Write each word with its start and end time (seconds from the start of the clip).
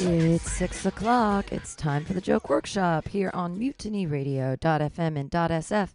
It's 0.00 0.50
six 0.50 0.84
o'clock. 0.86 1.52
It's 1.52 1.74
time 1.76 2.04
for 2.04 2.14
the 2.14 2.20
joke 2.20 2.50
workshop 2.50 3.08
here 3.08 3.30
on 3.32 3.56
mutinyradio.fm 3.56 5.16
and 5.18 5.30
.sf. 5.30 5.94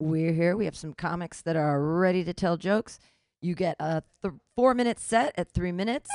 We're 0.00 0.32
here. 0.32 0.56
We 0.56 0.64
have 0.64 0.76
some 0.76 0.92
comics 0.92 1.42
that 1.42 1.54
are 1.56 1.80
ready 1.80 2.24
to 2.24 2.34
tell 2.34 2.56
jokes. 2.56 2.98
You 3.40 3.54
get 3.54 3.76
a 3.78 4.02
th- 4.22 4.34
four 4.56 4.74
minute 4.74 4.98
set 4.98 5.32
at 5.38 5.52
three 5.52 5.72
minutes. 5.72 6.10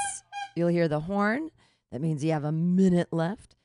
You'll 0.55 0.67
hear 0.67 0.87
the 0.87 0.99
horn. 1.01 1.51
That 1.91 2.01
means 2.01 2.23
you 2.23 2.31
have 2.33 2.43
a 2.43 2.51
minute 2.51 3.07
left. 3.11 3.55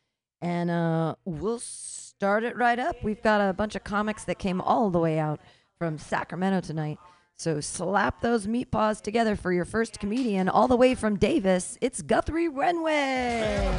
And 0.41 0.71
uh, 0.71 1.17
we'll 1.25 1.59
start 1.59 2.45
it 2.45 2.57
right 2.57 2.79
up. 2.79 3.03
We've 3.03 3.23
got 3.23 3.41
a 3.41 3.53
bunch 3.53 3.75
of 3.75 3.83
comics 3.85 4.25
that 4.25 4.39
came 4.39 4.61
all 4.61 4.91
the 4.91 5.01
way 5.01 5.19
out 5.19 5.41
from 5.79 5.99
Sacramento 5.99 6.61
tonight. 6.61 6.99
So 7.39 7.61
slap 7.61 8.23
those 8.23 8.49
meat 8.49 8.71
paws 8.71 9.03
together 9.03 9.37
for 9.37 9.53
your 9.53 9.67
first 9.67 10.01
comedian, 10.01 10.49
all 10.49 10.69
the 10.69 10.77
way 10.77 10.95
from 10.95 11.17
Davis. 11.17 11.77
It's 11.83 12.01
Guthrie 12.01 12.49
Renway. 12.49 13.71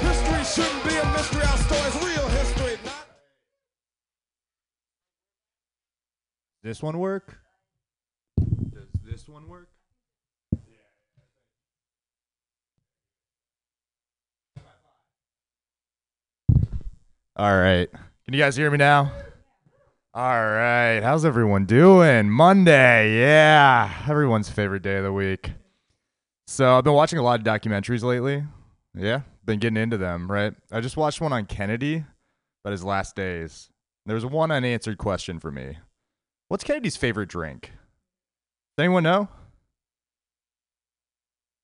History 0.00 0.64
shouldn't 0.64 0.84
be 0.84 0.96
a 0.96 1.06
mystery. 1.12 1.42
Our 1.42 1.58
story's 1.58 1.94
real 2.04 2.28
history. 2.28 2.76
Not 2.84 3.06
this 6.64 6.82
one 6.82 6.98
work? 6.98 7.38
Does 8.36 8.88
this 9.04 9.28
one 9.28 9.48
work? 9.48 9.68
All 17.36 17.56
right. 17.56 17.88
Can 18.24 18.34
you 18.34 18.40
guys 18.40 18.56
hear 18.56 18.68
me 18.68 18.78
now? 18.78 19.12
All 20.14 20.24
right. 20.24 21.00
How's 21.00 21.26
everyone 21.26 21.66
doing? 21.66 22.30
Monday. 22.30 23.20
Yeah. 23.20 23.92
Everyone's 24.08 24.48
favorite 24.48 24.82
day 24.82 24.96
of 24.96 25.04
the 25.04 25.12
week. 25.12 25.52
So, 26.46 26.78
I've 26.78 26.84
been 26.84 26.94
watching 26.94 27.18
a 27.18 27.22
lot 27.22 27.40
of 27.40 27.44
documentaries 27.46 28.02
lately. 28.02 28.42
Yeah. 28.96 29.20
Been 29.44 29.58
getting 29.58 29.76
into 29.76 29.98
them, 29.98 30.30
right? 30.30 30.54
I 30.72 30.80
just 30.80 30.96
watched 30.96 31.20
one 31.20 31.34
on 31.34 31.44
Kennedy 31.44 32.04
about 32.64 32.72
his 32.72 32.82
last 32.82 33.16
days. 33.16 33.68
There 34.06 34.14
was 34.14 34.24
one 34.24 34.50
unanswered 34.50 34.96
question 34.96 35.38
for 35.38 35.52
me. 35.52 35.76
What's 36.48 36.64
Kennedy's 36.64 36.96
favorite 36.96 37.28
drink? 37.28 37.72
Does 38.76 38.84
anyone 38.84 39.02
know? 39.02 39.28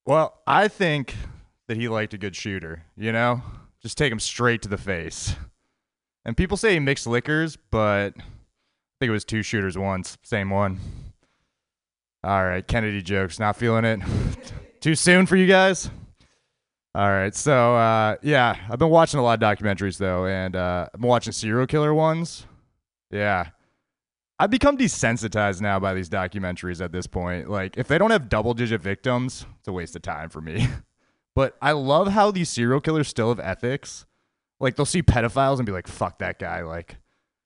Well, 0.05 0.39
I 0.45 0.67
think 0.67 1.15
that 1.67 1.77
he 1.77 1.87
liked 1.87 2.13
a 2.13 2.19
good 2.19 2.35
shooter, 2.35 2.83
you 2.95 3.11
know? 3.11 3.41
Just 3.81 3.97
take 3.97 4.11
him 4.11 4.19
straight 4.19 4.61
to 4.61 4.69
the 4.69 4.77
face. 4.77 5.35
And 6.23 6.37
people 6.37 6.57
say 6.57 6.73
he 6.73 6.79
mixed 6.79 7.07
liquors, 7.07 7.57
but 7.71 8.13
think 8.99 9.09
it 9.09 9.11
was 9.11 9.25
two 9.25 9.43
shooters 9.43 9.77
once, 9.77 10.17
same 10.23 10.49
one. 10.49 10.79
All 12.23 12.43
right, 12.43 12.65
Kennedy 12.65 13.01
jokes, 13.01 13.39
not 13.39 13.55
feeling 13.55 13.85
it. 13.85 13.99
Too 14.81 14.95
soon 14.95 15.25
for 15.25 15.35
you 15.35 15.47
guys? 15.47 15.89
All 16.93 17.09
right, 17.09 17.35
so 17.35 17.75
uh, 17.75 18.15
yeah, 18.21 18.55
I've 18.69 18.79
been 18.79 18.89
watching 18.89 19.19
a 19.19 19.23
lot 19.23 19.41
of 19.41 19.57
documentaries 19.57 19.97
though, 19.97 20.25
and 20.25 20.55
uh, 20.55 20.87
been 20.93 21.07
watching 21.07 21.33
serial 21.33 21.67
killer 21.67 21.93
ones. 21.93 22.45
Yeah, 23.11 23.49
I've 24.37 24.49
become 24.49 24.77
desensitized 24.77 25.61
now 25.61 25.79
by 25.79 25.93
these 25.93 26.09
documentaries 26.09 26.83
at 26.83 26.91
this 26.91 27.07
point. 27.07 27.49
Like, 27.49 27.77
if 27.77 27.87
they 27.87 27.97
don't 27.97 28.11
have 28.11 28.27
double 28.27 28.53
digit 28.53 28.81
victims, 28.81 29.45
it's 29.59 29.67
a 29.67 29.71
waste 29.71 29.95
of 29.95 30.01
time 30.01 30.29
for 30.29 30.41
me. 30.41 30.67
but 31.35 31.55
I 31.61 31.71
love 31.71 32.09
how 32.09 32.31
these 32.31 32.49
serial 32.49 32.81
killers 32.81 33.07
still 33.07 33.29
have 33.29 33.39
ethics. 33.39 34.05
Like, 34.59 34.75
they'll 34.75 34.85
see 34.85 35.03
pedophiles 35.03 35.57
and 35.57 35.65
be 35.65 35.71
like, 35.71 35.87
fuck 35.87 36.19
that 36.19 36.39
guy. 36.39 36.63
Like, 36.63 36.97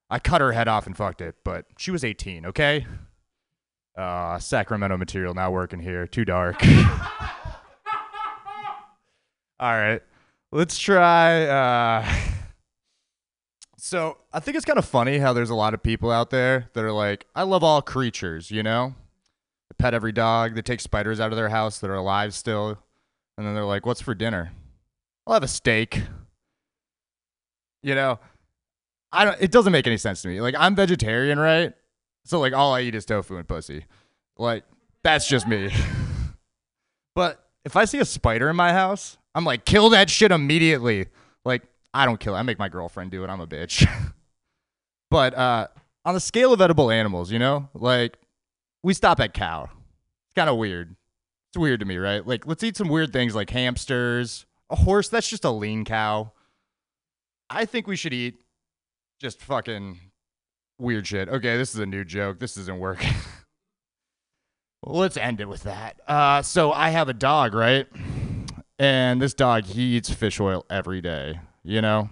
I 0.09 0.19
cut 0.19 0.41
her 0.41 0.51
head 0.51 0.67
off 0.67 0.87
and 0.87 0.97
fucked 0.97 1.21
it, 1.21 1.35
but 1.43 1.65
she 1.77 1.91
was 1.91 2.03
18, 2.03 2.47
okay? 2.47 2.85
Uh, 3.95 4.39
Sacramento 4.39 4.97
material 4.97 5.33
not 5.33 5.51
working 5.51 5.79
here. 5.79 6.07
Too 6.07 6.25
dark. 6.25 6.65
All 9.59 9.73
right. 9.73 10.01
Let's 10.51 10.79
try. 10.79 11.43
Uh, 11.43 12.05
so 13.77 14.17
I 14.33 14.39
think 14.39 14.55
it's 14.55 14.65
kind 14.65 14.79
of 14.79 14.85
funny 14.85 15.17
how 15.17 15.33
there's 15.33 15.49
a 15.49 15.55
lot 15.55 15.73
of 15.73 15.83
people 15.83 16.11
out 16.11 16.29
there 16.29 16.69
that 16.73 16.83
are 16.83 16.91
like, 16.91 17.27
I 17.35 17.43
love 17.43 17.63
all 17.63 17.81
creatures, 17.81 18.49
you 18.49 18.63
know? 18.63 18.95
They 19.69 19.75
pet 19.77 19.93
every 19.93 20.11
dog. 20.11 20.55
They 20.55 20.61
take 20.61 20.79
spiders 20.79 21.19
out 21.19 21.31
of 21.31 21.35
their 21.35 21.49
house 21.49 21.79
that 21.79 21.89
are 21.89 21.95
alive 21.95 22.33
still. 22.33 22.79
And 23.37 23.45
then 23.45 23.53
they're 23.53 23.65
like, 23.65 23.85
what's 23.85 24.01
for 24.01 24.15
dinner? 24.15 24.53
I'll 25.27 25.33
have 25.33 25.43
a 25.43 25.47
steak. 25.47 26.01
You 27.83 27.95
know, 27.95 28.19
I 29.11 29.25
don't, 29.25 29.37
it 29.39 29.51
doesn't 29.51 29.71
make 29.71 29.87
any 29.87 29.97
sense 29.97 30.21
to 30.21 30.27
me. 30.27 30.41
Like, 30.41 30.55
I'm 30.57 30.75
vegetarian, 30.75 31.39
right? 31.39 31.73
So, 32.25 32.39
like, 32.39 32.53
all 32.53 32.73
I 32.73 32.81
eat 32.81 32.95
is 32.95 33.05
tofu 33.05 33.37
and 33.37 33.47
pussy. 33.47 33.85
Like, 34.37 34.63
that's 35.03 35.27
just 35.27 35.47
me. 35.47 35.71
but 37.15 37.43
if 37.65 37.75
I 37.75 37.85
see 37.85 37.99
a 37.99 38.05
spider 38.05 38.49
in 38.49 38.55
my 38.55 38.71
house, 38.73 39.17
I'm 39.33 39.45
like, 39.45 39.65
kill 39.65 39.89
that 39.91 40.09
shit 40.09 40.31
immediately. 40.31 41.07
Like, 41.43 41.63
I 41.93 42.05
don't 42.05 42.19
kill 42.19 42.35
it. 42.35 42.39
I 42.39 42.43
make 42.43 42.59
my 42.59 42.69
girlfriend 42.69 43.11
do 43.11 43.23
it. 43.23 43.29
I'm 43.29 43.41
a 43.41 43.47
bitch. 43.47 43.87
but 45.09 45.33
uh, 45.35 45.67
on 46.05 46.13
the 46.13 46.19
scale 46.19 46.53
of 46.53 46.61
edible 46.61 46.91
animals, 46.91 47.31
you 47.31 47.39
know, 47.39 47.69
like 47.73 48.17
we 48.83 48.93
stop 48.93 49.19
at 49.19 49.33
cow. 49.33 49.63
It's 49.63 50.35
kind 50.35 50.49
of 50.49 50.57
weird. 50.57 50.95
It's 51.51 51.57
weird 51.57 51.79
to 51.79 51.85
me, 51.85 51.97
right? 51.97 52.25
Like, 52.25 52.45
let's 52.45 52.63
eat 52.63 52.77
some 52.77 52.89
weird 52.89 53.11
things 53.11 53.35
like 53.35 53.49
hamsters. 53.49 54.45
A 54.69 54.75
horse, 54.75 55.09
that's 55.09 55.27
just 55.27 55.45
a 55.45 55.49
lean 55.49 55.83
cow. 55.83 56.31
I 57.49 57.65
think 57.65 57.87
we 57.87 57.95
should 57.95 58.13
eat 58.13 58.41
just 59.19 59.41
fucking 59.41 59.99
weird 60.79 61.05
shit. 61.05 61.29
Okay, 61.29 61.57
this 61.57 61.73
is 61.73 61.79
a 61.79 61.85
new 61.85 62.03
joke. 62.03 62.39
This 62.39 62.57
isn't 62.57 62.79
working. 62.79 63.13
let's 64.83 65.17
end 65.17 65.41
it 65.41 65.49
with 65.49 65.63
that. 65.63 65.99
Uh, 66.07 66.41
so 66.41 66.71
I 66.71 66.89
have 66.89 67.09
a 67.09 67.13
dog, 67.13 67.53
right? 67.53 67.87
And 68.77 69.21
this 69.21 69.33
dog, 69.33 69.65
he 69.65 69.97
eats 69.97 70.09
fish 70.09 70.39
oil 70.39 70.65
every 70.69 71.01
day. 71.01 71.39
You 71.63 71.81
know, 71.81 72.09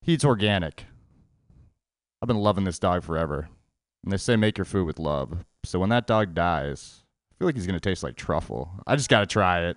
he 0.00 0.14
eats 0.14 0.24
organic. 0.24 0.86
I've 2.22 2.26
been 2.26 2.38
loving 2.38 2.64
this 2.64 2.78
dog 2.78 3.04
forever. 3.04 3.48
And 4.02 4.12
they 4.12 4.16
say 4.16 4.36
make 4.36 4.56
your 4.56 4.64
food 4.64 4.86
with 4.86 4.98
love. 4.98 5.44
So 5.64 5.78
when 5.78 5.90
that 5.90 6.06
dog 6.06 6.34
dies, 6.34 7.02
I 7.30 7.38
feel 7.38 7.48
like 7.48 7.56
he's 7.56 7.66
going 7.66 7.78
to 7.78 7.80
taste 7.80 8.02
like 8.02 8.16
truffle. 8.16 8.70
I 8.86 8.96
just 8.96 9.10
got 9.10 9.20
to 9.20 9.26
try 9.26 9.66
it. 9.66 9.76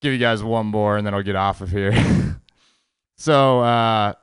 Give 0.00 0.12
you 0.12 0.18
guys 0.18 0.42
one 0.42 0.66
more 0.66 0.96
and 0.96 1.06
then 1.06 1.12
I'll 1.12 1.22
get 1.22 1.36
off 1.36 1.60
of 1.60 1.70
here. 1.70 2.40
so, 3.16 3.60
uh, 3.60 4.14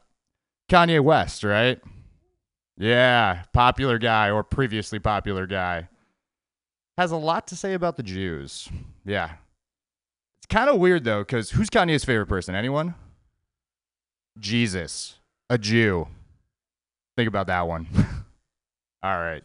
Kanye 0.70 1.02
West, 1.02 1.44
right? 1.44 1.82
Yeah, 2.78 3.44
popular 3.52 3.98
guy 3.98 4.32
or 4.32 4.44
previously 4.44 5.00
popular 5.00 5.46
guy. 5.46 5.90
Has 6.98 7.12
a 7.12 7.18
lot 7.18 7.48
to 7.48 7.56
say 7.56 7.74
about 7.74 7.98
the 7.98 8.04
Jews. 8.04 8.70
Yeah. 9.06 9.32
It's 10.40 10.48
kind 10.50 10.70
of 10.70 10.78
weird 10.78 11.04
though, 11.04 11.22
because 11.22 11.52
who's 11.52 11.70
Kanye's 11.70 12.06
favorite 12.06 12.28
person? 12.28 12.56
Anyone? 12.56 12.96
Jesus, 14.40 15.16
a 15.50 15.58
Jew. 15.58 16.08
Think 17.18 17.28
about 17.28 17.48
that 17.48 17.68
one. 17.68 17.88
all 19.04 19.18
right. 19.18 19.44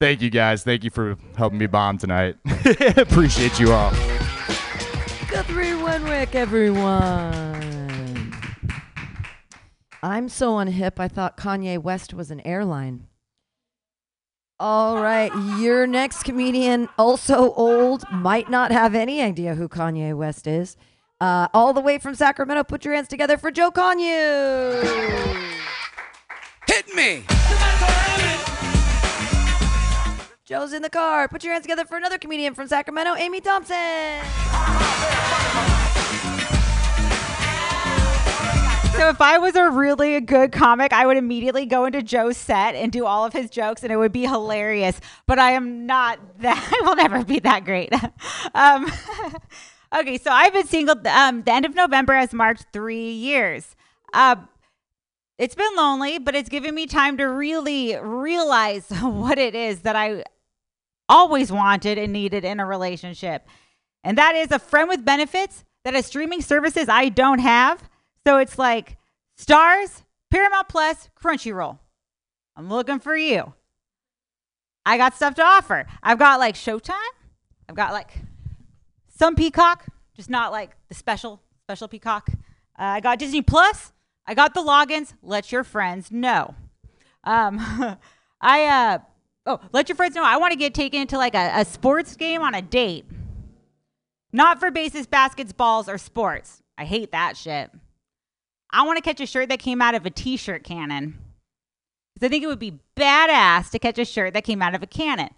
Thank 0.00 0.20
you 0.20 0.30
guys. 0.30 0.64
Thank 0.64 0.82
you 0.82 0.90
for 0.90 1.16
helping 1.36 1.58
me 1.58 1.66
bomb 1.66 1.98
tonight. 1.98 2.36
Appreciate 2.96 3.60
you 3.60 3.72
all. 3.72 3.90
Guthrie 5.30 5.76
Wenwick, 5.76 6.34
everyone. 6.34 7.61
I'm 10.02 10.28
so 10.28 10.54
unhip, 10.54 10.98
I 10.98 11.06
thought 11.06 11.36
Kanye 11.36 11.78
West 11.78 12.12
was 12.12 12.32
an 12.32 12.40
airline. 12.40 13.06
All 14.58 15.00
right, 15.00 15.32
your 15.60 15.86
next 15.86 16.24
comedian, 16.24 16.88
also 16.98 17.52
old, 17.54 18.04
might 18.10 18.50
not 18.50 18.72
have 18.72 18.96
any 18.96 19.20
idea 19.22 19.54
who 19.54 19.68
Kanye 19.68 20.16
West 20.16 20.46
is. 20.48 20.76
Uh, 21.20 21.46
all 21.54 21.72
the 21.72 21.80
way 21.80 21.98
from 21.98 22.16
Sacramento, 22.16 22.64
put 22.64 22.84
your 22.84 22.94
hands 22.94 23.06
together 23.06 23.36
for 23.36 23.52
Joe 23.52 23.70
Conyu. 23.70 24.82
Hit 26.66 26.94
me! 26.96 27.24
Joe's 30.44 30.72
in 30.72 30.82
the 30.82 30.90
car. 30.90 31.28
Put 31.28 31.44
your 31.44 31.52
hands 31.52 31.62
together 31.62 31.84
for 31.84 31.96
another 31.96 32.18
comedian 32.18 32.54
from 32.54 32.66
Sacramento, 32.66 33.14
Amy 33.14 33.40
Thompson. 33.40 33.76
So 39.02 39.08
if 39.08 39.20
I 39.20 39.38
was 39.38 39.56
a 39.56 39.68
really 39.68 40.20
good 40.20 40.52
comic, 40.52 40.92
I 40.92 41.06
would 41.06 41.16
immediately 41.16 41.66
go 41.66 41.86
into 41.86 42.04
Joe's 42.04 42.36
set 42.36 42.76
and 42.76 42.92
do 42.92 43.04
all 43.04 43.24
of 43.24 43.32
his 43.32 43.50
jokes, 43.50 43.82
and 43.82 43.92
it 43.92 43.96
would 43.96 44.12
be 44.12 44.28
hilarious. 44.28 45.00
But 45.26 45.40
I 45.40 45.50
am 45.52 45.86
not 45.86 46.20
that. 46.38 46.72
I 46.80 46.86
will 46.86 46.94
never 46.94 47.24
be 47.24 47.40
that 47.40 47.64
great. 47.64 47.92
um, 48.54 48.86
okay, 49.92 50.18
so 50.18 50.30
I've 50.30 50.52
been 50.52 50.68
single. 50.68 50.94
Um, 51.08 51.42
the 51.42 51.52
end 51.52 51.64
of 51.64 51.74
November 51.74 52.14
has 52.14 52.32
marked 52.32 52.66
three 52.72 53.10
years. 53.10 53.74
Uh, 54.12 54.36
it's 55.36 55.56
been 55.56 55.74
lonely, 55.76 56.20
but 56.20 56.36
it's 56.36 56.48
given 56.48 56.72
me 56.72 56.86
time 56.86 57.16
to 57.16 57.24
really 57.24 57.96
realize 57.96 58.88
what 59.00 59.36
it 59.36 59.56
is 59.56 59.80
that 59.80 59.96
I 59.96 60.22
always 61.08 61.50
wanted 61.50 61.98
and 61.98 62.12
needed 62.12 62.44
in 62.44 62.60
a 62.60 62.66
relationship. 62.66 63.48
And 64.04 64.16
that 64.16 64.36
is 64.36 64.52
a 64.52 64.60
friend 64.60 64.88
with 64.88 65.04
benefits 65.04 65.64
that 65.82 65.94
has 65.94 66.06
streaming 66.06 66.40
services 66.40 66.88
I 66.88 67.08
don't 67.08 67.40
have. 67.40 67.90
So 68.26 68.38
it's 68.38 68.58
like 68.58 68.96
Starz, 69.38 70.02
Paramount 70.30 70.68
Plus, 70.68 71.08
Crunchyroll. 71.20 71.78
I'm 72.56 72.68
looking 72.68 72.98
for 72.98 73.16
you. 73.16 73.54
I 74.84 74.96
got 74.96 75.14
stuff 75.14 75.34
to 75.36 75.44
offer. 75.44 75.86
I've 76.02 76.18
got 76.18 76.40
like 76.40 76.54
Showtime. 76.54 76.92
I've 77.68 77.76
got 77.76 77.92
like 77.92 78.10
some 79.08 79.34
Peacock, 79.34 79.86
just 80.16 80.30
not 80.30 80.52
like 80.52 80.76
the 80.88 80.94
special 80.94 81.40
special 81.62 81.88
Peacock. 81.88 82.28
Uh, 82.78 82.96
I 82.98 83.00
got 83.00 83.18
Disney 83.18 83.42
Plus. 83.42 83.92
I 84.26 84.34
got 84.34 84.54
the 84.54 84.60
logins. 84.60 85.14
Let 85.22 85.52
your 85.52 85.64
friends 85.64 86.10
know. 86.10 86.54
Um, 87.24 87.58
I 88.40 88.64
uh 88.64 88.98
oh, 89.46 89.60
let 89.72 89.88
your 89.88 89.96
friends 89.96 90.14
know. 90.14 90.24
I 90.24 90.36
want 90.36 90.52
to 90.52 90.58
get 90.58 90.74
taken 90.74 91.06
to 91.08 91.18
like 91.18 91.34
a, 91.34 91.60
a 91.60 91.64
sports 91.64 92.16
game 92.16 92.42
on 92.42 92.54
a 92.54 92.62
date. 92.62 93.06
Not 94.32 94.60
for 94.60 94.70
bases, 94.70 95.06
baskets, 95.06 95.52
balls, 95.52 95.88
or 95.88 95.98
sports. 95.98 96.62
I 96.78 96.84
hate 96.84 97.12
that 97.12 97.36
shit. 97.36 97.70
I 98.72 98.82
want 98.82 98.96
to 98.96 99.02
catch 99.02 99.20
a 99.20 99.26
shirt 99.26 99.48
that 99.50 99.58
came 99.58 99.82
out 99.82 99.94
of 99.94 100.06
a 100.06 100.10
t-shirt 100.10 100.64
cannon. 100.64 101.18
Because 102.14 102.26
I 102.26 102.30
think 102.30 102.44
it 102.44 102.46
would 102.46 102.58
be 102.58 102.80
badass 102.96 103.70
to 103.70 103.78
catch 103.78 103.98
a 103.98 104.04
shirt 104.04 104.34
that 104.34 104.44
came 104.44 104.62
out 104.62 104.74
of 104.74 104.82
a 104.82 104.86
cannon. 104.86 105.30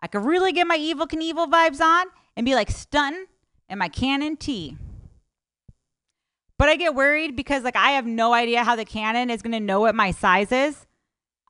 I 0.00 0.06
could 0.06 0.24
really 0.24 0.52
get 0.52 0.66
my 0.66 0.78
Evel 0.78 1.08
Knievel 1.08 1.50
vibes 1.50 1.80
on 1.80 2.06
and 2.36 2.44
be 2.44 2.54
like 2.54 2.70
stunting 2.70 3.26
in 3.68 3.78
my 3.78 3.88
cannon 3.88 4.36
tee. 4.36 4.76
But 6.58 6.68
I 6.68 6.76
get 6.76 6.94
worried 6.94 7.36
because 7.36 7.64
like 7.64 7.76
I 7.76 7.90
have 7.92 8.06
no 8.06 8.32
idea 8.32 8.64
how 8.64 8.76
the 8.76 8.84
cannon 8.84 9.30
is 9.30 9.42
gonna 9.42 9.60
know 9.60 9.80
what 9.80 9.94
my 9.94 10.10
size 10.10 10.52
is. 10.52 10.86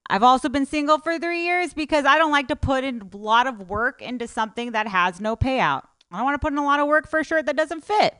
I've 0.08 0.22
also 0.22 0.48
been 0.48 0.66
single 0.66 0.98
for 0.98 1.18
three 1.18 1.44
years 1.44 1.74
because 1.74 2.04
I 2.04 2.18
don't 2.18 2.30
like 2.30 2.48
to 2.48 2.56
put 2.56 2.84
in 2.84 3.10
a 3.12 3.16
lot 3.16 3.46
of 3.46 3.68
work 3.68 4.00
into 4.00 4.28
something 4.28 4.72
that 4.72 4.86
has 4.86 5.20
no 5.20 5.36
payout. 5.36 5.82
I 6.10 6.18
don't 6.18 6.24
want 6.24 6.34
to 6.36 6.44
put 6.44 6.52
in 6.52 6.58
a 6.58 6.64
lot 6.64 6.78
of 6.78 6.86
work 6.86 7.08
for 7.08 7.20
a 7.20 7.24
shirt 7.24 7.46
that 7.46 7.56
doesn't 7.56 7.84
fit. 7.84 8.14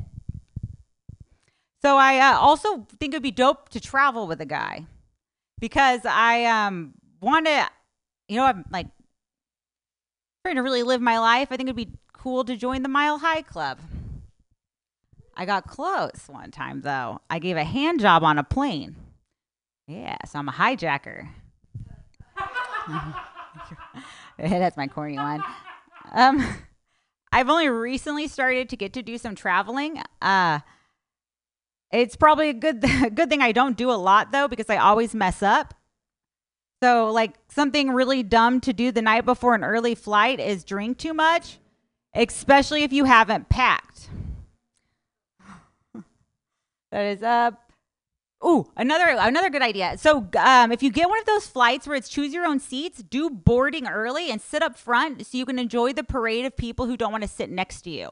So 1.82 1.96
I 1.96 2.19
uh, 2.19 2.38
also 2.38 2.87
think 2.99 3.14
it'd 3.14 3.23
be 3.23 3.31
dope 3.31 3.69
to 3.70 3.81
travel 3.81 4.26
with 4.26 4.40
a 4.40 4.46
guy 4.46 4.87
because 5.61 6.00
I 6.05 6.44
um 6.44 6.94
want 7.20 7.46
to, 7.46 7.69
you 8.28 8.37
know, 8.37 8.44
I'm 8.44 8.64
like 8.70 8.87
trying 10.44 10.56
to 10.56 10.62
really 10.62 10.82
live 10.82 11.00
my 11.00 11.19
life. 11.19 11.49
I 11.50 11.56
think 11.56 11.69
it'd 11.69 11.76
be 11.76 11.93
cool 12.12 12.44
to 12.44 12.56
join 12.56 12.82
the 12.82 12.88
Mile 12.88 13.19
High 13.19 13.43
Club. 13.43 13.78
I 15.37 15.44
got 15.44 15.67
close 15.67 16.25
one 16.28 16.50
time 16.50 16.81
though. 16.81 17.20
I 17.28 17.38
gave 17.38 17.56
a 17.56 17.64
hand 17.64 18.00
job 18.00 18.25
on 18.25 18.38
a 18.38 18.44
plane. 18.44 18.96
Yeah, 19.87 20.17
so 20.26 20.38
I'm 20.38 20.49
a 20.49 20.52
hijacker. 20.52 21.28
That's 24.38 24.76
my 24.76 24.88
corny 24.88 25.17
one. 25.17 25.43
Um, 26.12 26.44
I've 27.32 27.49
only 27.49 27.69
recently 27.69 28.28
started 28.28 28.69
to 28.70 28.76
get 28.76 28.93
to 28.94 29.02
do 29.02 29.19
some 29.19 29.34
traveling. 29.34 30.00
Uh, 30.23 30.61
it's 31.96 32.16
probably 32.16 32.50
a 32.50 32.54
good 32.54 32.84
a 32.84 33.10
good 33.14 33.31
thing 33.31 33.43
I 33.43 33.52
don't 33.52 33.76
do 33.76 33.90
a 33.90 33.94
lot 33.94 34.32
though 34.32 34.48
because 34.48 34.70
I 34.70 34.76
always 34.76 35.14
mess 35.14 35.43
up. 35.43 35.75
So 36.82 37.10
like 37.10 37.32
something 37.48 37.90
really 37.90 38.22
dumb 38.22 38.60
to 38.62 38.72
do 38.72 38.93
the 38.93 39.02
night 39.02 39.25
before 39.25 39.54
an 39.54 39.64
early 39.64 39.94
flight 39.94 40.38
is 40.38 40.64
drink 40.64 40.98
too 40.98 41.14
much, 41.14 41.58
especially 42.14 42.82
if 42.82 42.93
you 42.93 43.04
haven't 43.04 43.48
packed. 43.48 44.10
that 46.93 47.04
is 47.04 47.22
up. 47.22 47.62
Ooh, 48.44 48.70
another 48.76 49.16
another 49.19 49.49
good 49.49 49.62
idea. 49.62 49.96
So, 49.96 50.28
um, 50.38 50.70
if 50.70 50.82
you 50.82 50.90
get 50.90 51.08
one 51.08 51.19
of 51.19 51.25
those 51.25 51.46
flights 51.46 51.87
where 51.87 51.96
it's 51.96 52.08
choose 52.10 52.34
your 52.34 52.44
own 52.44 52.60
seats, 52.60 53.02
do 53.02 53.31
boarding 53.31 53.88
early 53.88 54.31
and 54.31 54.40
sit 54.40 54.62
up 54.62 54.76
front 54.76 55.26
so 55.26 55.38
you 55.38 55.46
can 55.46 55.58
enjoy 55.58 55.94
the 55.94 56.04
parade 56.04 56.44
of 56.44 56.54
people 56.54 56.87
who 56.87 56.99
don't 56.99 57.10
want 57.12 57.22
to 57.22 57.28
sit 57.28 57.50
next 57.50 57.81
to 57.82 57.90
you. 57.90 58.10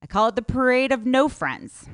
I 0.00 0.06
call 0.06 0.28
it 0.28 0.36
the 0.36 0.42
parade 0.42 0.92
of 0.92 1.04
no 1.04 1.28
friends. 1.28 1.88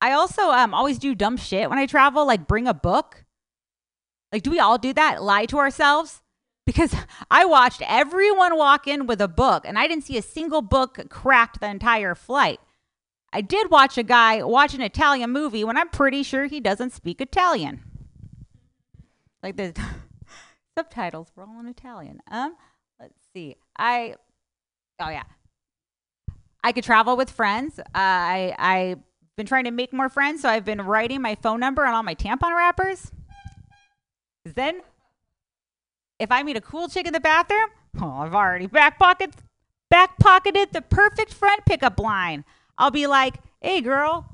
I 0.00 0.12
also 0.12 0.50
um, 0.50 0.74
always 0.74 0.98
do 0.98 1.14
dumb 1.14 1.36
shit 1.36 1.68
when 1.68 1.78
I 1.78 1.86
travel, 1.86 2.26
like 2.26 2.46
bring 2.46 2.66
a 2.66 2.74
book. 2.74 3.24
Like, 4.32 4.42
do 4.42 4.50
we 4.50 4.58
all 4.58 4.78
do 4.78 4.92
that? 4.94 5.22
Lie 5.22 5.46
to 5.46 5.58
ourselves? 5.58 6.22
Because 6.64 6.94
I 7.30 7.44
watched 7.44 7.82
everyone 7.86 8.56
walk 8.56 8.86
in 8.86 9.06
with 9.06 9.20
a 9.20 9.28
book 9.28 9.64
and 9.66 9.78
I 9.78 9.86
didn't 9.86 10.04
see 10.04 10.16
a 10.16 10.22
single 10.22 10.62
book 10.62 11.08
cracked 11.10 11.60
the 11.60 11.68
entire 11.68 12.14
flight. 12.14 12.60
I 13.32 13.42
did 13.42 13.70
watch 13.70 13.96
a 13.96 14.02
guy 14.02 14.42
watch 14.42 14.74
an 14.74 14.80
Italian 14.80 15.30
movie 15.30 15.62
when 15.62 15.76
I'm 15.76 15.88
pretty 15.88 16.22
sure 16.22 16.46
he 16.46 16.60
doesn't 16.60 16.92
speak 16.92 17.20
Italian. 17.20 17.82
Like 19.42 19.56
the 19.56 19.74
subtitles 20.76 21.28
were 21.36 21.44
all 21.44 21.60
in 21.60 21.66
Italian. 21.66 22.20
Um, 22.30 22.56
let's 22.98 23.14
see. 23.32 23.56
I 23.78 24.16
oh 24.98 25.10
yeah. 25.10 25.22
I 26.62 26.72
could 26.72 26.84
travel 26.84 27.16
with 27.16 27.30
friends. 27.30 27.78
Uh, 27.78 27.84
I 27.94 28.54
I've 28.58 28.98
been 29.36 29.46
trying 29.46 29.64
to 29.64 29.70
make 29.70 29.92
more 29.92 30.08
friends, 30.08 30.42
so 30.42 30.48
I've 30.48 30.64
been 30.64 30.82
writing 30.82 31.22
my 31.22 31.34
phone 31.34 31.60
number 31.60 31.86
on 31.86 31.94
all 31.94 32.02
my 32.02 32.14
tampon 32.14 32.54
wrappers. 32.56 33.12
'Cause 34.44 34.54
then, 34.54 34.80
if 36.18 36.30
I 36.32 36.42
meet 36.42 36.56
a 36.56 36.60
cool 36.60 36.88
chick 36.88 37.06
in 37.06 37.12
the 37.12 37.20
bathroom, 37.20 37.70
oh, 38.00 38.20
I've 38.20 38.34
already 38.34 38.66
back 38.66 38.98
pocket 38.98 39.34
back 39.90 40.18
pocketed 40.18 40.72
the 40.72 40.82
perfect 40.82 41.34
friend 41.34 41.60
pickup 41.66 41.98
line. 41.98 42.44
I'll 42.78 42.90
be 42.90 43.06
like, 43.06 43.36
hey, 43.60 43.80
girl, 43.80 44.26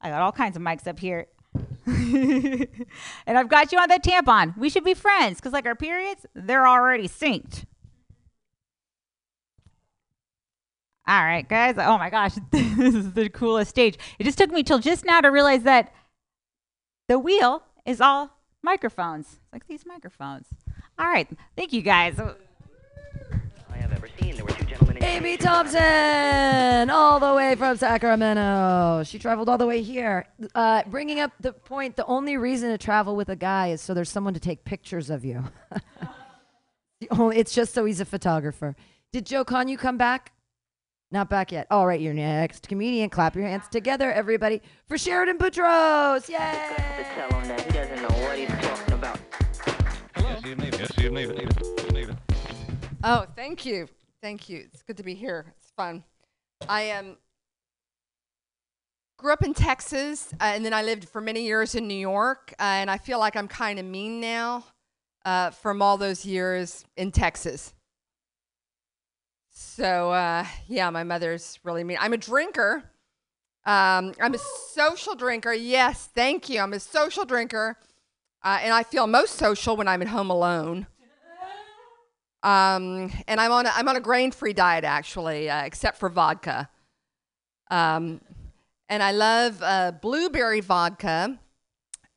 I 0.00 0.10
got 0.10 0.20
all 0.20 0.32
kinds 0.32 0.56
of 0.56 0.62
mics 0.62 0.86
up 0.86 0.98
here. 0.98 1.26
and 1.86 3.38
I've 3.38 3.48
got 3.48 3.72
you 3.72 3.78
on 3.78 3.88
that 3.88 4.02
tampon. 4.02 4.56
We 4.58 4.68
should 4.68 4.84
be 4.84 4.94
friends 4.94 5.38
because, 5.38 5.52
like, 5.52 5.66
our 5.66 5.76
periods, 5.76 6.26
they're 6.34 6.66
already 6.66 7.08
synced. 7.08 7.64
All 11.06 11.22
right, 11.22 11.46
guys. 11.46 11.74
Oh 11.78 11.98
my 11.98 12.08
gosh, 12.10 12.32
this 12.50 12.94
is 12.94 13.12
the 13.12 13.28
coolest 13.28 13.70
stage. 13.70 13.98
It 14.18 14.24
just 14.24 14.38
took 14.38 14.50
me 14.50 14.62
till 14.62 14.78
just 14.78 15.04
now 15.04 15.20
to 15.20 15.28
realize 15.28 15.62
that 15.64 15.92
the 17.08 17.18
wheel 17.18 17.62
is 17.84 18.00
all 18.00 18.30
microphones. 18.62 19.26
It's 19.26 19.52
like 19.52 19.66
these 19.66 19.84
microphones. 19.84 20.46
All 20.98 21.06
right. 21.06 21.28
Thank 21.56 21.72
you, 21.74 21.82
guys. 21.82 22.18
I 22.18 23.76
have 23.76 23.92
ever 23.92 24.08
seen. 24.18 24.36
There 24.36 24.44
were 24.46 24.52
two 24.52 24.64
gentlemen 24.64 25.02
Amy 25.04 25.36
Thompson, 25.36 26.88
all 26.88 27.20
the 27.20 27.34
way 27.34 27.54
from 27.56 27.76
Sacramento. 27.76 29.02
She 29.04 29.18
traveled 29.18 29.50
all 29.50 29.58
the 29.58 29.66
way 29.66 29.82
here. 29.82 30.26
Uh, 30.54 30.82
bringing 30.86 31.20
up 31.20 31.32
the 31.40 31.52
point, 31.52 31.96
the 31.96 32.06
only 32.06 32.38
reason 32.38 32.70
to 32.70 32.78
travel 32.78 33.14
with 33.14 33.28
a 33.28 33.36
guy 33.36 33.68
is 33.68 33.82
so 33.82 33.92
there's 33.92 34.08
someone 34.10 34.32
to 34.34 34.40
take 34.40 34.64
pictures 34.64 35.10
of 35.10 35.24
you. 35.24 35.44
The 37.00 37.08
only- 37.10 37.36
it's 37.38 37.52
just 37.52 37.74
so 37.74 37.84
he's 37.84 38.00
a 38.00 38.04
photographer. 38.04 38.76
Did 39.12 39.26
Joe 39.26 39.44
Con 39.44 39.66
you 39.68 39.76
come 39.76 39.98
back? 39.98 40.32
Not 41.14 41.30
back 41.30 41.52
yet. 41.52 41.68
All 41.70 41.86
right, 41.86 42.00
your 42.00 42.12
next 42.12 42.66
comedian. 42.66 43.08
Clap 43.08 43.36
your 43.36 43.46
hands 43.46 43.68
together, 43.68 44.10
everybody, 44.10 44.60
for 44.88 44.98
Sheridan 44.98 45.38
Boutros. 45.38 46.28
Yay! 46.28 46.36
tell 47.14 47.30
him 47.38 47.46
that 47.46 47.60
he 47.60 47.70
doesn't 47.70 48.02
know 48.02 48.08
what 48.24 48.36
he's 48.36 48.48
talking 48.48 48.94
about. 48.94 49.20
Oh, 53.04 53.26
thank 53.36 53.64
you. 53.64 53.86
Thank 54.20 54.48
you. 54.48 54.64
It's 54.72 54.82
good 54.82 54.96
to 54.96 55.04
be 55.04 55.14
here. 55.14 55.54
It's 55.56 55.70
fun. 55.76 56.02
I 56.68 56.90
um, 56.90 57.16
grew 59.16 59.32
up 59.32 59.44
in 59.44 59.54
Texas, 59.54 60.30
uh, 60.40 60.46
and 60.46 60.64
then 60.64 60.72
I 60.74 60.82
lived 60.82 61.08
for 61.08 61.20
many 61.20 61.42
years 61.44 61.76
in 61.76 61.86
New 61.86 61.94
York, 61.94 62.54
uh, 62.58 62.62
and 62.62 62.90
I 62.90 62.98
feel 62.98 63.20
like 63.20 63.36
I'm 63.36 63.46
kind 63.46 63.78
of 63.78 63.84
mean 63.84 64.20
now 64.20 64.64
uh, 65.24 65.50
from 65.50 65.80
all 65.80 65.96
those 65.96 66.26
years 66.26 66.84
in 66.96 67.12
Texas. 67.12 67.73
So, 69.56 70.10
uh, 70.10 70.44
yeah, 70.66 70.90
my 70.90 71.04
mother's 71.04 71.60
really 71.62 71.84
mean. 71.84 71.96
I'm 72.00 72.12
a 72.12 72.16
drinker. 72.16 72.82
Um, 73.64 74.12
I'm 74.20 74.34
a 74.34 74.38
social 74.72 75.14
drinker. 75.14 75.52
Yes, 75.52 76.08
thank 76.12 76.48
you. 76.48 76.60
I'm 76.60 76.72
a 76.72 76.80
social 76.80 77.24
drinker, 77.24 77.78
uh, 78.42 78.58
and 78.60 78.74
I 78.74 78.82
feel 78.82 79.06
most 79.06 79.36
social 79.36 79.76
when 79.76 79.86
I'm 79.86 80.02
at 80.02 80.08
home 80.08 80.28
alone. 80.28 80.88
Um, 82.42 83.10
and 83.26 83.40
I'm 83.40 83.52
on 83.52 83.64
a, 83.64 83.70
I'm 83.74 83.88
on 83.88 83.96
a 83.96 84.00
grain-free 84.00 84.52
diet 84.52 84.84
actually, 84.84 85.48
uh, 85.48 85.62
except 85.64 85.98
for 85.98 86.10
vodka. 86.10 86.68
Um, 87.70 88.20
and 88.88 89.02
I 89.02 89.12
love 89.12 89.62
uh, 89.62 89.92
blueberry 89.92 90.60
vodka, 90.60 91.38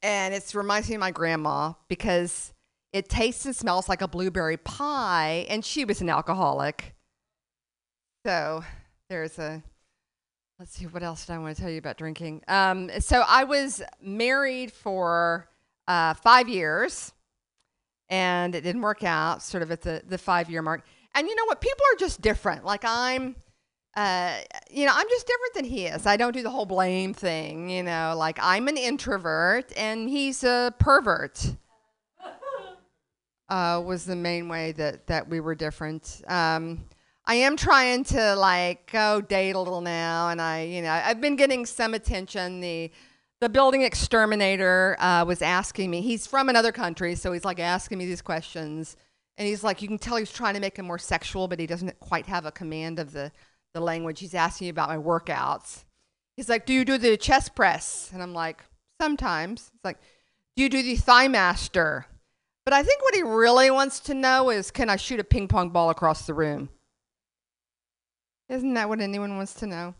and 0.01 0.33
it 0.33 0.53
reminds 0.53 0.89
me 0.89 0.95
of 0.95 0.99
my 0.99 1.11
grandma 1.11 1.73
because 1.87 2.51
it 2.91 3.07
tastes 3.07 3.45
and 3.45 3.55
smells 3.55 3.87
like 3.87 4.01
a 4.01 4.07
blueberry 4.07 4.57
pie, 4.57 5.45
and 5.49 5.63
she 5.63 5.85
was 5.85 6.01
an 6.01 6.09
alcoholic. 6.09 6.95
So 8.27 8.61
there's 9.07 9.39
a. 9.39 9.63
Let's 10.59 10.73
see, 10.73 10.85
what 10.85 11.01
else 11.01 11.25
did 11.25 11.31
I 11.31 11.37
want 11.37 11.55
to 11.55 11.61
tell 11.61 11.71
you 11.71 11.77
about 11.77 11.97
drinking? 11.97 12.41
Um, 12.49 12.89
so 12.99 13.23
I 13.25 13.45
was 13.45 13.81
married 14.01 14.73
for 14.73 15.47
uh, 15.87 16.13
five 16.13 16.49
years 16.49 17.13
and 18.09 18.53
it 18.53 18.65
didn't 18.65 18.81
work 18.81 19.01
out 19.05 19.41
sort 19.43 19.63
of 19.63 19.71
at 19.71 19.81
the, 19.81 20.01
the 20.05 20.17
five 20.17 20.49
year 20.49 20.61
mark. 20.61 20.83
And 21.15 21.25
you 21.25 21.35
know 21.35 21.45
what? 21.45 21.61
People 21.61 21.85
are 21.93 21.97
just 21.97 22.19
different. 22.19 22.65
Like 22.65 22.83
I'm, 22.83 23.37
uh, 23.95 24.39
you 24.69 24.85
know, 24.85 24.91
I'm 24.93 25.07
just 25.07 25.25
different 25.25 25.53
than 25.53 25.63
he 25.63 25.85
is. 25.85 26.05
I 26.05 26.17
don't 26.17 26.33
do 26.33 26.43
the 26.43 26.49
whole 26.49 26.65
blame 26.65 27.13
thing, 27.13 27.69
you 27.69 27.83
know, 27.83 28.13
like 28.17 28.39
I'm 28.41 28.67
an 28.67 28.75
introvert 28.75 29.71
and 29.77 30.09
he's 30.09 30.43
a 30.43 30.73
pervert. 30.79 31.55
Uh, 33.49 33.81
was 33.85 34.03
the 34.03 34.13
main 34.13 34.49
way 34.49 34.73
that, 34.73 35.07
that 35.07 35.29
we 35.29 35.39
were 35.39 35.55
different. 35.55 36.21
Um, 36.27 36.83
I 37.29 37.35
am 37.35 37.57
trying 37.57 38.05
to 38.05 38.35
like 38.35 38.89
go 38.89 39.19
date 39.19 39.51
a 39.51 39.59
little 39.59 39.81
now, 39.81 40.29
and 40.29 40.41
I, 40.41 40.63
you 40.63 40.81
know, 40.81 40.91
I've 40.91 41.19
been 41.19 41.35
getting 41.35 41.65
some 41.65 41.93
attention. 41.93 42.61
The 42.61 42.89
the 43.41 43.49
building 43.49 43.81
exterminator 43.81 44.95
uh, 44.99 45.25
was 45.25 45.41
asking 45.41 45.91
me. 45.91 46.01
He's 46.01 46.25
from 46.25 46.47
another 46.47 46.71
country, 46.71 47.15
so 47.15 47.33
he's 47.33 47.43
like 47.43 47.59
asking 47.59 47.97
me 47.97 48.05
these 48.05 48.21
questions, 48.21 48.95
and 49.37 49.45
he's 49.45 49.61
like, 49.61 49.81
you 49.81 49.89
can 49.89 49.99
tell 49.99 50.15
he's 50.15 50.31
trying 50.31 50.53
to 50.53 50.61
make 50.61 50.79
him 50.79 50.87
more 50.87 50.97
sexual, 50.97 51.49
but 51.49 51.59
he 51.59 51.67
doesn't 51.67 51.99
quite 51.99 52.27
have 52.27 52.45
a 52.45 52.51
command 52.51 52.97
of 52.97 53.11
the 53.11 53.33
the 53.73 53.81
language. 53.81 54.21
He's 54.21 54.33
asking 54.33 54.67
me 54.67 54.69
about 54.69 54.87
my 54.87 54.97
workouts. 54.97 55.83
He's 56.37 56.47
like, 56.47 56.65
"Do 56.65 56.73
you 56.73 56.85
do 56.85 56.97
the 56.97 57.17
chest 57.17 57.55
press?" 57.55 58.09
And 58.13 58.23
I'm 58.23 58.33
like, 58.33 58.63
"Sometimes." 59.01 59.69
It's 59.75 59.83
like, 59.83 59.99
"Do 60.55 60.63
you 60.63 60.69
do 60.69 60.81
the 60.81 60.95
thigh 60.95 61.27
master?" 61.27 62.05
But 62.63 62.73
I 62.73 62.83
think 62.83 63.01
what 63.01 63.15
he 63.15 63.21
really 63.21 63.69
wants 63.69 63.99
to 64.01 64.13
know 64.13 64.49
is, 64.49 64.71
"Can 64.71 64.89
I 64.89 64.95
shoot 64.95 65.19
a 65.19 65.25
ping 65.25 65.49
pong 65.49 65.71
ball 65.71 65.89
across 65.89 66.25
the 66.25 66.33
room?" 66.33 66.69
Isn't 68.49 68.73
that 68.75 68.89
what 68.89 69.01
anyone 69.01 69.35
wants 69.35 69.53
to 69.55 69.67
know? 69.67 69.95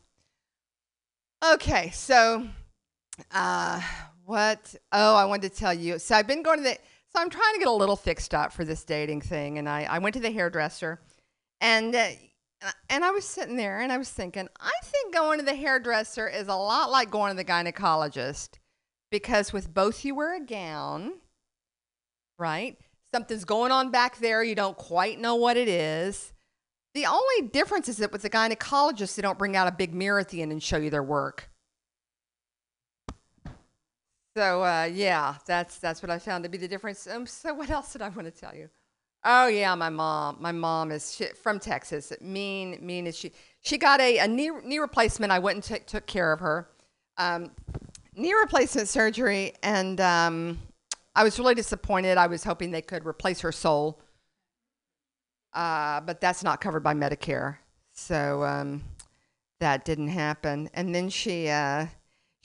Okay, 1.46 1.92
so 1.92 2.48
uh, 3.32 3.82
what? 4.26 4.76
Oh, 4.92 5.16
I 5.16 5.26
wanted 5.26 5.52
to 5.52 5.58
tell 5.58 5.74
you. 5.74 6.00
So 6.00 6.16
I've 6.16 6.28
been 6.28 6.44
going 6.44 6.58
to 6.60 6.64
the. 6.64 6.78
So 7.14 7.22
I'm 7.22 7.30
trying 7.30 7.54
to 7.54 7.60
get 7.60 7.68
a 7.68 7.72
little 7.72 7.96
fixed 7.96 8.34
up 8.34 8.52
for 8.52 8.66
this 8.66 8.84
dating 8.84 9.22
thing, 9.22 9.58
and 9.58 9.68
I, 9.68 9.84
I 9.84 10.00
went 10.00 10.14
to 10.16 10.20
the 10.20 10.32
hairdresser, 10.32 11.00
and 11.62 11.96
uh, 12.64 12.72
and 12.90 13.04
I 13.04 13.12
was 13.12 13.26
sitting 13.26 13.56
there 13.56 13.80
and 13.82 13.92
I 13.92 13.98
was 13.98 14.10
thinking, 14.10 14.48
I 14.60 14.72
think 14.84 15.14
going 15.14 15.40
to 15.40 15.46
the 15.46 15.56
hairdresser 15.56 16.28
is 16.28 16.48
a 16.48 16.56
lot 16.56 16.90
like 16.90 17.12
going 17.12 17.32
to 17.32 17.38
the 17.38 17.46
gynecologist, 17.46 18.58
because 19.12 19.54
with 19.54 19.74
both 19.74 20.04
you 20.04 20.16
wear 20.16 20.36
a 20.36 20.40
gown, 20.40 21.14
right? 22.40 22.78
Something's 23.14 23.46
going 23.46 23.72
on 23.72 23.92
back 23.92 24.18
there. 24.18 24.44
You 24.44 24.56
don't 24.56 24.78
quite 24.78 25.20
know 25.20 25.36
what 25.36 25.56
it 25.56 25.68
is. 25.68 26.34
The 26.98 27.06
only 27.06 27.50
difference 27.50 27.88
is 27.90 27.98
that 27.98 28.12
with 28.12 28.24
the 28.24 28.30
gynecologist, 28.32 29.14
they 29.14 29.22
don't 29.22 29.38
bring 29.38 29.56
out 29.56 29.68
a 29.68 29.72
big 29.72 29.94
mirror 29.94 30.20
at 30.20 30.30
the 30.30 30.42
end 30.42 30.52
and 30.52 30.64
show 30.64 30.78
you 30.78 30.90
their 30.90 31.04
work. 31.04 31.48
So 34.36 34.64
uh, 34.64 34.90
yeah, 34.92 35.36
that's 35.46 35.78
that's 35.78 36.02
what 36.02 36.10
I 36.10 36.18
found 36.18 36.44
to 36.46 36.50
be 36.50 36.58
the 36.58 36.68
difference. 36.68 37.06
Um, 37.06 37.28
so 37.28 37.54
what 37.54 37.70
else 37.70 37.94
did 37.94 38.02
I 38.02 38.10
want 38.10 38.26
to 38.26 38.32
tell 38.32 38.56
you? 38.56 38.72
Oh 39.24 39.46
yeah, 39.46 39.76
my 39.76 39.92
mom. 39.92 40.38
My 40.40 40.52
mom 40.52 40.92
is 40.92 41.14
she, 41.14 41.28
from 41.28 41.60
Texas. 41.60 42.12
Mean, 42.20 42.80
mean 42.82 43.06
is 43.06 43.16
she? 43.16 43.32
She 43.62 43.78
got 43.78 44.02
a, 44.02 44.18
a 44.18 44.28
knee 44.28 44.50
knee 44.64 44.80
replacement. 44.80 45.32
I 45.32 45.38
went 45.38 45.58
and 45.58 45.64
took 45.64 45.86
took 45.86 46.08
care 46.08 46.34
of 46.34 46.40
her. 46.40 46.68
Um, 47.20 47.52
knee 48.16 48.34
replacement 48.34 48.88
surgery, 48.88 49.54
and 49.62 50.02
um, 50.02 50.58
I 51.16 51.24
was 51.24 51.38
really 51.38 51.54
disappointed. 51.54 52.18
I 52.18 52.26
was 52.26 52.44
hoping 52.44 52.72
they 52.72 52.82
could 52.82 53.06
replace 53.06 53.42
her 53.42 53.52
soul, 53.52 54.02
uh, 55.58 56.02
but 56.02 56.22
that's 56.22 56.44
not 56.44 56.62
covered 56.62 56.84
by 56.84 56.94
Medicare, 56.94 57.58
so 57.92 58.44
um, 58.44 58.84
that 59.60 59.84
didn't 59.84 60.10
happen. 60.10 60.70
And 60.74 60.94
then 60.94 61.10
she. 61.10 61.50
Uh, 61.50 61.88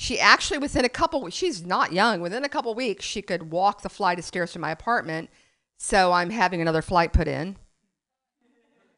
she 0.02 0.18
actually 0.18 0.58
within 0.58 0.84
a 0.84 0.88
couple 0.88 1.28
she's 1.30 1.64
not 1.64 1.92
young. 1.92 2.20
Within 2.20 2.44
a 2.44 2.48
couple 2.48 2.74
weeks 2.74 3.04
she 3.04 3.22
could 3.22 3.52
walk 3.52 3.82
the 3.82 3.88
flight 3.88 4.18
of 4.18 4.24
stairs 4.24 4.50
to 4.52 4.58
my 4.58 4.72
apartment. 4.72 5.30
So 5.78 6.12
i'm 6.12 6.30
having 6.30 6.60
another 6.60 6.82
flight 6.82 7.12
put 7.12 7.28
in. 7.28 7.56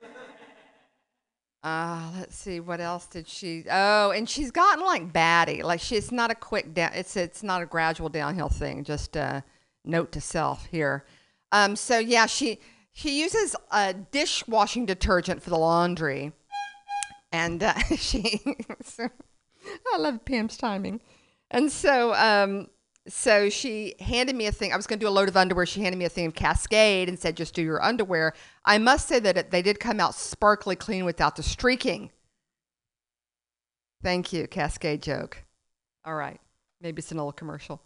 Uh, 1.62 2.10
let's 2.18 2.36
see 2.36 2.60
what 2.60 2.78
else 2.78 3.06
did 3.06 3.26
she 3.26 3.64
oh 3.70 4.12
and 4.12 4.28
she's 4.28 4.50
gotten 4.50 4.84
like 4.84 5.12
batty. 5.12 5.62
Like 5.62 5.80
she's 5.80 6.10
not 6.10 6.30
a 6.30 6.34
quick 6.34 6.72
down 6.72 6.92
it's 6.94 7.16
it's 7.16 7.42
not 7.42 7.60
a 7.60 7.66
gradual 7.66 8.08
downhill 8.08 8.48
thing. 8.48 8.82
Just 8.84 9.16
a 9.16 9.44
note 9.84 10.12
to 10.12 10.20
self 10.22 10.64
here. 10.66 11.04
Um, 11.52 11.76
so 11.76 11.98
yeah 11.98 12.24
she 12.24 12.60
she 12.94 13.20
uses 13.20 13.54
a 13.70 13.92
dishwashing 13.92 14.86
detergent 14.86 15.42
for 15.42 15.50
the 15.50 15.58
laundry 15.58 16.32
and 17.34 17.64
uh, 17.64 17.74
she 17.96 18.40
so, 18.82 19.08
I 19.92 19.98
love 19.98 20.24
Pam's 20.24 20.56
timing. 20.56 21.00
And 21.50 21.70
so, 21.70 22.14
um, 22.14 22.68
so 23.08 23.50
she 23.50 23.96
handed 23.98 24.36
me 24.36 24.46
a 24.46 24.52
thing. 24.52 24.72
I 24.72 24.76
was 24.76 24.86
going 24.86 25.00
to 25.00 25.04
do 25.04 25.08
a 25.08 25.10
load 25.10 25.28
of 25.28 25.36
underwear. 25.36 25.66
She 25.66 25.82
handed 25.82 25.98
me 25.98 26.04
a 26.04 26.08
thing 26.08 26.26
of 26.26 26.34
Cascade 26.34 27.08
and 27.08 27.18
said, 27.18 27.36
"Just 27.36 27.54
do 27.54 27.62
your 27.62 27.82
underwear." 27.82 28.34
I 28.64 28.78
must 28.78 29.08
say 29.08 29.18
that 29.18 29.36
it, 29.36 29.50
they 29.50 29.62
did 29.62 29.80
come 29.80 30.00
out 30.00 30.14
sparkly 30.14 30.76
clean 30.76 31.04
without 31.04 31.36
the 31.36 31.42
streaking. 31.42 32.10
Thank 34.02 34.32
you, 34.32 34.46
Cascade 34.46 35.02
joke. 35.02 35.44
All 36.04 36.14
right, 36.14 36.40
maybe 36.80 37.00
it's 37.00 37.12
an 37.12 37.18
old 37.18 37.36
commercial. 37.36 37.82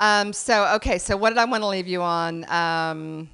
Um, 0.00 0.32
so 0.32 0.74
okay, 0.74 0.98
so 0.98 1.16
what 1.16 1.30
did 1.30 1.38
I 1.38 1.44
want 1.44 1.62
to 1.62 1.68
leave 1.68 1.86
you 1.86 2.02
on? 2.02 2.44
Um, 2.50 3.30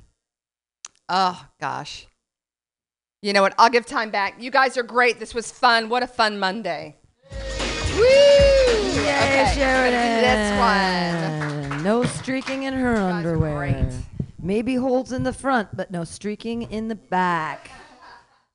oh 1.11 1.47
gosh, 1.61 2.07
you 3.21 3.35
know 3.35 3.43
what? 3.43 3.55
I'll 3.59 3.69
give 3.69 3.85
time 3.85 4.11
back. 4.11 4.41
You 4.41 4.51
guys 4.51 4.79
are 4.79 4.83
great. 4.83 5.21
This 5.21 5.35
was 5.35 5.53
fun. 5.53 5.91
What 5.91 6.03
a 6.03 6.07
fun 6.07 6.39
Monday. 6.39 6.97
Woo! 7.97 8.05
Yay, 8.05 9.17
Okay, 9.17 9.53
Sheridan. 9.55 10.23
This 10.23 11.71
one. 11.71 11.83
No 11.83 12.05
streaking 12.05 12.63
in 12.63 12.75
her 12.75 12.97
underwear. 12.97 13.91
Maybe 14.43 14.75
holes 14.77 15.13
in 15.13 15.23
the 15.23 15.35
front, 15.35 15.77
but 15.77 15.91
no 15.91 16.05
streaking 16.05 16.63
in 16.63 16.89
the 16.89 16.95
back. 16.95 17.71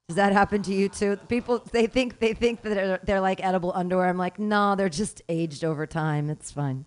Does 0.08 0.16
that 0.16 0.34
happen 0.34 0.62
to 0.64 0.74
you 0.74 0.90
too? 0.90 1.18
People 1.28 1.64
they 1.72 1.88
think 1.88 2.20
they 2.20 2.34
think 2.34 2.62
that 2.62 2.70
they're, 2.70 3.00
they're 3.04 3.22
like 3.22 3.44
edible 3.44 3.72
underwear. 3.74 4.08
I'm 4.08 4.18
like, 4.18 4.38
no, 4.40 4.76
they're 4.76 4.90
just 4.90 5.22
aged 5.30 5.64
over 5.64 5.88
time. 5.88 6.30
It's 6.30 6.52
fine. 6.52 6.86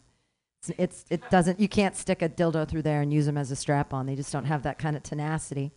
It's, 0.61 0.71
it's 0.79 1.05
it 1.11 1.31
doesn't. 1.31 1.61
You 1.61 1.69
can't 1.69 1.97
stick 1.97 2.23
a 2.23 2.29
dildo 2.29 2.69
through 2.69 2.83
there 2.83 3.01
and 3.01 3.13
use 3.13 3.27
them 3.27 3.39
as 3.39 3.51
a 3.51 3.57
strap 3.57 3.95
on. 3.95 4.07
They 4.07 4.17
just 4.17 4.33
don't 4.33 4.47
have 4.47 4.63
that 4.65 4.79
kind 4.79 4.97
of 4.97 5.03
tenacity. 5.03 5.73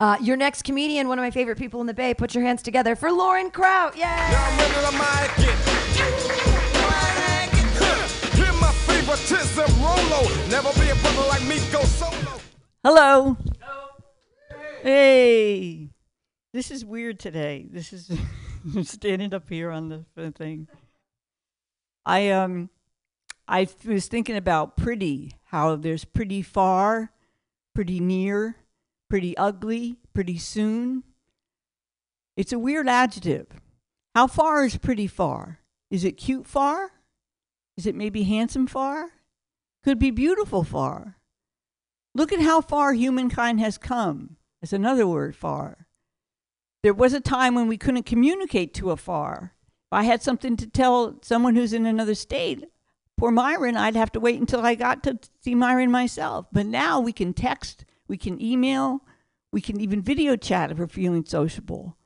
Uh, 0.00 0.16
your 0.20 0.36
next 0.36 0.62
comedian, 0.62 1.06
one 1.08 1.18
of 1.18 1.22
my 1.22 1.30
favorite 1.30 1.58
people 1.58 1.80
in 1.80 1.86
the 1.86 1.94
Bay. 1.94 2.12
Put 2.14 2.34
your 2.34 2.42
hands 2.42 2.62
together 2.62 2.96
for 2.96 3.12
Lauren 3.12 3.50
Kraut. 3.50 3.94
Yay! 3.94 4.02
Now 4.02 4.44
I'm 4.44 4.58
ready 4.58 4.74
to 4.74 4.92
mic 4.92 5.30
it. 5.48 5.58
Hear 8.34 8.52
my 8.54 8.72
favoritism, 8.72 9.80
Rolo. 9.80 10.22
Never 10.48 10.72
be 10.80 10.90
a 10.90 10.96
brother 10.96 11.28
like 11.28 11.44
me, 11.44 11.60
go 11.70 11.82
solo. 11.82 12.40
Hello. 12.82 13.36
Hey. 14.82 15.90
This 16.52 16.72
is 16.72 16.84
weird 16.84 17.20
today. 17.20 17.66
This 17.70 17.92
is 17.92 18.10
standing 18.82 19.32
up 19.32 19.48
here 19.48 19.70
on 19.70 19.88
the 20.16 20.32
thing. 20.32 20.66
I 22.04 22.30
um 22.30 22.70
I 23.48 23.68
was 23.86 24.06
thinking 24.06 24.36
about 24.36 24.76
pretty, 24.76 25.32
how 25.44 25.76
there's 25.76 26.04
pretty 26.04 26.42
far, 26.42 27.12
pretty 27.74 28.00
near, 28.00 28.56
pretty 29.10 29.36
ugly, 29.36 29.96
pretty 30.14 30.38
soon. 30.38 31.02
It's 32.36 32.52
a 32.52 32.58
weird 32.58 32.88
adjective. 32.88 33.48
How 34.14 34.26
far 34.26 34.64
is 34.64 34.76
pretty 34.76 35.06
far? 35.06 35.60
Is 35.90 36.04
it 36.04 36.12
cute 36.12 36.46
far? 36.46 36.92
Is 37.76 37.86
it 37.86 37.94
maybe 37.94 38.22
handsome 38.22 38.66
far? 38.66 39.10
Could 39.84 39.98
be 39.98 40.10
beautiful 40.10 40.64
far. 40.64 41.16
Look 42.14 42.32
at 42.32 42.40
how 42.40 42.60
far 42.60 42.92
humankind 42.92 43.60
has 43.60 43.78
come. 43.78 44.36
That's 44.60 44.72
another 44.72 45.06
word, 45.06 45.34
far. 45.34 45.86
There 46.82 46.94
was 46.94 47.12
a 47.12 47.20
time 47.20 47.54
when 47.54 47.68
we 47.68 47.76
couldn't 47.76 48.04
communicate 48.04 48.74
to 48.74 48.90
afar. 48.90 49.54
If 49.90 49.92
I 49.92 50.02
had 50.04 50.22
something 50.22 50.56
to 50.56 50.66
tell 50.66 51.18
someone 51.22 51.54
who's 51.54 51.72
in 51.72 51.86
another 51.86 52.14
state, 52.14 52.64
poor 53.22 53.30
Myron, 53.30 53.76
I'd 53.76 53.94
have 53.94 54.10
to 54.12 54.20
wait 54.20 54.40
until 54.40 54.66
I 54.66 54.74
got 54.74 55.04
to 55.04 55.16
see 55.44 55.54
Myron 55.54 55.92
myself. 55.92 56.46
But 56.50 56.66
now 56.66 56.98
we 56.98 57.12
can 57.12 57.32
text, 57.32 57.84
we 58.08 58.16
can 58.16 58.42
email, 58.42 59.02
we 59.52 59.60
can 59.60 59.80
even 59.80 60.02
video 60.02 60.34
chat 60.34 60.72
if 60.72 60.78
we're 60.78 60.88
feeling 60.88 61.24
sociable. 61.24 61.96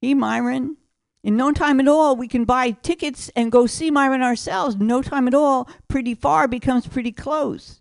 Hey, 0.00 0.12
Myron. 0.12 0.76
In 1.22 1.36
no 1.36 1.52
time 1.52 1.78
at 1.78 1.86
all, 1.86 2.16
we 2.16 2.26
can 2.26 2.44
buy 2.44 2.72
tickets 2.72 3.30
and 3.36 3.52
go 3.52 3.66
see 3.68 3.92
Myron 3.92 4.22
ourselves. 4.22 4.74
No 4.74 5.02
time 5.02 5.28
at 5.28 5.34
all, 5.34 5.70
pretty 5.86 6.16
far 6.16 6.48
becomes 6.48 6.88
pretty 6.88 7.12
close. 7.12 7.80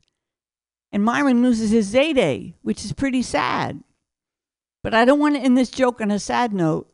And 0.91 1.03
Myron 1.03 1.41
loses 1.41 1.71
his 1.71 1.91
Zayday, 1.91 2.53
which 2.61 2.85
is 2.85 2.93
pretty 2.93 3.23
sad. 3.23 3.83
But 4.83 4.93
I 4.93 5.05
don't 5.05 5.19
want 5.19 5.33
to 5.33 5.41
end 5.41 5.57
this 5.57 5.71
joke 5.71 6.01
on 6.01 6.11
a 6.11 6.19
sad 6.19 6.53
note. 6.53 6.87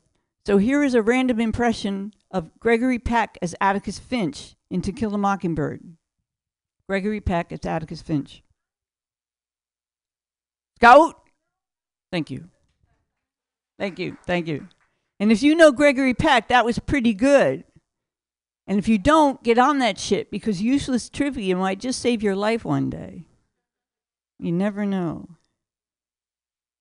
So 0.45 0.57
here 0.57 0.85
is 0.85 0.93
a 0.93 1.01
random 1.01 1.41
impression 1.41 2.13
of 2.35 2.51
Gregory 2.59 2.99
Peck 2.99 3.37
as 3.41 3.55
Atticus 3.61 3.97
Finch 3.97 4.57
in 4.69 4.81
To 4.81 4.91
Kill 4.91 5.15
a 5.15 5.17
Mockingbird. 5.17 5.81
Gregory 6.89 7.21
Peck 7.21 7.53
as 7.53 7.65
Atticus 7.65 8.01
Finch. 8.01 8.43
Scout! 10.75 11.15
Thank 12.11 12.29
you. 12.29 12.49
Thank 13.79 13.99
you. 13.99 14.17
Thank 14.27 14.47
you. 14.47 14.67
And 15.17 15.31
if 15.31 15.41
you 15.41 15.55
know 15.55 15.71
Gregory 15.71 16.13
Peck, 16.13 16.49
that 16.49 16.65
was 16.65 16.77
pretty 16.77 17.13
good. 17.13 17.63
And 18.67 18.77
if 18.77 18.89
you 18.89 18.97
don't, 18.97 19.41
get 19.41 19.57
on 19.57 19.79
that 19.79 19.97
shit 19.97 20.29
because 20.29 20.61
useless 20.61 21.09
trivia 21.09 21.55
might 21.55 21.79
just 21.79 22.01
save 22.01 22.21
your 22.21 22.35
life 22.35 22.65
one 22.65 22.89
day. 22.89 23.23
You 24.39 24.51
never 24.51 24.85
know. 24.85 25.29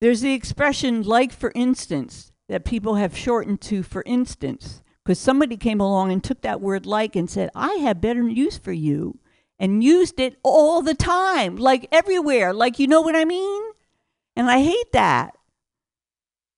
There's 0.01 0.21
the 0.21 0.35
expression 0.35 1.03
like 1.03 1.33
for 1.33 1.53
instance 1.55 2.33
that 2.49 2.65
people 2.65 2.97
have 2.97 3.17
shortened 3.17 3.61
to 3.63 3.85
for 3.85 4.03
instance 4.05 4.83
because 5.05 5.19
somebody 5.19 5.57
came 5.57 5.81
along 5.81 6.13
and 6.13 6.25
took 6.25 6.41
that 6.43 6.61
word 6.61 6.87
like 6.87 7.15
and 7.15 7.29
said, 7.29 7.51
I 7.55 7.75
have 7.75 8.01
better 8.01 8.27
use 8.27 8.57
for 8.57 8.73
you 8.73 9.19
and 9.59 9.85
used 9.85 10.19
it 10.19 10.37
all 10.43 10.83
the 10.83 10.95
time, 10.95 11.57
like 11.57 11.87
everywhere, 11.93 12.53
like 12.53 12.79
you 12.79 12.87
know 12.87 13.03
what 13.03 13.17
I 13.17 13.25
mean? 13.25 13.63
And 14.35 14.51
I 14.51 14.63
hate 14.63 14.93
that. 14.93 15.37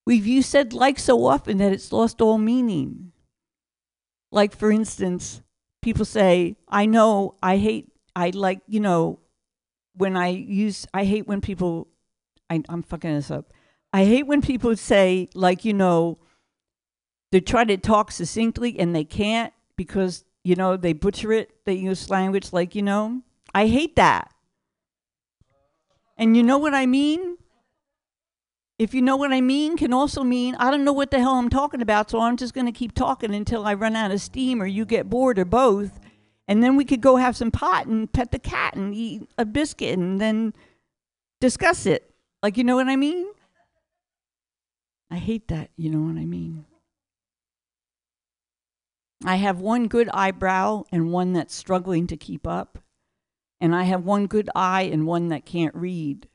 We've 0.06 0.26
used 0.26 0.48
said 0.48 0.72
like 0.72 0.98
so 0.98 1.26
often 1.26 1.58
that 1.58 1.72
it's 1.72 1.92
lost 1.92 2.20
all 2.20 2.38
meaning. 2.38 3.12
Like, 4.30 4.54
for 4.54 4.70
instance, 4.70 5.42
people 5.82 6.04
say, 6.04 6.56
I 6.68 6.86
know 6.86 7.36
I 7.42 7.56
hate, 7.56 7.90
I 8.14 8.30
like, 8.30 8.60
you 8.66 8.80
know, 8.80 9.20
when 9.94 10.16
I 10.16 10.28
use, 10.28 10.86
I 10.94 11.04
hate 11.04 11.26
when 11.26 11.40
people, 11.40 11.88
I, 12.48 12.62
I'm 12.68 12.82
fucking 12.82 13.14
this 13.14 13.30
up. 13.30 13.52
I 13.92 14.04
hate 14.04 14.26
when 14.26 14.42
people 14.42 14.76
say, 14.76 15.28
like, 15.34 15.64
you 15.64 15.72
know, 15.72 16.18
they 17.32 17.40
try 17.40 17.64
to 17.64 17.76
talk 17.76 18.10
succinctly 18.10 18.78
and 18.78 18.94
they 18.94 19.04
can't 19.04 19.52
because 19.76 20.24
you 20.44 20.54
know 20.54 20.76
they 20.76 20.92
butcher 20.92 21.32
it. 21.32 21.64
They 21.64 21.74
use 21.74 22.10
language 22.10 22.52
like 22.52 22.74
you 22.74 22.82
know. 22.82 23.22
I 23.54 23.66
hate 23.66 23.96
that. 23.96 24.30
And 26.18 26.36
you 26.36 26.42
know 26.42 26.58
what 26.58 26.74
I 26.74 26.86
mean? 26.86 27.36
If 28.78 28.92
you 28.92 29.00
know 29.00 29.16
what 29.16 29.32
I 29.32 29.40
mean, 29.40 29.76
can 29.76 29.92
also 29.92 30.22
mean 30.22 30.54
I 30.56 30.70
don't 30.70 30.84
know 30.84 30.92
what 30.92 31.10
the 31.10 31.18
hell 31.18 31.34
I'm 31.34 31.50
talking 31.50 31.82
about, 31.82 32.10
so 32.10 32.20
I'm 32.20 32.36
just 32.36 32.54
going 32.54 32.66
to 32.66 32.72
keep 32.72 32.94
talking 32.94 33.34
until 33.34 33.66
I 33.66 33.74
run 33.74 33.96
out 33.96 34.10
of 34.10 34.20
steam 34.20 34.62
or 34.62 34.66
you 34.66 34.84
get 34.84 35.08
bored 35.08 35.38
or 35.38 35.44
both. 35.44 35.98
And 36.48 36.62
then 36.62 36.76
we 36.76 36.84
could 36.84 37.00
go 37.00 37.16
have 37.16 37.36
some 37.36 37.50
pot 37.50 37.86
and 37.86 38.12
pet 38.12 38.30
the 38.30 38.38
cat 38.38 38.76
and 38.76 38.94
eat 38.94 39.22
a 39.36 39.44
biscuit 39.44 39.98
and 39.98 40.20
then 40.20 40.54
discuss 41.40 41.86
it. 41.86 42.10
Like, 42.42 42.56
you 42.56 42.64
know 42.64 42.76
what 42.76 42.88
I 42.88 42.96
mean? 42.96 43.26
I 45.10 45.16
hate 45.16 45.48
that. 45.48 45.70
You 45.76 45.90
know 45.90 46.00
what 46.00 46.20
I 46.20 46.24
mean? 46.24 46.64
I 49.24 49.36
have 49.36 49.60
one 49.60 49.88
good 49.88 50.08
eyebrow 50.12 50.84
and 50.92 51.12
one 51.12 51.32
that's 51.32 51.54
struggling 51.54 52.06
to 52.08 52.16
keep 52.16 52.46
up. 52.46 52.78
And 53.60 53.74
I 53.74 53.84
have 53.84 54.04
one 54.04 54.26
good 54.26 54.50
eye 54.54 54.82
and 54.82 55.06
one 55.06 55.28
that 55.28 55.46
can't 55.46 55.74
read. 55.74 56.28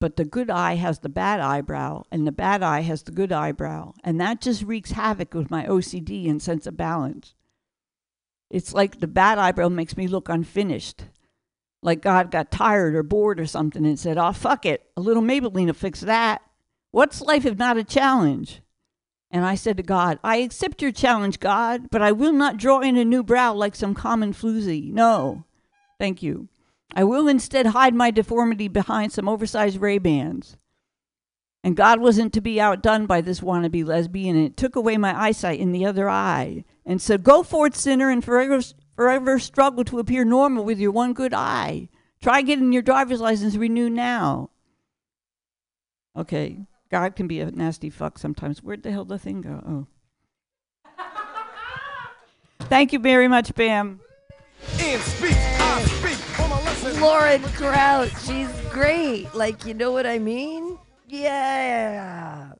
But 0.00 0.16
the 0.16 0.24
good 0.24 0.50
eye 0.50 0.74
has 0.74 0.98
the 0.98 1.08
bad 1.08 1.40
eyebrow, 1.40 2.02
and 2.10 2.26
the 2.26 2.32
bad 2.32 2.62
eye 2.62 2.80
has 2.80 3.02
the 3.02 3.12
good 3.12 3.32
eyebrow. 3.32 3.94
And 4.02 4.20
that 4.20 4.40
just 4.40 4.62
wreaks 4.62 4.90
havoc 4.90 5.34
with 5.34 5.50
my 5.50 5.64
OCD 5.66 6.28
and 6.28 6.42
sense 6.42 6.66
of 6.66 6.76
balance. 6.76 7.34
It's 8.50 8.74
like 8.74 9.00
the 9.00 9.06
bad 9.06 9.38
eyebrow 9.38 9.68
makes 9.68 9.96
me 9.96 10.06
look 10.06 10.28
unfinished. 10.28 11.04
Like 11.82 12.02
God 12.02 12.30
got 12.30 12.50
tired 12.50 12.94
or 12.94 13.02
bored 13.02 13.40
or 13.40 13.46
something 13.46 13.84
and 13.84 13.98
said, 13.98 14.18
Oh, 14.18 14.32
fuck 14.32 14.64
it. 14.66 14.90
A 14.96 15.00
little 15.00 15.22
Maybelline 15.22 15.66
will 15.66 15.74
fix 15.74 16.00
that. 16.00 16.42
What's 16.90 17.20
life 17.20 17.44
if 17.44 17.58
not 17.58 17.76
a 17.76 17.84
challenge? 17.84 18.60
And 19.34 19.44
I 19.44 19.56
said 19.56 19.76
to 19.78 19.82
God, 19.82 20.20
I 20.22 20.36
accept 20.36 20.80
your 20.80 20.92
challenge, 20.92 21.40
God, 21.40 21.90
but 21.90 22.00
I 22.00 22.12
will 22.12 22.32
not 22.32 22.56
draw 22.56 22.78
in 22.78 22.96
a 22.96 23.04
new 23.04 23.24
brow 23.24 23.52
like 23.52 23.74
some 23.74 23.92
common 23.92 24.32
floozy. 24.32 24.92
No. 24.92 25.44
Thank 25.98 26.22
you. 26.22 26.48
I 26.94 27.02
will 27.02 27.26
instead 27.26 27.66
hide 27.66 27.96
my 27.96 28.12
deformity 28.12 28.68
behind 28.68 29.10
some 29.10 29.28
oversized 29.28 29.80
Ray-Bans. 29.80 30.56
And 31.64 31.76
God 31.76 31.98
wasn't 31.98 32.32
to 32.34 32.40
be 32.40 32.60
outdone 32.60 33.06
by 33.06 33.20
this 33.22 33.40
wannabe 33.40 33.84
lesbian, 33.84 34.36
and 34.36 34.46
it 34.46 34.56
took 34.56 34.76
away 34.76 34.96
my 34.98 35.20
eyesight 35.20 35.58
in 35.58 35.72
the 35.72 35.84
other 35.84 36.08
eye. 36.08 36.64
And 36.86 37.02
said, 37.02 37.24
Go 37.24 37.42
forth, 37.42 37.74
sinner, 37.74 38.10
and 38.10 38.24
forever, 38.24 38.60
forever 38.94 39.40
struggle 39.40 39.82
to 39.86 39.98
appear 39.98 40.24
normal 40.24 40.64
with 40.64 40.78
your 40.78 40.92
one 40.92 41.12
good 41.12 41.34
eye. 41.34 41.88
Try 42.22 42.42
getting 42.42 42.72
your 42.72 42.82
driver's 42.82 43.20
license 43.20 43.56
renewed 43.56 43.94
now. 43.94 44.50
Okay, 46.16 46.68
God 46.94 47.16
can 47.16 47.26
be 47.26 47.40
a 47.40 47.50
nasty 47.50 47.90
fuck 47.90 48.18
sometimes. 48.18 48.62
Where'd 48.62 48.84
the 48.84 48.92
hell 48.92 49.04
the 49.04 49.18
thing 49.18 49.40
go? 49.40 49.60
Oh. 50.86 50.94
Thank 52.68 52.92
you 52.92 53.00
very 53.00 53.26
much, 53.26 53.52
Bam. 53.56 53.98
In 54.78 55.00
speech, 55.00 55.32
I 55.32 55.82
speak 55.86 56.14
for 56.14 56.46
my 56.46 56.62
lesson. 56.62 57.00
Lauren 57.00 57.42
Kraut, 57.42 58.10
she's 58.24 58.48
great. 58.70 59.34
Like, 59.34 59.66
you 59.66 59.74
know 59.74 59.90
what 59.90 60.06
I 60.06 60.20
mean? 60.20 60.78
Yeah. 61.08 62.52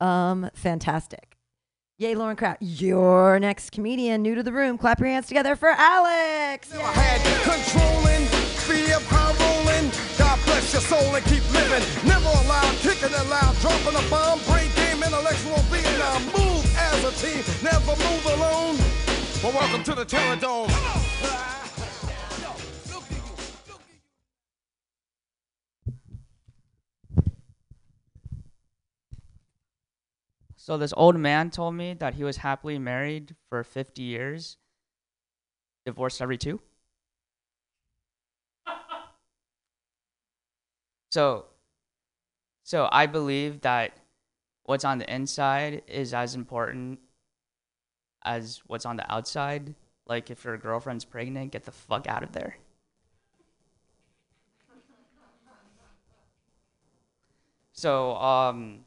Um, 0.00 0.50
fantastic. 0.54 1.36
Yay, 1.98 2.16
Lauren 2.16 2.34
Kraut. 2.34 2.56
Your 2.60 3.38
next 3.38 3.70
comedian, 3.70 4.22
new 4.22 4.34
to 4.34 4.42
the 4.42 4.50
room. 4.50 4.76
Clap 4.78 4.98
your 4.98 5.10
hands 5.10 5.28
together 5.28 5.54
for 5.54 5.68
Alex. 5.68 6.74
Bless 10.64 10.88
your 10.90 10.98
soul 10.98 11.14
and 11.14 11.24
keep 11.26 11.44
living. 11.52 12.08
Never 12.08 12.24
allowed 12.24 12.74
kicking 12.76 13.10
it 13.12 13.28
loud, 13.28 13.54
dropping 13.60 14.00
a 14.00 14.10
bomb, 14.10 14.40
brain 14.48 14.70
game, 14.74 15.02
intellectual 15.02 15.58
Vietnam. 15.68 16.24
Move 16.24 16.64
as 16.78 17.04
a 17.04 17.12
team, 17.20 17.44
never 17.62 17.94
move 18.02 18.24
alone. 18.24 18.78
Well, 19.42 19.52
welcome 19.52 19.84
to 19.84 19.94
the 19.94 20.06
Terror 20.06 20.36
Dome. 20.36 20.70
So 30.56 30.78
this 30.78 30.94
old 30.96 31.16
man 31.16 31.50
told 31.50 31.74
me 31.74 31.92
that 31.92 32.14
he 32.14 32.24
was 32.24 32.38
happily 32.38 32.78
married 32.78 33.36
for 33.50 33.62
50 33.62 34.02
years, 34.02 34.56
divorced 35.84 36.22
every 36.22 36.38
two. 36.38 36.62
So 41.14 41.44
so 42.64 42.88
I 42.90 43.06
believe 43.06 43.60
that 43.60 43.92
what's 44.64 44.84
on 44.84 44.98
the 44.98 45.08
inside 45.14 45.82
is 45.86 46.12
as 46.12 46.34
important 46.34 46.98
as 48.24 48.62
what's 48.66 48.84
on 48.84 48.96
the 48.96 49.06
outside. 49.12 49.76
Like 50.06 50.28
if 50.30 50.44
your 50.44 50.58
girlfriend's 50.58 51.04
pregnant, 51.04 51.52
get 51.52 51.64
the 51.66 51.70
fuck 51.70 52.08
out 52.08 52.24
of 52.24 52.32
there. 52.32 52.56
So 57.72 58.16
um 58.16 58.84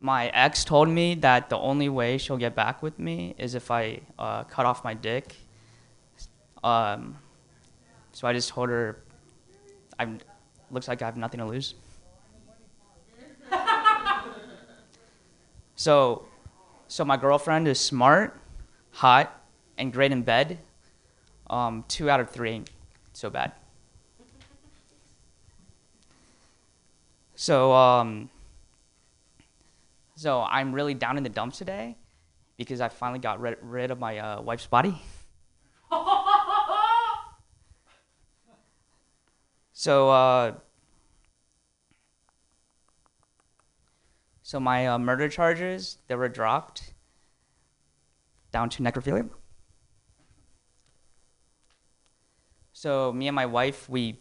my 0.00 0.28
ex 0.28 0.64
told 0.64 0.88
me 0.88 1.14
that 1.16 1.50
the 1.50 1.58
only 1.58 1.90
way 1.90 2.16
she'll 2.16 2.38
get 2.48 2.54
back 2.54 2.82
with 2.82 2.98
me 2.98 3.34
is 3.36 3.54
if 3.54 3.70
I 3.70 4.00
uh, 4.18 4.44
cut 4.44 4.64
off 4.64 4.82
my 4.82 4.94
dick. 4.94 5.36
Um, 6.64 7.18
so 8.12 8.26
I 8.26 8.32
just 8.32 8.48
told 8.48 8.68
her, 8.70 9.02
I'm. 10.02 10.18
Looks 10.70 10.88
like 10.88 11.00
I 11.02 11.06
have 11.06 11.16
nothing 11.16 11.38
to 11.38 11.46
lose. 11.46 11.74
so, 15.76 16.24
so 16.88 17.04
my 17.04 17.16
girlfriend 17.16 17.68
is 17.68 17.78
smart, 17.78 18.40
hot, 18.90 19.38
and 19.76 19.92
great 19.92 20.12
in 20.12 20.22
bed. 20.22 20.58
Um, 21.48 21.84
two 21.88 22.08
out 22.08 22.20
of 22.20 22.30
three 22.30 22.50
ain't 22.50 22.70
so 23.12 23.28
bad. 23.30 23.52
So, 27.34 27.72
um, 27.72 28.30
so 30.16 30.42
I'm 30.42 30.72
really 30.74 30.94
down 30.94 31.16
in 31.16 31.22
the 31.22 31.28
dumps 31.28 31.58
today 31.58 31.96
because 32.56 32.80
I 32.80 32.88
finally 32.88 33.18
got 33.18 33.40
rid, 33.40 33.58
rid 33.60 33.90
of 33.90 33.98
my 33.98 34.18
uh, 34.18 34.40
wife's 34.40 34.66
body. 34.66 35.00
so, 39.72 40.10
uh, 40.10 40.54
so 44.42 44.60
my 44.60 44.86
uh, 44.86 44.98
murder 44.98 45.28
charges 45.28 45.98
they 46.08 46.14
were 46.14 46.28
dropped 46.28 46.94
down 48.52 48.68
to 48.70 48.82
necrophilia. 48.82 49.28
So 52.72 53.12
me 53.12 53.28
and 53.28 53.34
my 53.34 53.46
wife 53.46 53.88
we 53.88 54.20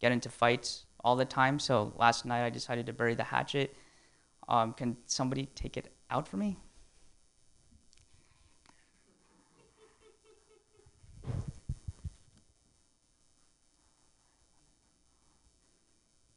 get 0.00 0.12
into 0.12 0.28
fights 0.28 0.86
all 1.04 1.16
the 1.16 1.24
time. 1.24 1.58
So 1.58 1.92
last 1.96 2.26
night 2.26 2.44
I 2.44 2.50
decided 2.50 2.86
to 2.86 2.92
bury 2.92 3.14
the 3.14 3.24
hatchet. 3.24 3.76
Um, 4.48 4.72
can 4.72 4.96
somebody 5.06 5.46
take 5.54 5.76
it 5.76 5.94
out 6.10 6.26
for 6.26 6.36
me? 6.36 6.58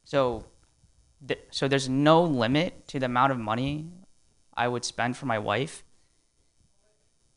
So, 0.07 0.45
th- 1.27 1.41
so 1.51 1.67
there's 1.67 1.89
no 1.89 2.23
limit 2.23 2.87
to 2.87 2.97
the 2.97 3.07
amount 3.07 3.33
of 3.33 3.37
money 3.37 3.89
I 4.55 4.69
would 4.69 4.85
spend 4.85 5.17
for 5.17 5.25
my 5.25 5.37
wife 5.37 5.83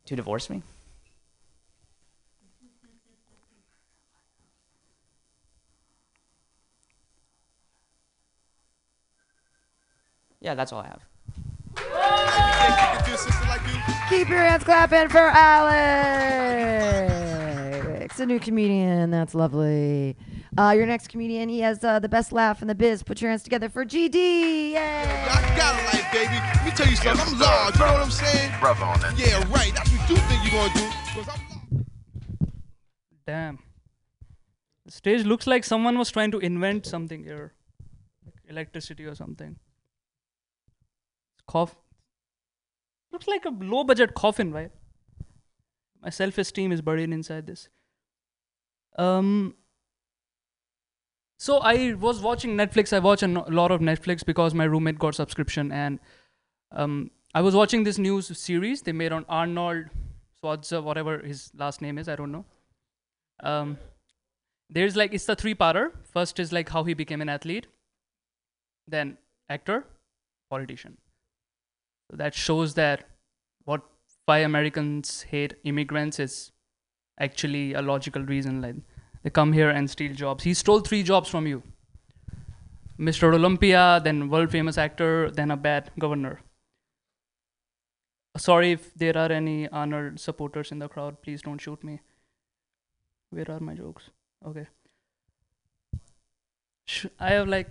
to 0.06 0.14
divorce 0.14 0.48
me. 0.48 0.62
Yeah, 10.38 10.54
that's 10.54 10.72
all 10.72 10.78
I 10.78 10.86
have. 10.86 11.02
Keep 14.08 14.28
your 14.28 14.38
hands 14.38 14.62
clapping 14.62 15.08
for 15.08 15.18
Alex, 15.18 17.10
a 18.20 18.26
new 18.26 18.38
comedian. 18.40 19.10
That's 19.10 19.34
lovely. 19.34 20.16
Uh, 20.58 20.72
your 20.76 20.86
next 20.86 21.08
comedian, 21.08 21.48
he 21.48 21.60
has 21.60 21.82
uh, 21.84 21.98
the 21.98 22.08
best 22.08 22.32
laugh 22.32 22.62
in 22.62 22.68
the 22.68 22.74
biz. 22.74 23.02
Put 23.02 23.20
your 23.20 23.30
hands 23.30 23.42
together 23.42 23.68
for 23.68 23.84
GD. 23.84 24.14
Yay! 24.14 24.76
I 24.76 25.56
got 25.56 25.78
it, 25.78 25.94
like, 25.94 26.12
baby. 26.12 26.34
Let 26.34 26.64
me 26.64 26.70
tell 26.72 26.86
you 26.88 26.96
something. 26.96 27.34
I'm 27.34 27.38
large. 27.40 27.74
You 27.74 27.80
know 27.80 27.92
what 27.92 28.02
I'm 28.02 28.10
saying? 28.10 28.52
Brother 28.60 28.84
on 28.84 29.00
that. 29.00 29.18
Yeah, 29.18 29.38
right. 29.52 29.72
That's 29.74 29.90
what 29.90 30.10
you 30.10 30.16
think 30.16 30.44
you're 30.44 30.60
gonna 30.62 30.74
do. 30.74 30.90
'Cause 31.14 31.28
I'm 31.28 31.86
Damn. 33.26 33.58
The 34.86 34.92
stage 34.92 35.24
looks 35.24 35.46
like 35.46 35.62
someone 35.64 35.96
was 35.98 36.10
trying 36.10 36.32
to 36.32 36.38
invent 36.38 36.84
something 36.86 37.22
here, 37.22 37.52
like 38.24 38.34
electricity 38.48 39.04
or 39.04 39.14
something. 39.14 39.56
Cough. 41.46 41.76
Looks 43.12 43.28
like 43.28 43.44
a 43.44 43.50
low 43.50 43.84
budget 43.84 44.14
coffin, 44.14 44.52
right? 44.52 44.70
My 46.02 46.10
self 46.10 46.38
esteem 46.38 46.72
is 46.72 46.80
buried 46.80 47.10
inside 47.12 47.46
this. 47.46 47.68
Um. 48.96 49.54
So 51.38 51.58
I 51.58 51.94
was 51.94 52.20
watching 52.20 52.56
Netflix. 52.56 52.92
I 52.92 52.98
watch 52.98 53.22
a 53.22 53.28
lot 53.28 53.70
of 53.70 53.80
Netflix 53.80 54.24
because 54.24 54.54
my 54.54 54.64
roommate 54.64 54.98
got 54.98 55.14
subscription, 55.14 55.72
and 55.72 55.98
Um, 56.72 57.10
I 57.34 57.40
was 57.42 57.54
watching 57.54 57.84
this 57.84 57.98
news 57.98 58.26
series 58.38 58.82
they 58.82 58.92
made 58.92 59.12
on 59.12 59.24
Arnold 59.28 59.86
Schwarzenegger, 60.40 60.82
whatever 60.84 61.18
his 61.18 61.50
last 61.62 61.82
name 61.82 61.98
is, 61.98 62.08
I 62.08 62.16
don't 62.16 62.32
know. 62.32 62.44
Um, 63.42 63.78
there's 64.68 64.96
like 64.96 65.12
it's 65.12 65.24
the 65.24 65.36
three-parter. 65.36 65.90
First 66.12 66.38
is 66.38 66.52
like 66.52 66.68
how 66.68 66.84
he 66.84 66.94
became 66.94 67.20
an 67.20 67.28
athlete, 67.28 67.66
then 68.86 69.18
actor, 69.48 69.84
politician. 70.48 70.96
So 72.10 72.16
that 72.16 72.34
shows 72.34 72.74
that 72.74 73.08
what 73.64 73.82
why 74.26 74.38
Americans 74.38 75.22
hate 75.22 75.54
immigrants 75.64 76.20
is 76.20 76.52
actually 77.20 77.74
a 77.74 77.82
logical 77.82 78.22
reason. 78.22 78.60
Like 78.60 78.76
they 79.22 79.30
come 79.30 79.52
here 79.52 79.70
and 79.70 79.88
steal 79.88 80.14
jobs. 80.14 80.44
He 80.44 80.54
stole 80.54 80.80
three 80.80 81.02
jobs 81.02 81.28
from 81.28 81.46
you. 81.46 81.62
Mr. 82.98 83.32
Olympia, 83.34 84.00
then 84.04 84.28
world 84.28 84.50
famous 84.50 84.76
actor, 84.76 85.30
then 85.30 85.50
a 85.50 85.56
bad 85.56 85.90
governor. 85.98 86.40
Sorry 88.36 88.72
if 88.72 88.94
there 88.94 89.16
are 89.16 89.32
any 89.32 89.68
honored 89.68 90.20
supporters 90.20 90.70
in 90.70 90.78
the 90.78 90.88
crowd. 90.88 91.22
Please 91.22 91.42
don't 91.42 91.60
shoot 91.60 91.82
me. 91.82 92.00
Where 93.30 93.50
are 93.50 93.60
my 93.60 93.74
jokes? 93.74 94.10
Okay. 94.46 94.66
Sh- 96.86 97.06
I 97.18 97.30
have 97.30 97.48
like, 97.48 97.68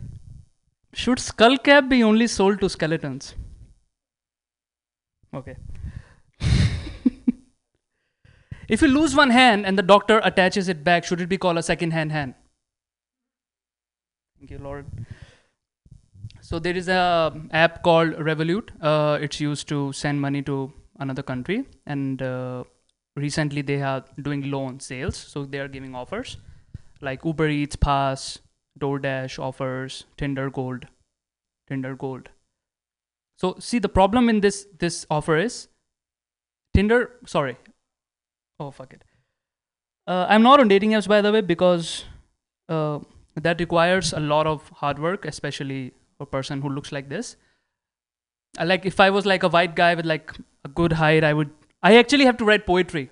should 0.94 1.20
skull 1.20 1.58
cap 1.58 1.90
be 1.90 2.02
only 2.04 2.28
sold 2.28 2.60
to 2.62 2.70
skeletons? 2.70 3.36
Okay. 5.34 5.56
If 8.70 8.82
you 8.82 8.88
lose 8.88 9.16
one 9.16 9.32
hand 9.32 9.66
and 9.66 9.78
the 9.78 9.84
doctor 9.84 10.22
attaches 10.24 10.70
it 10.70 10.84
back, 10.84 11.04
should 11.04 11.22
it 11.22 11.30
be 11.30 11.38
called 11.38 11.58
a 11.58 11.64
second 11.64 11.92
hand 11.92 12.12
hand? 12.12 12.36
Thank 14.38 14.52
you, 14.52 14.60
Lord. 14.60 14.86
So 16.42 16.60
there 16.60 16.76
is 16.76 16.88
a 16.88 17.34
app 17.52 17.84
called 17.84 18.14
Revolut. 18.14 18.70
Uh, 18.82 19.20
it's 19.22 19.40
used 19.40 19.68
to 19.70 19.92
send 19.94 20.22
money 20.22 20.42
to 20.44 20.72
another 21.00 21.22
country, 21.22 21.66
and 21.86 22.22
uh, 22.22 22.64
recently 23.16 23.62
they 23.62 23.82
are 23.82 24.04
doing 24.22 24.50
loan 24.50 24.80
sales. 24.80 25.18
So 25.18 25.46
they 25.46 25.60
are 25.60 25.68
giving 25.68 25.94
offers 25.94 26.38
like 27.02 27.24
Uber 27.26 27.50
Eats 27.50 27.76
Pass, 27.76 28.40
DoorDash 28.80 29.40
offers, 29.40 30.06
Tinder 30.18 30.50
Gold, 30.50 30.88
Tinder 31.68 31.96
Gold. 31.96 32.30
So 33.38 33.56
see 33.60 33.80
the 33.80 33.90
problem 33.90 34.30
in 34.30 34.42
this 34.42 34.68
this 34.80 35.06
offer 35.10 35.38
is 35.38 35.68
Tinder. 36.74 37.12
Sorry. 37.26 37.58
Oh 38.60 38.72
fuck 38.72 38.94
it. 38.94 39.04
Uh, 40.08 40.26
I'm 40.28 40.42
not 40.44 40.60
on 40.60 40.68
dating 40.68 40.92
apps 40.92 41.08
by 41.08 41.22
the 41.22 41.32
way 41.32 41.42
because 41.42 42.06
uh, 42.68 43.00
that 43.36 43.60
requires 43.60 44.12
a 44.14 44.20
lot 44.20 44.48
of 44.48 44.68
hard 44.70 45.00
work, 45.00 45.26
especially 45.26 45.94
for 46.18 46.24
a 46.24 46.28
person 46.28 46.62
who 46.62 46.70
looks 46.70 46.92
like 46.92 47.10
this. 47.10 47.36
I 48.58 48.64
like 48.64 48.86
if 48.86 49.00
I 49.00 49.10
was 49.10 49.26
like 49.26 49.44
a 49.44 49.50
white 49.50 49.76
guy 49.76 49.94
with 49.96 50.06
like 50.06 50.34
a 50.66 50.70
good 50.70 50.94
height, 50.94 51.24
I 51.24 51.34
would. 51.34 51.52
I 51.82 51.98
actually 51.98 52.26
have 52.26 52.38
to 52.38 52.46
write 52.46 52.66
poetry, 52.66 53.10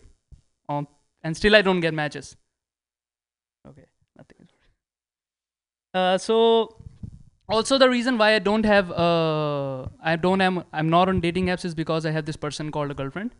um, 0.68 0.88
and 1.24 1.38
still 1.38 1.56
I 1.56 1.62
don't 1.62 1.80
get 1.80 1.94
matches. 1.94 2.36
Okay, 3.68 3.86
nothing. 4.18 4.48
Uh, 5.94 6.18
so 6.18 6.76
also 7.48 7.78
the 7.78 7.90
reason 7.90 8.18
why 8.18 8.34
I 8.36 8.40
don't 8.40 8.66
have 8.66 8.92
uh 8.92 9.86
I 10.02 10.16
don't 10.16 10.42
am 10.42 10.64
I'm 10.74 10.90
not 10.90 11.08
on 11.08 11.22
dating 11.22 11.46
apps 11.46 11.64
is 11.64 11.76
because 11.76 12.06
I 12.06 12.12
have 12.12 12.26
this 12.26 12.36
person 12.36 12.72
called 12.72 12.92
a 12.92 12.94
girlfriend, 12.94 13.32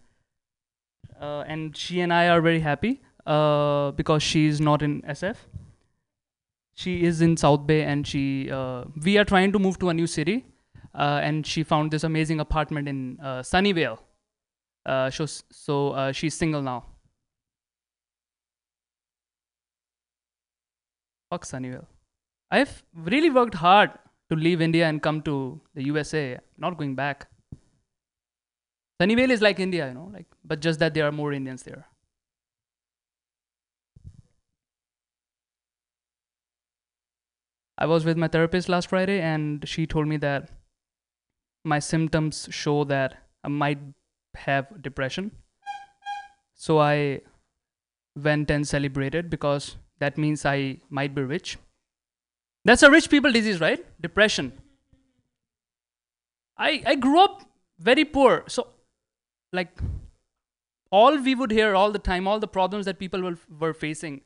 uh, 1.22 1.44
and 1.48 1.76
she 1.76 2.02
and 2.02 2.14
I 2.14 2.28
are 2.30 2.42
very 2.42 2.60
happy 2.60 3.02
uh 3.26 3.92
because 3.92 4.24
she's 4.24 4.62
not 4.62 4.82
in 4.82 5.02
SF 5.02 5.38
she 6.76 7.04
is 7.04 7.22
in 7.22 7.36
South 7.36 7.66
Bay 7.66 7.82
and 7.84 8.06
she 8.06 8.52
uh, 8.52 8.84
we 9.04 9.18
are 9.18 9.26
trying 9.26 9.52
to 9.52 9.60
move 9.60 9.80
to 9.80 9.90
a 9.90 9.94
new 9.94 10.06
city 10.06 10.46
uh, 10.94 11.20
and 11.24 11.46
she 11.46 11.64
found 11.64 11.92
this 11.92 12.04
amazing 12.04 12.40
apartment 12.40 12.88
in 12.88 13.18
uh, 13.22 13.40
Sunnyvale. 13.42 13.98
Uh, 14.86 15.10
so 15.10 15.26
so 15.26 16.12
she's 16.12 16.36
single 16.36 16.62
now. 16.62 16.86
Fuck 21.32 21.46
Sunnyvale. 21.46 21.88
I've 22.52 22.84
really 22.94 23.32
worked 23.32 23.56
hard 23.56 23.92
to 24.30 24.36
leave 24.36 24.62
India 24.62 24.88
and 24.88 25.02
come 25.02 25.22
to 25.24 25.60
the 25.74 25.84
USA. 25.86 26.38
Not 26.58 26.78
going 26.78 26.96
back. 26.96 27.28
Sunnyvale 29.02 29.30
is 29.30 29.42
like 29.42 29.60
India, 29.60 29.88
you 29.88 29.94
know, 29.94 30.10
like 30.12 30.26
but 30.44 30.60
just 30.60 30.80
that 30.80 30.94
there 30.94 31.06
are 31.06 31.12
more 31.12 31.32
Indians 31.32 31.64
there. 31.64 31.86
I 37.78 37.86
was 37.86 38.06
with 38.06 38.18
my 38.18 38.28
therapist 38.28 38.70
last 38.70 38.90
Friday, 38.90 39.22
and 39.22 39.68
she 39.68 39.86
told 39.86 40.08
me 40.08 40.18
that 40.18 40.50
my 41.64 41.78
symptoms 41.78 42.48
show 42.50 42.84
that 42.86 43.18
I 43.44 43.50
might 43.50 43.78
have 44.36 44.82
depression. 44.82 45.32
So 46.56 46.80
I 46.80 47.22
went 48.16 48.50
and 48.50 48.68
celebrated 48.68 49.30
because 49.30 49.76
that 50.00 50.18
means 50.18 50.44
I 50.44 50.80
might 50.90 51.14
be 51.14 51.22
rich. 51.22 51.58
That's 52.66 52.82
a 52.82 52.90
rich 52.90 53.12
people 53.12 53.32
disease, 53.32 53.62
right? 53.62 53.86
Depression. 54.02 54.54
I 56.58 56.82
I 56.84 56.96
grew 56.96 57.24
up 57.24 57.44
very 57.80 58.06
poor, 58.06 58.44
so 58.48 58.68
like 59.58 59.82
all 60.92 61.20
we 61.28 61.36
would 61.36 61.52
hear 61.52 61.76
all 61.76 61.92
the 61.92 62.00
time, 62.00 62.28
all 62.28 62.40
the 62.40 62.48
problems 62.48 62.86
that 62.86 63.00
people 63.00 63.22
were, 63.22 63.38
were 63.60 63.74
facing 63.74 64.22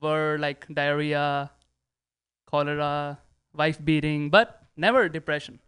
were 0.00 0.36
like 0.38 0.66
diarrhea, 0.72 1.50
cholera, 2.46 3.18
wife 3.54 3.84
beating, 3.84 4.30
but 4.30 4.62
never 4.76 5.08
depression. 5.08 5.58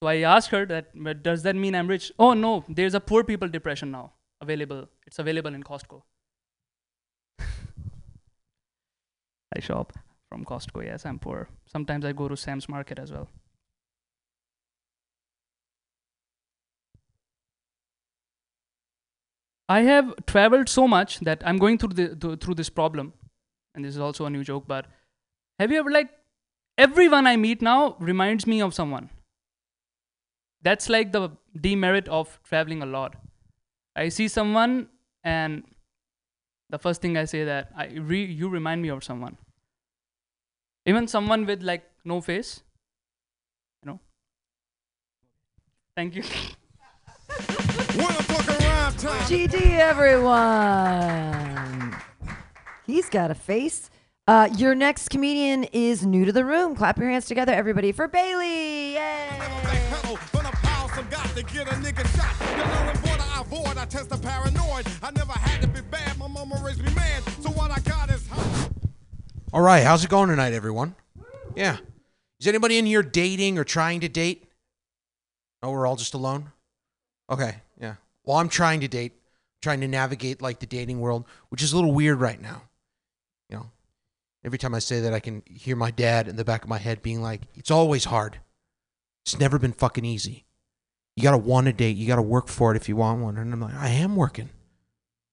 So 0.00 0.08
I 0.08 0.18
asked 0.18 0.50
her 0.50 0.64
that, 0.66 1.22
does 1.22 1.42
that 1.42 1.56
mean 1.56 1.74
I'm 1.74 1.88
rich? 1.88 2.12
Oh 2.18 2.32
no, 2.32 2.64
there's 2.68 2.94
a 2.94 3.00
poor 3.00 3.24
people 3.24 3.48
depression 3.48 3.90
now 3.90 4.12
available. 4.40 4.88
It's 5.06 5.18
available 5.18 5.54
in 5.54 5.64
Costco. 5.64 6.02
I 9.56 9.60
shop 9.60 9.92
from 10.28 10.44
Costco. 10.44 10.84
Yes, 10.84 11.04
I'm 11.04 11.18
poor. 11.18 11.48
Sometimes 11.66 12.04
I 12.04 12.12
go 12.12 12.28
to 12.28 12.36
Sam's 12.36 12.68
Market 12.68 13.00
as 13.00 13.10
well. 13.10 13.28
I 19.68 19.82
have 19.82 20.14
traveled 20.26 20.68
so 20.68 20.88
much 20.88 21.20
that 21.20 21.42
I'm 21.44 21.58
going 21.58 21.78
through 21.78 21.94
the 21.94 22.16
th- 22.16 22.40
through 22.40 22.54
this 22.54 22.70
problem, 22.70 23.12
and 23.74 23.84
this 23.84 23.94
is 23.94 24.00
also 24.00 24.24
a 24.24 24.30
new 24.30 24.42
joke. 24.42 24.66
But 24.66 24.86
have 25.58 25.70
you 25.70 25.78
ever 25.78 25.90
like 25.90 26.08
everyone 26.78 27.26
I 27.26 27.36
meet 27.36 27.60
now 27.60 27.96
reminds 27.98 28.46
me 28.46 28.62
of 28.62 28.72
someone? 28.74 29.10
That's 30.62 30.88
like 30.88 31.12
the 31.12 31.30
demerit 31.60 32.08
of 32.08 32.40
traveling 32.44 32.82
a 32.82 32.86
lot. 32.86 33.14
I 33.94 34.08
see 34.08 34.28
someone, 34.28 34.88
and 35.22 35.64
the 36.70 36.78
first 36.78 37.02
thing 37.02 37.16
I 37.18 37.26
say 37.26 37.44
that 37.44 37.70
I 37.76 37.86
re- 37.88 38.24
you 38.24 38.48
remind 38.48 38.82
me 38.82 38.88
of 38.88 39.04
someone. 39.04 39.36
Even 40.86 41.06
someone 41.06 41.44
with 41.44 41.62
like 41.62 41.84
no 42.04 42.22
face, 42.22 42.62
you 43.82 43.90
know. 43.90 44.00
Thank 45.94 46.16
you. 46.16 46.22
GD, 47.98 49.78
everyone. 49.78 50.36
He's 52.86 53.08
got 53.08 53.30
a 53.30 53.34
face. 53.34 53.90
Uh, 54.26 54.48
your 54.56 54.74
next 54.74 55.08
comedian 55.10 55.64
is 55.64 56.04
new 56.04 56.24
to 56.24 56.32
the 56.32 56.44
room. 56.44 56.74
Clap 56.74 56.98
your 56.98 57.10
hands 57.10 57.26
together, 57.26 57.52
everybody, 57.52 57.92
for 57.92 58.08
Bailey. 58.08 58.94
Yay! 58.94 59.58
got 61.10 61.28
to 61.36 61.42
get 61.42 61.68
a 61.68 61.72
nigga 61.76 62.06
shot. 62.16 62.34
You 62.50 62.56
know, 62.56 62.90
in 62.90 63.00
border 63.00 63.24
I 63.34 63.40
avoid, 63.40 63.78
I 63.78 63.84
test 63.86 64.10
the 64.10 64.18
paranoid. 64.18 64.86
I 65.02 65.10
never 65.10 65.32
had 65.32 65.62
to 65.62 65.68
be 65.68 65.80
bad, 65.80 66.18
my 66.18 66.28
mama 66.28 66.60
raised 66.64 66.82
me 66.82 66.92
man. 66.94 67.22
So 67.40 67.50
what 67.50 67.70
I 67.70 67.80
got 67.80 68.10
is 68.10 68.26
All 69.52 69.60
right, 69.60 69.84
how's 69.84 70.04
it 70.04 70.10
going 70.10 70.28
tonight, 70.28 70.52
everyone? 70.52 70.94
Yeah. 71.54 71.78
Is 72.40 72.46
anybody 72.46 72.78
in 72.78 72.86
here 72.86 73.02
dating 73.02 73.58
or 73.58 73.64
trying 73.64 74.00
to 74.00 74.08
date? 74.08 74.44
Oh, 75.62 75.72
we're 75.72 75.86
all 75.86 75.96
just 75.96 76.14
alone? 76.14 76.52
Okay, 77.30 77.56
yeah. 77.56 77.67
Well, 78.28 78.36
I'm 78.36 78.50
trying 78.50 78.80
to 78.80 78.88
date, 78.88 79.14
trying 79.62 79.80
to 79.80 79.88
navigate 79.88 80.42
like 80.42 80.58
the 80.58 80.66
dating 80.66 81.00
world, 81.00 81.24
which 81.48 81.62
is 81.62 81.72
a 81.72 81.76
little 81.76 81.94
weird 81.94 82.20
right 82.20 82.38
now. 82.38 82.60
You 83.48 83.56
know, 83.56 83.70
every 84.44 84.58
time 84.58 84.74
I 84.74 84.80
say 84.80 85.00
that, 85.00 85.14
I 85.14 85.18
can 85.18 85.42
hear 85.46 85.76
my 85.76 85.90
dad 85.90 86.28
in 86.28 86.36
the 86.36 86.44
back 86.44 86.62
of 86.62 86.68
my 86.68 86.76
head 86.76 87.00
being 87.00 87.22
like, 87.22 87.40
it's 87.54 87.70
always 87.70 88.04
hard. 88.04 88.38
It's 89.24 89.40
never 89.40 89.58
been 89.58 89.72
fucking 89.72 90.04
easy. 90.04 90.44
You 91.16 91.22
gotta 91.22 91.38
want 91.38 91.68
a 91.68 91.72
date. 91.72 91.96
You 91.96 92.06
gotta 92.06 92.20
work 92.20 92.48
for 92.48 92.70
it 92.70 92.76
if 92.76 92.86
you 92.86 92.96
want 92.96 93.22
one. 93.22 93.38
And 93.38 93.50
I'm 93.50 93.62
like, 93.62 93.74
I 93.74 93.88
am 93.88 94.14
working, 94.14 94.50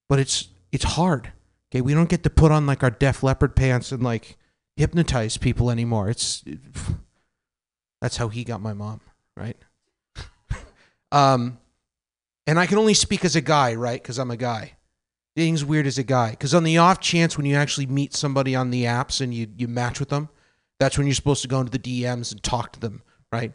but 0.07 0.17
it's 0.17 0.47
it's 0.71 0.85
hard. 0.85 1.33
Okay, 1.69 1.81
we 1.81 1.93
don't 1.93 2.07
get 2.07 2.23
to 2.23 2.29
put 2.29 2.53
on 2.53 2.65
like 2.65 2.81
our 2.81 2.91
Def 2.91 3.23
Leppard 3.23 3.57
pants 3.57 3.91
and 3.91 4.03
like 4.03 4.37
hypnotize 4.77 5.35
people 5.35 5.69
anymore. 5.69 6.09
It's 6.09 6.43
it, 6.45 6.59
that's 8.01 8.15
how 8.15 8.29
he 8.29 8.45
got 8.45 8.61
my 8.61 8.71
mom, 8.71 9.01
right? 9.35 9.57
um, 11.11 11.57
and 12.47 12.59
I 12.59 12.65
can 12.65 12.77
only 12.77 12.93
speak 12.93 13.25
as 13.25 13.35
a 13.35 13.41
guy, 13.41 13.75
right? 13.75 14.01
Because 14.01 14.17
I'm 14.17 14.31
a 14.31 14.37
guy. 14.37 14.73
Dating's 15.35 15.65
weird 15.65 15.87
as 15.87 15.97
a 15.97 16.03
guy. 16.03 16.31
Because 16.31 16.53
on 16.53 16.63
the 16.63 16.77
off 16.77 16.99
chance 16.99 17.37
when 17.37 17.45
you 17.45 17.55
actually 17.55 17.87
meet 17.87 18.13
somebody 18.13 18.55
on 18.55 18.71
the 18.71 18.83
apps 18.83 19.21
and 19.21 19.33
you 19.33 19.47
you 19.57 19.67
match 19.67 19.99
with 19.99 20.09
them, 20.09 20.29
that's 20.79 20.97
when 20.97 21.07
you're 21.07 21.15
supposed 21.15 21.41
to 21.41 21.47
go 21.47 21.59
into 21.59 21.77
the 21.77 22.03
DMs 22.03 22.31
and 22.31 22.41
talk 22.41 22.71
to 22.73 22.79
them, 22.79 23.03
right? 23.31 23.53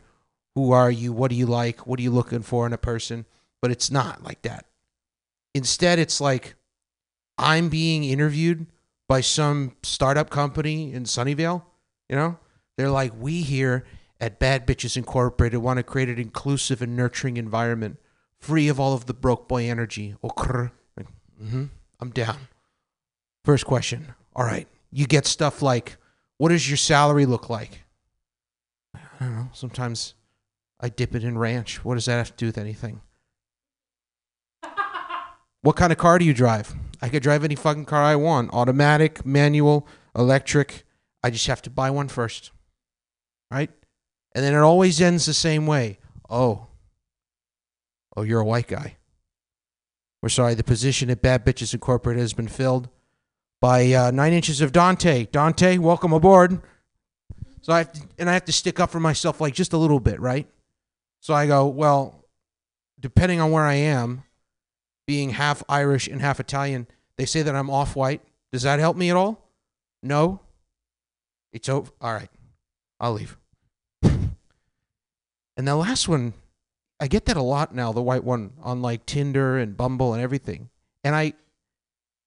Who 0.55 0.73
are 0.73 0.91
you? 0.91 1.13
What 1.13 1.31
do 1.31 1.37
you 1.37 1.47
like? 1.47 1.87
What 1.87 1.99
are 1.99 2.03
you 2.03 2.11
looking 2.11 2.43
for 2.43 2.67
in 2.67 2.73
a 2.73 2.79
person? 2.79 3.27
But 3.63 3.71
it's 3.71 3.91
not 3.91 4.23
like 4.23 4.43
that. 4.43 4.67
Instead, 5.55 5.99
it's 5.99 6.21
like 6.21 6.57
I'm 7.39 7.69
being 7.69 8.05
interviewed 8.05 8.67
by 9.09 9.21
some 9.21 9.77
startup 9.83 10.31
company 10.31 10.93
in 10.93 11.05
Sunnyvale. 11.05 11.63
You 12.09 12.17
know, 12.17 12.39
they're 12.77 12.91
like, 12.91 13.13
we 13.19 13.43
here 13.43 13.85
at 14.21 14.39
Bad 14.39 14.67
Bitches 14.67 14.97
Incorporated 14.97 15.61
want 15.61 15.79
to 15.79 15.83
create 15.83 16.09
an 16.09 16.19
inclusive 16.19 16.83
and 16.83 16.97
nurturing 16.97 17.37
environment, 17.37 17.99
free 18.41 18.69
of 18.69 18.81
all 18.81 18.95
of 18.95 19.07
the 19.07 19.15
broke 19.15 19.49
boy 19.49 19.69
energy. 19.69 20.17
Okay, 20.23 20.71
mm-hmm, 21.43 21.65
I'm 22.01 22.11
down. 22.11 22.37
First 23.45 23.67
question. 23.67 24.15
All 24.35 24.45
right, 24.45 24.69
you 24.91 25.07
get 25.07 25.27
stuff 25.27 25.63
like, 25.63 25.97
what 26.39 26.51
does 26.51 26.69
your 26.69 26.77
salary 26.77 27.27
look 27.27 27.51
like? 27.51 27.85
I 28.95 29.01
don't 29.21 29.35
know. 29.35 29.49
Sometimes 29.53 30.15
I 30.81 30.89
dip 30.89 31.15
it 31.15 31.25
in 31.25 31.37
ranch. 31.37 31.85
What 31.85 31.95
does 31.95 32.07
that 32.07 32.17
have 32.17 32.31
to 32.31 32.37
do 32.37 32.47
with 32.47 32.59
anything? 32.59 33.01
What 35.63 35.77
kind 35.77 35.93
of 35.93 35.99
car 35.99 36.19
do 36.19 36.25
you 36.25 36.33
drive? 36.33 36.75
I 37.03 37.11
could 37.11 37.23
drive 37.23 37.45
any 37.45 37.55
fucking 37.55 37.85
car 37.85 38.03
I 38.03 38.17
want 38.17 38.51
automatic, 38.55 39.27
manual, 39.27 39.87
electric. 40.17 40.85
I 41.23 41.29
just 41.29 41.47
have 41.49 41.61
to 41.63 41.71
buy 41.71 41.91
one 41.91 42.09
first. 42.09 42.51
Right? 43.51 43.71
And 44.35 44.43
then 44.43 44.55
it 44.55 44.61
always 44.61 45.03
ends 45.03 45.27
the 45.27 45.35
same 45.35 45.67
way. 45.67 45.99
Oh. 46.31 46.69
Oh, 48.17 48.23
you're 48.23 48.41
a 48.41 48.45
white 48.45 48.69
guy. 48.69 48.97
We're 50.23 50.29
sorry, 50.29 50.55
the 50.55 50.65
position 50.65 51.11
at 51.11 51.23
Bad 51.23 51.47
Bitches 51.47 51.73
Incorporated 51.73 52.21
has 52.21 52.35
been 52.35 52.49
filled 52.49 52.89
by 53.61 53.93
uh, 53.93 54.11
Nine 54.11 54.33
Inches 54.33 54.61
of 54.61 54.73
Dante. 54.73 55.27
Dante, 55.27 55.79
welcome 55.79 56.13
aboard. 56.13 56.61
So 57.63 57.73
I 57.73 57.79
have 57.79 57.93
to, 57.93 58.01
and 58.19 58.29
I 58.29 58.35
have 58.35 58.45
to 58.47 58.53
stick 58.53 58.81
up 58.81 58.91
for 58.91 59.01
myself 59.01 59.41
like 59.41 59.55
just 59.55 59.73
a 59.73 59.79
little 59.79 60.01
bit, 60.01 60.21
right? 60.21 60.47
So 61.21 61.35
I 61.35 61.47
go, 61.47 61.67
well, 61.67 62.25
depending 62.99 63.41
on 63.41 63.51
where 63.51 63.65
I 63.65 63.75
am, 63.75 64.25
being 65.07 65.31
half 65.31 65.63
Irish 65.69 66.07
and 66.07 66.21
half 66.21 66.41
Italian, 66.41 66.87
they 67.17 67.27
say 67.27 67.43
that 67.43 67.55
I'm 67.55 67.71
off 67.71 67.97
white. 67.97 68.23
Does 68.53 68.63
that 68.63 68.79
help 68.79 68.97
me 68.97 69.11
at 69.11 69.17
all? 69.17 69.49
No. 70.03 70.41
It's 71.53 71.69
over. 71.69 71.91
All 72.01 72.13
right. 72.13 72.31
I'll 72.99 73.13
leave. 73.13 73.37
And 75.57 75.69
the 75.69 75.77
last 75.77 76.09
one, 76.09 76.33
I 77.01 77.09
get 77.09 77.25
that 77.25 77.37
a 77.37 77.43
lot 77.43 77.75
now, 77.75 77.93
the 77.93 78.03
white 78.03 78.25
one 78.25 78.53
on 78.63 78.83
like 78.83 79.07
Tinder 79.07 79.57
and 79.57 79.77
Bumble 79.77 80.13
and 80.13 80.23
everything. 80.23 80.69
And 81.03 81.17
I 81.17 81.33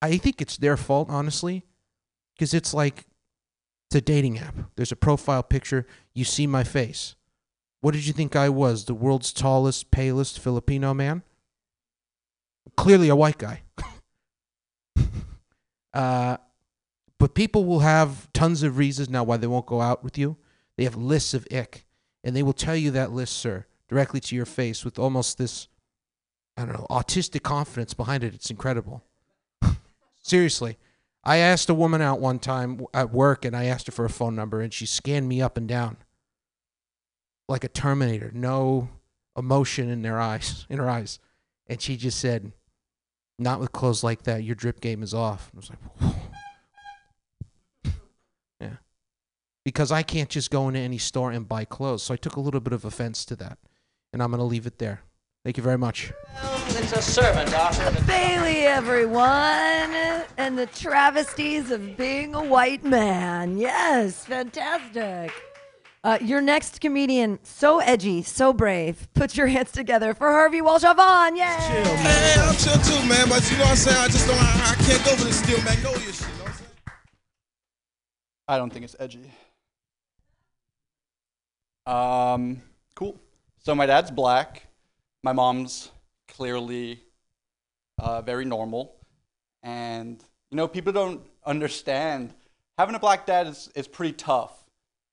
I 0.02 0.18
think 0.18 0.42
it's 0.42 0.58
their 0.58 0.76
fault, 0.76 1.10
honestly, 1.10 1.64
because 2.36 2.54
it's 2.54 2.74
like 2.74 3.06
it's 3.88 3.96
a 3.96 4.02
dating 4.02 4.40
app. 4.40 4.56
There's 4.76 4.92
a 4.92 4.98
profile 4.98 5.44
picture, 5.44 5.86
you 6.14 6.26
see 6.26 6.48
my 6.48 6.64
face. 6.64 7.16
What 7.82 7.94
did 7.94 8.08
you 8.08 8.14
think 8.14 8.36
I 8.36 8.50
was? 8.50 8.86
The 8.86 8.94
world's 8.94 9.32
tallest, 9.32 9.92
palest 9.92 10.40
Filipino 10.40 10.94
man? 10.94 11.22
Clearly 12.76 13.10
a 13.10 13.16
white 13.16 13.38
guy. 13.38 13.62
uh, 15.94 16.38
but 17.20 17.36
people 17.36 17.66
will 17.66 17.80
have 17.80 18.32
tons 18.34 18.64
of 18.64 18.78
reasons 18.78 19.10
now 19.10 19.24
why 19.24 19.38
they 19.38 19.48
won't 19.48 19.66
go 19.66 19.80
out 19.80 20.04
with 20.04 20.18
you. 20.18 20.38
They 20.76 20.86
have 20.86 20.96
lists 20.96 21.34
of 21.34 21.48
ick, 21.52 21.86
and 22.24 22.36
they 22.36 22.42
will 22.42 22.54
tell 22.54 22.76
you 22.76 22.90
that 22.92 23.12
list, 23.12 23.38
sir, 23.38 23.66
directly 23.94 24.20
to 24.20 24.36
your 24.36 24.46
face 24.46 24.84
with 24.84 24.98
almost 24.98 25.38
this, 25.38 25.68
I 26.58 26.66
don't 26.66 26.74
know, 26.74 26.88
autistic 26.90 27.44
confidence 27.44 27.94
behind 27.94 28.24
it. 28.24 28.34
It's 28.34 28.50
incredible. 28.50 29.04
Seriously. 30.24 30.78
I 31.24 31.38
asked 31.38 31.70
a 31.70 31.74
woman 31.74 32.02
out 32.02 32.20
one 32.20 32.40
time 32.40 32.86
at 32.94 33.14
work, 33.14 33.46
and 33.46 33.56
I 33.56 33.66
asked 33.66 33.86
her 33.86 33.92
for 33.92 34.04
a 34.04 34.10
phone 34.10 34.36
number, 34.36 34.62
and 34.62 34.74
she 34.74 34.86
scanned 34.86 35.30
me 35.30 35.42
up 35.42 35.58
and 35.58 35.68
down 35.68 35.98
like 37.48 37.64
a 37.64 37.70
Terminator, 37.70 38.32
no 38.34 38.90
emotion 39.38 39.90
in 39.90 40.02
their 40.02 40.20
eyes, 40.20 40.66
in 40.70 40.80
her 40.80 40.90
eyes. 40.90 41.20
And 41.68 41.82
she 41.82 41.96
just 41.96 42.20
said, 42.20 42.52
"Not 43.40 43.60
with 43.60 43.72
clothes 43.72 44.04
like 44.04 44.24
that. 44.24 44.44
Your 44.44 44.56
drip 44.56 44.82
game 44.82 45.02
is 45.02 45.14
off." 45.14 45.52
I 45.54 45.58
was 45.58 45.70
like, 45.70 45.80
"Yeah," 48.60 48.78
because 49.64 49.92
I 49.92 50.04
can't 50.04 50.30
just 50.30 50.52
go 50.52 50.68
into 50.68 50.80
any 50.80 50.98
store 50.98 51.32
and 51.32 51.48
buy 51.48 51.64
clothes. 51.64 52.04
So 52.04 52.14
I 52.14 52.18
took 52.18 52.36
a 52.36 52.42
little 52.42 52.60
bit 52.60 52.74
of 52.74 52.84
offense 52.84 53.24
to 53.26 53.36
that, 53.38 53.60
and 54.14 54.24
I'm 54.24 54.32
gonna 54.32 54.46
leave 54.46 54.66
it 54.66 54.78
there. 54.78 55.02
Thank 55.44 55.58
you 55.58 55.64
very 55.64 55.78
much. 55.78 56.14
It's 56.68 56.94
a 56.94 57.02
servant, 57.02 57.54
Arthur. 57.54 58.06
Bailey, 58.06 58.62
everyone, 58.62 59.22
and 60.38 60.58
the 60.58 60.68
travesties 60.68 61.70
of 61.72 61.98
being 61.98 62.34
a 62.34 62.44
white 62.44 62.84
man. 62.86 63.58
Yes, 63.58 64.24
fantastic. 64.26 65.34
Uh, 66.06 66.18
your 66.22 66.42
next 66.42 66.82
comedian, 66.82 67.40
so 67.44 67.80
edgy, 67.80 68.22
so 68.22 68.54
brave. 68.54 69.08
Put 69.14 69.36
your 69.38 69.48
hands 69.48 69.72
together 69.72 70.14
for 70.14 70.32
Harvey 70.32 70.62
Walshavon. 70.62 71.32
Yay! 71.32 71.38
Man, 71.38 72.40
I'm 72.40 72.56
chill 72.56 72.78
too, 72.78 73.08
man. 73.08 73.30
But 73.30 73.50
you 73.50 73.58
know 73.58 73.64
what 73.64 73.72
I'm 73.72 73.76
saying? 73.78 73.98
I 73.98 74.08
just 74.08 74.28
don't. 74.28 74.38
I, 74.38 74.72
I 74.72 74.76
can't 74.84 75.06
go 75.06 75.16
for 75.16 75.24
this 75.26 75.40
steel 75.40 75.62
magnolia 75.64 76.00
shit. 76.12 76.22
You 76.22 76.28
know 76.28 76.44
what 76.44 76.50
I'm 76.50 76.54
saying? 76.56 76.70
I 78.48 78.58
don't 78.58 78.70
think 78.70 78.86
it's 78.86 78.96
edgy. 79.00 79.32
Um, 81.86 82.62
cool. 82.96 83.18
So 83.66 83.74
my 83.74 83.86
dad's 83.86 84.12
black. 84.12 84.68
My 85.24 85.32
mom's 85.32 85.90
clearly 86.28 87.02
uh, 87.98 88.22
very 88.22 88.44
normal, 88.44 88.98
and 89.62 90.22
you 90.52 90.58
know 90.58 90.68
people 90.68 90.92
don't 90.92 91.22
understand 91.46 92.34
having 92.78 92.94
a 92.94 93.00
black 93.00 93.26
dad 93.26 93.48
is 93.48 93.70
is 93.74 93.88
pretty 93.88 94.14
tough 94.14 94.66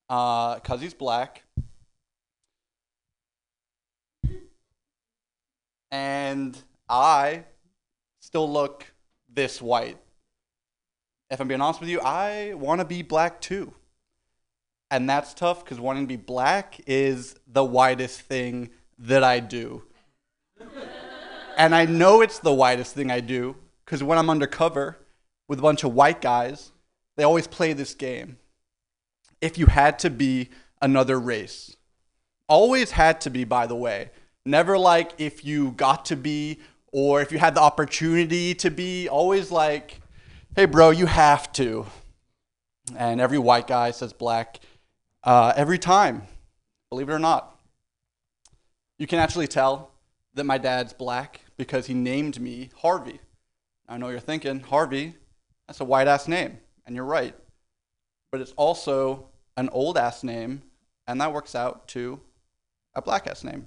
because 0.09 0.81
he's 0.81 0.95
black. 0.95 1.45
And 5.93 6.59
I 6.89 7.45
still 8.19 8.51
look 8.51 8.93
this 9.33 9.63
white. 9.63 9.99
If 11.31 11.41
I'm 11.41 11.47
being 11.47 11.61
honest 11.61 11.79
with 11.79 11.89
you, 11.89 12.01
I 12.01 12.55
want 12.55 12.81
to 12.81 12.85
be 12.85 13.03
black 13.03 13.41
too. 13.41 13.75
And 14.91 15.09
that's 15.09 15.35
tough 15.35 15.65
because 15.65 15.79
wanting 15.79 16.05
to 16.05 16.09
be 16.09 16.17
black 16.17 16.81
is 16.87 17.37
the 17.47 17.65
whitest 17.65 18.23
thing 18.23 18.71
that 18.99 19.23
I 19.23 19.41
do. 19.41 19.85
and 21.57 21.75
I 21.75 21.87
know 21.87 22.23
it's 22.23 22.41
the 22.41 22.53
whitest 22.53 22.95
thing 22.95 23.11
I 23.11 23.21
do 23.21 23.57
because 23.85 24.03
when 24.03 24.19
I'm 24.19 24.31
undercover 24.31 24.99
with 25.49 25.59
a 25.59 25.63
bunch 25.63 25.85
of 25.85 25.95
white 25.95 26.21
guys, 26.21 26.73
they 27.17 27.23
always 27.23 27.47
play 27.47 27.73
this 27.73 27.95
game. 27.95 28.39
If 29.41 29.59
you 29.59 29.67
had 29.67 29.99
to 30.01 30.11
be 30.11 30.49
another 30.83 31.19
race, 31.19 31.77
always 32.49 32.91
had 32.93 33.21
to 33.23 33.31
be, 33.31 33.45
by 33.45 33.67
the 33.67 33.77
way. 33.77 34.11
Never 34.45 34.77
like 34.77 35.13
if 35.19 35.45
you 35.45 35.73
got 35.73 36.07
to 36.07 36.17
be 36.17 36.59
or 36.93 37.21
if 37.21 37.31
you 37.31 37.39
had 37.39 37.55
the 37.55 37.61
opportunity 37.61 38.55
to 38.55 38.71
be, 38.71 39.09
always 39.09 39.53
like, 39.53 40.01
hey, 40.57 40.65
bro, 40.65 40.91
you 40.91 41.07
have 41.07 41.53
to. 41.53 41.87
And 42.97 43.21
every 43.21 43.39
white 43.39 43.69
guy 43.69 43.93
says 43.93 44.13
black 44.13 44.59
uh, 45.25 45.53
every 45.57 45.79
time, 45.79 46.23
believe 46.89 47.09
it 47.09 47.13
or 47.13 47.19
not. 47.19 47.59
You 48.99 49.07
can 49.07 49.19
actually 49.19 49.49
tell 49.49 49.93
that 50.35 50.45
my 50.45 50.59
dad's 50.59 50.93
black 50.93 51.41
because 51.57 51.87
he 51.87 51.95
named 51.95 52.41
me 52.41 52.71
Harvey. 52.79 53.21
I 53.89 53.99
know 53.99 54.09
you're 54.09 54.21
thinking, 54.21 54.61
Harvey, 54.61 55.15
that's 55.67 55.81
a 55.81 55.85
white 55.85 56.07
ass 56.07 56.29
name. 56.29 56.59
And 56.87 56.95
you're 56.97 57.05
right. 57.05 57.35
But 58.31 58.41
it's 58.41 58.53
also 58.53 59.29
an 59.57 59.69
old 59.71 59.99
ass 59.99 60.23
name, 60.23 60.63
and 61.07 61.21
that 61.21 61.33
works 61.33 61.55
out 61.55 61.89
to 61.89 62.21
a 62.95 63.03
black 63.03 63.27
ass 63.27 63.45
name. 63.45 63.67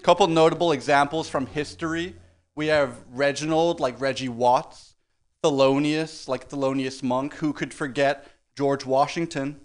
A 0.00 0.02
couple 0.02 0.26
notable 0.26 0.72
examples 0.72 1.28
from 1.28 1.46
history. 1.46 2.14
We 2.54 2.68
have 2.68 3.02
Reginald, 3.10 3.80
like 3.80 4.00
Reggie 4.00 4.28
Watts, 4.28 4.94
Thelonious, 5.42 6.28
like 6.28 6.48
Thelonious 6.48 7.02
Monk. 7.02 7.34
Who 7.34 7.52
could 7.52 7.74
forget 7.74 8.26
George 8.56 8.86
Washington, 8.86 9.60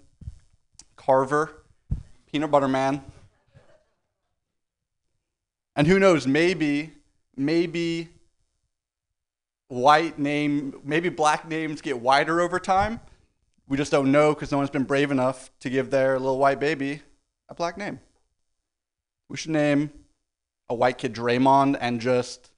Carver, 1.00 1.62
Peanut 2.30 2.50
Butter 2.50 2.68
Man? 2.68 3.02
And 5.74 5.86
who 5.86 5.98
knows, 5.98 6.26
maybe, 6.26 6.92
maybe 7.34 8.10
white 9.68 10.18
name, 10.18 10.78
maybe 10.84 11.08
black 11.08 11.48
names 11.48 11.80
get 11.80 11.98
whiter 11.98 12.42
over 12.42 12.60
time. 12.60 13.00
We 13.66 13.78
just 13.78 13.90
don't 13.90 14.12
know 14.12 14.34
because 14.34 14.52
no 14.52 14.58
one's 14.58 14.68
been 14.68 14.84
brave 14.84 15.10
enough 15.10 15.50
to 15.60 15.70
give 15.70 15.90
their 15.90 16.18
little 16.18 16.38
white 16.38 16.60
baby 16.60 17.00
a 17.48 17.54
black 17.54 17.78
name. 17.78 17.98
We 19.30 19.38
should 19.38 19.52
name 19.52 19.90
a 20.68 20.74
white 20.74 20.98
kid 20.98 21.14
Draymond 21.14 21.78
and 21.80 22.00
just 22.00 22.50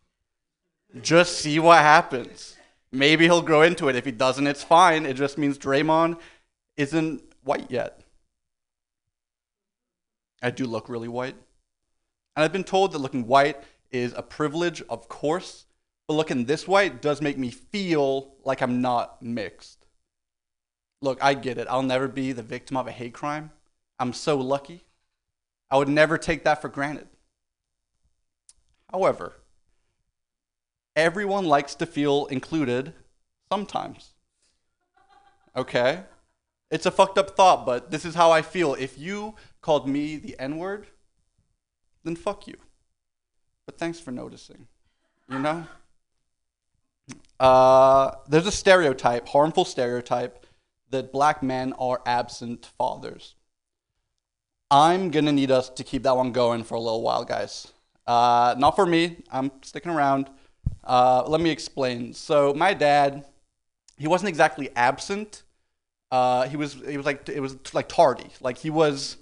just 1.00 1.38
see 1.38 1.61
what 1.61 1.78
happens. 1.78 2.57
Maybe 2.90 3.26
he'll 3.26 3.40
grow 3.40 3.62
into 3.62 3.88
it. 3.88 3.94
If 3.94 4.05
he 4.05 4.11
doesn't, 4.11 4.46
it's 4.46 4.64
fine. 4.64 5.07
It 5.07 5.14
just 5.14 5.38
means 5.38 5.59
Draymond 5.59 6.18
isn't 6.76 7.22
white 7.44 7.70
yet. 7.70 8.01
I 10.42 10.50
do 10.50 10.66
look 10.66 10.88
really 10.88 11.09
white. 11.09 11.37
And 12.35 12.44
I've 12.44 12.52
been 12.52 12.64
told 12.64 12.92
that 12.92 12.98
looking 12.98 13.26
white 13.26 13.62
is 13.90 14.12
a 14.16 14.22
privilege, 14.22 14.83
of 14.88 15.09
course, 15.09 15.66
but 16.09 16.14
looking 16.14 16.44
this 16.44 16.66
white 16.66 17.00
does 17.00 17.22
make 17.22 17.38
me 17.38 17.50
feel 17.50 18.35
like 18.44 18.61
I'm 18.61 18.81
not 18.81 19.22
mixed. 19.22 19.87
Look, 21.00 21.22
I 21.22 21.35
get 21.35 21.59
it. 21.59 21.68
I'll 21.68 21.83
never 21.83 22.09
be 22.09 22.33
the 22.33 22.42
victim 22.42 22.76
of 22.76 22.87
a 22.87 22.92
hate 22.92 23.14
crime. 23.14 23.50
I'm 23.98 24.12
so 24.12 24.37
lucky. 24.38 24.85
I 25.70 25.76
would 25.76 25.88
never 25.88 26.18
take 26.18 26.44
that 26.44 26.61
for 26.61 26.68
granted. 26.68 27.09
However, 28.90 29.40
everyone 30.94 31.46
likes 31.46 31.74
to 31.76 31.87
feel 31.87 32.26
included 32.26 32.94
sometimes. 33.50 34.12
Okay? 35.57 36.02
It's 36.72 36.87
a 36.87 36.90
fucked 36.90 37.18
up 37.18 37.37
thought, 37.37 37.66
but 37.66 37.90
this 37.90 38.06
is 38.06 38.14
how 38.14 38.30
I 38.30 38.40
feel. 38.40 38.72
If 38.72 38.98
you 38.98 39.35
called 39.61 39.87
me 39.87 40.16
the 40.16 40.35
N 40.38 40.56
word, 40.56 40.87
then 42.02 42.16
fuck 42.16 42.46
you. 42.46 42.54
But 43.66 43.76
thanks 43.76 44.00
for 44.00 44.11
noticing. 44.11 44.68
You 45.28 45.38
know? 45.38 45.66
Uh, 47.38 48.12
there's 48.26 48.46
a 48.46 48.52
stereotype, 48.52 49.28
harmful 49.28 49.66
stereotype, 49.66 50.46
that 50.88 51.12
black 51.12 51.42
men 51.42 51.74
are 51.74 52.00
absent 52.06 52.70
fathers. 52.78 53.35
I'm 54.70 55.11
gonna 55.11 55.32
need 55.32 55.50
us 55.50 55.68
to 55.68 55.85
keep 55.85 56.04
that 56.04 56.16
one 56.16 56.32
going 56.32 56.64
for 56.64 56.76
a 56.76 56.80
little 56.80 57.02
while, 57.02 57.24
guys. 57.24 57.70
Uh, 58.06 58.54
not 58.56 58.76
for 58.76 58.87
me. 58.87 59.18
I'm 59.30 59.50
sticking 59.61 59.92
around. 59.92 60.30
Uh, 60.82 61.22
let 61.26 61.42
me 61.42 61.50
explain. 61.50 62.14
So 62.14 62.54
my 62.54 62.72
dad, 62.72 63.26
he 63.98 64.08
wasn't 64.08 64.30
exactly 64.30 64.70
absent. 64.74 65.42
Uh, 66.12 66.46
he 66.46 66.57
was. 66.57 66.75
He 66.75 66.96
was 66.96 67.07
like. 67.07 67.29
It 67.29 67.40
was 67.40 67.57
like 67.72 67.88
tardy. 67.88 68.31
Like 68.40 68.59
he 68.59 68.70
was 68.70 69.16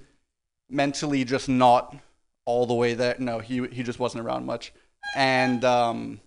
mentally 0.69 1.25
just 1.25 1.49
not 1.49 1.97
all 2.45 2.67
the 2.67 2.75
way 2.75 2.95
there. 2.95 3.15
No, 3.19 3.39
he 3.39 3.67
he 3.69 3.83
just 3.85 4.01
wasn't 4.01 4.27
around 4.27 4.45
much. 4.45 4.73
And 5.17 5.65
um, 5.65 6.21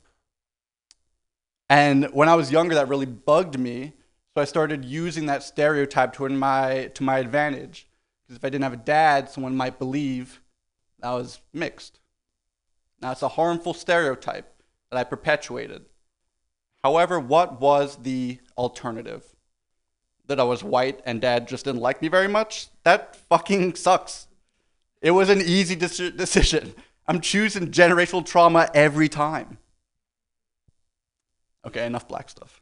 and 1.69 2.06
when 2.13 2.30
I 2.30 2.36
was 2.36 2.49
younger, 2.52 2.76
that 2.76 2.88
really 2.88 3.06
bugged 3.06 3.60
me. 3.60 3.93
So 4.34 4.41
I 4.41 4.45
started 4.45 4.86
using 4.86 5.26
that 5.28 5.43
stereotype 5.43 6.13
to 6.13 6.30
my 6.30 6.91
to 6.93 7.04
my 7.04 7.19
advantage. 7.19 7.88
Because 8.23 8.38
if 8.38 8.45
I 8.45 8.49
didn't 8.49 8.63
have 8.63 8.73
a 8.73 8.78
dad, 8.78 9.30
someone 9.30 9.58
might 9.58 9.80
believe 9.80 10.41
that 10.99 11.10
I 11.10 11.15
was 11.15 11.41
mixed. 11.52 11.99
Now 13.02 13.12
it's 13.12 13.21
a 13.21 13.28
harmful 13.28 13.73
stereotype 13.73 14.49
that 14.89 14.97
I 14.97 15.04
perpetuated. 15.04 15.86
However, 16.84 17.19
what 17.19 17.60
was 17.60 17.97
the 17.97 18.39
alternative? 18.58 19.33
That 20.27 20.39
I 20.39 20.43
was 20.43 20.63
white 20.63 21.01
and 21.05 21.19
dad 21.19 21.47
just 21.47 21.65
didn't 21.65 21.81
like 21.81 22.01
me 22.01 22.07
very 22.07 22.27
much? 22.27 22.67
That 22.83 23.15
fucking 23.15 23.75
sucks. 23.75 24.27
It 25.01 25.12
was 25.12 25.29
an 25.29 25.41
easy 25.41 25.75
deci- 25.75 26.15
decision. 26.15 26.73
I'm 27.07 27.19
choosing 27.19 27.71
generational 27.71 28.25
trauma 28.25 28.69
every 28.73 29.09
time. 29.09 29.57
Okay, 31.65 31.86
enough 31.86 32.07
black 32.07 32.29
stuff. 32.29 32.62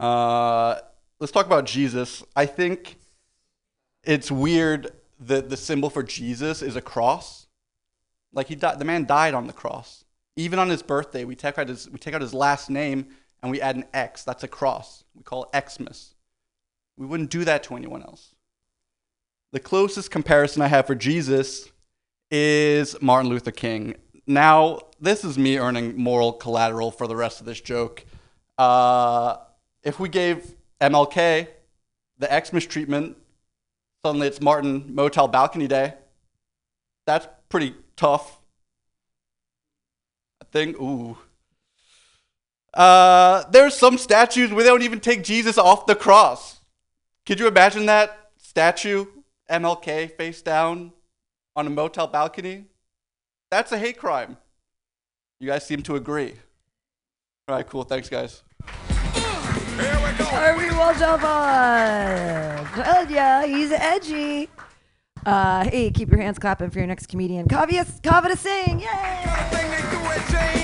Uh, 0.00 0.76
let's 1.20 1.32
talk 1.32 1.46
about 1.46 1.66
Jesus. 1.66 2.22
I 2.34 2.46
think 2.46 2.96
it's 4.02 4.30
weird 4.30 4.92
that 5.20 5.50
the 5.50 5.56
symbol 5.56 5.90
for 5.90 6.02
Jesus 6.02 6.62
is 6.62 6.76
a 6.76 6.82
cross. 6.82 7.46
Like 8.32 8.48
he 8.48 8.54
died, 8.54 8.78
the 8.78 8.84
man 8.84 9.06
died 9.06 9.34
on 9.34 9.46
the 9.46 9.52
cross. 9.52 10.04
Even 10.36 10.58
on 10.58 10.68
his 10.68 10.82
birthday, 10.82 11.24
we 11.24 11.36
take 11.36 11.58
out 11.58 11.68
his 11.68 11.88
we 11.88 11.98
take 11.98 12.14
out 12.14 12.20
his 12.20 12.34
last 12.34 12.68
name 12.68 13.06
and 13.42 13.50
we 13.50 13.60
add 13.60 13.76
an 13.76 13.84
X. 13.94 14.24
That's 14.24 14.42
a 14.42 14.48
cross. 14.48 15.04
We 15.14 15.22
call 15.22 15.48
it 15.52 15.70
Xmas. 15.70 16.13
We 16.96 17.06
wouldn't 17.06 17.30
do 17.30 17.44
that 17.44 17.62
to 17.64 17.76
anyone 17.76 18.02
else. 18.02 18.34
The 19.52 19.60
closest 19.60 20.10
comparison 20.10 20.62
I 20.62 20.68
have 20.68 20.86
for 20.86 20.94
Jesus 20.94 21.68
is 22.30 23.00
Martin 23.00 23.30
Luther 23.30 23.52
King. 23.52 23.94
Now, 24.26 24.80
this 25.00 25.24
is 25.24 25.38
me 25.38 25.58
earning 25.58 25.96
moral 25.96 26.32
collateral 26.32 26.90
for 26.90 27.06
the 27.06 27.16
rest 27.16 27.40
of 27.40 27.46
this 27.46 27.60
joke. 27.60 28.04
Uh, 28.58 29.36
if 29.82 30.00
we 30.00 30.08
gave 30.08 30.54
MLK 30.80 31.48
the 32.18 32.44
Xmas 32.44 32.66
treatment, 32.66 33.16
suddenly 34.04 34.26
it's 34.26 34.40
Martin 34.40 34.94
Motel 34.94 35.28
Balcony 35.28 35.68
Day. 35.68 35.94
That's 37.06 37.28
pretty 37.48 37.74
tough. 37.96 38.38
I 40.40 40.46
think, 40.50 40.80
ooh. 40.80 41.18
Uh, 42.72 43.44
there's 43.50 43.74
some 43.76 43.98
statues 43.98 44.50
where 44.50 44.64
they 44.64 44.70
don't 44.70 44.82
even 44.82 45.00
take 45.00 45.22
Jesus 45.22 45.58
off 45.58 45.86
the 45.86 45.94
cross. 45.94 46.53
Could 47.26 47.40
you 47.40 47.48
imagine 47.48 47.86
that 47.86 48.30
statue, 48.36 49.06
MLK 49.50 50.14
face 50.16 50.42
down 50.42 50.92
on 51.56 51.66
a 51.66 51.70
motel 51.70 52.06
balcony? 52.06 52.66
That's 53.50 53.72
a 53.72 53.78
hate 53.78 53.96
crime. 53.96 54.36
You 55.40 55.48
guys 55.48 55.66
seem 55.66 55.82
to 55.84 55.96
agree. 55.96 56.34
All 57.48 57.56
right, 57.56 57.66
cool. 57.66 57.84
Thanks, 57.84 58.08
guys. 58.10 58.42
Here 58.66 59.94
we 59.94 60.18
go. 60.18 60.24
Harvey 60.24 60.68
Waldhoff. 60.68 61.20
Told 62.84 63.10
ya, 63.10 63.42
he's 63.42 63.72
edgy. 63.72 64.50
Uh, 65.24 65.64
hey, 65.64 65.90
keep 65.90 66.10
your 66.10 66.20
hands 66.20 66.38
clapping 66.38 66.68
for 66.70 66.78
your 66.78 66.86
next 66.86 67.06
comedian. 67.06 67.48
Kavya, 67.48 67.84
Kavya 68.02 68.30
to 68.30 68.36
sing. 68.36 68.80
Yay! 68.80 70.63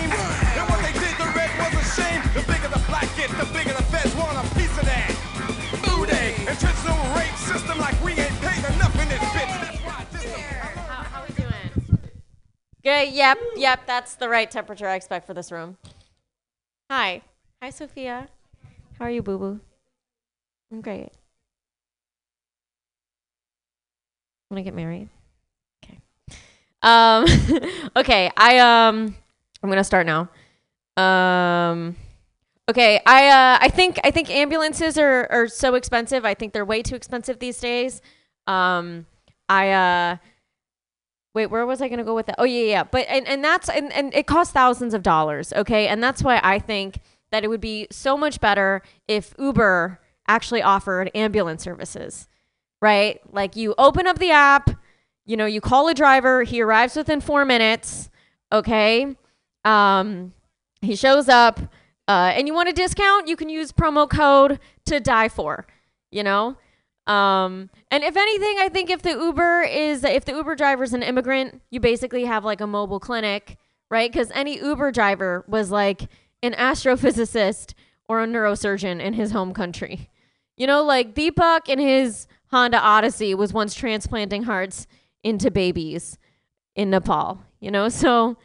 Good. 12.82 13.12
Yep. 13.12 13.38
Yep. 13.56 13.86
That's 13.86 14.14
the 14.14 14.28
right 14.28 14.50
temperature 14.50 14.88
I 14.88 14.94
expect 14.94 15.26
for 15.26 15.34
this 15.34 15.52
room. 15.52 15.76
Hi. 16.90 17.22
Hi, 17.62 17.70
Sophia. 17.70 18.28
How 18.98 19.04
are 19.04 19.10
you, 19.10 19.22
Boo 19.22 19.38
Boo? 19.38 19.60
I'm 20.72 20.80
great. 20.80 21.10
Want 24.50 24.58
to 24.58 24.62
get 24.62 24.74
married? 24.74 25.08
Okay. 25.84 26.00
Um. 26.82 27.26
okay. 27.96 28.30
I 28.36 28.58
um. 28.58 29.14
I'm 29.62 29.68
gonna 29.68 29.84
start 29.84 30.06
now. 30.06 30.30
Um. 30.96 31.96
Okay. 32.68 33.00
I 33.04 33.28
uh. 33.28 33.58
I 33.60 33.68
think 33.68 34.00
I 34.04 34.10
think 34.10 34.30
ambulances 34.30 34.96
are 34.96 35.26
are 35.30 35.48
so 35.48 35.74
expensive. 35.74 36.24
I 36.24 36.32
think 36.34 36.54
they're 36.54 36.64
way 36.64 36.82
too 36.82 36.96
expensive 36.96 37.38
these 37.40 37.60
days. 37.60 38.00
Um. 38.46 39.06
I 39.48 39.70
uh. 39.70 40.16
Wait, 41.34 41.46
where 41.46 41.64
was 41.64 41.80
I 41.80 41.88
going 41.88 41.98
to 41.98 42.04
go 42.04 42.14
with 42.14 42.26
that? 42.26 42.36
Oh 42.38 42.44
yeah, 42.44 42.64
yeah. 42.64 42.84
But 42.84 43.06
and 43.08 43.26
and 43.28 43.44
that's 43.44 43.68
and 43.68 43.92
and 43.92 44.12
it 44.14 44.26
costs 44.26 44.52
thousands 44.52 44.94
of 44.94 45.02
dollars, 45.02 45.52
okay? 45.52 45.86
And 45.86 46.02
that's 46.02 46.22
why 46.22 46.40
I 46.42 46.58
think 46.58 47.00
that 47.30 47.44
it 47.44 47.48
would 47.48 47.60
be 47.60 47.86
so 47.90 48.16
much 48.16 48.40
better 48.40 48.82
if 49.06 49.34
Uber 49.38 50.00
actually 50.26 50.62
offered 50.62 51.10
ambulance 51.14 51.62
services. 51.62 52.28
Right? 52.82 53.20
Like 53.30 53.56
you 53.56 53.74
open 53.76 54.06
up 54.06 54.18
the 54.18 54.30
app, 54.30 54.70
you 55.26 55.36
know, 55.36 55.44
you 55.46 55.60
call 55.60 55.86
a 55.88 55.94
driver, 55.94 56.44
he 56.44 56.62
arrives 56.62 56.96
within 56.96 57.20
4 57.20 57.44
minutes, 57.44 58.08
okay? 58.52 59.16
Um 59.64 60.32
he 60.80 60.96
shows 60.96 61.28
up 61.28 61.60
uh, 62.08 62.32
and 62.34 62.48
you 62.48 62.54
want 62.54 62.68
a 62.68 62.72
discount, 62.72 63.28
you 63.28 63.36
can 63.36 63.48
use 63.48 63.70
promo 63.70 64.10
code 64.10 64.58
to 64.84 64.98
die 64.98 65.28
for, 65.28 65.64
you 66.10 66.24
know? 66.24 66.56
Um, 67.10 67.70
and 67.90 68.04
if 68.04 68.16
anything, 68.16 68.56
I 68.60 68.68
think 68.68 68.88
if 68.88 69.02
the 69.02 69.10
Uber 69.10 69.62
is, 69.62 70.04
if 70.04 70.24
the 70.24 70.32
Uber 70.32 70.54
driver 70.54 70.84
is 70.84 70.94
an 70.94 71.02
immigrant, 71.02 71.60
you 71.68 71.80
basically 71.80 72.24
have 72.24 72.44
like 72.44 72.60
a 72.60 72.68
mobile 72.68 73.00
clinic, 73.00 73.56
right? 73.90 74.10
Because 74.12 74.30
any 74.30 74.58
Uber 74.58 74.92
driver 74.92 75.44
was 75.48 75.72
like 75.72 76.02
an 76.40 76.52
astrophysicist 76.52 77.74
or 78.08 78.22
a 78.22 78.26
neurosurgeon 78.28 79.00
in 79.00 79.14
his 79.14 79.32
home 79.32 79.52
country. 79.52 80.08
You 80.56 80.68
know, 80.68 80.84
like 80.84 81.14
Deepak 81.14 81.68
in 81.68 81.80
his 81.80 82.28
Honda 82.52 82.78
Odyssey 82.78 83.34
was 83.34 83.52
once 83.52 83.74
transplanting 83.74 84.44
hearts 84.44 84.86
into 85.24 85.50
babies 85.50 86.16
in 86.76 86.90
Nepal, 86.90 87.42
you 87.58 87.72
know? 87.72 87.88
So 87.88 88.36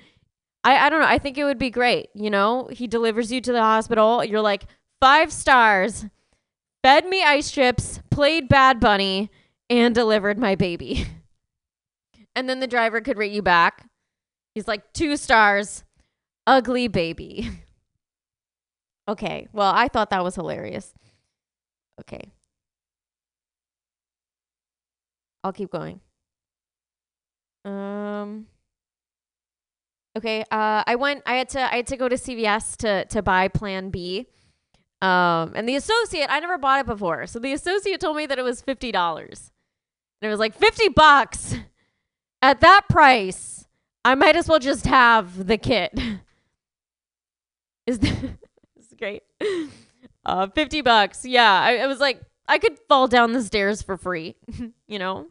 I, 0.63 0.87
I 0.87 0.89
don't 0.89 1.01
know. 1.01 1.07
I 1.07 1.19
think 1.19 1.37
it 1.37 1.43
would 1.43 1.59
be 1.59 1.69
great. 1.69 2.09
You 2.15 2.31
know, 2.31 2.67
he 2.71 2.87
delivers 2.87 3.31
you 3.31 3.41
to 3.41 3.51
the 3.51 3.61
hospital. 3.61 4.23
You're 4.23 4.41
like, 4.41 4.65
five 4.99 5.31
stars 5.31 6.05
fed 6.85 7.07
me 7.07 7.23
ice 7.23 7.49
chips, 7.49 7.99
played 8.11 8.47
Bad 8.47 8.79
Bunny, 8.79 9.31
and 9.71 9.95
delivered 9.95 10.37
my 10.37 10.53
baby. 10.53 11.07
and 12.35 12.47
then 12.47 12.59
the 12.59 12.67
driver 12.67 13.01
could 13.01 13.17
rate 13.17 13.31
you 13.31 13.41
back. 13.41 13.89
He's 14.53 14.67
like, 14.67 14.93
two 14.93 15.17
stars, 15.17 15.83
ugly 16.45 16.87
baby. 16.87 17.49
okay, 19.07 19.47
well, 19.51 19.73
I 19.73 19.87
thought 19.87 20.11
that 20.11 20.23
was 20.23 20.35
hilarious. 20.35 20.93
Okay. 22.01 22.31
I'll 25.43 25.53
keep 25.53 25.71
going. 25.71 25.99
Um 27.63 28.45
Okay, 30.15 30.41
uh 30.51 30.83
I 30.85 30.95
went 30.97 31.23
I 31.25 31.37
had 31.37 31.49
to 31.49 31.61
I 31.61 31.77
had 31.77 31.87
to 31.87 31.97
go 31.97 32.07
to 32.07 32.15
CVS 32.15 32.77
to 32.77 33.05
to 33.05 33.23
buy 33.23 33.47
plan 33.47 33.89
B. 33.89 34.27
Um, 35.01 35.53
and 35.55 35.67
the 35.67 35.75
associate, 35.75 36.27
I 36.29 36.39
never 36.39 36.57
bought 36.57 36.79
it 36.79 36.85
before. 36.85 37.27
So 37.27 37.39
the 37.39 37.53
associate 37.53 37.99
told 37.99 38.17
me 38.17 38.25
that 38.25 38.39
it 38.39 38.43
was 38.43 38.61
$50. 38.61 38.93
And 38.95 40.27
it 40.27 40.29
was 40.29 40.39
like 40.39 40.55
50 40.55 40.89
bucks. 40.89 41.55
At 42.41 42.61
that 42.61 42.83
price, 42.89 43.67
I 44.03 44.15
might 44.15 44.35
as 44.35 44.47
well 44.47 44.59
just 44.59 44.85
have 44.85 45.47
the 45.47 45.57
kit. 45.57 45.97
Is 47.87 47.99
this 47.99 48.13
is 48.13 48.93
great. 48.97 49.21
Uh, 50.25 50.47
50 50.47 50.81
bucks. 50.81 51.23
Yeah. 51.23 51.53
I, 51.53 51.85
was 51.85 51.99
like, 51.99 52.19
I 52.47 52.57
could 52.57 52.79
fall 52.89 53.07
down 53.07 53.33
the 53.33 53.43
stairs 53.43 53.83
for 53.83 53.95
free, 53.95 54.35
you 54.87 54.97
know? 54.97 55.27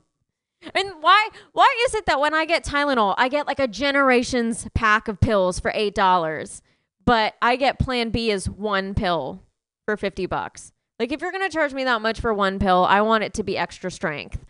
And 0.74 0.92
why 1.00 1.28
why 1.52 1.70
is 1.86 1.94
it 1.94 2.06
that 2.06 2.20
when 2.20 2.32
I 2.32 2.46
get 2.46 2.64
Tylenol, 2.64 3.14
I 3.18 3.28
get 3.28 3.46
like 3.46 3.58
a 3.58 3.68
generations 3.68 4.66
pack 4.72 5.08
of 5.08 5.20
pills 5.20 5.60
for 5.60 5.70
eight 5.74 5.94
dollars, 5.94 6.62
but 7.04 7.34
I 7.42 7.56
get 7.56 7.78
Plan 7.78 8.08
B 8.08 8.30
as 8.30 8.48
one 8.48 8.94
pill 8.94 9.42
for 9.84 9.96
fifty 9.96 10.26
bucks? 10.26 10.72
Like 10.98 11.12
if 11.12 11.20
you're 11.20 11.32
gonna 11.32 11.50
charge 11.50 11.74
me 11.74 11.84
that 11.84 12.02
much 12.02 12.20
for 12.20 12.32
one 12.32 12.58
pill, 12.58 12.84
I 12.88 13.00
want 13.00 13.24
it 13.24 13.34
to 13.34 13.42
be 13.42 13.56
extra 13.56 13.90
strength. 13.90 14.44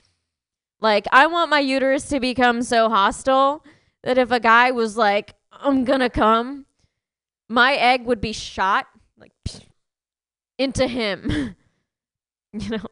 Like 0.81 1.07
I 1.13 1.27
want 1.27 1.51
my 1.51 1.61
uterus 1.61 2.09
to 2.09 2.21
become 2.21 2.63
so 2.63 2.89
hostile 2.89 3.65
that 4.03 4.19
if 4.19 4.31
a 4.31 4.41
guy 4.41 4.71
was 4.71 4.97
like, 4.97 5.35
"I'm 5.53 5.85
gonna 5.85 6.11
come," 6.11 6.67
my 7.49 7.75
egg 7.75 8.05
would 8.05 8.21
be 8.21 8.33
shot 8.33 8.87
like 9.17 9.33
into 10.59 10.87
him. 10.87 11.57
you 12.53 12.69
know, 12.71 12.87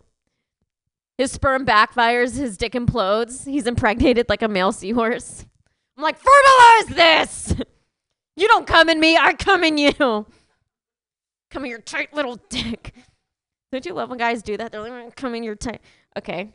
his 1.18 1.32
sperm 1.32 1.64
backfires, 1.64 2.36
his 2.36 2.57
dick 2.57 2.72
implodes. 2.72 3.47
He's 3.47 3.66
impregnated 3.66 4.28
like 4.28 4.43
a 4.43 4.49
male 4.49 4.72
seahorse. 4.72 5.47
I'm 5.97 6.03
like, 6.03 6.18
fertilize 6.18 6.97
this. 6.97 7.55
You 8.34 8.49
don't 8.49 8.66
come 8.66 8.88
in 8.88 8.99
me, 8.99 9.14
I 9.14 9.34
come 9.34 9.62
in 9.62 9.76
you. 9.76 10.26
Come 11.53 11.64
in 11.64 11.70
your 11.70 11.80
tight 11.80 12.14
little 12.14 12.36
dick. 12.48 12.94
Don't 13.70 13.84
you 13.84 13.92
love 13.92 14.09
when 14.09 14.18
guys 14.18 14.42
do 14.42 14.57
that? 14.57 14.72
They're 14.72 14.80
like, 14.80 15.14
come 15.14 15.34
in 15.34 15.42
your 15.42 15.55
tight. 15.55 15.80
Okay. 16.16 16.50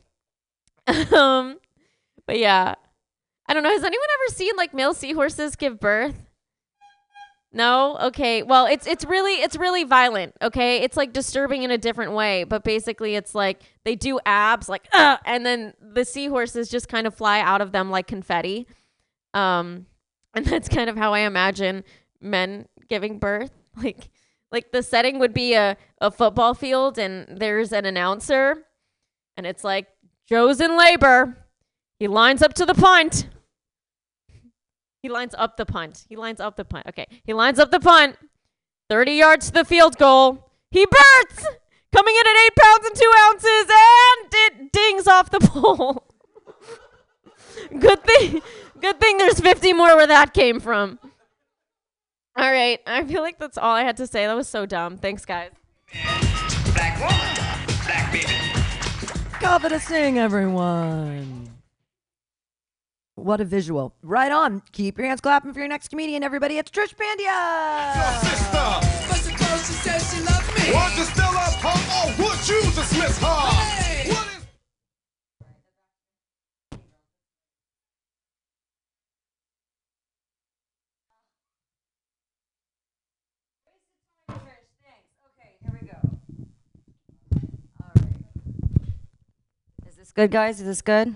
um, 1.13 1.59
but 2.25 2.39
yeah, 2.39 2.75
I 3.47 3.53
don't 3.53 3.63
know. 3.63 3.69
Has 3.69 3.83
anyone 3.83 4.07
ever 4.25 4.35
seen 4.35 4.53
like 4.57 4.73
male 4.73 4.93
seahorses 4.93 5.55
give 5.55 5.79
birth? 5.79 6.15
No? 7.53 7.97
Okay. 7.97 8.43
Well, 8.43 8.65
it's 8.65 8.85
it's 8.85 9.05
really 9.05 9.33
it's 9.41 9.55
really 9.55 9.83
violent, 9.83 10.35
okay? 10.41 10.83
It's 10.83 10.97
like 10.97 11.13
disturbing 11.13 11.63
in 11.63 11.71
a 11.71 11.77
different 11.77 12.11
way, 12.11 12.43
but 12.43 12.63
basically 12.63 13.15
it's 13.15 13.33
like 13.33 13.63
they 13.85 13.95
do 13.95 14.19
abs 14.25 14.67
like 14.67 14.87
uh, 14.93 15.17
and 15.25 15.45
then 15.45 15.73
the 15.79 16.05
seahorses 16.05 16.69
just 16.69 16.89
kind 16.89 17.07
of 17.07 17.15
fly 17.15 17.39
out 17.39 17.61
of 17.61 17.71
them 17.71 17.89
like 17.89 18.07
confetti. 18.07 18.67
Um 19.33 19.85
and 20.35 20.45
that's 20.45 20.69
kind 20.69 20.89
of 20.89 20.97
how 20.97 21.13
I 21.13 21.19
imagine 21.19 21.83
men 22.19 22.67
giving 22.89 23.17
birth. 23.17 23.51
Like 23.75 24.09
like 24.51 24.71
the 24.71 24.83
setting 24.83 25.19
would 25.19 25.33
be 25.33 25.53
a 25.53 25.77
a 25.99 26.11
football 26.11 26.53
field 26.53 26.97
and 26.97 27.27
there's 27.39 27.71
an 27.71 27.85
announcer 27.85 28.65
and 29.35 29.45
it's 29.45 29.63
like 29.63 29.87
Joe's 30.27 30.59
in 30.59 30.77
labor. 30.77 31.37
He 31.99 32.07
lines 32.07 32.41
up 32.41 32.53
to 32.55 32.65
the 32.65 32.73
punt. 32.73 33.29
He 35.01 35.09
lines 35.09 35.33
up 35.37 35.57
the 35.57 35.65
punt. 35.65 36.05
He 36.09 36.15
lines 36.15 36.39
up 36.39 36.55
the 36.57 36.65
punt. 36.65 36.85
Okay. 36.89 37.07
He 37.23 37.33
lines 37.33 37.59
up 37.59 37.71
the 37.71 37.79
punt. 37.79 38.17
30 38.89 39.13
yards 39.13 39.47
to 39.47 39.53
the 39.53 39.65
field 39.65 39.97
goal. 39.97 40.51
He 40.71 40.85
births! 40.85 41.45
Coming 41.93 42.13
in 42.15 42.27
at 42.27 42.45
8 42.45 42.55
pounds 42.55 42.85
and 42.87 42.95
2 42.95 43.13
ounces, 43.19 43.71
and 43.71 44.33
it 44.33 44.71
dings 44.73 45.07
off 45.07 45.29
the 45.31 45.39
pole. 45.41 46.03
good 47.79 48.03
thing 48.03 48.41
good 48.79 48.99
thing 48.99 49.17
there's 49.17 49.39
50 49.39 49.73
more 49.73 49.95
where 49.95 50.07
that 50.07 50.33
came 50.33 50.59
from. 50.59 50.99
All 52.37 52.51
right. 52.51 52.79
I 52.85 53.03
feel 53.03 53.21
like 53.21 53.39
that's 53.39 53.57
all 53.57 53.73
I 53.73 53.83
had 53.83 53.97
to 53.97 54.07
say. 54.07 54.27
That 54.27 54.35
was 54.35 54.47
so 54.47 54.65
dumb. 54.65 54.97
Thanks, 54.97 55.25
guys. 55.25 55.51
Confident 59.39 59.81
sing, 59.81 60.19
everyone. 60.19 61.49
What 63.15 63.41
a 63.41 63.45
visual. 63.45 63.95
Right 64.03 64.31
on. 64.31 64.61
Keep 64.71 64.99
your 64.99 65.07
hands 65.07 65.21
clapping 65.21 65.51
for 65.53 65.59
your 65.59 65.67
next 65.67 65.87
comedian, 65.87 66.23
everybody. 66.23 66.59
It's 66.59 66.69
Trish 66.69 66.93
Pandia. 66.95 67.33
Want 70.73 70.93
to 70.95 71.03
still 71.05 71.25
up, 71.25 71.53
punk, 71.61 71.79
or 71.95 72.23
would 72.23 72.47
you 72.47 72.61
dismiss 72.61 73.17
her? 73.19 73.25
What 74.11 74.27
is 74.27 74.47
Is 89.87 89.95
this 89.95 90.06
good, 90.17 90.31
guys? 90.31 90.59
Is 90.59 90.65
this 90.65 90.81
good? 90.81 91.15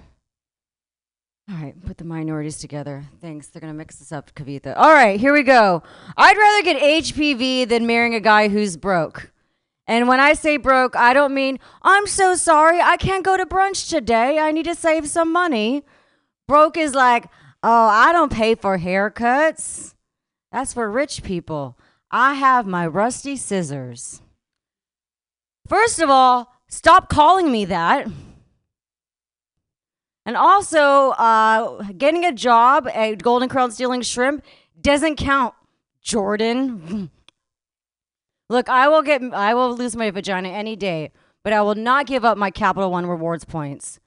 All 1.49 1.57
right, 1.57 1.73
put 1.83 1.97
the 1.97 2.03
minorities 2.03 2.59
together. 2.59 3.03
Thanks. 3.19 3.47
They're 3.47 3.59
going 3.59 3.73
to 3.73 3.77
mix 3.77 3.95
this 3.95 4.11
up, 4.11 4.31
Kavitha. 4.35 4.75
All 4.77 4.93
right, 4.93 5.19
here 5.19 5.33
we 5.33 5.41
go. 5.41 5.81
I'd 6.15 6.37
rather 6.37 6.63
get 6.63 7.03
HPV 7.03 7.67
than 7.67 7.87
marrying 7.87 8.13
a 8.13 8.19
guy 8.19 8.47
who's 8.47 8.77
broke. 8.77 9.31
And 9.87 10.07
when 10.07 10.19
I 10.19 10.33
say 10.33 10.57
broke, 10.57 10.95
I 10.95 11.13
don't 11.13 11.33
mean, 11.33 11.57
I'm 11.81 12.05
so 12.05 12.35
sorry, 12.35 12.79
I 12.79 12.95
can't 12.95 13.25
go 13.25 13.37
to 13.37 13.45
brunch 13.45 13.89
today. 13.89 14.37
I 14.37 14.51
need 14.51 14.65
to 14.65 14.75
save 14.75 15.07
some 15.07 15.33
money. 15.33 15.83
Broke 16.47 16.77
is 16.77 16.93
like, 16.93 17.25
oh, 17.63 17.87
I 17.87 18.11
don't 18.11 18.31
pay 18.31 18.53
for 18.53 18.77
haircuts. 18.77 19.95
That's 20.51 20.75
for 20.75 20.91
rich 20.91 21.23
people. 21.23 21.75
I 22.11 22.35
have 22.35 22.67
my 22.67 22.85
rusty 22.85 23.35
scissors. 23.35 24.21
First 25.67 25.99
of 25.99 26.11
all, 26.11 26.53
stop 26.69 27.09
calling 27.09 27.51
me 27.51 27.65
that. 27.65 28.07
And 30.25 30.37
also, 30.37 31.11
uh, 31.11 31.83
getting 31.97 32.25
a 32.25 32.31
job 32.31 32.87
at 32.93 33.23
Golden 33.23 33.49
Crown 33.49 33.71
Stealing 33.71 34.01
Shrimp 34.01 34.43
doesn't 34.79 35.15
count, 35.15 35.55
Jordan. 36.01 37.09
Look, 38.49 38.69
I 38.69 38.87
will 38.87 39.01
get, 39.01 39.23
I 39.33 39.53
will 39.53 39.75
lose 39.75 39.95
my 39.95 40.11
vagina 40.11 40.49
any 40.49 40.75
day, 40.75 41.11
but 41.43 41.53
I 41.53 41.61
will 41.61 41.75
not 41.75 42.05
give 42.05 42.23
up 42.23 42.37
my 42.37 42.51
Capital 42.51 42.91
One 42.91 43.05
rewards 43.05 43.45
points. 43.45 43.99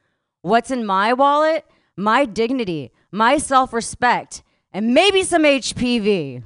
What's 0.43 0.71
in 0.71 0.85
my 0.85 1.13
wallet? 1.13 1.65
My 1.97 2.25
dignity, 2.27 2.93
my 3.11 3.39
self-respect, 3.39 4.43
and 4.73 4.93
maybe 4.93 5.23
some 5.23 5.45
HPV. 5.45 6.43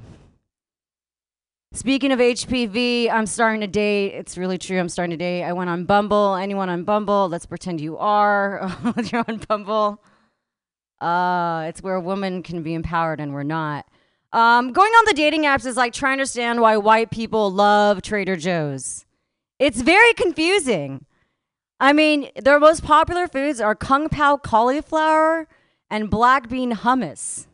Speaking 1.71 2.11
of 2.11 2.17
HPV, 2.17 3.11
I'm 3.11 3.27
starting 3.27 3.61
to 3.61 3.67
date. 3.67 4.13
It's 4.15 4.37
really 4.39 4.57
true. 4.57 4.79
I'm 4.79 4.89
starting 4.89 5.11
to 5.11 5.17
date. 5.17 5.43
I 5.43 5.53
went 5.53 5.69
on 5.69 5.85
Bumble. 5.85 6.33
Anyone 6.33 6.67
on 6.67 6.83
Bumble? 6.83 7.29
Let's 7.29 7.45
pretend 7.45 7.79
you 7.79 7.95
are. 7.97 8.75
You're 9.03 9.23
on 9.27 9.37
Bumble. 9.47 10.01
Uh, 10.99 11.65
it's 11.69 11.83
where 11.83 11.93
a 11.93 12.01
woman 12.01 12.41
can 12.41 12.63
be 12.63 12.73
empowered 12.73 13.19
and 13.21 13.33
we're 13.33 13.43
not. 13.43 13.85
Um, 14.33 14.73
going 14.73 14.91
on 14.91 15.05
the 15.05 15.13
dating 15.13 15.43
apps 15.43 15.65
is 15.67 15.77
like 15.77 15.93
trying 15.93 16.17
to 16.17 16.21
understand 16.23 16.59
why 16.59 16.75
white 16.77 17.11
people 17.11 17.51
love 17.51 18.01
Trader 18.01 18.35
Joe's. 18.35 19.05
It's 19.59 19.81
very 19.81 20.13
confusing. 20.13 21.05
I 21.79 21.93
mean, 21.93 22.29
their 22.35 22.59
most 22.59 22.83
popular 22.83 23.27
foods 23.27 23.61
are 23.61 23.75
kung 23.75 24.09
pao 24.09 24.37
cauliflower 24.37 25.47
and 25.89 26.09
black 26.09 26.49
bean 26.49 26.73
hummus. 26.73 27.45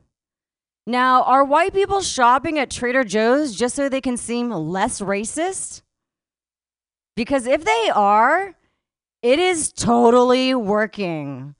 Now, 0.87 1.23
are 1.23 1.43
white 1.43 1.73
people 1.73 2.01
shopping 2.01 2.59
at 2.59 2.69
Trader 2.69 3.03
Joe's 3.03 3.55
just 3.55 3.75
so 3.75 3.89
they 3.89 4.01
can 4.01 4.17
seem 4.17 4.51
less 4.51 5.01
racist? 5.01 5.81
Because 7.15 7.47
if 7.47 7.65
they 7.65 7.89
are, 7.93 8.55
it 9.23 9.39
is 9.39 9.73
totally 9.73 10.53
working. 10.53 11.55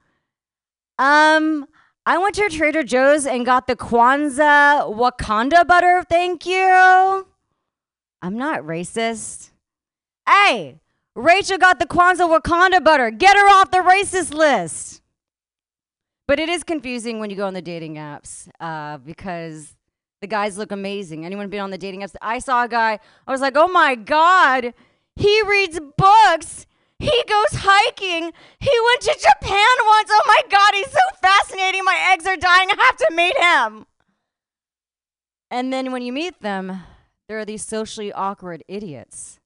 Um, 0.99 1.65
I 2.05 2.19
went 2.19 2.35
to 2.35 2.49
Trader 2.49 2.83
Joe's 2.83 3.25
and 3.25 3.45
got 3.45 3.65
the 3.65 3.75
Kwanzaa 3.75 4.95
Wakanda 4.95 5.65
butter. 5.65 6.03
Thank 6.07 6.45
you. 6.45 7.25
I'm 8.21 8.37
not 8.37 8.61
racist. 8.61 9.49
Hey, 10.29 10.79
Rachel 11.15 11.57
got 11.57 11.79
the 11.79 11.87
Kwanzaa 11.87 12.39
Wakanda 12.39 12.83
butter. 12.83 13.09
Get 13.09 13.35
her 13.35 13.49
off 13.49 13.71
the 13.71 13.77
racist 13.79 14.33
list. 14.35 15.01
But 16.27 16.39
it 16.39 16.49
is 16.49 16.63
confusing 16.63 17.19
when 17.19 17.29
you 17.29 17.35
go 17.35 17.45
on 17.45 17.53
the 17.53 17.61
dating 17.61 17.95
apps 17.95 18.47
uh, 18.59 18.97
because 18.97 19.75
the 20.21 20.27
guys 20.27 20.57
look 20.57 20.71
amazing. 20.71 21.25
Anyone 21.25 21.49
been 21.49 21.59
on 21.59 21.69
the 21.69 21.77
dating 21.77 22.01
apps? 22.01 22.15
I 22.21 22.39
saw 22.39 22.63
a 22.63 22.67
guy, 22.67 22.99
I 23.27 23.31
was 23.31 23.41
like, 23.41 23.53
oh 23.55 23.67
my 23.67 23.95
God, 23.95 24.73
he 25.15 25.41
reads 25.43 25.79
books. 25.97 26.65
He 26.97 27.23
goes 27.27 27.59
hiking. 27.61 28.31
He 28.59 28.71
went 28.85 29.01
to 29.01 29.13
Japan 29.19 29.75
once. 29.85 30.09
Oh 30.11 30.21
my 30.27 30.41
God, 30.49 30.73
he's 30.73 30.91
so 30.91 30.99
fascinating. 31.21 31.83
My 31.83 32.11
eggs 32.13 32.25
are 32.25 32.37
dying. 32.37 32.69
I 32.71 32.83
have 32.85 32.97
to 32.97 33.13
meet 33.13 33.37
him. 33.37 33.85
And 35.51 35.71
then 35.71 35.91
when 35.91 36.01
you 36.01 36.13
meet 36.13 36.41
them, 36.41 36.81
there 37.27 37.37
are 37.37 37.45
these 37.45 37.63
socially 37.63 38.11
awkward 38.13 38.63
idiots. 38.67 39.39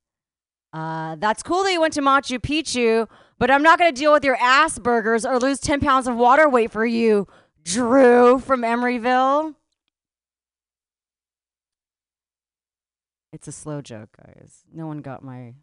Uh, 0.71 1.15
that's 1.15 1.41
cool 1.41 1.63
that 1.63 1.71
you 1.71 1.82
went 1.82 1.93
to 1.95 2.01
Machu 2.01 2.39
Picchu, 2.39 3.07
but 3.39 3.49
I'm 3.49 3.63
not 3.63 3.79
going 3.79 3.93
to 3.93 3.99
deal 3.99 4.11
with 4.11 4.23
your 4.23 4.35
ass 4.35 4.77
burgers 4.77 5.25
or 5.25 5.39
lose 5.39 5.59
10 5.59 5.79
pounds 5.79 6.07
of 6.07 6.15
water 6.15 6.47
weight 6.47 6.71
for 6.71 6.85
you, 6.85 7.27
Drew 7.63 8.37
from 8.37 8.61
Emeryville. 8.61 9.55
It's 13.31 13.47
a 13.47 13.51
slow 13.51 13.81
joke, 13.81 14.09
guys. 14.17 14.63
No 14.73 14.87
one 14.87 14.99
got 14.99 15.23
my 15.23 15.53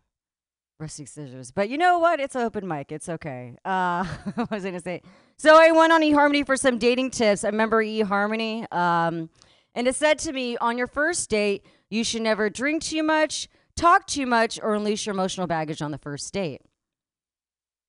rusty 0.78 1.04
scissors. 1.04 1.50
But 1.50 1.68
you 1.68 1.78
know 1.78 1.98
what? 1.98 2.20
It's 2.20 2.36
open 2.36 2.66
mic. 2.66 2.92
It's 2.92 3.08
okay. 3.08 3.56
Uh, 3.64 4.04
what 4.34 4.50
was 4.50 4.64
I 4.64 4.70
going 4.70 4.80
to 4.80 4.84
say? 4.84 5.02
So 5.36 5.60
I 5.60 5.70
went 5.72 5.92
on 5.92 6.00
eHarmony 6.00 6.46
for 6.46 6.56
some 6.56 6.78
dating 6.78 7.10
tips. 7.10 7.44
I 7.44 7.48
remember 7.48 7.82
eHarmony. 7.82 8.72
Um, 8.72 9.28
and 9.74 9.86
it 9.86 9.94
said 9.94 10.18
to 10.20 10.32
me, 10.32 10.56
on 10.58 10.78
your 10.78 10.86
first 10.86 11.28
date, 11.28 11.66
you 11.90 12.04
should 12.04 12.22
never 12.22 12.48
drink 12.48 12.82
too 12.82 13.02
much, 13.02 13.48
talk 13.76 14.06
too 14.06 14.26
much, 14.26 14.58
or 14.62 14.74
unleash 14.74 15.06
your 15.06 15.14
emotional 15.14 15.46
baggage 15.46 15.82
on 15.82 15.90
the 15.90 15.98
first 15.98 16.32
date. 16.32 16.62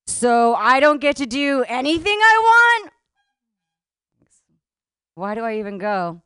So 0.08 0.56
I 0.56 0.80
don't 0.80 1.02
get 1.02 1.18
to 1.18 1.26
do 1.26 1.64
anything 1.68 2.18
I 2.20 2.38
want? 2.42 2.94
Why 5.16 5.36
do 5.36 5.42
I 5.42 5.60
even 5.60 5.78
go? 5.78 6.22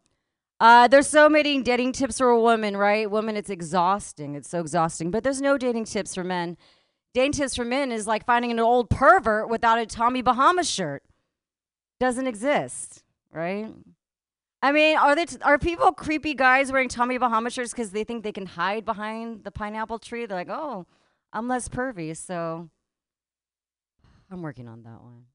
Uh, 0.60 0.88
there's 0.88 1.08
so 1.08 1.28
many 1.28 1.62
dating 1.64 1.94
tips 1.94 2.20
for 2.20 2.30
a 2.30 2.40
woman, 2.40 2.78
right? 2.78 3.10
Women, 3.10 3.36
it's 3.36 3.50
exhausting. 3.50 4.36
It's 4.36 4.48
so 4.48 4.60
exhausting. 4.60 5.10
But 5.10 5.24
there's 5.24 5.42
no 5.42 5.58
dating 5.58 5.86
tips 5.86 6.14
for 6.14 6.24
men. 6.24 6.56
Dating 7.16 7.32
tips 7.32 7.56
for 7.56 7.66
men 7.66 7.92
is 7.92 8.06
like 8.06 8.26
finding 8.26 8.52
an 8.52 8.60
old 8.60 8.90
pervert 8.90 9.50
without 9.50 9.80
a 9.80 9.88
Tommy 9.88 10.22
Bahama 10.22 10.64
shirt. 10.64 11.04
Doesn't 12.00 12.28
exist, 12.28 13.04
right? 13.34 13.74
I 14.62 14.72
mean, 14.72 14.98
are 14.98 15.16
they 15.16 15.26
t- 15.26 15.38
are 15.42 15.58
people 15.58 15.92
creepy 15.92 16.36
guys 16.36 16.72
wearing 16.72 16.90
Tommy 16.90 17.18
Bahama 17.18 17.50
shirts 17.50 17.72
because 17.72 17.92
they 17.92 18.04
think 18.04 18.24
they 18.24 18.32
can 18.32 18.46
hide 18.46 18.86
behind 18.86 19.44
the 19.44 19.52
pineapple 19.52 19.98
tree? 19.98 20.28
They're 20.28 20.38
like, 20.38 20.50
oh, 20.50 20.86
I'm 21.34 21.48
less 21.48 21.68
pervy, 21.68 22.16
so 22.16 22.70
I'm 24.32 24.42
working 24.42 24.68
on 24.68 24.84
that 24.84 25.02
one. 25.04 25.26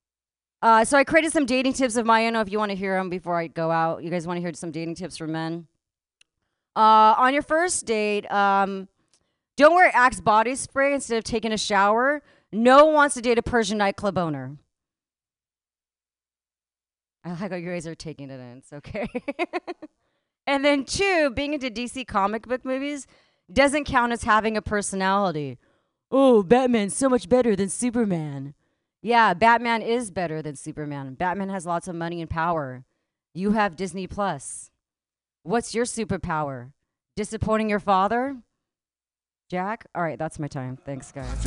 Uh, 0.63 0.85
so 0.85 0.97
I 0.97 1.05
created 1.05 1.33
some 1.33 1.45
dating 1.45 1.75
tips 1.75 1.97
of 1.97 2.07
my 2.07 2.27
own. 2.27 2.35
If 2.37 2.51
you 2.51 2.59
want 2.59 2.71
to 2.71 2.77
hear 2.77 2.97
them 2.97 3.11
before 3.11 3.39
I 3.39 3.47
go 3.47 3.71
out, 3.71 4.03
you 4.03 4.11
guys 4.11 4.27
want 4.27 4.39
to 4.39 4.41
hear 4.41 4.53
some 4.55 4.71
dating 4.71 4.95
tips 4.95 5.19
for 5.19 5.27
men. 5.27 5.67
Uh, 6.75 7.15
on 7.19 7.35
your 7.35 7.43
first 7.43 7.85
date, 7.85 8.31
um, 8.33 8.89
don't 9.57 9.75
wear 9.75 9.91
Axe 9.95 10.21
body 10.21 10.55
spray 10.55 10.95
instead 10.95 11.19
of 11.19 11.25
taking 11.25 11.53
a 11.53 11.59
shower. 11.59 12.23
No 12.53 12.87
one 12.87 12.95
wants 12.95 13.15
to 13.17 13.21
date 13.21 13.39
a 13.39 13.43
Persian 13.43 13.79
nightclub 13.79 14.17
owner. 14.17 14.57
I 17.25 17.31
like 17.31 17.51
how 17.51 17.57
you 17.57 17.71
guys 17.71 17.87
are 17.87 17.95
taking 17.95 18.31
it 18.31 18.41
in. 18.41 18.59
It's 18.59 18.73
okay. 18.73 19.09
and 20.47 20.65
then 20.65 20.85
two, 20.85 21.31
being 21.35 21.55
into 21.55 21.71
DC 21.71 22.07
comic 22.07 22.47
book 22.47 22.65
movies 22.65 23.07
doesn't 23.53 23.85
count 23.85 24.13
as 24.13 24.25
having 24.25 24.57
a 24.57 24.63
personality. 24.63 25.59
Oh, 26.11 26.43
Batman's 26.43 26.97
so 26.97 27.09
much 27.09 27.29
better 27.29 27.57
than 27.57 27.69
Superman. 27.69 28.55
Yeah, 29.07 29.35
Batman 29.35 29.83
is 29.83 30.11
better 30.11 30.43
than 30.43 30.57
Superman. 30.57 31.15
Batman 31.15 31.49
has 31.51 31.65
lots 31.65 31.87
of 31.87 31.95
money 31.95 32.21
and 32.21 32.29
power. 32.29 32.83
You 33.35 33.53
have 33.53 33.77
Disney 33.77 34.09
Plus. 34.09 34.73
What's 35.45 35.77
your 35.77 35.85
superpower? 35.85 36.73
Disappointing 37.15 37.71
your 37.71 37.79
father? 37.79 38.39
Jack? 39.49 39.87
All 39.95 40.03
right, 40.03 40.19
that's 40.19 40.41
my 40.41 40.49
time. 40.49 40.77
Thanks, 40.85 41.13
guys. 41.13 41.41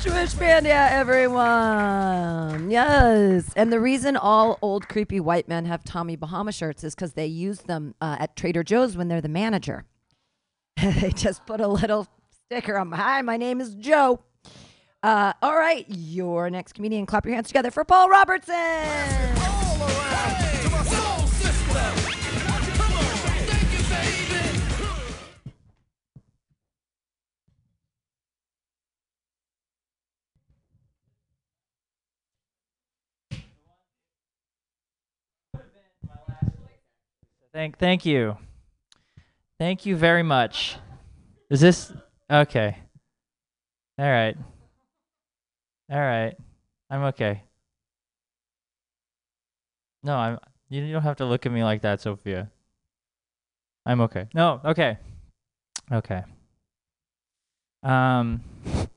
Jewish 0.00 0.34
Bandia, 0.34 0.92
everyone. 0.92 2.70
Yes. 2.70 3.52
And 3.56 3.72
the 3.72 3.80
reason 3.80 4.16
all 4.16 4.60
old 4.62 4.88
creepy 4.88 5.18
white 5.18 5.48
men 5.48 5.64
have 5.64 5.82
Tommy 5.82 6.14
Bahama 6.14 6.52
shirts 6.52 6.84
is 6.84 6.94
because 6.94 7.14
they 7.14 7.26
use 7.26 7.62
them 7.62 7.96
uh, 8.00 8.14
at 8.20 8.36
Trader 8.36 8.62
Joe's 8.62 8.96
when 8.96 9.08
they're 9.08 9.20
the 9.20 9.28
manager. 9.28 9.86
they 10.80 11.10
just 11.10 11.46
put 11.46 11.60
a 11.60 11.66
little 11.66 12.06
sticker 12.46 12.78
on. 12.78 12.92
Hi, 12.92 13.22
my 13.22 13.36
name 13.36 13.60
is 13.60 13.74
Joe. 13.74 14.20
Uh, 15.02 15.32
all 15.42 15.56
right, 15.56 15.86
your 15.88 16.50
next 16.50 16.72
comedian. 16.72 17.06
Clap 17.06 17.24
your 17.24 17.34
hands 17.34 17.48
together 17.48 17.70
for 17.70 17.84
Paul 17.84 18.08
Robertson. 18.08 18.54
Thank, 37.52 37.78
thank 37.78 38.06
you. 38.06 38.36
Thank 39.58 39.84
you 39.84 39.96
very 39.96 40.22
much. 40.22 40.76
Is 41.50 41.60
this 41.60 41.92
okay? 42.30 42.78
All 43.98 44.06
right. 44.06 44.36
All 45.90 45.98
right. 45.98 46.34
I'm 46.90 47.02
okay. 47.04 47.42
No, 50.02 50.16
I'm. 50.16 50.38
You 50.68 50.92
don't 50.92 51.02
have 51.02 51.16
to 51.16 51.24
look 51.24 51.46
at 51.46 51.52
me 51.52 51.64
like 51.64 51.82
that, 51.82 52.00
Sophia. 52.00 52.50
I'm 53.86 54.02
okay. 54.02 54.28
No, 54.34 54.60
okay. 54.64 54.98
Okay. 55.90 56.22
Um. 57.82 58.42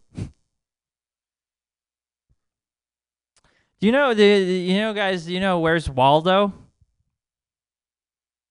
Do 3.79 3.87
you 3.87 3.91
know 3.91 4.13
the 4.13 4.23
you 4.23 4.77
know 4.77 4.93
guys, 4.93 5.27
you 5.27 5.39
know 5.39 5.59
where's 5.59 5.89
Waldo? 5.89 6.53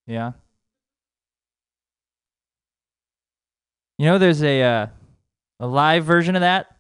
Yeah. 0.07 0.33
You 3.97 4.07
know 4.07 4.19
there's 4.19 4.43
a 4.43 4.63
uh, 4.63 4.87
a 5.61 5.67
live 5.67 6.05
version 6.05 6.35
of 6.35 6.41
that? 6.41 6.80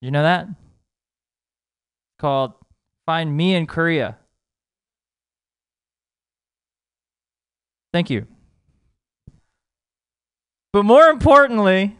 You 0.00 0.10
know 0.10 0.22
that? 0.22 0.48
Called 2.18 2.52
Find 3.06 3.36
Me 3.36 3.54
in 3.54 3.66
Korea. 3.66 4.16
Thank 7.92 8.10
you. 8.10 8.26
But 10.72 10.84
more 10.84 11.08
importantly, 11.08 11.96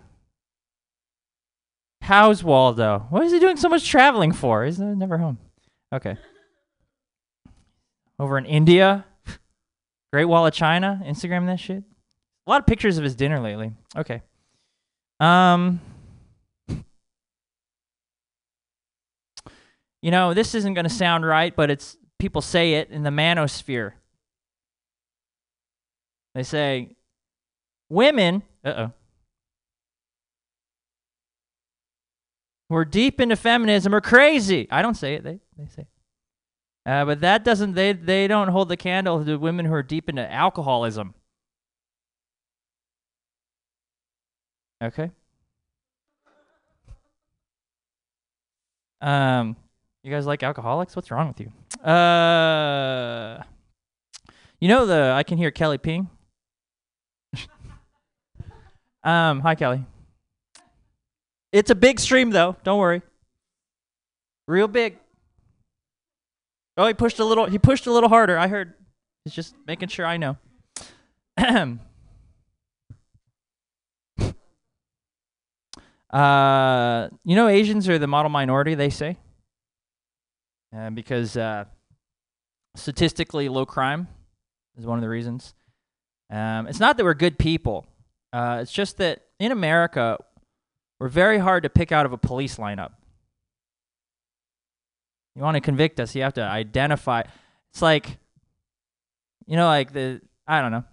how's 2.02 2.44
Waldo? 2.44 3.06
What 3.10 3.24
is 3.24 3.32
he 3.32 3.40
doing 3.40 3.56
so 3.56 3.68
much 3.68 3.88
traveling 3.88 4.32
for? 4.32 4.64
He's 4.64 4.78
never 4.78 5.18
home. 5.18 5.38
Okay. 5.92 6.16
Over 8.18 8.38
in 8.38 8.44
India, 8.44 9.04
Great 10.12 10.26
Wall 10.26 10.46
of 10.46 10.54
China, 10.54 11.02
Instagram 11.04 11.46
that 11.46 11.58
shit. 11.58 11.82
A 12.46 12.50
lot 12.50 12.60
of 12.60 12.66
pictures 12.66 12.96
of 12.98 13.04
his 13.04 13.16
dinner 13.16 13.40
lately. 13.40 13.72
Okay. 13.96 14.22
Um 15.18 15.80
You 20.02 20.10
know, 20.10 20.34
this 20.34 20.54
isn't 20.54 20.74
going 20.74 20.84
to 20.84 20.90
sound 20.90 21.26
right, 21.26 21.54
but 21.54 21.70
it's 21.70 21.96
people 22.18 22.40
say 22.40 22.74
it 22.74 22.90
in 22.90 23.02
the 23.02 23.10
manosphere. 23.10 23.92
They 26.34 26.42
say 26.42 26.96
women, 27.88 28.42
uh-oh. 28.64 28.92
Who 32.68 32.76
are 32.76 32.84
deep 32.84 33.20
into 33.20 33.34
feminism 33.34 33.94
are 33.94 34.00
crazy. 34.00 34.68
I 34.70 34.80
don't 34.80 34.94
say 34.94 35.14
it, 35.14 35.24
they 35.24 35.40
they 35.58 35.66
say. 35.66 35.82
It. 35.82 35.88
Uh, 36.86 37.04
but 37.04 37.20
that 37.20 37.44
doesn't 37.44 37.74
they 37.74 37.92
they 37.92 38.28
don't 38.28 38.48
hold 38.48 38.68
the 38.68 38.76
candle 38.76 39.24
to 39.24 39.36
women 39.36 39.66
who 39.66 39.74
are 39.74 39.82
deep 39.82 40.08
into 40.08 40.30
alcoholism. 40.32 41.14
Okay. 44.82 45.10
Um, 49.02 49.56
you 50.02 50.10
guys 50.10 50.26
like 50.26 50.42
alcoholics? 50.42 50.96
What's 50.96 51.10
wrong 51.10 51.28
with 51.28 51.40
you? 51.40 51.52
Uh, 51.86 53.42
you 54.58 54.68
know 54.68 54.86
the 54.86 55.12
I 55.14 55.22
can 55.22 55.38
hear 55.38 55.50
Kelly 55.50 55.78
ping. 55.78 56.08
um, 59.04 59.40
hi 59.40 59.54
Kelly. 59.54 59.84
It's 61.52 61.70
a 61.70 61.74
big 61.74 62.00
stream 62.00 62.30
though. 62.30 62.56
Don't 62.64 62.78
worry. 62.78 63.02
Real 64.46 64.68
big. 64.68 64.98
Oh, 66.76 66.86
he 66.86 66.94
pushed 66.94 67.18
a 67.18 67.24
little. 67.24 67.46
He 67.46 67.58
pushed 67.58 67.86
a 67.86 67.92
little 67.92 68.08
harder. 68.08 68.38
I 68.38 68.48
heard. 68.48 68.74
He's 69.24 69.34
just 69.34 69.54
making 69.66 69.88
sure 69.88 70.06
I 70.06 70.16
know. 70.16 70.38
uh, 76.10 77.08
you 77.24 77.36
know, 77.36 77.48
Asians 77.48 77.88
are 77.88 77.98
the 77.98 78.06
model 78.06 78.30
minority. 78.30 78.74
They 78.74 78.88
say, 78.88 79.18
uh, 80.76 80.90
because 80.90 81.36
uh, 81.36 81.64
statistically 82.76 83.48
low 83.48 83.66
crime 83.66 84.08
is 84.78 84.86
one 84.86 84.98
of 84.98 85.02
the 85.02 85.08
reasons. 85.08 85.54
Um, 86.30 86.66
it's 86.68 86.80
not 86.80 86.96
that 86.96 87.04
we're 87.04 87.14
good 87.14 87.38
people. 87.38 87.86
Uh, 88.32 88.58
it's 88.62 88.72
just 88.72 88.98
that 88.98 89.22
in 89.38 89.50
America, 89.52 90.18
we're 90.98 91.08
very 91.08 91.38
hard 91.38 91.64
to 91.64 91.70
pick 91.70 91.90
out 91.90 92.06
of 92.06 92.12
a 92.12 92.18
police 92.18 92.56
lineup. 92.56 92.92
You 95.34 95.42
want 95.42 95.56
to 95.56 95.60
convict 95.60 95.98
us, 96.00 96.14
you 96.14 96.22
have 96.22 96.34
to 96.34 96.42
identify. 96.42 97.22
It's 97.72 97.82
like, 97.82 98.18
you 99.46 99.56
know, 99.56 99.66
like 99.66 99.92
the, 99.92 100.20
I 100.46 100.60
don't 100.60 100.72
know. 100.72 100.84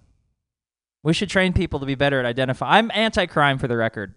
We 1.03 1.13
should 1.13 1.29
train 1.29 1.53
people 1.53 1.79
to 1.79 1.85
be 1.85 1.95
better 1.95 2.19
at 2.19 2.25
identify. 2.25 2.77
I'm 2.77 2.91
anti 2.93 3.25
crime 3.27 3.57
for 3.57 3.67
the 3.67 3.77
record. 3.77 4.15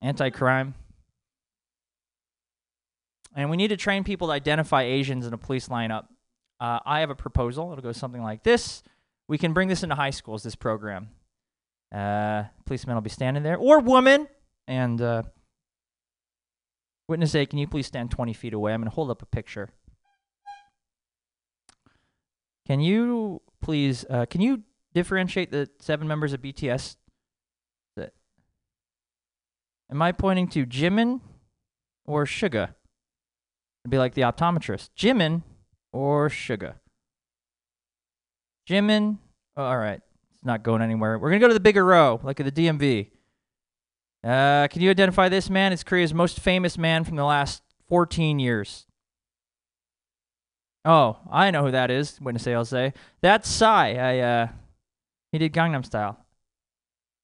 Anti 0.00 0.30
crime. 0.30 0.74
And 3.38 3.50
we 3.50 3.56
need 3.56 3.68
to 3.68 3.76
train 3.76 4.02
people 4.02 4.26
to 4.26 4.32
identify 4.32 4.82
Asians 4.82 5.24
in 5.24 5.32
a 5.32 5.38
police 5.38 5.68
lineup. 5.68 6.06
Uh, 6.58 6.80
I 6.84 6.98
have 6.98 7.10
a 7.10 7.14
proposal. 7.14 7.70
It'll 7.70 7.84
go 7.84 7.92
something 7.92 8.20
like 8.20 8.42
this. 8.42 8.82
We 9.28 9.38
can 9.38 9.52
bring 9.52 9.68
this 9.68 9.84
into 9.84 9.94
high 9.94 10.10
schools, 10.10 10.42
this 10.42 10.56
program. 10.56 11.10
Uh, 11.94 12.44
policeman 12.66 12.96
will 12.96 13.00
be 13.00 13.10
standing 13.10 13.44
there, 13.44 13.56
or 13.56 13.78
woman, 13.78 14.26
and 14.66 15.00
uh, 15.00 15.22
witness 17.06 17.32
A, 17.36 17.46
can 17.46 17.60
you 17.60 17.68
please 17.68 17.86
stand 17.86 18.10
20 18.10 18.32
feet 18.32 18.54
away? 18.54 18.74
I'm 18.74 18.80
going 18.80 18.90
to 18.90 18.94
hold 18.94 19.08
up 19.08 19.22
a 19.22 19.26
picture. 19.26 19.68
Can 22.66 22.80
you 22.80 23.40
please, 23.62 24.04
uh, 24.10 24.26
can 24.26 24.40
you 24.40 24.64
differentiate 24.94 25.52
the 25.52 25.70
seven 25.78 26.08
members 26.08 26.32
of 26.32 26.42
BTS? 26.42 26.96
Am 29.90 30.02
I 30.02 30.10
pointing 30.10 30.48
to 30.48 30.66
Jimin 30.66 31.20
or 32.04 32.24
Suga? 32.24 32.74
It'd 33.88 33.92
be 33.92 33.98
like 33.98 34.12
the 34.12 34.20
optometrist. 34.20 34.90
Jimin 34.98 35.44
or 35.94 36.28
Suga? 36.28 36.74
Jimin. 38.68 39.16
Oh, 39.56 39.64
all 39.64 39.78
right. 39.78 40.02
It's 40.34 40.44
not 40.44 40.62
going 40.62 40.82
anywhere. 40.82 41.18
We're 41.18 41.30
to 41.30 41.38
go 41.38 41.48
to 41.48 41.54
the 41.54 41.58
bigger 41.58 41.86
row, 41.86 42.20
like 42.22 42.38
at 42.38 42.54
the 42.54 42.66
DMV. 42.66 43.08
Uh, 44.22 44.68
can 44.68 44.82
you 44.82 44.90
identify 44.90 45.30
this 45.30 45.48
man? 45.48 45.72
It's 45.72 45.82
Korea's 45.82 46.12
most 46.12 46.38
famous 46.38 46.76
man 46.76 47.04
from 47.04 47.16
the 47.16 47.24
last 47.24 47.62
14 47.88 48.38
years. 48.38 48.84
Oh, 50.84 51.16
I 51.32 51.50
know 51.50 51.64
who 51.64 51.70
that 51.70 51.90
is. 51.90 52.20
Witness 52.20 52.46
I'll 52.46 52.66
say. 52.66 52.92
That's 53.22 53.48
Psy. 53.48 53.94
I, 53.94 54.18
uh, 54.18 54.48
he 55.32 55.38
did 55.38 55.54
Gangnam 55.54 55.86
Style. 55.86 56.22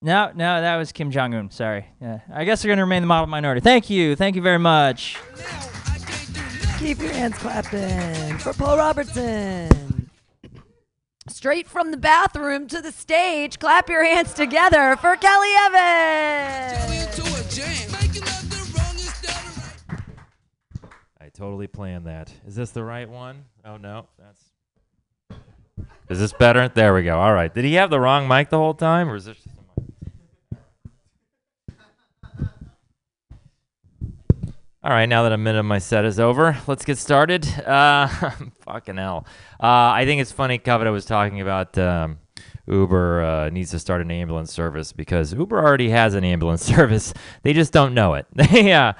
No, 0.00 0.32
no, 0.34 0.62
that 0.62 0.76
was 0.76 0.92
Kim 0.92 1.10
Jong 1.10 1.34
Un. 1.34 1.50
Sorry. 1.50 1.84
Yeah, 2.00 2.20
I 2.32 2.44
guess 2.44 2.62
they're 2.62 2.74
to 2.74 2.84
remain 2.84 3.02
the 3.02 3.06
model 3.06 3.26
minority. 3.26 3.60
Thank 3.60 3.90
you. 3.90 4.16
Thank 4.16 4.34
you 4.34 4.40
very 4.42 4.58
much. 4.58 5.18
Keep 6.79 6.99
your 6.99 7.12
hands 7.12 7.39
clapping 7.39 8.39
for 8.39 8.53
Paul 8.53 8.77
Robertson. 8.79 10.11
Straight 11.29 11.66
from 11.66 11.91
the 11.91 11.97
bathroom 11.97 12.66
to 12.68 12.83
the 12.83 12.93
stage, 12.93 13.59
clap 13.59 13.89
your 13.89 14.05
hands 14.05 14.35
together 14.35 14.97
for 14.97 15.16
Kelly 15.16 15.53
Evans. 15.66 17.01
I 21.20 21.29
totally 21.33 21.66
planned 21.66 22.07
that. 22.07 22.33
Is 22.47 22.55
this 22.55 22.70
the 22.70 22.85
right 22.85 23.09
one? 23.09 23.45
Oh 23.64 23.79
no, 23.79 24.07
that's. 24.18 24.43
Is 26.11 26.18
this 26.18 26.35
better? 26.35 26.68
There 26.68 26.93
we 26.93 27.03
go. 27.03 27.18
All 27.18 27.33
right. 27.33 27.53
Did 27.53 27.64
he 27.64 27.75
have 27.75 27.89
the 27.89 27.99
wrong 27.99 28.29
mic 28.29 28.51
the 28.51 28.59
whole 28.59 28.75
time, 28.75 29.09
or 29.09 29.16
is 29.16 29.25
this? 29.25 29.39
Just 29.39 29.49
All 34.85 34.91
right, 34.91 35.09
now 35.09 35.22
that 35.22 35.32
a 35.32 35.39
minute 35.39 35.61
of 35.61 35.64
my 35.64 35.78
set 35.78 36.05
is 36.05 36.20
over, 36.20 36.59
let's 36.66 36.85
get 36.85 36.99
started. 36.99 37.49
Uh, 37.64 38.07
fucking 38.66 38.99
hell. 38.99 39.24
Uh, 39.59 39.97
I 39.97 40.05
think 40.05 40.20
it's 40.20 40.30
funny, 40.30 40.59
Kavita 40.59 40.93
was 40.93 41.07
talking 41.07 41.41
about 41.41 41.78
um, 41.78 42.18
Uber 42.66 43.22
uh, 43.24 43.49
needs 43.49 43.70
to 43.70 43.78
start 43.78 44.03
an 44.03 44.11
ambulance 44.11 44.53
service 44.53 44.93
because 44.93 45.32
Uber 45.32 45.59
already 45.59 45.89
has 45.89 46.12
an 46.12 46.22
ambulance 46.22 46.62
service. 46.74 47.14
They 47.43 47.55
just 47.55 47.72
don't 47.72 47.95
know 47.95 48.12
it. 48.14 48.26
yeah. 48.53 48.93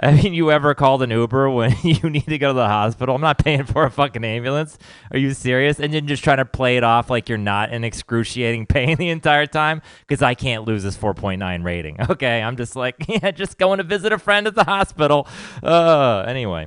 I 0.02 0.14
mean, 0.14 0.32
you 0.32 0.50
ever 0.50 0.74
called 0.74 1.02
an 1.02 1.10
Uber 1.10 1.50
when 1.50 1.76
you 1.82 2.08
need 2.08 2.26
to 2.26 2.38
go 2.38 2.48
to 2.48 2.54
the 2.54 2.66
hospital? 2.66 3.14
I'm 3.14 3.20
not 3.20 3.38
paying 3.38 3.64
for 3.64 3.84
a 3.84 3.90
fucking 3.90 4.24
ambulance. 4.24 4.78
Are 5.10 5.18
you 5.18 5.34
serious? 5.34 5.78
And 5.78 5.92
then 5.92 6.06
just 6.06 6.24
trying 6.24 6.38
to 6.38 6.46
play 6.46 6.78
it 6.78 6.84
off 6.84 7.10
like 7.10 7.28
you're 7.28 7.38
not 7.38 7.72
in 7.72 7.84
excruciating 7.84 8.66
pain 8.68 8.96
the 8.96 9.10
entire 9.10 9.46
time 9.46 9.82
because 10.00 10.22
I 10.22 10.34
can't 10.34 10.64
lose 10.64 10.82
this 10.82 10.96
4.9 10.96 11.64
rating. 11.64 11.98
Okay, 12.10 12.42
I'm 12.42 12.56
just 12.56 12.76
like, 12.76 12.96
yeah, 13.08 13.30
just 13.30 13.58
going 13.58 13.78
to 13.78 13.84
visit 13.84 14.12
a 14.12 14.18
friend 14.18 14.46
at 14.46 14.54
the 14.54 14.64
hospital. 14.64 15.28
Uh, 15.62 16.24
anyway. 16.26 16.66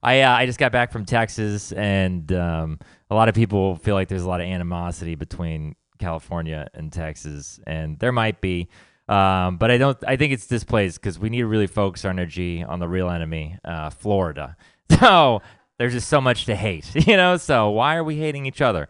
I 0.00 0.20
uh, 0.20 0.32
I 0.32 0.46
just 0.46 0.60
got 0.60 0.70
back 0.70 0.92
from 0.92 1.04
Texas, 1.04 1.72
and 1.72 2.32
um, 2.32 2.78
a 3.10 3.16
lot 3.16 3.28
of 3.28 3.34
people 3.34 3.74
feel 3.74 3.96
like 3.96 4.06
there's 4.06 4.22
a 4.22 4.28
lot 4.28 4.40
of 4.40 4.46
animosity 4.46 5.16
between 5.16 5.74
California 5.98 6.68
and 6.72 6.92
Texas, 6.92 7.58
and 7.66 7.98
there 7.98 8.12
might 8.12 8.40
be. 8.40 8.68
Um, 9.08 9.56
but 9.56 9.70
I 9.70 9.78
don't. 9.78 9.96
I 10.06 10.16
think 10.16 10.32
it's 10.32 10.46
displaced 10.46 11.00
because 11.00 11.18
we 11.18 11.30
need 11.30 11.38
to 11.38 11.46
really 11.46 11.66
focus 11.66 12.04
our 12.04 12.10
energy 12.10 12.62
on 12.62 12.78
the 12.78 12.88
real 12.88 13.08
enemy, 13.08 13.58
uh, 13.64 13.90
Florida. 13.90 14.56
So 14.98 15.42
there's 15.78 15.92
just 15.92 16.08
so 16.08 16.20
much 16.20 16.46
to 16.46 16.56
hate, 16.56 16.92
you 17.06 17.16
know. 17.16 17.36
So 17.36 17.70
why 17.70 17.96
are 17.96 18.04
we 18.04 18.16
hating 18.16 18.46
each 18.46 18.60
other? 18.60 18.88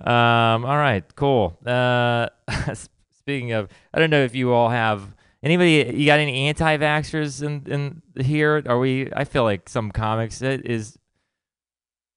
Um, 0.00 0.64
all 0.64 0.76
right, 0.76 1.04
cool. 1.14 1.56
Uh, 1.64 2.28
speaking 3.18 3.52
of, 3.52 3.68
I 3.94 3.98
don't 3.98 4.10
know 4.10 4.24
if 4.24 4.34
you 4.34 4.52
all 4.52 4.68
have 4.68 5.14
anybody. 5.42 5.92
You 5.96 6.06
got 6.06 6.18
any 6.18 6.48
anti-vaxxers 6.48 7.42
in 7.42 8.02
in 8.16 8.24
here? 8.24 8.62
Are 8.66 8.78
we? 8.78 9.10
I 9.14 9.24
feel 9.24 9.44
like 9.44 9.68
some 9.68 9.90
comics 9.90 10.42
is 10.42 10.98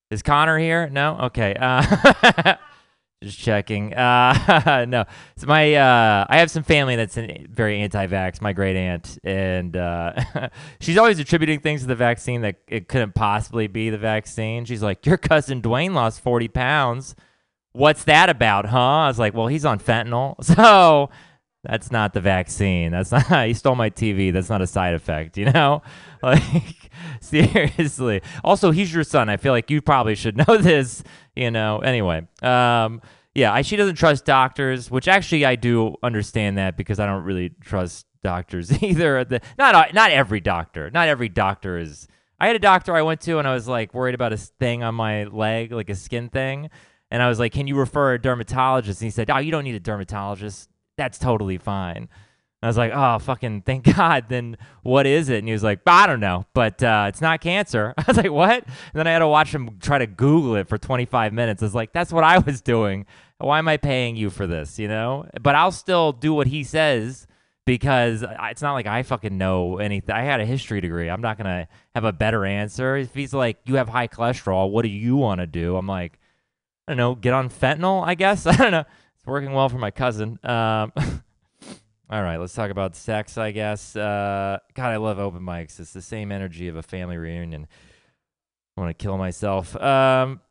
Is 0.10 0.22
Connor 0.22 0.58
here? 0.58 0.90
No. 0.90 1.18
Okay. 1.22 1.56
Uh, 1.58 2.56
just 3.24 3.40
checking. 3.40 3.94
Uh, 4.02 4.86
no, 4.88 5.06
it's 5.36 5.46
my. 5.46 5.76
Uh, 5.76 6.26
I 6.28 6.38
have 6.38 6.50
some 6.50 6.64
family 6.64 6.96
that's 6.96 7.16
very 7.16 7.82
anti-vax. 7.82 8.42
My 8.42 8.54
great 8.54 8.76
aunt, 8.76 9.18
and 9.24 9.76
uh, 9.78 10.14
she's 10.80 10.98
always 10.98 11.20
attributing 11.20 11.60
things 11.60 11.82
to 11.82 11.88
the 11.88 11.96
vaccine 11.96 12.42
that 12.42 12.58
it 12.68 12.88
couldn't 12.88 13.14
possibly 13.14 13.68
be 13.68 13.90
the 13.90 13.98
vaccine. 13.98 14.66
She's 14.66 14.82
like, 14.82 15.06
"Your 15.06 15.18
cousin 15.18 15.62
Dwayne 15.62 15.94
lost 15.94 16.22
forty 16.22 16.48
pounds. 16.48 17.16
What's 17.74 18.04
that 18.06 18.30
about, 18.30 18.66
huh?" 18.66 18.80
I 18.80 19.08
was 19.08 19.20
like, 19.20 19.34
"Well, 19.34 19.48
he's 19.48 19.66
on 19.66 19.80
fentanyl, 19.80 20.44
so 20.44 21.10
that's 21.64 21.92
not 21.92 22.14
the 22.14 22.22
vaccine. 22.22 22.92
That's 22.92 23.12
not. 23.12 23.46
he 23.48 23.54
stole 23.54 23.76
my 23.76 23.90
TV. 23.90 24.34
That's 24.34 24.50
not 24.50 24.62
a 24.62 24.68
side 24.68 24.94
effect, 24.94 25.38
you 25.38 25.46
know." 25.46 25.82
Like 26.24 26.92
seriously. 27.20 28.22
Also, 28.44 28.70
he's 28.70 28.94
your 28.94 29.04
son. 29.04 29.28
I 29.28 29.38
feel 29.38 29.54
like 29.54 29.72
you 29.72 29.82
probably 29.82 30.14
should 30.14 30.38
know 30.38 30.58
this, 30.58 31.04
you 31.36 31.50
know. 31.50 31.80
Anyway, 31.80 32.28
um 32.44 33.02
yeah, 33.34 33.54
I, 33.54 33.62
she 33.62 33.76
doesn't 33.76 33.96
trust 33.96 34.26
doctors, 34.26 34.92
which 34.92 35.08
actually 35.08 35.46
I 35.46 35.56
do 35.56 35.96
understand 36.04 36.58
that 36.58 36.76
because 36.76 37.00
I 37.00 37.06
don't 37.06 37.24
really 37.24 37.52
trust 37.62 38.06
doctors 38.24 38.84
either. 38.84 39.24
The, 39.24 39.42
not 39.58 39.94
not 39.94 40.12
every 40.12 40.42
doctor. 40.42 40.92
Not 40.92 41.08
every 41.08 41.30
doctor 41.30 41.78
is 41.78 42.08
I 42.40 42.48
had 42.48 42.56
a 42.56 42.60
doctor 42.60 42.96
I 42.96 43.02
went 43.04 43.22
to 43.22 43.40
and 43.40 43.48
I 43.48 43.54
was 43.54 43.68
like 43.68 43.94
worried 43.94 44.16
about 44.16 44.34
a 44.34 44.38
thing 44.38 44.84
on 44.84 44.96
my 44.96 45.24
leg, 45.26 45.72
like 45.72 45.90
a 45.90 45.96
skin 45.96 46.30
thing. 46.30 46.70
And 47.10 47.22
I 47.22 47.28
was 47.28 47.40
like, 47.40 47.52
"Can 47.52 47.68
you 47.68 47.76
refer 47.76 48.14
a 48.14 48.22
dermatologist?" 48.22 49.02
And 49.02 49.08
he 49.08 49.12
said, 49.12 49.30
"Oh, 49.30 49.38
you 49.38 49.52
don't 49.52 49.66
need 49.66 49.76
a 49.76 49.82
dermatologist. 49.82 50.70
That's 50.98 51.18
totally 51.18 51.58
fine." 51.58 52.10
I 52.64 52.68
was 52.68 52.78
like, 52.78 52.92
oh, 52.94 53.18
fucking 53.18 53.64
thank 53.64 53.96
God. 53.96 54.26
Then 54.30 54.58
what 54.84 55.08
is 55.08 55.30
it? 55.30 55.40
And 55.40 55.48
he 55.48 55.54
was 55.54 55.64
like, 55.64 55.80
I 55.88 56.06
don't 56.06 56.20
know, 56.20 56.46
but 56.54 56.82
uh, 56.84 57.06
it's 57.10 57.22
not 57.22 57.42
cancer. 57.42 57.94
I 57.98 58.04
was 58.08 58.18
like, 58.18 58.32
what? 58.32 58.64
And 58.64 58.74
then 58.94 59.08
I 59.08 59.12
had 59.12 59.20
to 59.20 59.28
watch 59.28 59.54
him 59.54 59.78
try 59.82 59.98
to 59.98 60.08
Google 60.08 60.56
it 60.56 60.68
for 60.68 60.78
25 60.78 61.34
minutes. 61.34 61.64
I 61.64 61.66
was 61.66 61.76
like, 61.76 61.92
that's 61.92 62.14
what 62.14 62.24
I 62.24 62.38
was 62.38 62.62
doing. 62.62 63.06
Why 63.40 63.58
am 63.58 63.68
I 63.68 63.78
paying 63.78 64.16
you 64.16 64.30
for 64.30 64.46
this? 64.46 64.78
You 64.78 64.88
know? 64.88 65.26
But 65.42 65.56
I'll 65.56 65.72
still 65.72 66.12
do 66.12 66.34
what 66.34 66.48
he 66.48 66.64
says 66.64 67.26
because 67.66 68.24
it's 68.24 68.62
not 68.62 68.74
like 68.74 68.86
I 68.86 69.02
fucking 69.02 69.36
know 69.36 69.80
anything. 69.80 70.14
I 70.14 70.22
had 70.22 70.40
a 70.40 70.46
history 70.46 70.82
degree. 70.82 71.10
I'm 71.10 71.22
not 71.22 71.38
going 71.38 71.46
to 71.46 71.68
have 71.96 72.04
a 72.04 72.14
better 72.14 72.46
answer. 72.46 72.96
If 72.96 73.16
he's 73.16 73.34
like, 73.34 73.58
you 73.66 73.76
have 73.76 73.90
high 73.90 74.08
cholesterol, 74.08 74.70
what 74.70 74.84
do 74.84 74.90
you 74.90 75.16
want 75.16 75.42
to 75.42 75.48
do? 75.48 75.78
I'm 75.78 75.88
like, 75.88 76.20
I 76.88 76.92
don't 76.92 76.98
know, 76.98 77.16
get 77.16 77.34
on 77.34 77.50
fentanyl, 77.50 78.06
I 78.06 78.14
guess. 78.14 78.46
I 78.46 78.56
don't 78.56 78.72
know. 78.72 78.86
It's 79.22 79.28
working 79.28 79.54
well 79.54 79.70
for 79.70 79.78
my 79.78 79.92
cousin. 79.92 80.40
Um, 80.44 80.92
All 82.10 82.24
right, 82.24 82.38
let's 82.38 82.56
talk 82.56 82.72
about 82.72 82.96
sex, 82.96 83.38
I 83.38 83.52
guess. 83.52 83.96
Uh, 83.96 84.58
God, 84.74 84.88
I 84.88 84.98
love 84.98 85.20
open 85.20 85.44
mics. 85.44 85.80
It's 85.80 85.94
the 85.94 86.02
same 86.02 86.32
energy 86.32 86.68
of 86.70 86.76
a 86.76 86.82
family 86.82 87.18
reunion. 87.18 87.68
I 88.76 88.82
want 88.82 88.98
to 88.98 89.04
kill 89.04 89.20
myself. 89.20 89.76
Um, 89.76 90.42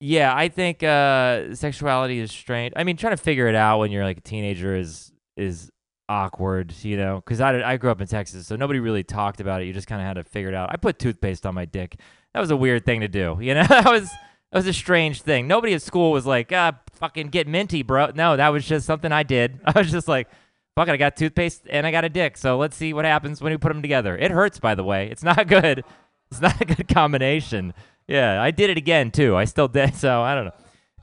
yeah, 0.00 0.34
I 0.34 0.48
think 0.48 0.82
uh, 0.82 1.54
sexuality 1.54 2.18
is 2.18 2.32
strange. 2.32 2.72
I 2.74 2.82
mean, 2.82 2.96
trying 2.96 3.16
to 3.16 3.22
figure 3.22 3.46
it 3.46 3.54
out 3.54 3.78
when 3.78 3.92
you're 3.92 4.02
like 4.02 4.18
a 4.18 4.22
teenager 4.22 4.74
is 4.74 5.12
is 5.36 5.70
awkward, 6.08 6.74
you 6.82 6.96
know. 6.96 7.22
Because 7.24 7.40
I, 7.40 7.62
I 7.62 7.76
grew 7.76 7.92
up 7.92 8.00
in 8.00 8.08
Texas, 8.08 8.44
so 8.44 8.56
nobody 8.56 8.80
really 8.80 9.04
talked 9.04 9.40
about 9.40 9.62
it. 9.62 9.66
You 9.66 9.72
just 9.72 9.86
kind 9.86 10.02
of 10.02 10.06
had 10.08 10.14
to 10.14 10.24
figure 10.24 10.48
it 10.48 10.54
out. 10.56 10.70
I 10.72 10.76
put 10.78 10.98
toothpaste 10.98 11.46
on 11.46 11.54
my 11.54 11.64
dick. 11.64 11.94
That 12.34 12.40
was 12.40 12.50
a 12.50 12.56
weird 12.56 12.84
thing 12.84 13.02
to 13.02 13.08
do, 13.08 13.38
you 13.40 13.54
know. 13.54 13.62
that 13.68 13.88
was 13.88 14.10
that 14.10 14.58
was 14.58 14.66
a 14.66 14.72
strange 14.72 15.22
thing. 15.22 15.46
Nobody 15.46 15.74
at 15.74 15.82
school 15.82 16.10
was 16.10 16.26
like, 16.26 16.50
ah, 16.52 16.72
fucking 17.02 17.26
get 17.28 17.48
minty, 17.48 17.82
bro. 17.82 18.12
No, 18.14 18.36
that 18.36 18.50
was 18.50 18.64
just 18.64 18.86
something 18.86 19.10
I 19.10 19.24
did. 19.24 19.60
I 19.66 19.76
was 19.76 19.90
just 19.90 20.06
like, 20.06 20.28
fuck 20.76 20.86
it, 20.86 20.92
I 20.92 20.96
got 20.96 21.16
toothpaste 21.16 21.62
and 21.68 21.84
I 21.84 21.90
got 21.90 22.04
a 22.04 22.08
dick. 22.08 22.38
So 22.38 22.56
let's 22.56 22.76
see 22.76 22.92
what 22.92 23.04
happens 23.04 23.40
when 23.40 23.52
we 23.52 23.56
put 23.58 23.72
them 23.72 23.82
together. 23.82 24.16
It 24.16 24.30
hurts, 24.30 24.60
by 24.60 24.76
the 24.76 24.84
way. 24.84 25.08
It's 25.10 25.22
not 25.24 25.48
good. 25.48 25.84
It's 26.30 26.40
not 26.40 26.60
a 26.60 26.64
good 26.64 26.88
combination. 26.88 27.74
Yeah, 28.06 28.40
I 28.40 28.52
did 28.52 28.70
it 28.70 28.78
again 28.78 29.10
too. 29.10 29.36
I 29.36 29.44
still 29.44 29.68
did. 29.68 29.94
So 30.02 30.22
I 30.22 30.34
don't 30.34 30.46
know. 30.46 30.54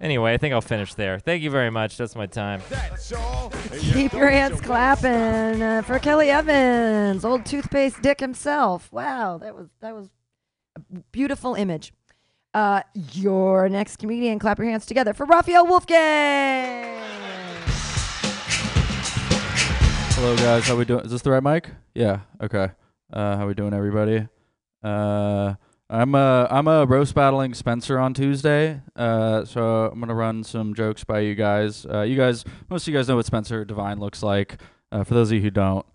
Anyway, 0.02 0.34
I 0.34 0.38
think 0.38 0.54
I'll 0.54 0.62
finish 0.62 0.93
there. 0.93 1.20
Thank 1.20 1.43
you 1.43 1.52
very 1.52 1.70
much. 1.70 1.97
That's 1.97 2.16
my 2.16 2.26
time. 2.26 2.62
Keep 3.78 4.14
your 4.14 4.30
hands 4.30 4.62
clapping 4.62 5.62
uh, 5.62 5.82
for 5.82 6.00
Kelly 6.00 6.30
Evans, 6.30 7.26
old 7.26 7.45
toothpaste 7.45 8.02
dick 8.02 8.22
himself. 8.22 8.89
Wow, 8.93 9.38
that 9.39 9.54
was 9.54 9.68
that 9.82 9.93
was 9.93 10.08
a 10.78 11.00
beautiful 11.12 11.54
image. 11.54 11.91
Uh, 12.54 12.82
your 13.14 13.70
next 13.70 13.97
comedian, 13.97 14.39
clap 14.39 14.58
your 14.58 14.68
hands 14.68 14.86
together 14.86 15.14
for 15.14 15.26
Raphael 15.26 15.68
Wolfgang. 15.68 16.97
Hello 20.16 20.36
guys, 20.36 20.68
how 20.68 20.76
we 20.76 20.84
doing? 20.84 21.06
Is 21.06 21.12
this 21.12 21.22
the 21.22 21.32
right 21.32 21.43
mic? 21.43 21.70
Yeah. 21.93 22.22
Okay. 22.41 22.70
Uh, 23.14 23.38
how 23.38 23.47
we 23.47 23.54
doing, 23.54 23.74
everybody? 23.74 24.28
Uh, 24.84 25.54
I'm 25.91 26.14
uh 26.16 26.47
I'm 26.50 26.68
a 26.68 26.86
roast 26.86 27.14
battling 27.14 27.54
Spencer 27.54 28.00
on 28.00 28.14
Tuesday. 28.14 28.82
Uh, 28.95 29.45
so 29.45 29.86
I'm 29.91 30.00
gonna 30.00 30.16
run 30.16 30.43
some 30.43 30.74
jokes 30.74 31.04
by 31.04 31.20
you 31.20 31.36
guys. 31.36 31.86
Uh, 31.86 32.02
you 32.02 32.18
guys, 32.18 32.45
most 32.70 32.88
of 32.88 32.91
you 32.91 32.97
guys 33.00 33.08
know 33.08 33.16
what 33.16 33.26
Spencer 33.26 33.64
Divine 33.64 34.00
looks 34.00 34.24
like. 34.24 34.60
Uh, 34.91 35.04
for 35.04 35.14
those 35.14 35.30
of 35.30 35.36
you 35.36 35.41
who 35.41 35.52
don't, 35.52 35.86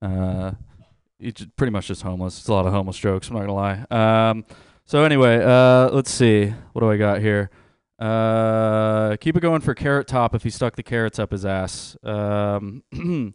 uh, 0.00 0.52
he's 1.18 1.46
pretty 1.56 1.72
much 1.72 1.88
just 1.88 2.02
homeless. 2.02 2.38
It's 2.38 2.48
a 2.48 2.52
lot 2.52 2.66
of 2.66 2.72
homeless 2.72 2.98
jokes. 2.98 3.28
I'm 3.28 3.34
not 3.34 3.46
gonna 3.46 3.54
lie. 3.90 4.30
Um, 4.30 4.44
so 4.86 5.04
anyway, 5.04 5.42
uh, 5.42 5.90
let's 5.90 6.10
see. 6.10 6.52
What 6.72 6.80
do 6.80 6.90
I 6.90 6.96
got 6.96 7.20
here? 7.20 7.50
Uh, 7.98 9.16
keep 9.16 9.36
it 9.36 9.40
going 9.40 9.60
for 9.60 9.74
Carrot 9.74 10.06
Top 10.08 10.34
if 10.34 10.42
he 10.42 10.50
stuck 10.50 10.76
the 10.76 10.82
carrots 10.82 11.18
up 11.18 11.30
his 11.30 11.46
ass. 11.46 11.96
Um, 12.02 12.82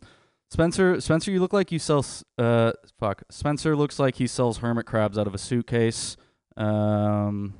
Spencer, 0.51 0.99
Spencer, 0.99 1.31
you 1.31 1.39
look 1.39 1.53
like 1.53 1.71
you 1.71 1.79
sell. 1.79 2.05
Uh, 2.37 2.73
fuck. 2.99 3.23
Spencer 3.29 3.75
looks 3.75 3.99
like 3.99 4.15
he 4.15 4.27
sells 4.27 4.57
hermit 4.57 4.85
crabs 4.85 5.17
out 5.17 5.27
of 5.27 5.35
a 5.35 5.37
suitcase. 5.37 6.17
Um, 6.57 7.53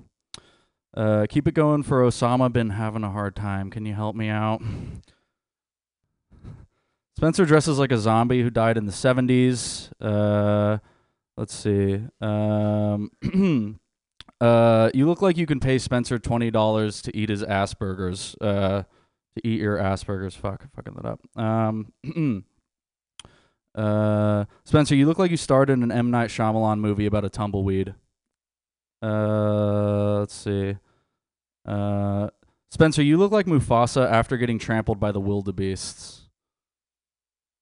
uh, 0.96 1.28
keep 1.30 1.48
it 1.48 1.54
going 1.54 1.84
for 1.84 2.02
Osama. 2.02 2.52
Been 2.52 2.72
having 2.72 3.04
a 3.04 3.12
hard 3.12 3.36
time. 3.36 3.70
Can 3.70 3.86
you 3.86 3.94
help 3.94 4.16
me 4.16 4.30
out? 4.30 4.62
Spencer 7.18 7.46
dresses 7.46 7.78
like 7.78 7.92
a 7.92 7.98
zombie 7.98 8.42
who 8.42 8.50
died 8.50 8.78
in 8.78 8.86
the 8.86 8.92
seventies. 8.92 9.90
Uh, 10.02 10.80
let's 11.40 11.56
see. 11.56 12.02
Um, 12.22 13.12
uh, 14.42 14.92
you 14.94 15.08
look 15.08 15.22
like 15.22 15.38
you 15.38 15.46
can 15.46 15.60
pay 15.60 15.80
Spencer 15.80 16.20
twenty 16.20 16.52
dollars 16.52 17.02
to 17.04 17.16
eat 17.16 17.30
his 17.30 17.44
Asperger's. 17.44 18.36
Uh, 18.40 18.84
to 19.36 19.48
eat 19.48 19.60
your 19.62 19.78
Asperger's. 19.78 20.36
Fuck, 20.36 20.68
fucking 20.76 20.96
that 21.02 21.06
up. 21.06 21.20
Um. 21.36 22.46
Uh, 23.76 24.46
Spencer, 24.66 24.96
you 24.96 25.06
look 25.06 25.20
like 25.20 25.32
you 25.32 25.38
starred 25.38 25.70
in 25.70 25.84
an 25.84 25.92
M 25.92 26.12
Night 26.12 26.32
Shyamalan 26.32 26.80
movie 26.80 27.06
about 27.06 27.24
a 27.24 27.30
tumbleweed. 27.30 27.94
Uh, 29.02 30.20
let's 30.20 30.34
see. 30.34 30.76
Uh, 31.66 32.30
Spencer, 32.72 33.02
you 33.04 33.18
look 33.18 33.32
like 33.32 33.46
Mufasa 33.46 34.10
after 34.10 34.38
getting 34.38 34.60
trampled 34.60 35.00
by 35.00 35.12
the 35.12 35.22
wildebeests. 35.22 36.30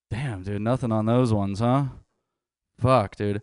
Damn, 0.10 0.44
dude, 0.44 0.62
nothing 0.62 0.92
on 0.92 1.06
those 1.06 1.34
ones, 1.34 1.60
huh? 1.60 1.88
Fuck, 2.80 3.18
dude. 3.18 3.42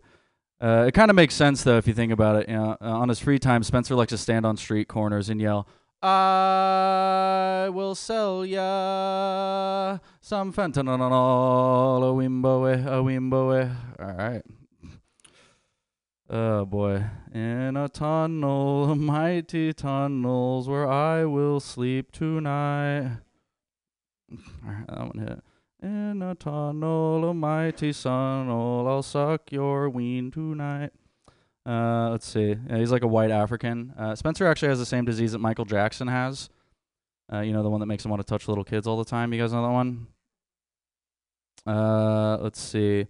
Uh, 0.59 0.85
it 0.87 0.93
kind 0.93 1.09
of 1.09 1.15
makes 1.15 1.35
sense 1.35 1.63
though 1.63 1.77
if 1.77 1.87
you 1.87 1.93
think 1.93 2.11
about 2.11 2.41
it. 2.41 2.49
You 2.49 2.55
know, 2.55 2.77
uh, 2.81 2.85
on 2.85 3.09
his 3.09 3.19
free 3.19 3.39
time, 3.39 3.63
Spencer 3.63 3.95
likes 3.95 4.11
to 4.11 4.17
stand 4.17 4.45
on 4.45 4.57
street 4.57 4.87
corners 4.87 5.29
and 5.29 5.41
yell, 5.41 5.67
I 6.01 7.69
will 7.73 7.95
sell 7.95 8.45
ya 8.45 9.97
some 10.21 10.53
fentanyl, 10.53 10.95
a 10.95 12.13
wimbo, 12.13 12.85
a 12.85 13.01
wimbo. 13.01 13.75
All 13.99 14.13
right. 14.13 14.43
Oh 16.29 16.65
boy. 16.65 17.03
In 17.33 17.75
a 17.75 17.89
tunnel, 17.89 18.95
mighty 18.95 19.73
tunnels, 19.73 20.69
where 20.69 20.87
I 20.87 21.25
will 21.25 21.59
sleep 21.59 22.11
tonight. 22.11 23.17
All 24.31 24.37
right, 24.71 24.87
that 24.87 24.99
one 24.99 25.27
hit. 25.27 25.43
In 25.81 26.21
a 26.21 26.33
tunnel, 26.35 27.29
a 27.29 27.33
mighty 27.33 27.93
tunnel, 27.93 28.87
I'll 28.87 29.03
suck 29.03 29.51
your 29.51 29.89
ween 29.89 30.31
tonight. 30.31 30.91
Uh, 31.65 32.09
let's 32.11 32.27
see. 32.27 32.55
Yeah, 32.69 32.77
he's 32.77 32.91
like 32.91 33.03
a 33.03 33.07
white 33.07 33.31
African. 33.31 33.93
Uh, 33.97 34.15
Spencer 34.15 34.47
actually 34.47 34.69
has 34.69 34.79
the 34.79 34.85
same 34.85 35.05
disease 35.05 35.33
that 35.33 35.39
Michael 35.39 35.65
Jackson 35.65 36.07
has. 36.07 36.49
Uh, 37.31 37.41
you 37.41 37.53
know, 37.53 37.63
the 37.63 37.69
one 37.69 37.79
that 37.81 37.87
makes 37.87 38.05
him 38.05 38.11
want 38.11 38.21
to 38.21 38.27
touch 38.27 38.47
little 38.47 38.63
kids 38.63 38.87
all 38.87 38.97
the 38.97 39.05
time. 39.05 39.33
You 39.33 39.41
guys 39.41 39.51
know 39.51 39.63
that 39.63 39.71
one? 39.71 40.07
Uh, 41.65 42.37
let's 42.37 42.59
see. 42.59 43.07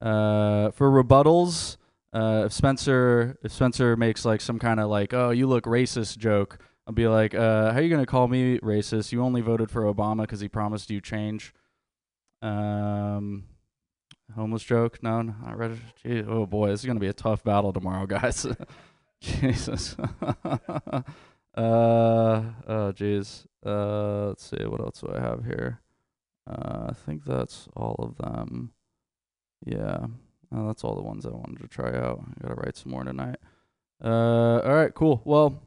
Uh, 0.00 0.70
for 0.70 0.90
rebuttals, 0.90 1.76
uh, 2.12 2.44
if 2.46 2.52
Spencer 2.52 3.36
if 3.42 3.52
Spencer 3.52 3.96
makes 3.96 4.24
like 4.24 4.40
some 4.40 4.58
kind 4.58 4.80
of 4.80 4.88
like, 4.88 5.12
oh, 5.12 5.30
you 5.30 5.46
look 5.46 5.64
racist 5.64 6.16
joke, 6.18 6.58
I'll 6.86 6.94
be 6.94 7.06
like, 7.06 7.34
how 7.34 7.70
are 7.70 7.80
you 7.80 7.90
gonna 7.90 8.06
call 8.06 8.26
me 8.28 8.58
racist? 8.60 9.12
You 9.12 9.22
only 9.22 9.42
voted 9.42 9.70
for 9.70 9.82
Obama 9.82 10.22
because 10.22 10.40
he 10.40 10.48
promised 10.48 10.90
you 10.90 11.00
change. 11.00 11.52
Um, 12.40 13.44
homeless 14.34 14.62
joke? 14.62 15.02
No, 15.02 15.22
not 15.22 15.56
ready. 15.56 15.80
Oh 16.26 16.46
boy, 16.46 16.68
this 16.68 16.80
is 16.80 16.86
gonna 16.86 17.00
be 17.00 17.08
a 17.08 17.12
tough 17.12 17.42
battle 17.44 17.72
tomorrow, 17.72 18.06
guys. 18.08 18.46
Jesus. 19.20 19.96
uh, 20.22 21.02
oh 21.56 22.42
jeez. 22.92 23.46
Uh, 23.64 24.28
let's 24.28 24.48
see. 24.48 24.64
What 24.64 24.80
else 24.80 25.00
do 25.00 25.12
I 25.14 25.20
have 25.20 25.44
here? 25.44 25.80
Uh, 26.48 26.86
I 26.90 26.92
think 26.92 27.24
that's 27.24 27.68
all 27.76 27.96
of 27.98 28.16
them. 28.16 28.72
Yeah. 29.66 30.06
Uh, 30.54 30.66
that's 30.68 30.84
all 30.84 30.94
the 30.94 31.02
ones 31.02 31.26
I 31.26 31.30
wanted 31.30 31.60
to 31.60 31.68
try 31.68 31.94
out. 31.94 32.22
I 32.24 32.42
gotta 32.42 32.54
write 32.54 32.76
some 32.76 32.92
more 32.92 33.04
tonight. 33.04 33.36
Uh, 34.02 34.60
all 34.60 34.74
right, 34.74 34.94
cool. 34.94 35.20
Well, 35.24 35.60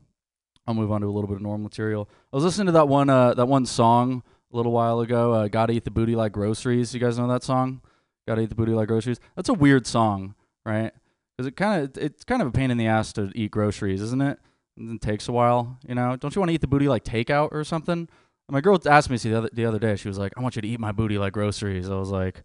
I'll 0.65 0.73
move 0.73 0.91
on 0.91 1.01
to 1.01 1.07
a 1.07 1.11
little 1.11 1.27
bit 1.27 1.35
of 1.35 1.41
normal 1.41 1.63
material. 1.63 2.09
I 2.31 2.37
was 2.37 2.45
listening 2.45 2.67
to 2.67 2.71
that 2.73 2.87
one, 2.87 3.09
uh, 3.09 3.33
that 3.33 3.47
one 3.47 3.65
song 3.65 4.23
a 4.51 4.55
little 4.57 4.71
while 4.71 4.99
ago. 4.99 5.33
Uh, 5.33 5.47
Gotta 5.47 5.73
eat 5.73 5.83
the 5.83 5.91
booty 5.91 6.15
like 6.15 6.31
groceries. 6.31 6.93
You 6.93 6.99
guys 6.99 7.17
know 7.17 7.27
that 7.27 7.43
song? 7.43 7.81
Gotta 8.27 8.41
eat 8.41 8.49
the 8.49 8.55
booty 8.55 8.73
like 8.73 8.87
groceries. 8.87 9.19
That's 9.35 9.49
a 9.49 9.53
weird 9.53 9.87
song, 9.87 10.35
right? 10.65 10.91
Because 11.37 11.47
it 11.47 11.55
kind 11.55 11.83
of, 11.83 11.97
it's 12.03 12.23
kind 12.23 12.41
of 12.41 12.47
a 12.47 12.51
pain 12.51 12.71
in 12.71 12.77
the 12.77 12.87
ass 12.87 13.13
to 13.13 13.31
eat 13.35 13.51
groceries, 13.51 14.01
isn't 14.01 14.21
it? 14.21 14.39
And 14.77 14.95
it 14.95 15.01
takes 15.01 15.27
a 15.27 15.31
while, 15.31 15.79
you 15.87 15.95
know. 15.95 16.15
Don't 16.15 16.35
you 16.35 16.39
want 16.39 16.49
to 16.49 16.53
eat 16.53 16.61
the 16.61 16.67
booty 16.67 16.87
like 16.87 17.03
takeout 17.03 17.49
or 17.51 17.63
something? 17.63 18.07
My 18.49 18.59
girl 18.59 18.77
asked 18.85 19.09
me 19.09 19.15
the 19.17 19.33
other 19.37 19.49
the 19.53 19.65
other 19.65 19.79
day. 19.79 19.95
She 19.95 20.09
was 20.09 20.17
like, 20.17 20.33
"I 20.37 20.41
want 20.41 20.57
you 20.57 20.61
to 20.61 20.67
eat 20.67 20.79
my 20.79 20.91
booty 20.91 21.17
like 21.17 21.31
groceries." 21.31 21.89
I 21.89 21.95
was 21.95 22.09
like, 22.09 22.43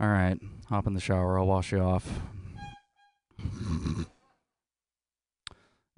"All 0.00 0.08
right, 0.08 0.36
hop 0.66 0.88
in 0.88 0.94
the 0.94 1.00
shower. 1.00 1.38
I'll 1.38 1.46
wash 1.46 1.70
you 1.70 1.78
off." 1.78 2.20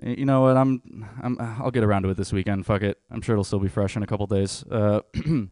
You 0.02 0.24
know 0.24 0.42
what? 0.42 0.56
I'm 0.56 0.82
I'm 1.22 1.36
I'll 1.40 1.70
get 1.70 1.84
around 1.84 2.02
to 2.02 2.08
it 2.10 2.16
this 2.16 2.32
weekend. 2.32 2.66
Fuck 2.66 2.82
it. 2.82 2.98
I'm 3.10 3.22
sure 3.22 3.34
it'll 3.34 3.44
still 3.44 3.60
be 3.60 3.68
fresh 3.68 3.96
in 3.96 4.02
a 4.02 4.06
couple 4.06 4.26
days. 4.26 4.64
Uh, 4.70 5.00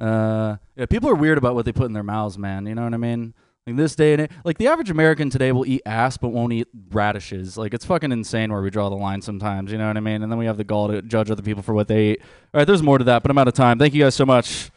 uh, 0.00 0.56
yeah, 0.76 0.86
people 0.88 1.10
are 1.10 1.14
weird 1.14 1.36
about 1.38 1.54
what 1.54 1.64
they 1.64 1.72
put 1.72 1.86
in 1.86 1.92
their 1.92 2.02
mouths, 2.02 2.38
man. 2.38 2.66
You 2.66 2.74
know 2.74 2.84
what 2.84 2.94
I 2.94 2.98
mean? 2.98 3.34
Like 3.66 3.76
this 3.76 3.94
day 3.94 4.14
and 4.14 4.22
a- 4.22 4.28
like 4.44 4.56
the 4.56 4.68
average 4.68 4.88
American 4.88 5.28
today 5.28 5.52
will 5.52 5.66
eat 5.66 5.82
ass 5.84 6.16
but 6.16 6.28
won't 6.30 6.54
eat 6.54 6.68
radishes. 6.90 7.58
Like 7.58 7.74
it's 7.74 7.84
fucking 7.84 8.12
insane 8.12 8.50
where 8.50 8.62
we 8.62 8.70
draw 8.70 8.88
the 8.88 8.96
line 8.96 9.20
sometimes. 9.20 9.70
You 9.70 9.76
know 9.76 9.88
what 9.88 9.96
I 9.98 10.00
mean? 10.00 10.22
And 10.22 10.32
then 10.32 10.38
we 10.38 10.46
have 10.46 10.56
the 10.56 10.64
gall 10.64 10.88
to 10.88 11.02
judge 11.02 11.30
other 11.30 11.42
people 11.42 11.62
for 11.62 11.74
what 11.74 11.86
they 11.88 12.12
eat. 12.12 12.20
All 12.54 12.60
right, 12.60 12.64
there's 12.66 12.82
more 12.82 12.96
to 12.96 13.04
that, 13.04 13.22
but 13.22 13.30
I'm 13.30 13.36
out 13.36 13.48
of 13.48 13.54
time. 13.54 13.78
Thank 13.78 13.92
you 13.92 14.02
guys 14.04 14.14
so 14.14 14.24
much. 14.24 14.70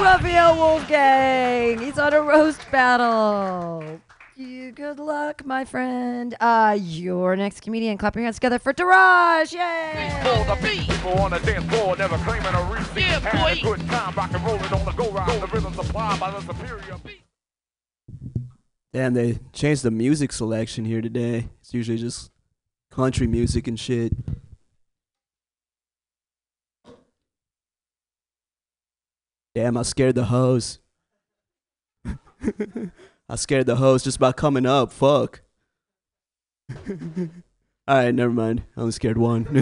Raphael 0.00 0.56
Wolfgang. 0.56 1.78
He's 1.78 1.98
on 1.98 2.14
a 2.14 2.20
roast 2.20 2.70
battle. 2.70 4.00
You 4.40 4.72
good 4.72 4.98
luck, 4.98 5.44
my 5.44 5.66
friend. 5.66 6.34
Uh, 6.40 6.78
your 6.80 7.36
next 7.36 7.60
comedian. 7.60 7.98
Clap 7.98 8.14
your 8.14 8.24
hands 8.24 8.36
together 8.36 8.58
for 8.58 8.72
Taraj. 8.72 9.52
Yay! 9.52 10.18
For 10.22 10.44
the 10.46 10.58
beat. 10.62 10.88
People 10.88 11.12
on 11.18 11.32
the 11.32 11.38
dance 11.40 11.66
floor 11.66 11.94
never 11.94 12.16
claiming 12.16 12.54
a 12.54 12.72
receipt. 12.72 13.02
Yeah, 13.02 13.20
Had 13.20 13.58
a 13.58 13.60
good 13.60 13.80
time, 13.80 14.14
rock 14.14 14.32
and 14.32 14.42
rolling 14.42 14.72
on 14.72 14.86
the 14.86 14.92
go 14.92 15.10
round. 15.10 15.42
The 15.42 15.46
rhythm 15.46 15.74
supplied 15.74 16.18
by 16.18 16.30
the 16.30 16.40
superior 16.40 16.96
beat. 17.04 17.20
Damn, 18.94 19.12
they 19.12 19.40
changed 19.52 19.82
the 19.82 19.90
music 19.90 20.32
selection 20.32 20.86
here 20.86 21.02
today. 21.02 21.50
It's 21.60 21.74
usually 21.74 21.98
just 21.98 22.30
country 22.90 23.26
music 23.26 23.68
and 23.68 23.78
shit. 23.78 24.14
Damn, 29.54 29.76
I 29.76 29.82
scared 29.82 30.14
the 30.14 30.24
hose. 30.24 30.78
I 33.30 33.36
scared 33.36 33.66
the 33.66 33.76
host 33.76 34.04
just 34.06 34.18
by 34.18 34.32
coming 34.32 34.66
up. 34.66 34.90
Fuck. 34.90 35.42
All 36.76 37.28
right, 37.86 38.12
never 38.12 38.32
mind. 38.32 38.64
I 38.76 38.80
only 38.80 38.90
scared 38.90 39.18
one. 39.18 39.46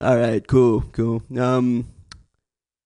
All 0.00 0.16
right, 0.16 0.46
cool, 0.48 0.80
cool. 0.92 1.22
Um, 1.38 1.92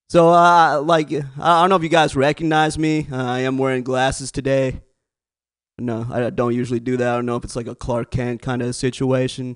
so 0.09 0.27
uh, 0.27 0.81
like 0.81 1.13
I 1.13 1.61
don't 1.61 1.69
know 1.69 1.77
if 1.77 1.83
you 1.83 1.87
guys 1.87 2.13
recognize 2.13 2.77
me. 2.77 3.07
Uh, 3.09 3.23
I 3.23 3.39
am 3.39 3.57
wearing 3.57 3.83
glasses 3.83 4.29
today. 4.29 4.81
No, 5.79 6.05
I 6.11 6.29
don't 6.29 6.55
usually 6.55 6.81
do 6.81 6.97
that. 6.97 7.07
I 7.07 7.15
don't 7.15 7.25
know 7.25 7.37
if 7.37 7.45
it's 7.45 7.55
like 7.55 7.67
a 7.67 7.75
Clark 7.75 8.11
Kent 8.11 8.41
kind 8.41 8.61
of 8.61 8.75
situation, 8.75 9.55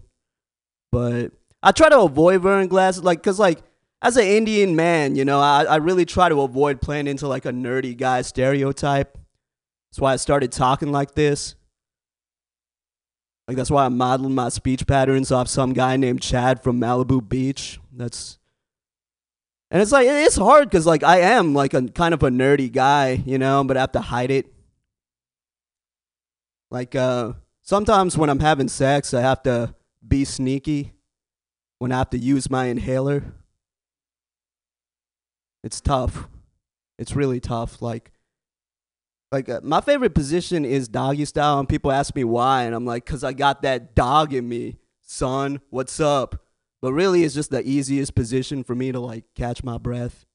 but 0.89 1.33
I 1.61 1.73
try 1.73 1.89
to 1.89 1.99
avoid 1.99 2.43
wearing 2.43 2.69
glasses, 2.69 3.03
like, 3.03 3.21
cause 3.21 3.39
like 3.39 3.59
as 4.01 4.17
an 4.17 4.25
Indian 4.25 4.75
man, 4.75 5.15
you 5.15 5.25
know, 5.25 5.39
I 5.39 5.63
I 5.63 5.75
really 5.77 6.05
try 6.05 6.29
to 6.29 6.41
avoid 6.41 6.81
playing 6.81 7.07
into 7.07 7.27
like 7.27 7.45
a 7.45 7.51
nerdy 7.51 7.95
guy 7.95 8.21
stereotype. 8.23 9.17
That's 9.91 9.99
why 9.99 10.13
I 10.13 10.15
started 10.15 10.51
talking 10.51 10.91
like 10.91 11.13
this. 11.13 11.55
Like 13.47 13.57
that's 13.57 13.71
why 13.71 13.85
I'm 13.85 13.97
modeling 13.97 14.35
my 14.35 14.49
speech 14.49 14.87
patterns 14.87 15.31
off 15.31 15.47
some 15.47 15.73
guy 15.73 15.97
named 15.97 16.21
Chad 16.21 16.63
from 16.63 16.79
Malibu 16.79 17.27
Beach. 17.27 17.79
That's 17.91 18.39
and 19.69 19.81
it's 19.81 19.91
like 19.91 20.07
it's 20.07 20.37
hard 20.37 20.69
because 20.69 20.85
like 20.85 21.03
I 21.03 21.19
am 21.19 21.53
like 21.53 21.73
a 21.73 21.83
kind 21.89 22.13
of 22.13 22.23
a 22.23 22.29
nerdy 22.29 22.71
guy, 22.71 23.21
you 23.25 23.37
know, 23.37 23.63
but 23.63 23.77
I 23.77 23.81
have 23.81 23.91
to 23.91 24.01
hide 24.01 24.31
it. 24.31 24.47
Like 26.71 26.95
uh 26.95 27.33
sometimes 27.61 28.17
when 28.17 28.29
I'm 28.29 28.39
having 28.39 28.69
sex, 28.69 29.13
I 29.13 29.21
have 29.21 29.43
to 29.43 29.75
be 30.05 30.25
sneaky 30.25 30.93
when 31.77 31.91
I 31.91 31.97
have 31.97 32.09
to 32.11 32.17
use 32.17 32.49
my 32.49 32.65
inhaler. 32.65 33.33
It's 35.63 35.81
tough. 35.81 36.27
It's 36.97 37.15
really 37.15 37.39
tough. 37.39 37.81
Like 37.81 38.11
like 39.31 39.47
uh, 39.47 39.61
my 39.63 39.81
favorite 39.81 40.13
position 40.13 40.65
is 40.65 40.87
doggy 40.87 41.25
style 41.25 41.59
and 41.59 41.69
people 41.69 41.91
ask 41.91 42.15
me 42.15 42.23
why 42.23 42.63
and 42.63 42.75
I'm 42.75 42.85
like 42.85 43.05
cuz 43.05 43.23
I 43.23 43.33
got 43.33 43.61
that 43.61 43.95
dog 43.95 44.33
in 44.33 44.47
me. 44.47 44.77
Son, 45.01 45.61
what's 45.69 45.99
up? 45.99 46.45
But 46.81 46.93
really 46.93 47.23
it's 47.23 47.35
just 47.35 47.51
the 47.51 47.67
easiest 47.67 48.15
position 48.15 48.63
for 48.63 48.75
me 48.75 48.91
to 48.91 48.99
like 48.99 49.25
catch 49.35 49.63
my 49.63 49.77
breath. 49.77 50.25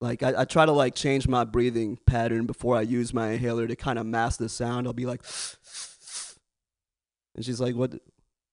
Like 0.00 0.22
I, 0.22 0.40
I 0.40 0.44
try 0.44 0.64
to 0.64 0.72
like 0.72 0.94
change 0.94 1.28
my 1.28 1.44
breathing 1.44 1.98
pattern 2.06 2.46
before 2.46 2.76
I 2.76 2.82
use 2.82 3.12
my 3.12 3.30
inhaler 3.32 3.66
to 3.66 3.76
kind 3.76 3.98
of 3.98 4.06
mask 4.06 4.38
the 4.38 4.48
sound. 4.48 4.86
I'll 4.86 4.92
be 4.94 5.06
like 5.06 5.22
And 7.34 7.44
she's 7.44 7.60
like, 7.60 7.74
"What 7.74 7.94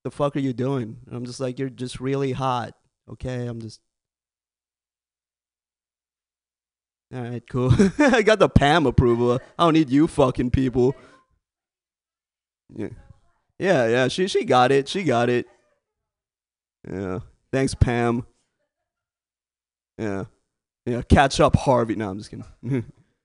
the 0.04 0.10
fuck 0.10 0.36
are 0.36 0.40
you 0.40 0.52
doing?" 0.52 0.98
And 1.06 1.16
I'm 1.16 1.24
just 1.24 1.40
like, 1.40 1.58
"You're 1.58 1.70
just 1.70 2.00
really 2.00 2.32
hot." 2.32 2.74
Okay, 3.10 3.46
I'm 3.46 3.60
just. 3.60 3.80
All 7.14 7.22
right, 7.22 7.42
cool. 7.48 7.72
I 7.98 8.22
got 8.22 8.38
the 8.38 8.48
Pam 8.48 8.86
approval. 8.86 9.40
I 9.58 9.64
don't 9.64 9.74
need 9.74 9.90
you 9.90 10.06
fucking 10.06 10.50
people. 10.50 10.94
Yeah, 12.74 12.88
yeah, 13.58 13.88
yeah. 13.88 14.08
She 14.08 14.28
she 14.28 14.44
got 14.44 14.70
it. 14.72 14.88
She 14.88 15.04
got 15.04 15.30
it. 15.30 15.46
Yeah. 16.90 17.20
Thanks, 17.50 17.74
Pam. 17.74 18.26
Yeah, 19.96 20.24
yeah. 20.84 21.00
Catch 21.02 21.40
up, 21.40 21.56
Harvey. 21.56 21.96
No, 21.96 22.10
I'm 22.10 22.18
just 22.18 22.30
kidding. 22.30 22.84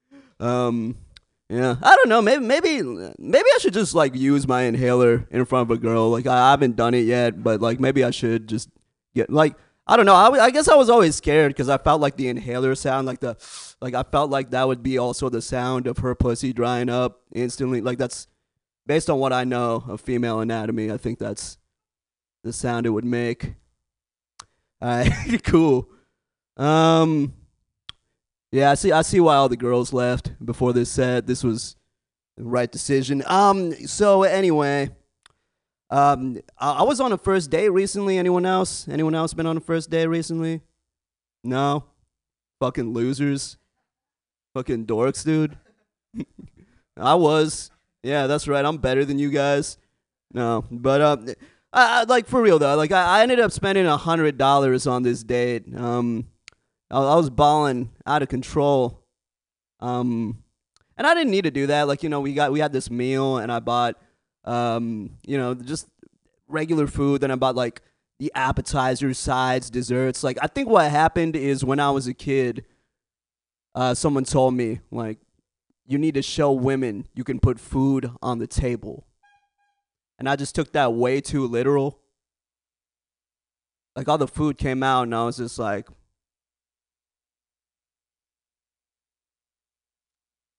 um, 0.39 0.97
yeah. 1.49 1.75
I 1.81 1.95
don't 1.97 2.09
know. 2.09 2.21
Maybe 2.21 2.43
maybe 2.43 2.81
maybe 3.19 3.49
I 3.53 3.57
should 3.59 3.73
just 3.73 3.93
like 3.93 4.15
use 4.15 4.47
my 4.47 4.61
inhaler 4.61 5.27
in 5.29 5.43
front 5.43 5.69
of 5.69 5.77
a 5.77 5.79
girl. 5.79 6.09
Like 6.09 6.25
I 6.25 6.51
haven't 6.51 6.77
done 6.77 6.93
it 6.93 7.05
yet, 7.05 7.43
but 7.43 7.59
like 7.59 7.81
maybe 7.81 8.03
I 8.03 8.11
should 8.11 8.47
just 8.47 8.69
get 9.13 9.29
like 9.29 9.55
I 9.85 9.97
don't 9.97 10.05
know. 10.05 10.15
I 10.15 10.49
guess 10.49 10.69
I 10.69 10.75
was 10.75 10.89
always 10.89 11.15
scared 11.15 11.49
because 11.49 11.67
I 11.67 11.77
felt 11.77 11.99
like 11.99 12.15
the 12.15 12.29
inhaler 12.29 12.73
sound, 12.73 13.05
like 13.05 13.19
the, 13.19 13.35
like 13.81 13.93
I 13.93 14.03
felt 14.03 14.29
like 14.29 14.51
that 14.51 14.65
would 14.65 14.81
be 14.81 14.97
also 14.97 15.27
the 15.27 15.41
sound 15.41 15.87
of 15.87 15.97
her 15.97 16.15
pussy 16.15 16.53
drying 16.53 16.89
up 16.89 17.21
instantly. 17.33 17.81
Like 17.81 17.97
that's 17.97 18.27
based 18.85 19.09
on 19.09 19.19
what 19.19 19.33
I 19.33 19.43
know 19.43 19.83
of 19.87 19.99
female 19.99 20.39
anatomy. 20.39 20.89
I 20.89 20.97
think 20.97 21.19
that's 21.19 21.57
the 22.45 22.53
sound 22.53 22.85
it 22.85 22.91
would 22.91 23.03
make. 23.03 23.55
All 24.81 24.89
right, 24.89 25.39
cool. 25.43 25.89
Um, 26.55 27.33
yeah, 28.53 28.71
I 28.71 28.75
see. 28.75 28.91
I 28.93 29.01
see 29.01 29.19
why 29.19 29.35
all 29.35 29.49
the 29.49 29.57
girls 29.57 29.91
left 29.91 30.31
before 30.45 30.71
this 30.71 30.89
set. 30.89 31.27
This 31.27 31.43
was 31.43 31.75
the 32.37 32.45
right 32.45 32.71
decision. 32.71 33.21
Um, 33.25 33.73
so 33.87 34.23
anyway. 34.23 34.91
Um, 35.93 36.39
I, 36.57 36.71
I 36.71 36.83
was 36.83 36.99
on 36.99 37.11
a 37.11 37.17
first 37.17 37.51
date 37.51 37.69
recently. 37.69 38.17
Anyone 38.17 38.45
else? 38.45 38.87
Anyone 38.87 39.13
else 39.15 39.33
been 39.33 39.45
on 39.45 39.57
a 39.57 39.61
first 39.61 39.89
date 39.89 40.07
recently? 40.07 40.61
No. 41.43 41.83
Fucking 42.59 42.93
losers. 42.93 43.57
Fucking 44.55 44.85
dorks, 44.85 45.23
dude. 45.23 45.57
I 46.97 47.15
was. 47.15 47.69
Yeah, 48.01 48.27
that's 48.27 48.47
right. 48.47 48.65
I'm 48.65 48.77
better 48.77 49.05
than 49.05 49.19
you 49.19 49.29
guys. 49.29 49.77
No, 50.33 50.65
but 50.71 51.01
uh, 51.01 51.17
I, 51.71 52.01
I- 52.01 52.03
like 52.03 52.27
for 52.27 52.41
real 52.41 52.57
though. 52.59 52.75
Like 52.75 52.91
I, 52.91 53.19
I 53.19 53.21
ended 53.21 53.39
up 53.39 53.51
spending 53.51 53.85
a 53.85 53.97
hundred 53.97 54.37
dollars 54.37 54.87
on 54.87 55.03
this 55.03 55.23
date. 55.23 55.63
Um, 55.75 56.27
I, 56.89 56.97
I 56.99 57.15
was 57.15 57.29
balling 57.29 57.91
out 58.05 58.21
of 58.23 58.29
control. 58.29 58.99
Um, 59.79 60.39
and 60.97 61.05
I 61.05 61.13
didn't 61.13 61.31
need 61.31 61.43
to 61.43 61.51
do 61.51 61.67
that. 61.67 61.87
Like 61.87 62.01
you 62.03 62.09
know, 62.09 62.19
we 62.21 62.33
got 62.33 62.51
we 62.51 62.59
had 62.59 62.73
this 62.73 62.89
meal, 62.89 63.37
and 63.37 63.51
I 63.51 63.59
bought, 63.59 63.95
um, 64.45 65.17
you 65.25 65.37
know, 65.37 65.53
just 65.53 65.87
regular 66.47 66.87
food. 66.87 67.21
Then 67.21 67.31
I 67.31 67.35
bought 67.35 67.55
like 67.55 67.81
the 68.19 68.31
appetizers, 68.35 69.17
sides, 69.17 69.69
desserts. 69.69 70.23
Like 70.23 70.37
I 70.41 70.47
think 70.47 70.69
what 70.69 70.89
happened 70.89 71.35
is 71.35 71.63
when 71.63 71.79
I 71.79 71.91
was 71.91 72.07
a 72.07 72.13
kid, 72.13 72.65
uh, 73.75 73.93
someone 73.93 74.23
told 74.23 74.53
me 74.53 74.81
like, 74.91 75.19
you 75.85 75.97
need 75.97 76.13
to 76.13 76.21
show 76.21 76.51
women 76.51 77.07
you 77.13 77.23
can 77.23 77.39
put 77.39 77.59
food 77.59 78.09
on 78.21 78.39
the 78.39 78.47
table, 78.47 79.05
and 80.17 80.29
I 80.29 80.35
just 80.35 80.55
took 80.55 80.71
that 80.73 80.93
way 80.93 81.19
too 81.21 81.45
literal. 81.45 81.99
Like 83.95 84.07
all 84.07 84.17
the 84.17 84.27
food 84.27 84.57
came 84.57 84.81
out, 84.81 85.03
and 85.03 85.13
I 85.13 85.25
was 85.25 85.37
just 85.37 85.59
like, 85.59 85.87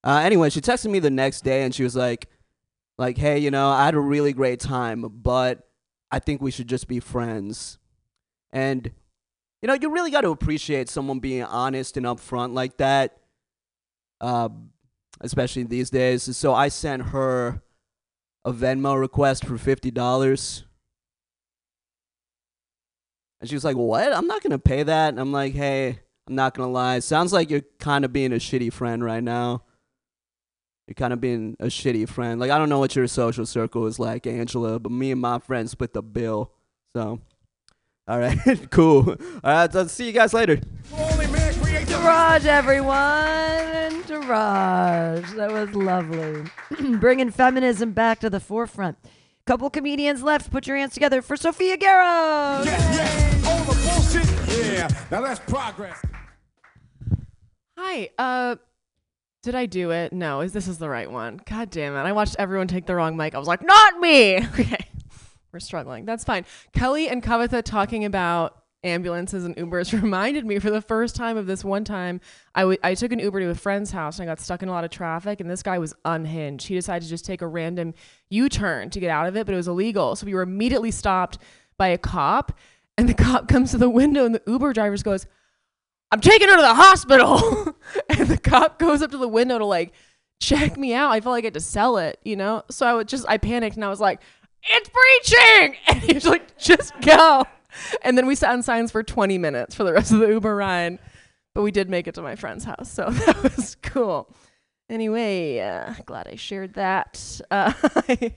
Uh, 0.05 0.21
anyway, 0.23 0.51
she 0.51 0.61
texted 0.61 0.91
me 0.91 0.99
the 0.99 1.11
next 1.11 1.43
day 1.43 1.63
and 1.63 1.75
she 1.75 1.83
was 1.83 1.97
like, 1.97 2.29
like, 2.99 3.19
hey, 3.19 3.39
you 3.39 3.51
know, 3.51 3.69
I 3.69 3.85
had 3.85 3.95
a 3.95 4.01
really 4.01 4.33
great 4.33 4.61
time, 4.61 5.03
but 5.03 5.67
I 6.11 6.19
think 6.19 6.41
we 6.41 6.51
should 6.51 6.69
just 6.69 6.87
be 6.87 7.01
friends. 7.01 7.79
And, 8.53 8.91
you 9.63 9.67
know, 9.67 9.75
you 9.75 9.91
really 9.91 10.11
got 10.11 10.21
to 10.21 10.31
appreciate 10.31 10.89
someone 10.89 11.19
being 11.19 11.43
honest 11.43 11.97
and 11.97 12.07
upfront 12.07 12.55
like 12.55 12.77
that, 12.77 13.19
uh, 14.21 14.49
especially 15.21 15.65
these 15.65 15.91
days. 15.91 16.37
So 16.37 16.55
I 16.55 16.69
sent 16.69 17.07
her 17.07 17.63
a 18.45 18.53
Venmo 18.53 18.99
request 18.99 19.45
for 19.45 19.55
$50. 19.55 20.63
And 23.41 23.49
she 23.49 23.57
was 23.57 23.65
like, 23.65 23.77
what? 23.77 24.15
I'm 24.15 24.27
not 24.27 24.43
going 24.43 24.53
to 24.53 24.59
pay 24.59 24.85
that. 24.85 25.09
And 25.09 25.21
I'm 25.21 25.33
like, 25.33 25.55
hey, 25.55 25.99
I'm 26.29 26.35
not 26.35 26.55
going 26.55 26.69
to 26.69 26.73
lie. 26.73 27.01
Sounds 27.01 27.33
like 27.33 27.51
you're 27.51 27.63
kind 27.79 28.05
of 28.05 28.13
being 28.13 28.33
a 28.33 28.37
shitty 28.37 28.73
friend 28.73 29.05
right 29.05 29.23
now. 29.23 29.65
You're 30.87 30.95
kind 30.95 31.13
of 31.13 31.21
being 31.21 31.57
a 31.61 31.67
shitty 31.67 32.09
friend. 32.09 32.39
Like 32.41 32.51
I 32.51 32.59
don't 32.59 32.69
know 32.69 32.79
what 32.79 32.95
your 32.95 33.07
social 33.07 33.47
circle 33.47 33.87
is 33.87 33.99
like, 33.99 34.27
Angela, 34.27 34.79
but 34.79 34.93
me 34.93 35.11
and 35.13 35.21
my 35.21 35.39
friends 35.39 35.71
split 35.71 35.93
the 35.95 36.03
bill. 36.03 36.53
So, 36.93 37.21
all 38.07 38.19
right, 38.19 38.39
cool. 38.71 39.11
All 39.11 39.17
right, 39.43 39.75
I'll 39.75 39.89
see 39.89 40.07
you 40.07 40.13
guys 40.13 40.35
later. 40.35 40.61
Garage, 41.87 42.45
everyone. 42.47 44.03
Garage. 44.03 45.33
That 45.35 45.51
was 45.51 45.75
lovely. 45.75 46.45
Bringing 46.99 47.31
feminism 47.31 47.93
back 47.93 48.21
to 48.21 48.29
the 48.29 48.41
forefront. 48.41 48.99
Couple 49.47 49.69
comedians 49.71 50.23
left. 50.23 50.51
Put 50.51 50.67
your 50.67 50.77
hands 50.77 50.95
together 50.95 51.23
for 51.23 51.37
Sophia 51.37 51.77
Garrow. 51.77 52.59
All 53.47 53.65
the 53.65 53.81
bullshit. 53.85 54.75
Yeah. 54.75 54.89
Now 55.11 55.21
that's 55.23 55.41
progress. 55.41 56.01
Hi. 57.79 58.11
Uh, 58.19 58.57
did 59.45 59.55
I 59.55 59.67
do 59.67 59.91
it? 59.91 60.13
No. 60.13 60.41
Is 60.41 60.53
this 60.53 60.67
is 60.67 60.79
the 60.79 60.89
right 60.89 61.11
one? 61.11 61.41
God 61.49 61.71
damn 61.71 61.95
it! 61.95 62.01
I 62.01 62.13
watched 62.13 62.37
everyone 62.39 62.67
take 62.67 62.87
the 62.87 62.95
wrong 62.95 63.17
mic. 63.17 63.35
I 63.35 63.39
was 63.39 63.47
like, 63.47 63.63
not 63.63 64.01
me. 64.01 64.39
Okay, 64.55 64.87
we're 65.53 65.61
struggling. 65.61 66.05
That's 66.05 66.25
fine. 66.25 66.47
Kelly 66.73 67.09
and 67.09 67.23
Kavitha 67.23 67.63
talking 67.63 68.05
about 68.05 68.63
ambulances 68.83 69.45
and 69.45 69.57
Ubers 69.57 69.93
reminded 70.03 70.45
me 70.47 70.59
for 70.59 70.71
the 70.71 70.81
first 70.81 71.17
time 71.17 71.37
of 71.37 71.47
this 71.47 71.65
one 71.65 71.85
time 71.85 72.21
I, 72.55 72.61
w- 72.61 72.79
I 72.83 72.95
took 72.95 73.13
an 73.13 73.19
Uber 73.19 73.41
to 73.41 73.49
a 73.51 73.55
friend's 73.55 73.91
house 73.91 74.19
and 74.19 74.29
I 74.29 74.33
got 74.33 74.41
stuck 74.41 74.63
in 74.63 74.69
a 74.69 74.73
lot 74.73 74.85
of 74.85 74.91
traffic 74.91 75.41
and 75.41 75.49
this 75.49 75.63
guy 75.63 75.79
was 75.79 75.95
unhinged. 76.05 76.67
He 76.67 76.75
decided 76.75 77.05
to 77.05 77.09
just 77.09 77.25
take 77.25 77.41
a 77.41 77.47
random 77.47 77.95
U-turn 78.31 78.91
to 78.91 79.01
get 79.01 79.11
out 79.11 79.27
of 79.27 79.37
it, 79.37 79.47
but 79.47 79.55
it 79.55 79.57
was 79.57 79.69
illegal. 79.69 80.17
So 80.17 80.27
we 80.27 80.35
were 80.35 80.43
immediately 80.43 80.91
stopped 80.91 81.39
by 81.79 81.89
a 81.89 81.99
cop 81.99 82.53
and 82.99 83.09
the 83.09 83.15
cop 83.15 83.49
comes 83.55 83.71
to 83.73 83.79
the 83.79 83.91
window 83.91 84.25
and 84.27 84.35
the 84.35 84.43
Uber 84.47 84.73
driver 84.73 84.97
goes, 84.99 85.27
I'm 86.15 86.21
taking 86.21 86.49
her 86.49 86.55
to 86.55 86.63
the 86.63 86.75
hospital. 86.75 87.77
and 88.09 88.29
the 88.29 88.39
cop 88.39 88.79
goes 88.79 89.03
up 89.03 89.11
to 89.11 89.19
the 89.19 89.27
window 89.27 89.59
to 89.59 89.65
like 89.65 89.93
check 90.39 90.77
me 90.77 90.95
out. 90.95 91.11
I 91.11 91.21
felt 91.21 91.33
like 91.33 91.43
I 91.43 91.47
had 91.49 91.55
to 91.55 91.61
sell 91.61 91.99
it, 91.99 92.21
you 92.23 92.37
know? 92.37 92.63
So 92.71 92.87
I 92.87 92.95
would 92.95 93.09
just, 93.09 93.27
I 93.29 93.37
panicked 93.37 93.75
and 93.75 93.85
I 93.85 93.89
was 93.89 93.99
like, 93.99 94.21
it's 94.63 94.89
breaching. 94.89 95.77
And 95.89 95.99
he 95.99 96.13
was 96.13 96.25
like, 96.25 96.57
just 96.57 96.93
go. 97.01 97.43
And 98.03 98.17
then 98.17 98.27
we 98.27 98.37
sat 98.37 98.55
in 98.55 98.63
silence 98.63 98.93
for 98.93 99.03
20 99.03 99.39
minutes 99.39 99.75
for 99.75 99.83
the 99.83 99.93
rest 99.93 100.13
of 100.13 100.21
the 100.21 100.29
Uber 100.29 100.55
ride. 100.55 101.01
But 101.53 101.63
we 101.63 101.73
did 101.73 101.91
make 101.91 102.07
it 102.07 102.15
to 102.15 102.23
my 102.23 102.37
friend's 102.37 102.63
house. 102.63 102.93
So 102.93 103.07
that 103.11 103.43
was 103.43 103.75
cool. 103.83 104.33
Anyway, 104.89 105.59
uh, 105.59 105.95
glad 106.07 106.29
I 106.29 106.37
shared 106.37 106.75
that. 106.75 107.41
Uh, 107.51 107.73
I, 108.09 108.37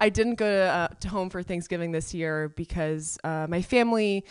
I 0.00 0.08
didn't 0.08 0.34
go 0.34 0.50
to, 0.50 0.60
uh, 0.60 0.88
to 0.88 1.08
home 1.08 1.30
for 1.30 1.44
Thanksgiving 1.44 1.92
this 1.92 2.14
year 2.14 2.48
because 2.48 3.16
uh, 3.22 3.46
my 3.48 3.62
family 3.62 4.24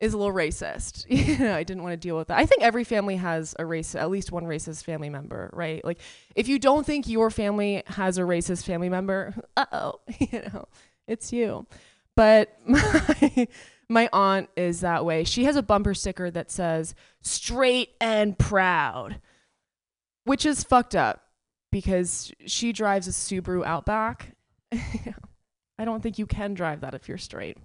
is 0.00 0.12
a 0.12 0.18
little 0.18 0.34
racist. 0.34 1.06
I 1.40 1.62
didn't 1.62 1.82
want 1.82 1.92
to 1.92 1.96
deal 1.96 2.16
with 2.16 2.28
that. 2.28 2.38
I 2.38 2.46
think 2.46 2.62
every 2.62 2.84
family 2.84 3.16
has 3.16 3.54
a 3.58 3.64
race, 3.64 3.94
at 3.94 4.10
least 4.10 4.32
one 4.32 4.44
racist 4.44 4.84
family 4.84 5.08
member, 5.08 5.50
right? 5.52 5.84
Like, 5.84 6.00
if 6.34 6.48
you 6.48 6.58
don't 6.58 6.84
think 6.84 7.08
your 7.08 7.30
family 7.30 7.82
has 7.86 8.18
a 8.18 8.22
racist 8.22 8.64
family 8.64 8.88
member, 8.88 9.34
uh 9.56 9.66
oh, 9.72 10.00
you 10.18 10.42
know, 10.52 10.66
it's 11.06 11.32
you. 11.32 11.66
But 12.16 12.56
my 12.66 13.48
my 13.88 14.08
aunt 14.12 14.48
is 14.56 14.80
that 14.80 15.04
way. 15.04 15.24
She 15.24 15.44
has 15.44 15.56
a 15.56 15.62
bumper 15.62 15.94
sticker 15.94 16.30
that 16.30 16.50
says 16.50 16.94
"straight 17.22 17.90
and 18.00 18.38
proud," 18.38 19.20
which 20.24 20.46
is 20.46 20.62
fucked 20.62 20.94
up 20.94 21.22
because 21.72 22.32
she 22.46 22.72
drives 22.72 23.08
a 23.08 23.10
Subaru 23.10 23.64
Outback. 23.64 24.36
I 24.72 25.84
don't 25.84 26.02
think 26.02 26.18
you 26.18 26.26
can 26.26 26.54
drive 26.54 26.82
that 26.82 26.94
if 26.94 27.08
you're 27.08 27.18
straight. 27.18 27.58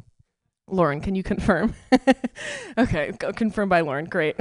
Lauren, 0.72 1.02
can 1.02 1.16
you 1.16 1.24
confirm? 1.24 1.74
okay, 2.78 3.12
confirmed 3.36 3.70
by 3.70 3.82
Lauren. 3.82 4.06
Great. 4.06 4.36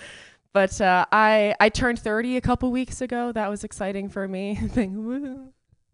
but 0.52 0.80
uh, 0.80 1.06
I 1.12 1.54
I 1.60 1.68
turned 1.68 1.98
30 1.98 2.36
a 2.36 2.40
couple 2.40 2.70
weeks 2.70 3.00
ago. 3.00 3.32
That 3.32 3.48
was 3.50 3.64
exciting 3.64 4.08
for 4.08 4.26
me. 4.28 4.54
Thank- 4.70 4.96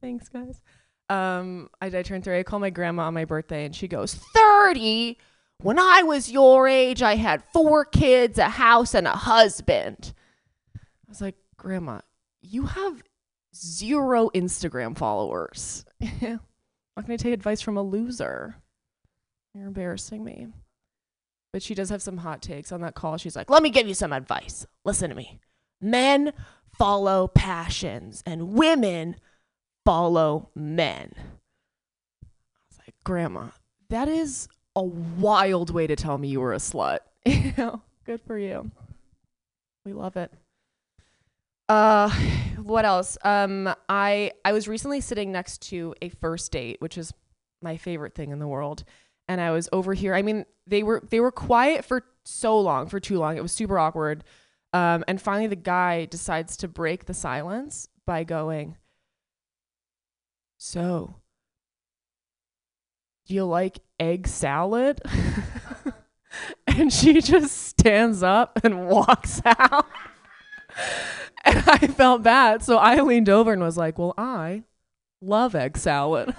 Thanks, 0.01 0.29
guys. 0.29 0.61
Um, 1.09 1.71
I, 1.81 1.87
I 1.87 2.03
turned 2.03 2.25
30. 2.25 2.41
I 2.41 2.43
called 2.43 2.63
my 2.63 2.71
grandma 2.71 3.05
on 3.05 3.15
my 3.15 3.25
birthday, 3.25 3.65
and 3.65 3.75
she 3.75 3.89
goes, 3.89 4.15
30? 4.15 5.19
When 5.63 5.79
I 5.79 6.03
was 6.03 6.31
your 6.31 6.69
age, 6.69 7.03
I 7.03 7.17
had 7.17 7.43
four 7.53 7.85
kids, 7.85 8.39
a 8.39 8.49
house, 8.49 8.95
and 8.95 9.07
a 9.07 9.13
husband. 9.13 10.13
I 10.77 10.81
was 11.09 11.21
like, 11.21 11.37
Grandma, 11.57 12.01
you 12.43 12.67
have 12.67 13.03
zero 13.55 14.31
Instagram 14.35 14.97
followers. 14.97 15.85
Not 16.01 17.07
going 17.07 17.19
to 17.19 17.23
take 17.23 17.33
advice 17.33 17.61
from 17.61 17.77
a 17.77 17.83
loser. 17.83 18.57
You're 19.57 19.69
embarrassing 19.69 20.23
me. 20.23 20.49
But 21.53 21.63
she 21.63 21.75
does 21.75 21.89
have 21.89 22.03
some 22.03 22.19
hot 22.19 22.43
takes 22.43 22.73
on 22.73 22.83
that 22.83 22.95
call. 22.95 23.17
She's 23.17 23.37
like, 23.37 23.49
let 23.49 23.63
me 23.63 23.71
give 23.71 23.89
you 23.89 23.95
some 23.95 24.13
advice. 24.13 24.67
Listen 24.85 25.09
to 25.09 25.17
me. 25.17 25.41
Men 25.81 26.35
follow 26.79 27.29
passions, 27.29 28.23
and 28.27 28.53
women 28.53 29.17
follow 29.87 30.51
men. 30.55 31.15
I 31.17 32.27
was 32.71 32.79
like, 32.87 32.95
Grandma, 33.05 33.49
that 33.89 34.09
is 34.09 34.49
a 34.75 34.83
wild 34.83 35.71
way 35.71 35.87
to 35.87 35.97
tell 35.97 36.19
me 36.19 36.29
you 36.29 36.41
were 36.41 36.53
a 36.53 36.59
slut. 36.59 36.99
good 38.05 38.21
for 38.27 38.39
you. 38.39 38.71
We 39.87 39.95
love 39.95 40.17
it. 40.17 40.33
Uh, 41.69 42.11
what 42.63 42.85
else? 42.85 43.17
Um, 43.25 43.75
I 43.89 44.33
I 44.45 44.53
was 44.53 44.69
recently 44.69 45.01
sitting 45.01 45.33
next 45.33 45.63
to 45.69 45.95
a 46.03 46.11
first 46.11 46.53
date, 46.53 46.77
which 46.81 46.99
is 46.99 47.13
my 47.63 47.77
favorite 47.77 48.15
thing 48.15 48.31
in 48.31 48.39
the 48.39 48.47
world, 48.47 48.85
and 49.29 49.41
I 49.41 49.51
was 49.51 49.69
over 49.73 49.95
here. 49.95 50.15
I 50.15 50.23
mean, 50.23 50.45
they 50.67 50.83
were 50.83 51.03
they 51.11 51.21
were 51.21 51.33
quiet 51.33 51.85
for 51.85 52.05
so 52.25 52.59
long, 52.59 52.89
for 52.89 53.01
too 53.01 53.19
long. 53.19 53.37
It 53.37 53.43
was 53.43 53.53
super 53.53 53.79
awkward. 53.79 54.25
Um, 54.73 55.05
and 55.09 55.21
finally, 55.21 55.47
the 55.47 55.57
guy 55.57 56.07
decides 56.07 56.57
to 56.59 56.69
break 56.69 57.07
the 57.07 57.15
silence 57.15 57.89
by 58.05 58.25
going, 58.25 58.77
"So, 60.59 61.17
do 63.27 63.35
you 63.35 63.45
like 63.45 63.79
egg 63.99 64.29
salad?" 64.29 65.01
and 66.67 66.93
she 66.93 67.21
just 67.21 67.57
stands 67.57 68.23
up 68.23 68.61
and 68.65 68.87
walks 68.89 69.41
out. 69.45 69.87
and 71.45 71.63
I 71.67 71.79
felt 71.87 72.23
bad. 72.23 72.63
So 72.63 72.77
I 72.77 73.01
leaned 73.01 73.29
over 73.29 73.53
and 73.53 73.63
was 73.63 73.77
like, 73.77 73.99
Well, 73.99 74.15
I 74.17 74.65
love 75.21 75.55
egg 75.55 75.77
salad. 75.77 76.35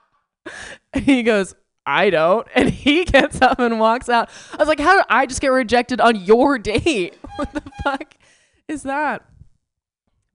and 0.92 1.04
he 1.04 1.22
goes, 1.22 1.54
I 1.88 2.10
don't. 2.10 2.46
And 2.54 2.68
he 2.68 3.04
gets 3.04 3.40
up 3.40 3.58
and 3.58 3.80
walks 3.80 4.08
out. 4.08 4.28
I 4.52 4.56
was 4.56 4.68
like, 4.68 4.80
How 4.80 4.96
did 4.96 5.06
I 5.08 5.26
just 5.26 5.40
get 5.40 5.48
rejected 5.48 6.00
on 6.00 6.16
your 6.16 6.58
date? 6.72 7.16
what 7.36 7.52
the 7.52 7.62
fuck 7.82 8.14
is 8.68 8.82
that? 8.82 9.24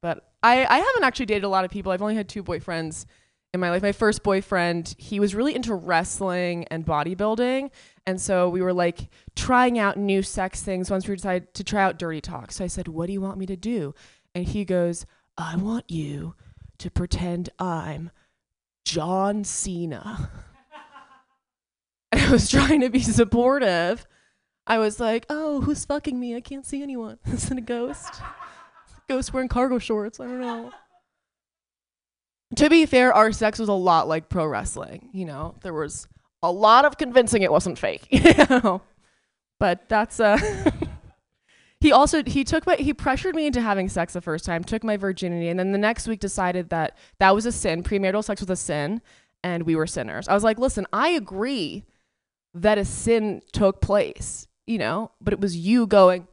But 0.01 0.27
I, 0.41 0.65
I 0.65 0.79
haven't 0.79 1.03
actually 1.03 1.27
dated 1.27 1.43
a 1.43 1.49
lot 1.49 1.63
of 1.63 1.71
people. 1.71 1.91
I've 1.91 2.01
only 2.01 2.15
had 2.15 2.27
two 2.27 2.43
boyfriends 2.43 3.05
in 3.53 3.59
my 3.59 3.69
life. 3.69 3.83
My 3.83 3.91
first 3.91 4.23
boyfriend, 4.23 4.95
he 4.97 5.19
was 5.19 5.35
really 5.35 5.55
into 5.55 5.75
wrestling 5.75 6.65
and 6.65 6.85
bodybuilding. 6.85 7.69
And 8.07 8.19
so 8.19 8.49
we 8.49 8.61
were 8.61 8.73
like 8.73 9.09
trying 9.35 9.77
out 9.77 9.95
new 9.95 10.23
sex 10.23 10.61
things 10.61 10.89
once 10.89 11.07
we 11.07 11.15
decided 11.15 11.53
to 11.53 11.63
try 11.63 11.83
out 11.83 11.99
dirty 11.99 12.19
talk. 12.19 12.51
So 12.51 12.63
I 12.63 12.67
said, 12.67 12.87
What 12.87 13.05
do 13.05 13.13
you 13.13 13.21
want 13.21 13.37
me 13.37 13.45
to 13.45 13.55
do? 13.55 13.93
And 14.33 14.47
he 14.47 14.65
goes, 14.65 15.05
I 15.37 15.55
want 15.55 15.89
you 15.89 16.35
to 16.79 16.89
pretend 16.89 17.49
I'm 17.59 18.09
John 18.85 19.43
Cena. 19.43 20.31
And 22.13 22.21
I 22.27 22.31
was 22.31 22.49
trying 22.49 22.81
to 22.81 22.89
be 22.89 23.01
supportive. 23.01 24.05
I 24.65 24.77
was 24.77 24.99
like, 24.99 25.25
Oh, 25.29 25.61
who's 25.61 25.83
fucking 25.85 26.19
me? 26.19 26.35
I 26.35 26.41
can't 26.41 26.65
see 26.65 26.81
anyone. 26.81 27.19
Is 27.25 27.51
it 27.51 27.57
a 27.57 27.61
ghost? 27.61 28.21
ghost 29.09 29.33
wearing 29.33 29.49
cargo 29.49 29.79
shorts. 29.79 30.19
I 30.19 30.25
don't 30.25 30.39
know. 30.39 30.71
To 32.55 32.69
be 32.69 32.85
fair, 32.85 33.11
our 33.13 33.31
sex 33.31 33.59
was 33.59 33.67
a 33.67 33.73
lot 33.73 34.07
like 34.07 34.29
pro 34.29 34.45
wrestling. 34.45 35.09
You 35.11 35.25
know, 35.25 35.55
there 35.61 35.73
was 35.73 36.07
a 36.41 36.51
lot 36.51 36.85
of 36.85 36.97
convincing 36.97 37.41
it 37.41 37.51
wasn't 37.51 37.79
fake. 37.79 38.07
You 38.11 38.33
know? 38.49 38.81
But 39.59 39.87
that's 39.87 40.19
uh 40.19 40.37
he 41.79 41.91
also 41.91 42.23
he 42.23 42.43
took 42.43 42.67
my 42.67 42.75
he 42.75 42.93
pressured 42.93 43.33
me 43.33 43.47
into 43.47 43.61
having 43.61 43.89
sex 43.89 44.13
the 44.13 44.21
first 44.21 44.45
time, 44.45 44.63
took 44.63 44.83
my 44.83 44.97
virginity, 44.97 45.47
and 45.49 45.59
then 45.59 45.71
the 45.71 45.77
next 45.77 46.07
week 46.07 46.19
decided 46.19 46.69
that 46.69 46.95
that 47.19 47.33
was 47.33 47.45
a 47.45 47.51
sin. 47.51 47.81
Premarital 47.81 48.23
sex 48.23 48.41
was 48.41 48.49
a 48.49 48.55
sin, 48.55 49.01
and 49.43 49.63
we 49.63 49.75
were 49.75 49.87
sinners. 49.87 50.27
I 50.27 50.33
was 50.33 50.43
like, 50.43 50.59
listen, 50.59 50.85
I 50.93 51.09
agree 51.09 51.85
that 52.53 52.77
a 52.77 52.85
sin 52.85 53.41
took 53.51 53.81
place, 53.81 54.47
you 54.67 54.77
know, 54.77 55.11
but 55.21 55.33
it 55.33 55.39
was 55.39 55.55
you 55.55 55.87
going 55.87 56.27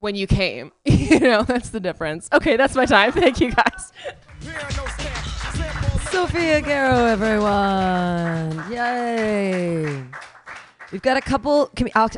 when 0.00 0.14
you 0.14 0.26
came. 0.26 0.72
you 0.84 1.20
know, 1.20 1.42
that's 1.42 1.70
the 1.70 1.80
difference. 1.80 2.28
Okay, 2.32 2.56
that's 2.56 2.74
my 2.74 2.86
time. 2.86 3.12
Thank 3.12 3.40
you 3.40 3.52
guys. 3.52 3.92
Sophia 6.10 6.60
Garrow, 6.60 7.06
everyone. 7.06 8.70
Yay. 8.70 10.04
We've 10.92 11.00
got 11.00 11.16
a 11.16 11.22
couple. 11.22 11.70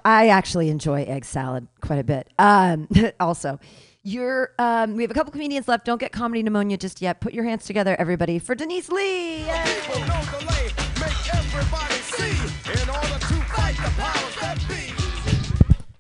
I 0.05 0.29
actually 0.29 0.69
enjoy 0.69 1.05
egg 1.05 1.25
salad 1.25 1.69
quite 1.81 2.01
a 2.01 2.05
bit. 2.05 2.29
Um, 2.39 2.89
also, 3.21 3.61
you're, 4.03 4.51
um, 4.59 4.97
we 4.97 5.03
have 5.03 5.13
a 5.13 5.15
couple 5.15 5.31
comedians 5.31 5.69
left. 5.69 5.85
Don't 5.85 6.01
get 6.01 6.11
comedy 6.11 6.43
pneumonia 6.43 6.77
just 6.77 7.01
yet. 7.01 7.21
Put 7.21 7.35
your 7.35 7.45
hands 7.45 7.67
together, 7.67 7.95
everybody, 7.99 8.41
for 8.41 8.57
Denise 8.57 8.91
Lee. 8.91 9.47
Yay. 9.47 10.94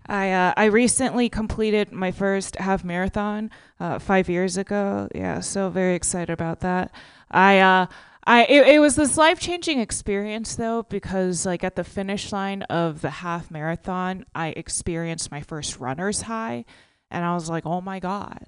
I 0.07 0.30
uh, 0.30 0.55
I 0.57 0.66
recently 0.66 1.28
completed 1.28 1.92
my 1.92 2.12
first 2.12 2.57
half 2.57 2.84
marathon 2.84 3.50
uh, 3.80 3.98
five 3.98 4.28
years 4.28 4.57
ago. 4.57 5.09
Yeah, 5.14 5.40
so 5.40 5.70
very 5.70 5.94
excited 5.94 6.30
about 6.32 6.61
that. 6.61 6.92
I 7.30 7.59
uh, 7.59 7.86
I 8.26 8.44
it, 8.44 8.66
it 8.66 8.78
was 8.78 8.96
this 8.96 9.16
life 9.16 9.40
changing 9.40 9.80
experience 9.80 10.57
though 10.57 10.82
because 10.84 11.46
like 11.46 11.64
at 11.64 11.76
the 11.76 11.84
finish 11.84 12.32
line 12.32 12.62
of 12.62 13.00
the 13.00 13.11
half 13.11 13.50
marathon, 13.50 14.24
I 14.34 14.48
experienced 14.48 15.30
my 15.30 15.40
first 15.40 15.80
runner's 15.80 16.22
high, 16.22 16.64
and 17.11 17.24
I 17.24 17.34
was 17.34 17.50
like, 17.50 17.66
oh 17.66 17.80
my 17.80 17.98
god, 17.98 18.46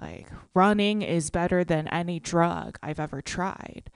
like 0.00 0.26
running 0.54 1.02
is 1.02 1.30
better 1.30 1.64
than 1.64 1.88
any 1.88 2.18
drug 2.18 2.78
I've 2.82 3.00
ever 3.00 3.22
tried. 3.22 3.90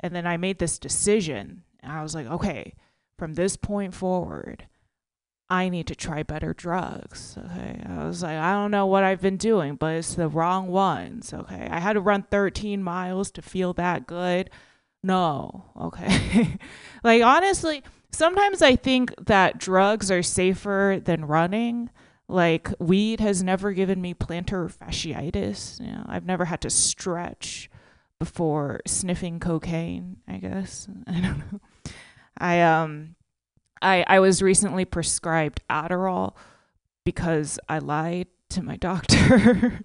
And 0.00 0.14
then 0.14 0.26
I 0.26 0.36
made 0.36 0.58
this 0.58 0.78
decision, 0.78 1.64
and 1.82 1.92
I 1.92 2.02
was 2.02 2.14
like, 2.14 2.26
okay, 2.26 2.74
from 3.18 3.34
this 3.34 3.56
point 3.56 3.94
forward. 3.94 4.66
I 5.50 5.68
need 5.68 5.86
to 5.88 5.94
try 5.94 6.22
better 6.22 6.54
drugs. 6.54 7.36
Okay. 7.36 7.82
I 7.86 8.06
was 8.06 8.22
like, 8.22 8.38
I 8.38 8.52
don't 8.54 8.70
know 8.70 8.86
what 8.86 9.04
I've 9.04 9.20
been 9.20 9.36
doing, 9.36 9.74
but 9.74 9.96
it's 9.96 10.14
the 10.14 10.26
wrong 10.26 10.68
ones. 10.68 11.34
Okay. 11.34 11.68
I 11.70 11.78
had 11.78 11.92
to 11.92 12.00
run 12.00 12.22
13 12.30 12.82
miles 12.82 13.30
to 13.32 13.42
feel 13.42 13.74
that 13.74 14.06
good. 14.06 14.48
No. 15.02 15.66
Okay. 15.78 16.56
like, 17.04 17.22
honestly, 17.22 17.82
sometimes 18.12 18.62
I 18.62 18.76
think 18.76 19.12
that 19.26 19.58
drugs 19.58 20.10
are 20.10 20.22
safer 20.22 20.98
than 21.04 21.26
running. 21.26 21.90
Like, 22.28 22.72
weed 22.78 23.20
has 23.20 23.42
never 23.42 23.72
given 23.72 24.00
me 24.00 24.14
plantar 24.14 24.74
fasciitis. 24.74 25.80
You 25.80 25.92
know, 25.92 26.06
I've 26.06 26.24
never 26.24 26.46
had 26.46 26.62
to 26.62 26.70
stretch 26.70 27.68
before 28.18 28.80
sniffing 28.86 29.38
cocaine, 29.38 30.16
I 30.26 30.38
guess. 30.38 30.88
I 31.06 31.20
don't 31.20 31.38
know. 31.52 31.60
I, 32.38 32.62
um, 32.62 33.16
I, 33.80 34.04
I 34.06 34.20
was 34.20 34.42
recently 34.42 34.84
prescribed 34.84 35.60
Adderall 35.68 36.34
because 37.04 37.58
I 37.68 37.78
lied 37.78 38.28
to 38.50 38.62
my 38.62 38.76
doctor. 38.78 39.80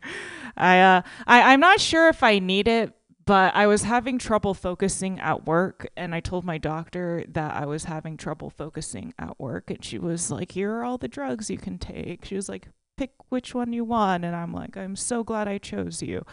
I, 0.56 0.80
uh, 0.80 1.02
I 1.26 1.54
I'm 1.54 1.60
not 1.60 1.80
sure 1.80 2.08
if 2.10 2.24
I 2.24 2.39
need 2.39 2.68
it, 2.68 2.93
but 3.26 3.56
I 3.56 3.68
was 3.68 3.84
having 3.84 4.18
trouble 4.18 4.54
focusing 4.54 5.20
at 5.20 5.45
work, 5.45 5.89
and 5.98 6.16
I 6.16 6.20
told 6.20 6.45
my 6.45 6.58
doctor 6.58 7.24
that 7.30 7.56
I 7.56 7.66
was 7.66 7.86
having 7.86 8.18
trouble 8.18 8.50
focusing 8.50 9.14
at 9.20 9.39
work, 9.39 9.70
and 9.70 9.84
she 9.84 10.00
was 10.00 10.32
like, 10.32 10.54
"Here 10.54 10.72
are 10.74 10.84
all 10.84 10.98
the 10.98 11.08
drugs 11.08 11.50
you 11.50 11.58
can 11.58 11.78
take." 11.78 12.26
She 12.26 12.36
was 12.36 12.50
like, 12.50 12.70
"Pick 12.98 13.12
which 13.30 13.54
one 13.54 13.74
you 13.74 13.84
want," 13.84 14.24
and 14.26 14.36
I'm 14.36 14.54
like, 14.54 14.78
"I'm 14.78 14.95
so 14.95 15.24
glad 15.24 15.48
I 15.48 15.58
chose 15.58 16.02
you." 16.02 16.26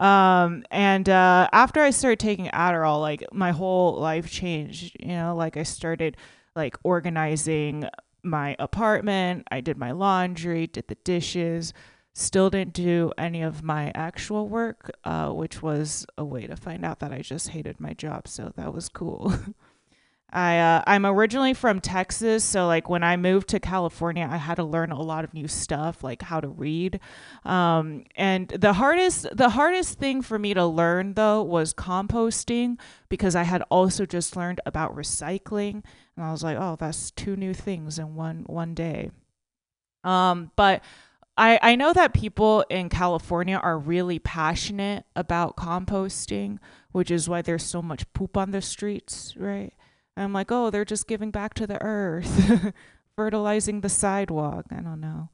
Um, 0.00 0.64
and 0.70 1.08
uh, 1.08 1.48
after 1.52 1.82
I 1.82 1.90
started 1.90 2.18
taking 2.18 2.46
Adderall, 2.46 3.00
like 3.00 3.22
my 3.32 3.52
whole 3.52 4.00
life 4.00 4.30
changed. 4.30 4.96
You 4.98 5.08
know, 5.08 5.36
like 5.36 5.56
I 5.56 5.62
started 5.62 6.16
like 6.56 6.76
organizing 6.82 7.84
my 8.22 8.56
apartment. 8.58 9.46
I 9.50 9.60
did 9.60 9.76
my 9.76 9.92
laundry, 9.92 10.66
did 10.66 10.88
the 10.88 10.96
dishes. 10.96 11.74
Still 12.14 12.50
didn't 12.50 12.72
do 12.72 13.12
any 13.18 13.42
of 13.42 13.62
my 13.62 13.92
actual 13.94 14.48
work, 14.48 14.90
uh, 15.04 15.30
which 15.30 15.62
was 15.62 16.06
a 16.18 16.24
way 16.24 16.46
to 16.46 16.56
find 16.56 16.84
out 16.84 16.98
that 17.00 17.12
I 17.12 17.20
just 17.20 17.50
hated 17.50 17.78
my 17.78 17.92
job. 17.92 18.26
So 18.26 18.52
that 18.56 18.74
was 18.74 18.88
cool. 18.88 19.32
I 20.32 20.58
uh, 20.58 20.82
I'm 20.86 21.04
originally 21.04 21.54
from 21.54 21.80
Texas, 21.80 22.44
so 22.44 22.66
like 22.66 22.88
when 22.88 23.02
I 23.02 23.16
moved 23.16 23.48
to 23.48 23.60
California, 23.60 24.28
I 24.30 24.36
had 24.36 24.56
to 24.56 24.64
learn 24.64 24.92
a 24.92 25.00
lot 25.00 25.24
of 25.24 25.34
new 25.34 25.48
stuff, 25.48 26.04
like 26.04 26.22
how 26.22 26.40
to 26.40 26.48
read. 26.48 27.00
Um, 27.44 28.04
and 28.16 28.48
the 28.48 28.74
hardest 28.74 29.26
the 29.36 29.50
hardest 29.50 29.98
thing 29.98 30.22
for 30.22 30.38
me 30.38 30.54
to 30.54 30.64
learn 30.64 31.14
though 31.14 31.42
was 31.42 31.74
composting 31.74 32.78
because 33.08 33.34
I 33.34 33.42
had 33.42 33.62
also 33.70 34.06
just 34.06 34.36
learned 34.36 34.60
about 34.66 34.94
recycling, 34.94 35.82
and 36.16 36.24
I 36.24 36.30
was 36.30 36.44
like, 36.44 36.56
oh, 36.58 36.76
that's 36.78 37.10
two 37.10 37.34
new 37.36 37.54
things 37.54 37.98
in 37.98 38.14
one 38.14 38.44
one 38.46 38.74
day. 38.74 39.10
Um, 40.04 40.50
but 40.56 40.82
I, 41.36 41.58
I 41.62 41.74
know 41.74 41.92
that 41.92 42.12
people 42.12 42.64
in 42.68 42.88
California 42.88 43.56
are 43.56 43.78
really 43.78 44.18
passionate 44.18 45.06
about 45.16 45.56
composting, 45.56 46.58
which 46.92 47.10
is 47.10 47.28
why 47.28 47.42
there's 47.42 47.64
so 47.64 47.80
much 47.80 48.10
poop 48.12 48.36
on 48.36 48.50
the 48.50 48.60
streets, 48.60 49.34
right? 49.36 49.72
I'm 50.16 50.32
like, 50.32 50.50
oh, 50.50 50.70
they're 50.70 50.84
just 50.84 51.06
giving 51.06 51.30
back 51.30 51.54
to 51.54 51.66
the 51.66 51.82
earth, 51.82 52.72
fertilizing 53.16 53.80
the 53.80 53.88
sidewalk. 53.88 54.66
I 54.70 54.80
don't 54.80 55.00
know. 55.00 55.28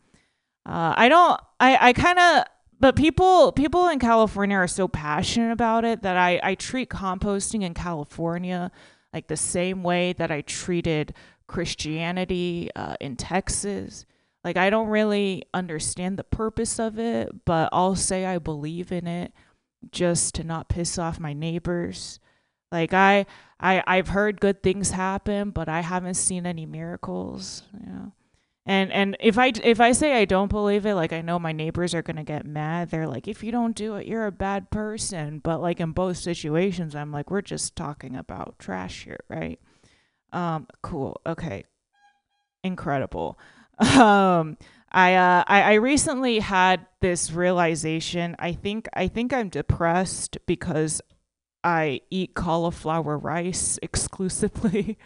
Uh, 0.64 0.95
I 0.97 1.09
don't. 1.09 1.41
I 1.61 1.89
I 1.89 1.93
kind 1.93 2.18
of. 2.18 2.45
But 2.79 2.95
people 2.95 3.53
people 3.53 3.89
in 3.89 3.99
California 3.99 4.57
are 4.57 4.68
so 4.68 4.87
passionate 4.87 5.53
about 5.53 5.85
it 5.85 6.03
that 6.03 6.16
I 6.16 6.41
I 6.43 6.55
treat 6.55 6.91
composting 6.91 7.62
in 7.62 7.72
California 7.72 8.70
like 9.16 9.29
the 9.29 9.37
same 9.37 9.83
way 9.83 10.12
that 10.12 10.31
I 10.31 10.43
treated 10.43 11.14
Christianity 11.47 12.70
uh, 12.77 12.97
in 13.01 13.16
Texas. 13.16 14.05
Like 14.45 14.59
I 14.59 14.68
don't 14.68 14.89
really 14.89 15.45
understand 15.55 16.18
the 16.18 16.24
purpose 16.24 16.79
of 16.79 16.99
it, 16.99 17.45
but 17.47 17.70
I'll 17.72 17.97
say 17.97 18.27
I 18.27 18.39
believe 18.39 18.93
in 18.93 19.07
it 19.07 19.33
just 19.91 20.35
to 20.35 20.45
not 20.45 20.68
piss 20.68 20.99
off 20.99 21.18
my 21.18 21.33
neighbors. 21.33 22.20
Like 22.72 22.92
I 22.92 23.26
I 23.60 23.82
I've 23.86 24.08
heard 24.08 24.40
good 24.40 24.62
things 24.62 24.90
happen, 24.90 25.50
but 25.50 25.68
I 25.68 25.80
haven't 25.80 26.14
seen 26.14 26.46
any 26.46 26.66
miracles, 26.66 27.62
you 27.78 27.86
know. 27.86 28.12
And 28.68 28.90
and 28.92 29.16
if 29.20 29.38
I 29.38 29.52
if 29.62 29.80
I 29.80 29.92
say 29.92 30.14
I 30.20 30.24
don't 30.24 30.50
believe 30.50 30.86
it, 30.86 30.96
like 30.96 31.12
I 31.12 31.20
know 31.20 31.38
my 31.38 31.52
neighbors 31.52 31.94
are 31.94 32.02
going 32.02 32.16
to 32.16 32.24
get 32.24 32.44
mad. 32.44 32.90
They're 32.90 33.06
like 33.06 33.28
if 33.28 33.44
you 33.44 33.52
don't 33.52 33.76
do 33.76 33.94
it, 33.94 34.06
you're 34.08 34.26
a 34.26 34.32
bad 34.32 34.70
person. 34.70 35.38
But 35.38 35.62
like 35.62 35.78
in 35.78 35.92
both 35.92 36.16
situations, 36.16 36.96
I'm 36.96 37.12
like 37.12 37.30
we're 37.30 37.42
just 37.42 37.76
talking 37.76 38.16
about 38.16 38.58
trash 38.58 39.04
here, 39.04 39.20
right? 39.28 39.60
Um 40.32 40.66
cool. 40.82 41.20
Okay. 41.24 41.64
Incredible. 42.64 43.38
Um 43.78 44.56
I 44.90 45.14
uh 45.14 45.44
I, 45.46 45.62
I 45.62 45.74
recently 45.74 46.40
had 46.40 46.86
this 47.00 47.30
realization. 47.30 48.34
I 48.38 48.52
think 48.52 48.88
I 48.94 49.06
think 49.06 49.32
I'm 49.32 49.48
depressed 49.48 50.38
because 50.46 51.00
I 51.66 52.00
eat 52.10 52.34
cauliflower 52.34 53.18
rice 53.18 53.76
exclusively. 53.82 54.96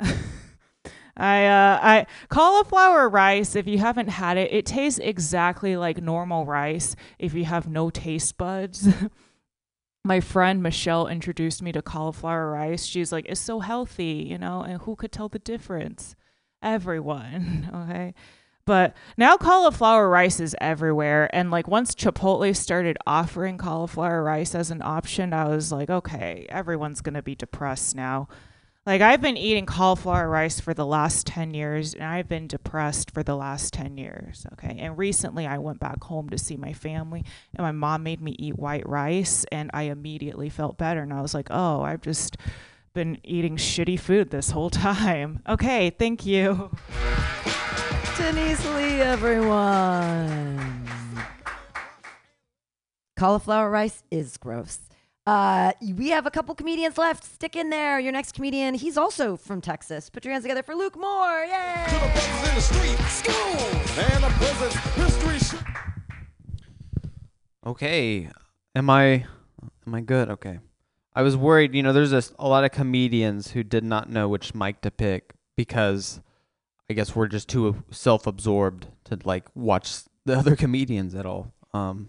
I 0.00 1.44
uh 1.44 1.78
I 1.82 2.06
cauliflower 2.30 3.06
rice 3.06 3.54
if 3.54 3.66
you 3.66 3.76
haven't 3.76 4.08
had 4.08 4.38
it 4.38 4.50
it 4.50 4.64
tastes 4.64 4.98
exactly 4.98 5.76
like 5.76 6.00
normal 6.00 6.46
rice 6.46 6.96
if 7.18 7.34
you 7.34 7.44
have 7.44 7.68
no 7.68 7.90
taste 7.90 8.38
buds. 8.38 8.88
My 10.04 10.20
friend 10.20 10.62
Michelle 10.62 11.06
introduced 11.06 11.60
me 11.60 11.70
to 11.72 11.82
cauliflower 11.82 12.50
rice. 12.50 12.86
She's 12.86 13.12
like 13.12 13.26
it's 13.28 13.38
so 13.38 13.60
healthy, 13.60 14.26
you 14.30 14.38
know, 14.38 14.62
and 14.62 14.80
who 14.80 14.96
could 14.96 15.12
tell 15.12 15.28
the 15.28 15.38
difference? 15.38 16.16
Everyone, 16.62 17.68
okay? 17.74 18.14
But 18.70 18.94
now 19.16 19.36
cauliflower 19.36 20.08
rice 20.08 20.38
is 20.38 20.54
everywhere. 20.60 21.28
And 21.34 21.50
like 21.50 21.66
once 21.66 21.92
Chipotle 21.92 22.54
started 22.54 22.98
offering 23.04 23.58
cauliflower 23.58 24.22
rice 24.22 24.54
as 24.54 24.70
an 24.70 24.80
option, 24.80 25.32
I 25.32 25.48
was 25.48 25.72
like, 25.72 25.90
okay, 25.90 26.46
everyone's 26.48 27.00
going 27.00 27.16
to 27.16 27.20
be 27.22 27.34
depressed 27.34 27.96
now. 27.96 28.28
Like 28.86 29.00
I've 29.00 29.20
been 29.20 29.36
eating 29.36 29.66
cauliflower 29.66 30.28
rice 30.28 30.60
for 30.60 30.72
the 30.72 30.86
last 30.86 31.26
10 31.26 31.52
years 31.52 31.94
and 31.94 32.04
I've 32.04 32.28
been 32.28 32.46
depressed 32.46 33.10
for 33.10 33.24
the 33.24 33.34
last 33.34 33.74
10 33.74 33.98
years, 33.98 34.46
okay? 34.52 34.76
And 34.78 34.96
recently 34.96 35.48
I 35.48 35.58
went 35.58 35.80
back 35.80 36.04
home 36.04 36.30
to 36.30 36.38
see 36.38 36.56
my 36.56 36.72
family 36.72 37.24
and 37.56 37.64
my 37.64 37.72
mom 37.72 38.04
made 38.04 38.20
me 38.20 38.36
eat 38.38 38.56
white 38.56 38.88
rice 38.88 39.44
and 39.50 39.72
I 39.74 39.82
immediately 39.82 40.48
felt 40.48 40.78
better 40.78 41.02
and 41.02 41.12
I 41.12 41.22
was 41.22 41.34
like, 41.34 41.48
"Oh, 41.50 41.82
I've 41.82 42.02
just 42.02 42.36
been 42.94 43.18
eating 43.24 43.56
shitty 43.56 43.98
food 43.98 44.30
this 44.30 44.52
whole 44.52 44.70
time." 44.90 45.42
Okay, 45.48 45.90
thank 45.90 46.24
you. 46.24 46.70
Denise 48.20 48.66
Lee, 48.74 49.00
everyone. 49.00 50.86
Cauliflower 53.16 53.70
rice 53.70 54.02
is 54.10 54.36
gross. 54.36 54.78
Uh, 55.26 55.72
we 55.96 56.10
have 56.10 56.26
a 56.26 56.30
couple 56.30 56.54
comedians 56.54 56.98
left. 56.98 57.24
Stick 57.24 57.56
in 57.56 57.70
there. 57.70 57.98
Your 57.98 58.12
next 58.12 58.32
comedian, 58.32 58.74
he's 58.74 58.96
also 58.98 59.36
from 59.36 59.60
Texas. 59.60 60.10
Put 60.10 60.24
your 60.24 60.32
hands 60.32 60.44
together 60.44 60.62
for 60.62 60.74
Luke 60.74 60.96
Moore. 60.98 61.44
Yay! 61.44 61.84
in 61.84 62.54
the 62.54 62.60
street, 62.60 62.98
school, 63.08 64.04
and 64.04 64.24
a 64.24 64.30
history. 65.00 65.38
sh- 65.38 65.62
Okay, 67.66 68.28
am 68.74 68.90
I 68.90 69.24
am 69.86 69.94
I 69.94 70.00
good? 70.02 70.28
Okay. 70.30 70.58
I 71.14 71.22
was 71.22 71.36
worried, 71.36 71.74
you 71.74 71.82
know, 71.82 71.92
there's 71.92 72.12
a, 72.12 72.22
a 72.38 72.46
lot 72.48 72.64
of 72.64 72.70
comedians 72.70 73.50
who 73.52 73.62
did 73.62 73.82
not 73.84 74.08
know 74.10 74.28
which 74.28 74.54
mic 74.54 74.80
to 74.82 74.90
pick 74.90 75.32
because 75.56 76.20
I 76.90 76.92
guess 76.92 77.14
we're 77.14 77.28
just 77.28 77.48
too 77.48 77.84
self-absorbed 77.92 78.88
to 79.04 79.18
like 79.22 79.44
watch 79.54 80.00
the 80.24 80.36
other 80.36 80.56
comedians 80.56 81.14
at 81.14 81.24
all. 81.24 81.54
Um 81.72 82.08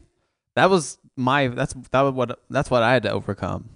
that 0.55 0.71
was 0.71 0.97
my 1.15 1.49
that's 1.49 1.75
that 1.91 2.01
was 2.01 2.13
what 2.15 2.39
that's 2.49 2.71
what 2.71 2.81
I 2.81 2.91
had 2.91 3.03
to 3.03 3.11
overcome. 3.11 3.69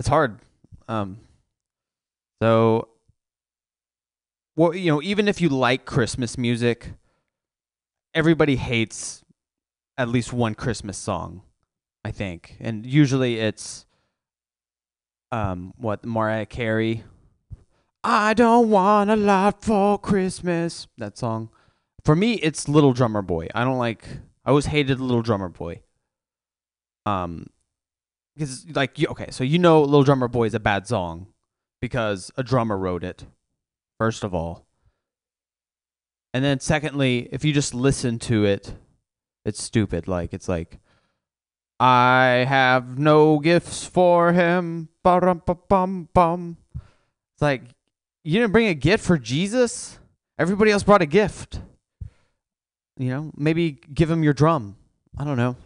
It's 0.00 0.08
hard. 0.08 0.38
Um 0.88 1.18
so 2.40 2.88
well, 4.56 4.74
you 4.74 4.90
know, 4.90 5.02
even 5.02 5.28
if 5.28 5.42
you 5.42 5.50
like 5.50 5.84
Christmas 5.84 6.38
music, 6.38 6.94
everybody 8.14 8.56
hates 8.56 9.22
at 9.98 10.08
least 10.08 10.32
one 10.32 10.54
Christmas 10.54 10.96
song, 10.96 11.42
I 12.02 12.12
think. 12.12 12.56
And 12.60 12.86
usually 12.86 13.40
it's 13.40 13.84
um 15.30 15.74
what 15.76 16.02
Mariah 16.02 16.46
Carey 16.46 17.04
I 18.08 18.34
don't 18.34 18.70
want 18.70 19.10
a 19.10 19.16
lot 19.16 19.64
for 19.64 19.98
Christmas. 19.98 20.86
That 20.96 21.18
song. 21.18 21.50
For 22.04 22.14
me 22.14 22.34
it's 22.34 22.68
Little 22.68 22.92
Drummer 22.92 23.20
Boy. 23.20 23.48
I 23.52 23.64
don't 23.64 23.78
like 23.78 24.06
I 24.44 24.50
always 24.50 24.66
hated 24.66 25.00
Little 25.00 25.22
Drummer 25.22 25.48
Boy. 25.48 25.82
Um 27.04 27.48
because 28.36 28.64
like 28.70 29.00
you, 29.00 29.08
okay, 29.08 29.26
so 29.30 29.42
you 29.42 29.58
know 29.58 29.82
Little 29.82 30.04
Drummer 30.04 30.28
Boy 30.28 30.44
is 30.44 30.54
a 30.54 30.60
bad 30.60 30.86
song 30.86 31.26
because 31.80 32.30
a 32.36 32.44
drummer 32.44 32.78
wrote 32.78 33.02
it. 33.02 33.24
First 33.98 34.22
of 34.22 34.32
all. 34.32 34.66
And 36.32 36.44
then 36.44 36.60
secondly, 36.60 37.28
if 37.32 37.44
you 37.44 37.52
just 37.52 37.74
listen 37.74 38.20
to 38.20 38.44
it, 38.44 38.74
it's 39.44 39.60
stupid. 39.60 40.06
Like 40.06 40.32
it's 40.32 40.48
like 40.48 40.78
I 41.80 42.46
have 42.48 43.00
no 43.00 43.40
gifts 43.40 43.84
for 43.84 44.32
him. 44.32 44.90
Ba-dum-ba-bum-bum. 45.02 46.58
It's 47.34 47.42
like 47.42 47.62
you 48.26 48.40
didn't 48.40 48.52
bring 48.52 48.66
a 48.66 48.74
gift 48.74 49.04
for 49.04 49.16
Jesus? 49.16 50.00
Everybody 50.36 50.72
else 50.72 50.82
brought 50.82 51.00
a 51.00 51.06
gift. 51.06 51.60
You 52.98 53.10
know, 53.10 53.30
maybe 53.36 53.78
give 53.94 54.10
him 54.10 54.24
your 54.24 54.32
drum. 54.32 54.76
I 55.16 55.24
don't 55.24 55.36
know. 55.36 55.56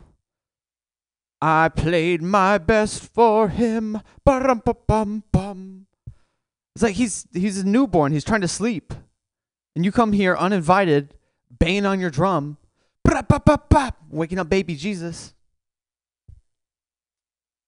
I 1.40 1.70
played 1.70 2.20
my 2.20 2.58
best 2.58 3.02
for 3.02 3.48
him. 3.48 4.00
Ba-dum-ba-bum-bum. 4.26 5.86
It's 6.74 6.82
like 6.82 6.96
he's 6.96 7.26
he's 7.32 7.58
a 7.58 7.66
newborn. 7.66 8.12
He's 8.12 8.24
trying 8.24 8.42
to 8.42 8.48
sleep, 8.48 8.92
and 9.74 9.84
you 9.84 9.90
come 9.90 10.12
here 10.12 10.36
uninvited, 10.36 11.14
banging 11.50 11.86
on 11.86 11.98
your 11.98 12.10
drum, 12.10 12.58
waking 14.10 14.38
up 14.38 14.48
baby 14.48 14.76
Jesus. 14.76 15.34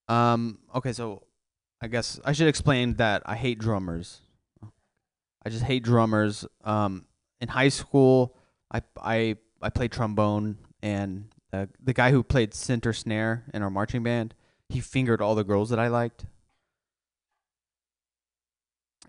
Um. 0.07 0.59
Okay, 0.75 0.93
so 0.93 1.23
I 1.81 1.87
guess 1.87 2.19
I 2.23 2.31
should 2.31 2.47
explain 2.47 2.93
that 2.95 3.23
I 3.25 3.35
hate 3.35 3.59
drummers. 3.59 4.22
I 5.45 5.49
just 5.49 5.63
hate 5.63 5.83
drummers. 5.83 6.45
Um. 6.63 7.05
In 7.41 7.49
high 7.49 7.69
school, 7.69 8.37
I 8.71 8.81
I 9.01 9.35
I 9.61 9.69
played 9.69 9.91
trombone, 9.91 10.57
and 10.81 11.25
uh, 11.51 11.65
the 11.81 11.93
guy 11.93 12.11
who 12.11 12.23
played 12.23 12.53
center 12.53 12.93
snare 12.93 13.43
in 13.53 13.61
our 13.61 13.69
marching 13.69 14.01
band, 14.03 14.33
he 14.69 14.79
fingered 14.79 15.21
all 15.21 15.35
the 15.35 15.43
girls 15.43 15.69
that 15.69 15.79
I 15.79 15.87
liked. 15.87 16.25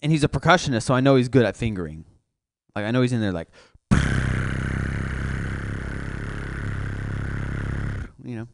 And 0.03 0.11
he's 0.11 0.25
a 0.25 0.29
percussionist, 0.29 0.83
so 0.83 0.95
I 0.95 1.01
know 1.01 1.15
he's 1.17 1.29
good 1.29 1.45
at 1.45 1.57
fingering. 1.57 2.05
Like 2.75 2.85
I 2.85 2.91
know 2.91 3.03
he's 3.03 3.13
in 3.13 3.21
there 3.21 3.33
like 3.33 3.49
you 8.25 8.37
know. 8.37 8.49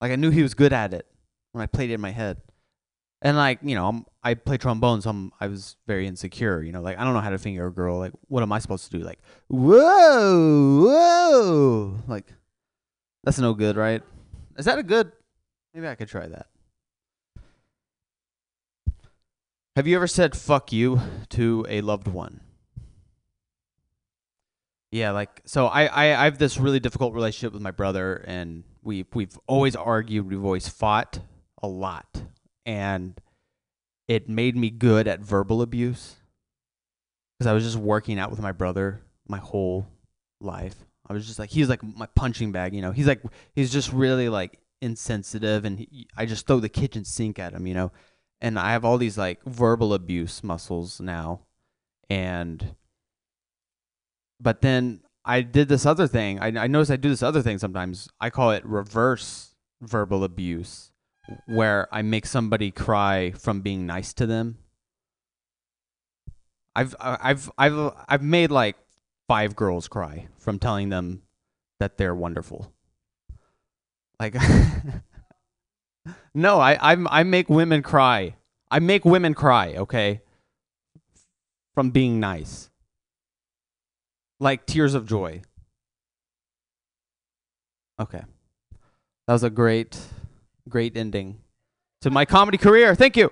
Like 0.00 0.12
I 0.12 0.16
knew 0.16 0.30
he 0.30 0.42
was 0.42 0.54
good 0.54 0.72
at 0.72 0.94
it 0.94 1.06
when 1.52 1.62
I 1.62 1.66
played 1.66 1.90
it 1.90 1.94
in 1.94 2.00
my 2.00 2.10
head. 2.10 2.38
And 3.22 3.36
like, 3.36 3.58
you 3.62 3.74
know, 3.74 3.86
I'm, 3.88 4.06
I 4.22 4.34
play 4.34 4.58
trombone, 4.58 5.00
so 5.00 5.10
I'm, 5.10 5.32
I 5.40 5.46
was 5.46 5.76
very 5.86 6.06
insecure, 6.06 6.62
you 6.62 6.72
know, 6.72 6.82
like 6.82 6.98
I 6.98 7.04
don't 7.04 7.14
know 7.14 7.20
how 7.20 7.30
to 7.30 7.38
finger 7.38 7.66
a 7.66 7.72
girl. 7.72 7.98
Like 7.98 8.12
what 8.28 8.42
am 8.42 8.52
I 8.52 8.58
supposed 8.58 8.90
to 8.90 8.98
do? 8.98 9.04
Like, 9.04 9.20
whoa, 9.48 10.84
whoa. 10.84 11.96
Like 12.06 12.32
that's 13.24 13.38
no 13.38 13.54
good, 13.54 13.76
right? 13.76 14.02
Is 14.56 14.66
that 14.66 14.78
a 14.78 14.82
good 14.82 15.12
Maybe 15.74 15.86
I 15.86 15.94
could 15.94 16.08
try 16.08 16.26
that. 16.26 16.46
Have 19.76 19.86
you 19.86 19.96
ever 19.96 20.06
said 20.06 20.36
fuck 20.36 20.72
you 20.72 21.00
to 21.30 21.64
a 21.68 21.80
loved 21.80 22.08
one? 22.08 22.40
Yeah, 24.90 25.12
like 25.12 25.40
so 25.44 25.68
I, 25.68 25.84
I 25.84 26.04
I 26.20 26.24
have 26.24 26.38
this 26.38 26.58
really 26.58 26.80
difficult 26.80 27.14
relationship 27.14 27.52
with 27.52 27.62
my 27.62 27.70
brother 27.70 28.24
and 28.26 28.64
we 28.82 29.06
we've 29.14 29.38
always 29.46 29.76
argued, 29.76 30.28
we've 30.28 30.44
always 30.44 30.68
fought 30.68 31.20
a 31.62 31.68
lot. 31.68 32.22
And 32.66 33.18
it 34.10 34.28
made 34.28 34.56
me 34.56 34.70
good 34.70 35.06
at 35.06 35.20
verbal 35.20 35.62
abuse 35.62 36.16
cuz 37.38 37.46
I 37.46 37.52
was 37.52 37.62
just 37.62 37.76
working 37.76 38.18
out 38.18 38.32
with 38.32 38.40
my 38.40 38.50
brother 38.50 39.02
my 39.28 39.38
whole 39.38 39.86
life. 40.40 40.74
I 41.06 41.12
was 41.12 41.28
just 41.28 41.38
like 41.38 41.50
he's 41.50 41.68
like 41.68 41.80
my 41.84 42.06
punching 42.16 42.50
bag, 42.50 42.74
you 42.74 42.82
know. 42.82 42.90
He's 42.90 43.06
like 43.06 43.22
he's 43.54 43.72
just 43.72 43.92
really 43.92 44.28
like 44.28 44.58
insensitive 44.82 45.64
and 45.64 45.78
he, 45.78 46.08
I 46.16 46.26
just 46.26 46.48
throw 46.48 46.58
the 46.58 46.68
kitchen 46.68 47.04
sink 47.04 47.38
at 47.38 47.52
him, 47.52 47.68
you 47.68 47.74
know. 47.74 47.92
And 48.40 48.58
I 48.58 48.72
have 48.72 48.84
all 48.84 48.98
these 48.98 49.16
like 49.16 49.44
verbal 49.44 49.94
abuse 49.94 50.42
muscles 50.42 51.00
now 51.00 51.42
and 52.08 52.74
but 54.40 54.60
then 54.60 55.02
I 55.24 55.42
did 55.42 55.68
this 55.68 55.86
other 55.86 56.08
thing. 56.08 56.40
I, 56.40 56.48
I 56.64 56.66
noticed 56.66 56.90
I 56.90 56.96
do 56.96 57.10
this 57.10 57.22
other 57.22 57.42
thing 57.42 57.58
sometimes. 57.58 58.08
I 58.20 58.30
call 58.30 58.50
it 58.50 58.66
reverse 58.66 59.54
verbal 59.80 60.24
abuse, 60.24 60.89
where 61.46 61.88
I 61.92 62.02
make 62.02 62.26
somebody 62.26 62.70
cry 62.70 63.30
from 63.32 63.60
being 63.60 63.86
nice 63.86 64.12
to 64.14 64.26
them. 64.26 64.58
I've 66.74 66.94
uh, 67.00 67.16
I've 67.20 67.50
I've 67.58 67.92
I've 68.08 68.22
made 68.22 68.50
like 68.50 68.76
five 69.28 69.56
girls 69.56 69.88
cry 69.88 70.28
from 70.38 70.58
telling 70.58 70.88
them 70.88 71.22
that 71.78 71.98
they're 71.98 72.14
wonderful. 72.14 72.72
Like 74.18 74.36
No, 76.34 76.60
I 76.60 76.78
I'm, 76.80 77.08
I 77.08 77.22
make 77.24 77.48
women 77.48 77.82
cry. 77.82 78.36
I 78.70 78.78
make 78.78 79.04
women 79.04 79.34
cry. 79.34 79.74
Okay. 79.74 80.22
From 81.74 81.90
being 81.90 82.20
nice. 82.20 82.70
Like 84.38 84.66
tears 84.66 84.94
of 84.94 85.06
joy. 85.06 85.42
Okay. 88.00 88.22
That 89.26 89.32
was 89.34 89.42
a 89.42 89.50
great, 89.50 89.98
great 90.70 90.96
ending 90.96 91.38
to 92.00 92.10
my 92.10 92.24
comedy 92.24 92.56
career. 92.56 92.94
Thank 92.94 93.16
you. 93.16 93.30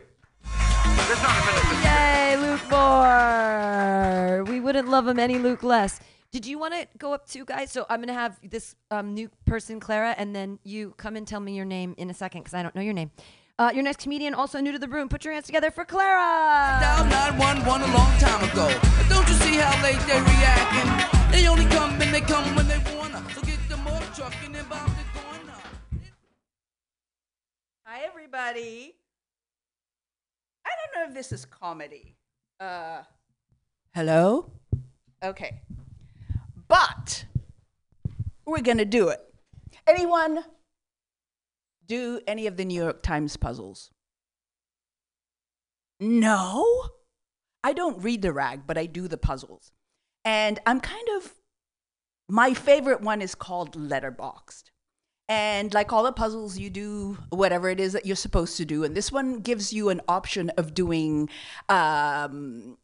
Yay, 1.83 2.37
Luke 2.37 2.71
Moore. 2.71 4.45
We 4.45 4.61
wouldn't 4.61 4.89
love 4.89 5.09
him 5.09 5.19
any 5.19 5.39
Luke 5.39 5.63
less. 5.63 6.01
Did 6.31 6.45
you 6.45 6.59
want 6.59 6.75
to 6.75 6.87
go 6.99 7.15
up 7.15 7.27
too, 7.27 7.47
guys? 7.47 7.73
So 7.73 7.87
I'm 7.89 8.01
gonna 8.01 8.13
have 8.13 8.39
this 8.43 8.75
um, 8.91 9.15
new 9.15 9.31
person, 9.47 9.81
Clara, 9.81 10.15
and 10.19 10.37
then 10.37 10.59
you 10.63 10.93
come 10.99 11.17
and 11.17 11.27
tell 11.27 11.41
me 11.41 11.57
your 11.57 11.65
name 11.65 11.95
in 11.97 12.11
a 12.11 12.15
second 12.15 12.43
because 12.43 12.53
I 12.53 12.63
don't 12.63 12.75
know 12.75 12.83
your 12.83 12.93
name. 12.93 13.11
Uh, 13.59 13.73
your 13.75 13.83
next 13.83 14.03
comedian, 14.03 14.35
also 14.35 14.61
new 14.61 14.71
to 14.71 14.79
the 14.79 14.87
room. 14.87 15.09
Put 15.09 15.25
your 15.25 15.33
hands 15.33 15.47
together 15.47 15.71
for 15.71 15.85
Clara. 15.85 16.79
Dial 16.81 17.07
911 17.07 17.91
a 17.91 17.97
long 17.97 18.13
time 18.21 18.45
ago. 18.51 18.69
Don't 19.09 19.27
you 19.27 19.35
see 19.35 19.57
how 19.57 19.75
late 19.83 19.99
they 20.07 20.21
reacting? 20.21 21.33
They 21.33 21.49
only 21.49 21.65
come 21.67 22.01
and 22.01 22.15
they 22.15 22.21
come 22.21 22.55
when 22.55 22.69
they 22.69 22.79
wanna. 22.95 23.25
So 23.35 23.41
get 23.41 23.59
the 23.69 23.79
more 23.79 24.01
truck 24.15 24.35
and 24.45 24.55
then 24.55 24.65
bomb 24.69 24.85
the 24.85 24.93
corner. 24.93 24.98
Hi, 27.91 28.01
everybody. 28.05 28.95
I 30.67 30.69
don't 30.69 30.95
know 30.95 31.09
if 31.09 31.15
this 31.15 31.33
is 31.33 31.47
comedy. 31.47 32.17
Uh, 32.61 33.01
hello? 33.95 34.51
Okay. 35.25 35.63
But 36.69 37.25
we're 38.45 38.61
going 38.61 38.77
to 38.77 38.85
do 38.85 39.09
it. 39.09 39.21
Anyone 39.87 40.45
do 41.87 42.21
any 42.27 42.47
of 42.47 42.59
the 42.59 42.67
New 42.67 42.79
York 42.79 43.03
Times 43.03 43.39
puzzles? 43.39 43.91
No? 45.99 46.91
I 47.65 47.73
don't 47.73 48.03
read 48.03 48.21
the 48.21 48.35
rag, 48.35 48.67
but 48.67 48.77
I 48.77 48.85
do 48.85 49.09
the 49.09 49.17
puzzles. 49.17 49.73
And 50.27 50.61
I'm 50.67 50.81
kind 50.81 51.09
of, 51.17 51.33
my 52.29 52.53
favorite 52.53 53.01
one 53.01 53.23
is 53.23 53.35
called 53.35 53.79
Letterboxed. 53.79 54.65
And 55.29 55.75
like 55.75 55.93
all 55.93 56.05
the 56.05 56.13
puzzles, 56.13 56.59
you 56.59 56.71
do 56.71 57.19
whatever 57.29 57.69
it 57.69 57.81
is 57.81 57.93
that 57.93 58.07
you're 58.07 58.17
supposed 58.17 58.57
to 58.57 58.65
do. 58.65 58.83
And 58.85 58.97
this 58.97 59.13
one 59.13 59.41
gives 59.41 59.73
you 59.73 59.91
an 59.91 60.01
option 60.09 60.51
of 60.57 60.73
doing, 60.73 61.29
um, 61.69 62.79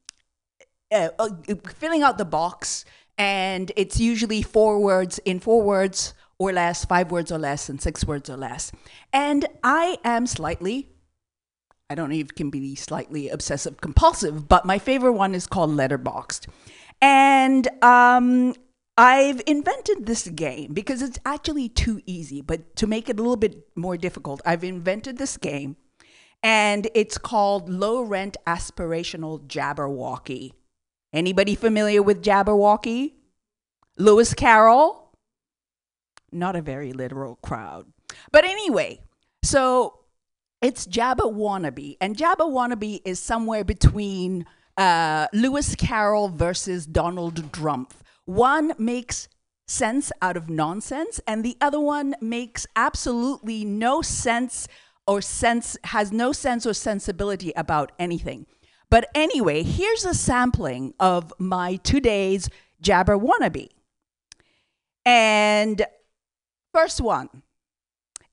uh, 0.92 1.08
uh, 1.18 1.28
filling 1.74 2.02
out 2.02 2.18
the 2.18 2.26
box. 2.26 2.84
And 3.16 3.72
it's 3.76 3.98
usually 3.98 4.42
four 4.42 4.78
words 4.80 5.18
in 5.20 5.40
four 5.40 5.62
words 5.62 6.12
or 6.38 6.52
less, 6.52 6.84
five 6.84 7.10
words 7.10 7.32
or 7.32 7.38
less, 7.38 7.68
and 7.68 7.80
six 7.80 8.04
words 8.04 8.28
or 8.28 8.36
less. 8.36 8.72
And 9.12 9.46
I 9.62 9.98
am 10.04 10.26
slightly, 10.26 10.90
I 11.88 11.94
don't 11.94 12.10
know 12.10 12.16
if 12.16 12.30
it 12.30 12.34
can 12.34 12.50
be 12.50 12.74
slightly 12.74 13.28
obsessive 13.28 13.80
compulsive, 13.80 14.48
but 14.48 14.66
my 14.66 14.78
favorite 14.78 15.12
one 15.12 15.34
is 15.34 15.46
called 15.46 15.70
Letterboxed. 15.70 16.46
And 17.00 17.68
um, 17.82 18.54
I've 18.96 19.42
invented 19.46 20.06
this 20.06 20.28
game 20.28 20.72
because 20.72 21.02
it's 21.02 21.18
actually 21.24 21.68
too 21.68 22.00
easy, 22.06 22.40
but 22.40 22.76
to 22.76 22.86
make 22.86 23.08
it 23.08 23.18
a 23.18 23.22
little 23.22 23.36
bit 23.36 23.66
more 23.74 23.96
difficult, 23.96 24.40
I've 24.46 24.62
invented 24.62 25.18
this 25.18 25.36
game 25.36 25.76
and 26.44 26.88
it's 26.94 27.18
called 27.18 27.68
Low 27.70 28.02
Rent 28.02 28.36
Aspirational 28.46 29.46
Jabberwocky. 29.46 30.52
Anybody 31.12 31.54
familiar 31.54 32.02
with 32.02 32.22
Jabberwocky? 32.22 33.14
Lewis 33.96 34.34
Carroll? 34.34 35.16
Not 36.30 36.54
a 36.54 36.62
very 36.62 36.92
literal 36.92 37.36
crowd. 37.36 37.86
But 38.30 38.44
anyway, 38.44 39.00
so 39.42 40.00
it's 40.60 40.86
Jabba 40.86 41.32
Wannabe, 41.32 41.96
and 42.00 42.16
Jabba 42.16 42.40
Wannabe 42.40 43.00
is 43.04 43.20
somewhere 43.20 43.64
between 43.64 44.44
uh, 44.76 45.28
Lewis 45.32 45.74
Carroll 45.74 46.28
versus 46.28 46.84
Donald 46.86 47.52
Trump. 47.52 47.94
One 48.24 48.74
makes 48.78 49.28
sense 49.66 50.12
out 50.20 50.36
of 50.36 50.48
nonsense, 50.50 51.20
and 51.26 51.44
the 51.44 51.56
other 51.60 51.80
one 51.80 52.14
makes 52.20 52.66
absolutely 52.76 53.64
no 53.64 54.02
sense 54.02 54.68
or 55.06 55.20
sense 55.20 55.76
has 55.84 56.12
no 56.12 56.32
sense 56.32 56.66
or 56.66 56.74
sensibility 56.74 57.52
about 57.56 57.92
anything. 57.98 58.46
But 58.90 59.10
anyway, 59.14 59.62
here's 59.62 60.04
a 60.04 60.14
sampling 60.14 60.94
of 61.00 61.32
my 61.38 61.76
today's 61.76 62.48
Jabber 62.80 63.18
Wannabe. 63.18 63.68
And 65.04 65.84
first 66.72 67.00
one 67.00 67.28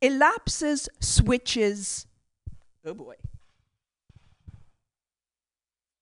elapses 0.02 0.88
switches. 1.00 2.08
Oh 2.86 2.94
boy. 2.94 3.16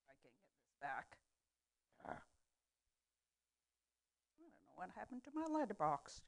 I 0.07 0.13
can 0.21 0.29
get 0.37 0.49
this 0.57 0.73
back. 0.81 1.17
I 2.05 2.09
don't 4.37 4.53
know 4.61 4.75
what 4.75 4.89
happened 4.95 5.23
to 5.25 5.28
my 5.39 5.59
letterbox. 5.59 6.21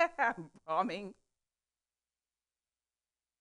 I'm 0.00 0.30
uh. 0.30 0.32
bombing. 0.66 1.14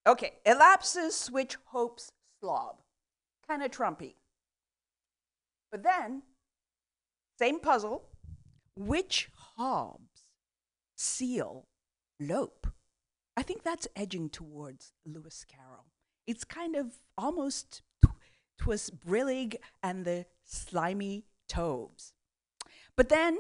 Okay, 0.08 0.34
elapses 0.46 1.16
switch 1.16 1.58
hopes 1.66 2.12
slob. 2.40 2.78
Kind 3.48 3.64
of 3.64 3.72
Trumpy. 3.72 4.16
But 5.72 5.84
then, 5.84 6.24
same 7.38 7.60
puzzle. 7.60 8.09
Which 8.76 9.30
Hobbs 9.56 10.24
seal 10.96 11.68
lope? 12.20 12.68
I 13.36 13.44
think 13.44 13.64
that's 13.64 13.88
edging 13.96 14.30
towards 14.30 14.94
Lewis 15.06 15.46
Carroll. 15.48 15.86
It's 16.28 16.44
kind 16.44 16.76
of 16.76 16.94
almost 17.18 17.82
twas 18.58 18.90
Brillig 18.90 19.56
and 19.82 20.06
the 20.06 20.26
slimy 20.44 21.26
toves. 21.48 22.14
But 22.96 23.10
then 23.10 23.38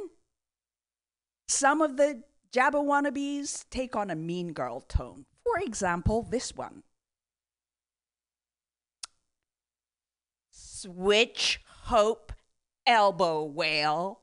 some 1.47 1.81
of 1.81 1.97
the 1.97 2.23
Jabba 2.51 2.84
wannabes 2.84 3.65
take 3.69 3.95
on 3.95 4.10
a 4.10 4.15
mean 4.15 4.53
girl 4.53 4.81
tone. 4.81 5.26
For 5.43 5.60
example, 5.60 6.23
this 6.23 6.56
one. 6.56 6.84
Switch 10.51 11.60
Hope 11.84 12.31
Elbow 12.85 13.43
Whale. 13.43 14.22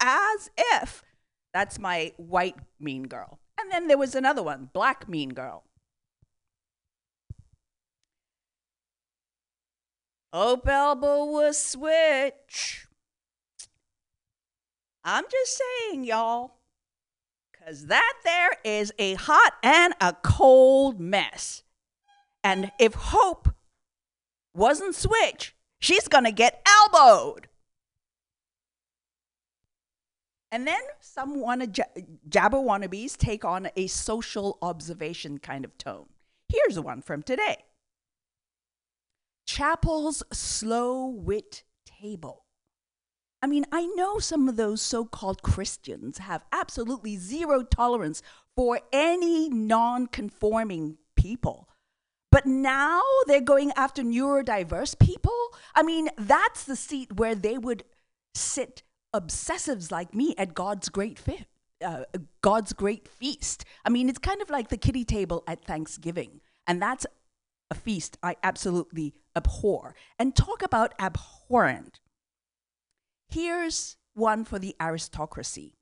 As 0.00 0.50
if. 0.56 1.02
That's 1.54 1.78
my 1.78 2.12
white 2.16 2.56
mean 2.80 3.04
girl. 3.04 3.38
And 3.60 3.70
then 3.70 3.86
there 3.88 3.98
was 3.98 4.14
another 4.14 4.42
one, 4.42 4.70
black 4.72 5.08
mean 5.08 5.30
girl. 5.30 5.64
Hope 10.32 10.66
Elbow 10.66 11.24
was 11.26 11.58
switch. 11.58 12.86
I'm 15.04 15.24
just 15.30 15.60
saying, 15.60 16.04
y'all, 16.04 16.54
because 17.52 17.86
that 17.86 18.12
there 18.24 18.56
is 18.64 18.92
a 18.98 19.14
hot 19.14 19.54
and 19.62 19.94
a 20.00 20.14
cold 20.22 21.00
mess. 21.00 21.64
And 22.44 22.72
if 22.78 22.94
Hope 22.94 23.54
wasn't 24.54 24.94
Switch, 24.94 25.54
she's 25.78 26.08
going 26.08 26.24
to 26.24 26.32
get 26.32 26.66
elbowed. 26.66 27.48
And 30.52 30.66
then 30.66 30.82
some 31.00 31.40
wanna 31.40 31.66
Jabba 31.66 32.62
wannabes 32.62 33.16
take 33.16 33.42
on 33.42 33.70
a 33.74 33.86
social 33.86 34.58
observation 34.60 35.38
kind 35.38 35.64
of 35.64 35.76
tone. 35.78 36.06
Here's 36.48 36.78
one 36.78 37.00
from 37.00 37.22
today 37.22 37.56
Chapel's 39.46 40.22
slow 40.30 41.06
wit 41.06 41.64
table. 41.86 42.44
I 43.42 43.46
mean, 43.46 43.64
I 43.72 43.86
know 43.86 44.18
some 44.18 44.48
of 44.48 44.56
those 44.56 44.82
so 44.82 45.06
called 45.06 45.42
Christians 45.42 46.18
have 46.18 46.44
absolutely 46.52 47.16
zero 47.16 47.64
tolerance 47.64 48.22
for 48.54 48.80
any 48.92 49.48
non 49.48 50.06
conforming 50.06 50.98
people. 51.16 51.68
But 52.30 52.46
now 52.46 53.02
they're 53.26 53.40
going 53.40 53.72
after 53.76 54.02
neurodiverse 54.02 54.98
people? 54.98 55.54
I 55.74 55.82
mean, 55.82 56.08
that's 56.16 56.64
the 56.64 56.76
seat 56.76 57.16
where 57.16 57.34
they 57.34 57.58
would 57.58 57.84
sit 58.34 58.82
obsessives 59.14 59.90
like 59.90 60.14
me 60.14 60.34
at 60.38 60.54
God's 60.54 60.88
great 60.88 61.18
fe- 61.18 61.46
uh, 61.84 62.04
God's 62.40 62.72
great 62.72 63.08
feast. 63.08 63.64
I 63.84 63.90
mean, 63.90 64.08
it's 64.08 64.18
kind 64.18 64.40
of 64.40 64.50
like 64.50 64.68
the 64.68 64.76
kiddie 64.76 65.04
table 65.04 65.42
at 65.46 65.64
Thanksgiving. 65.64 66.40
And 66.66 66.80
that's 66.80 67.06
a 67.70 67.74
feast 67.74 68.18
I 68.22 68.36
absolutely 68.42 69.14
abhor. 69.34 69.94
And 70.18 70.36
talk 70.36 70.62
about 70.62 70.94
abhorrent. 70.98 72.00
Here's 73.28 73.96
one 74.14 74.44
for 74.44 74.58
the 74.58 74.76
aristocracy 74.80 75.74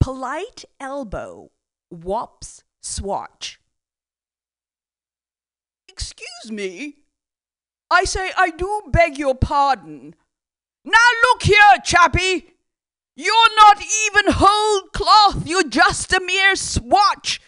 polite 0.00 0.64
elbow 0.78 1.50
wops 1.90 2.62
swatch. 2.80 3.60
Excuse 5.88 6.50
me? 6.52 6.96
I 7.90 8.04
say, 8.04 8.30
I 8.36 8.50
do 8.50 8.82
beg 8.90 9.18
your 9.18 9.34
pardon. 9.34 10.14
Now 10.84 10.92
look 11.24 11.42
here, 11.42 11.56
chappie. 11.84 12.54
You're 13.20 13.56
not 13.56 13.78
even 13.78 14.32
whole 14.34 14.82
cloth, 14.92 15.44
you're 15.44 15.68
just 15.68 16.12
a 16.12 16.20
mere 16.20 16.54
swatch. 16.54 17.40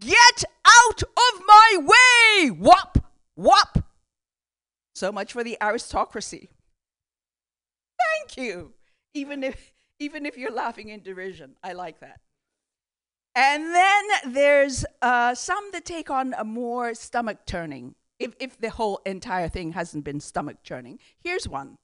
Get 0.00 0.42
out 0.66 1.02
of 1.04 1.42
my 1.46 1.76
way! 1.78 2.50
Wop, 2.50 2.98
wop. 3.36 3.84
So 4.96 5.12
much 5.12 5.32
for 5.32 5.44
the 5.44 5.56
aristocracy. 5.62 6.50
Thank 8.00 8.36
you. 8.36 8.72
Even 9.14 9.44
if 9.44 9.72
even 10.00 10.26
if 10.26 10.36
you're 10.36 10.50
laughing 10.50 10.88
in 10.88 11.02
derision, 11.02 11.54
I 11.62 11.74
like 11.74 12.00
that. 12.00 12.18
And 13.36 13.72
then 13.72 14.04
there's 14.26 14.84
uh, 15.00 15.36
some 15.36 15.70
that 15.70 15.84
take 15.84 16.10
on 16.10 16.34
a 16.36 16.42
more 16.44 16.94
stomach 16.94 17.46
turning. 17.46 17.94
If 18.18 18.34
if 18.40 18.58
the 18.58 18.70
whole 18.70 19.00
entire 19.06 19.48
thing 19.48 19.70
hasn't 19.72 20.02
been 20.02 20.18
stomach 20.18 20.64
churning, 20.64 20.98
here's 21.22 21.46
one: 21.46 21.78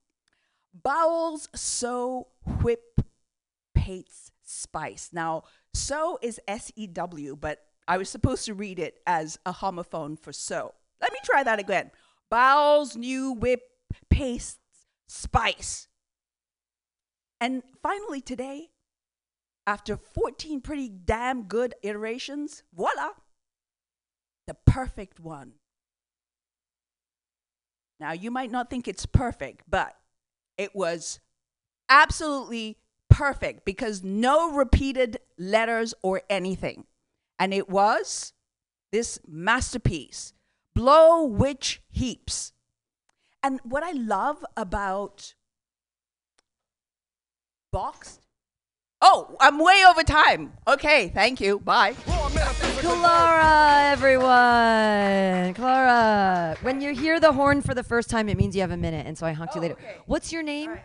bowels 0.83 1.49
so 1.55 2.29
whip 2.63 3.01
pates 3.75 4.33
spice. 4.43 5.11
Now, 5.13 5.45
so 5.75 6.19
is 6.23 6.41
S 6.49 6.73
E 6.77 6.87
W, 6.87 7.37
but 7.37 7.61
I 7.89 7.99
was 7.99 8.09
supposed 8.09 8.45
to 8.47 8.55
read 8.55 8.79
it 8.79 9.01
as 9.07 9.39
a 9.47 9.53
homophone 9.53 10.19
for 10.19 10.33
so. 10.33 10.75
Let 11.01 11.13
me 11.13 11.19
try 11.25 11.43
that 11.43 11.59
again. 11.59 11.91
Bowels 12.31 12.97
new 12.97 13.33
whip 13.33 13.63
paste 14.11 14.59
spice. 15.07 15.89
And 17.41 17.63
finally, 17.83 18.21
today, 18.21 18.71
after 19.67 19.97
14 19.97 20.61
pretty 20.61 20.89
damn 20.89 21.45
good 21.45 21.75
iterations, 21.83 22.63
voila, 22.75 23.11
the 24.47 24.55
perfect 24.55 25.21
one. 25.21 25.53
Now, 28.01 28.13
you 28.13 28.31
might 28.31 28.51
not 28.51 28.71
think 28.71 28.89
it's 28.89 29.07
perfect, 29.07 29.63
but 29.69 29.97
it 30.59 30.75
was 30.75 31.21
absolutely 31.89 32.79
perfect 33.09 33.65
because 33.65 34.03
no 34.03 34.53
repeated 34.53 35.19
letters 35.39 35.95
or 36.03 36.23
anything. 36.29 36.85
And 37.39 37.53
it 37.55 37.69
was 37.69 38.33
this 38.93 39.19
masterpiece, 39.27 40.33
Blow 40.75 41.25
Witch 41.25 41.83
Heaps. 41.91 42.53
And 43.43 43.61
what 43.63 43.83
I 43.83 43.93
love 43.93 44.45
about 44.57 45.35
Boxed. 47.73 48.26
Oh, 49.09 49.37
I'm 49.39 49.61
way 49.61 49.85
over 49.89 50.03
time. 50.03 50.53
Okay, 50.67 51.11
thank 51.15 51.41
you. 51.41 51.61
Bye. 51.61 51.95
Clara, 52.81 53.93
everyone. 53.93 55.55
Clara, 55.55 56.57
when 56.63 56.81
you 56.81 56.93
hear 56.93 57.21
the 57.21 57.33
horn 57.33 57.63
for 57.63 57.73
the 57.73 57.85
first 57.85 58.11
time, 58.11 58.29
it 58.29 58.37
means 58.37 58.57
you 58.57 58.63
have 58.63 58.73
a 58.73 58.77
minute, 58.77 59.07
and 59.07 59.17
so 59.17 59.25
I 59.25 59.33
honked 59.33 59.55
you 59.55 59.61
oh, 59.61 59.63
later. 59.63 59.77
What's 60.07 60.33
your 60.33 60.43
name? 60.43 60.77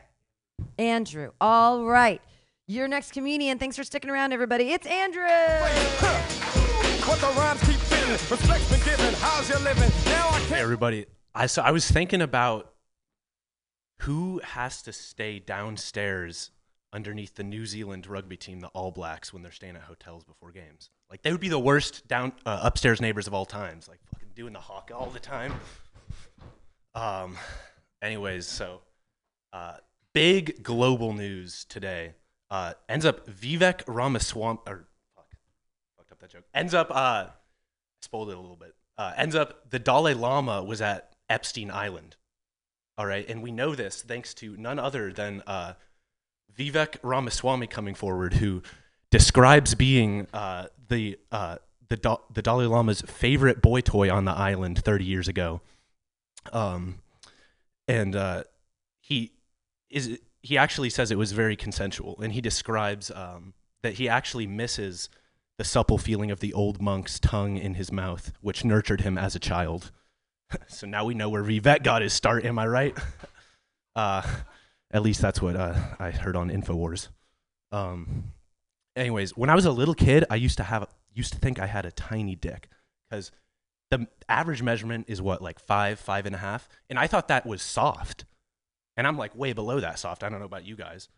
Andrew. 0.77 1.31
All 1.41 1.84
right. 1.84 2.22
Your 2.68 2.88
next 2.88 3.11
comedian. 3.11 3.57
Thanks 3.57 3.76
for 3.76 3.84
sticking 3.84 4.11
around, 4.11 4.34
everybody. 4.34 4.69
It's 4.69 4.85
Andrew. 4.85 5.23
But 5.23 7.19
the 7.19 7.34
rhymes 7.35 7.60
keep 7.61 7.77
fitting. 7.77 8.11
Respect's 8.11 8.69
been 8.69 8.80
given. 8.85 9.15
How's 9.15 9.49
your 9.49 9.60
living? 9.61 9.89
Now 10.06 10.30
I 10.30 10.39
Hey 10.41 10.61
everybody, 10.61 11.07
I 11.34 11.48
so 11.48 11.64
I 11.64 11.72
was 11.72 11.89
thinking 11.89 12.22
about 12.22 12.72
who 14.02 14.41
has 14.43 14.84
to 14.84 14.93
stay 14.93 15.39
downstairs 15.39 16.52
underneath 16.93 17.35
the 17.35 17.43
New 17.43 17.65
Zealand 17.65 18.07
rugby 18.07 18.38
team, 18.38 18.59
the 18.59 18.68
All 18.69 18.91
Blacks, 18.91 19.34
when 19.34 19.43
they're 19.43 19.51
staying 19.51 19.76
at 19.76 19.84
hotels 19.84 20.23
before 20.23 20.51
games. 20.51 20.89
Like 21.09 21.22
they 21.22 21.31
would 21.31 21.41
be 21.41 21.49
the 21.49 21.59
worst 21.59 22.07
down 22.07 22.34
uh, 22.45 22.59
upstairs 22.63 23.01
neighbors 23.01 23.27
of 23.27 23.34
all 23.34 23.45
times, 23.45 23.88
like 23.88 23.99
fucking 24.11 24.30
doing 24.35 24.53
the 24.53 24.59
haka 24.59 24.95
all 24.95 25.09
the 25.09 25.19
time. 25.19 25.53
Um. 26.95 27.38
Anyways, 28.01 28.47
so 28.47 28.81
uh, 29.53 29.76
big 30.13 30.63
global 30.63 31.13
news 31.13 31.65
today. 31.65 32.15
Uh, 32.49 32.73
ends 32.89 33.05
up 33.05 33.27
Vivek 33.27 33.84
Ramaswamy 33.88 34.59
or 34.68 34.88
fuck, 35.15 35.27
fucked 35.97 36.11
up 36.11 36.19
that 36.19 36.30
joke. 36.31 36.43
Ends 36.53 36.73
up 36.73 36.89
uh, 36.91 37.27
spoiled 38.01 38.30
it 38.30 38.38
a 38.38 38.39
little 38.39 38.57
bit. 38.57 38.76
Uh, 38.97 39.13
ends 39.15 39.35
up 39.35 39.69
the 39.69 39.80
Dalai 39.80 40.13
Lama 40.13 40.63
was 40.63 40.81
at 40.81 41.15
Epstein 41.30 41.72
Island. 41.72 42.15
All 42.97 43.05
right, 43.05 43.27
and 43.30 43.41
we 43.41 43.51
know 43.51 43.73
this 43.73 44.01
thanks 44.01 44.34
to 44.35 44.57
none 44.57 44.80
other 44.80 45.13
than 45.13 45.43
uh, 45.47 45.73
Vivek 46.62 46.98
Ramaswamy 47.02 47.68
coming 47.68 47.96
forward, 47.96 48.36
who 48.36 48.62
describes 49.10 49.74
being 49.74 50.28
uh, 50.34 50.68
the 50.90 51.18
uh, 51.32 51.58
the 51.90 52.20
the 52.32 52.42
Dalai 52.42 52.66
Lama's 52.66 53.02
favorite 53.02 53.62
boy 53.62 53.82
toy 53.82 54.12
on 54.12 54.26
the 54.26 54.32
island 54.32 54.84
30 54.84 55.06
years 55.06 55.28
ago. 55.28 55.62
Um, 56.54 57.00
and 57.88 58.16
uh, 58.16 58.44
he 59.00 59.32
is 59.90 60.20
he 60.44 60.58
actually 60.58 60.90
says 60.90 61.12
it 61.12 61.18
was 61.18 61.32
very 61.32 61.56
consensual, 61.56 62.20
and 62.22 62.34
he 62.34 62.42
describes 62.42 63.12
um, 63.12 63.54
that 63.82 63.96
he 63.96 64.08
actually 64.08 64.48
misses 64.48 65.10
the 65.58 65.64
supple 65.64 65.98
feeling 65.98 66.32
of 66.32 66.40
the 66.40 66.54
old 66.54 66.82
monk's 66.82 67.20
tongue 67.20 67.58
in 67.58 67.76
his 67.76 67.92
mouth, 67.92 68.32
which 68.42 68.64
nurtured 68.64 69.02
him 69.02 69.18
as 69.18 69.36
a 69.36 69.40
child. 69.40 69.92
so 70.68 70.88
now 70.88 71.06
we 71.06 71.14
know 71.14 71.30
where 71.30 71.44
Vivek 71.44 71.84
got 71.84 72.02
his 72.02 72.14
start. 72.14 72.46
Am 72.46 72.58
I 72.58 72.68
right? 72.68 72.98
uh, 73.96 74.22
at 74.91 75.01
least 75.01 75.22
that's 75.22 75.41
what 75.41 75.55
uh, 75.55 75.76
I 75.99 76.11
heard 76.11 76.35
on 76.35 76.49
Infowars. 76.49 77.09
Um, 77.72 78.34
anyways, 78.95 79.38
when 79.38 79.49
I 79.49 79.55
was 79.55 79.65
a 79.65 79.72
little 79.72 79.93
kid, 79.93 80.26
I 80.30 80.35
used 80.35 80.57
to 80.57 80.63
have 80.63 80.88
used 81.13 81.34
to 81.34 81.39
think 81.39 81.59
I 81.59 81.65
had 81.65 81.85
a 81.85 81.91
tiny 81.91 82.35
dick 82.35 82.69
because 83.09 83.31
the 83.89 84.07
average 84.30 84.61
measurement 84.61 85.05
is 85.07 85.22
what 85.22 85.41
like 85.41 85.59
five, 85.59 85.99
five 85.99 86.26
and 86.26 86.35
a 86.35 86.39
half, 86.39 86.68
and 86.89 86.97
I 86.99 87.07
thought 87.07 87.27
that 87.30 87.45
was 87.45 87.61
soft, 87.61 88.26
and 88.97 89.07
I'm 89.07 89.18
like 89.18 89.35
way 89.35 89.53
below 89.53 89.80
that 89.80 89.99
soft. 89.99 90.23
I 90.23 90.30
don't 90.30 90.39
know 90.39 90.45
about 90.45 90.65
you 90.65 90.76
guys, 90.76 91.09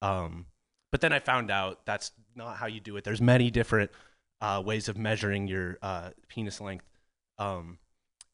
um, 0.00 0.46
but 0.90 1.00
then 1.00 1.12
I 1.12 1.18
found 1.18 1.50
out 1.50 1.84
that's 1.86 2.12
not 2.34 2.56
how 2.56 2.66
you 2.66 2.80
do 2.80 2.96
it. 2.96 3.04
There's 3.04 3.20
many 3.20 3.50
different 3.50 3.90
uh, 4.40 4.62
ways 4.64 4.88
of 4.88 4.98
measuring 4.98 5.46
your 5.46 5.78
uh, 5.82 6.10
penis 6.28 6.60
length. 6.60 6.86
Um, 7.38 7.78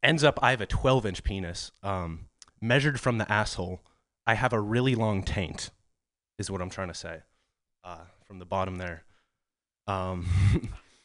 ends 0.02 0.24
up, 0.24 0.38
I 0.42 0.50
have 0.50 0.60
a 0.60 0.66
12 0.66 1.06
inch 1.06 1.22
penis. 1.22 1.70
Um, 1.82 2.26
measured 2.60 2.98
from 2.98 3.18
the 3.18 3.30
asshole, 3.30 3.80
I 4.28 4.34
have 4.34 4.52
a 4.52 4.60
really 4.60 4.94
long 4.94 5.22
taint, 5.22 5.70
is 6.38 6.50
what 6.50 6.60
I'm 6.60 6.68
trying 6.68 6.88
to 6.88 6.94
say. 6.94 7.20
Uh, 7.82 8.05
from 8.26 8.38
the 8.38 8.44
bottom 8.44 8.76
there. 8.76 9.02
Um, 9.86 10.26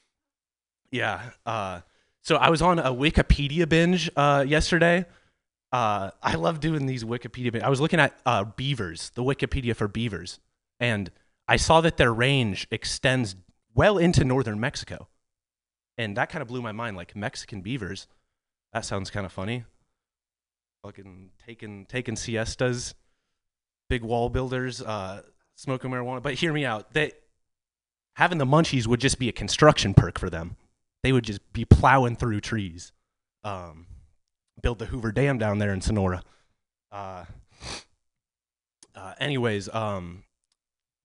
yeah. 0.91 1.29
Uh, 1.45 1.79
so 2.21 2.35
I 2.35 2.49
was 2.49 2.61
on 2.61 2.79
a 2.79 2.91
Wikipedia 2.91 3.67
binge 3.67 4.11
uh, 4.17 4.43
yesterday. 4.45 5.05
Uh, 5.71 6.11
I 6.21 6.35
love 6.35 6.59
doing 6.59 6.85
these 6.85 7.05
Wikipedia. 7.05 7.63
I 7.63 7.69
was 7.69 7.79
looking 7.79 8.01
at 8.01 8.13
uh, 8.25 8.43
beavers, 8.43 9.11
the 9.15 9.23
Wikipedia 9.23 9.73
for 9.73 9.87
beavers, 9.87 10.39
and 10.81 11.09
I 11.47 11.55
saw 11.55 11.79
that 11.79 11.95
their 11.95 12.13
range 12.13 12.67
extends 12.71 13.37
well 13.73 13.97
into 13.97 14.25
northern 14.25 14.59
Mexico, 14.59 15.07
and 15.97 16.17
that 16.17 16.29
kind 16.29 16.41
of 16.41 16.49
blew 16.49 16.61
my 16.61 16.73
mind. 16.73 16.97
Like 16.97 17.15
Mexican 17.15 17.61
beavers, 17.61 18.05
that 18.73 18.83
sounds 18.83 19.09
kind 19.09 19.25
of 19.25 19.31
funny. 19.31 19.63
Fucking 20.83 21.31
taking 21.45 21.85
taking 21.85 22.17
siestas, 22.17 22.93
big 23.89 24.03
wall 24.03 24.29
builders, 24.29 24.81
uh, 24.81 25.21
smoking 25.55 25.91
marijuana. 25.91 26.21
But 26.21 26.35
hear 26.35 26.53
me 26.53 26.65
out. 26.65 26.93
They 26.93 27.13
having 28.15 28.37
the 28.37 28.45
munchies 28.45 28.87
would 28.87 28.99
just 28.99 29.19
be 29.19 29.29
a 29.29 29.33
construction 29.33 29.93
perk 29.93 30.19
for 30.19 30.29
them. 30.29 30.55
They 31.01 31.11
would 31.11 31.25
just 31.25 31.53
be 31.53 31.65
plowing 31.65 32.15
through 32.15 32.41
trees. 32.41 32.91
Um, 33.43 33.87
build 34.61 34.79
the 34.79 34.85
Hoover 34.85 35.11
Dam 35.11 35.37
down 35.37 35.59
there 35.59 35.73
in 35.73 35.81
Sonora. 35.81 36.23
Uh, 36.91 37.25
uh, 38.95 39.13
anyways, 39.19 39.67
um, 39.73 40.23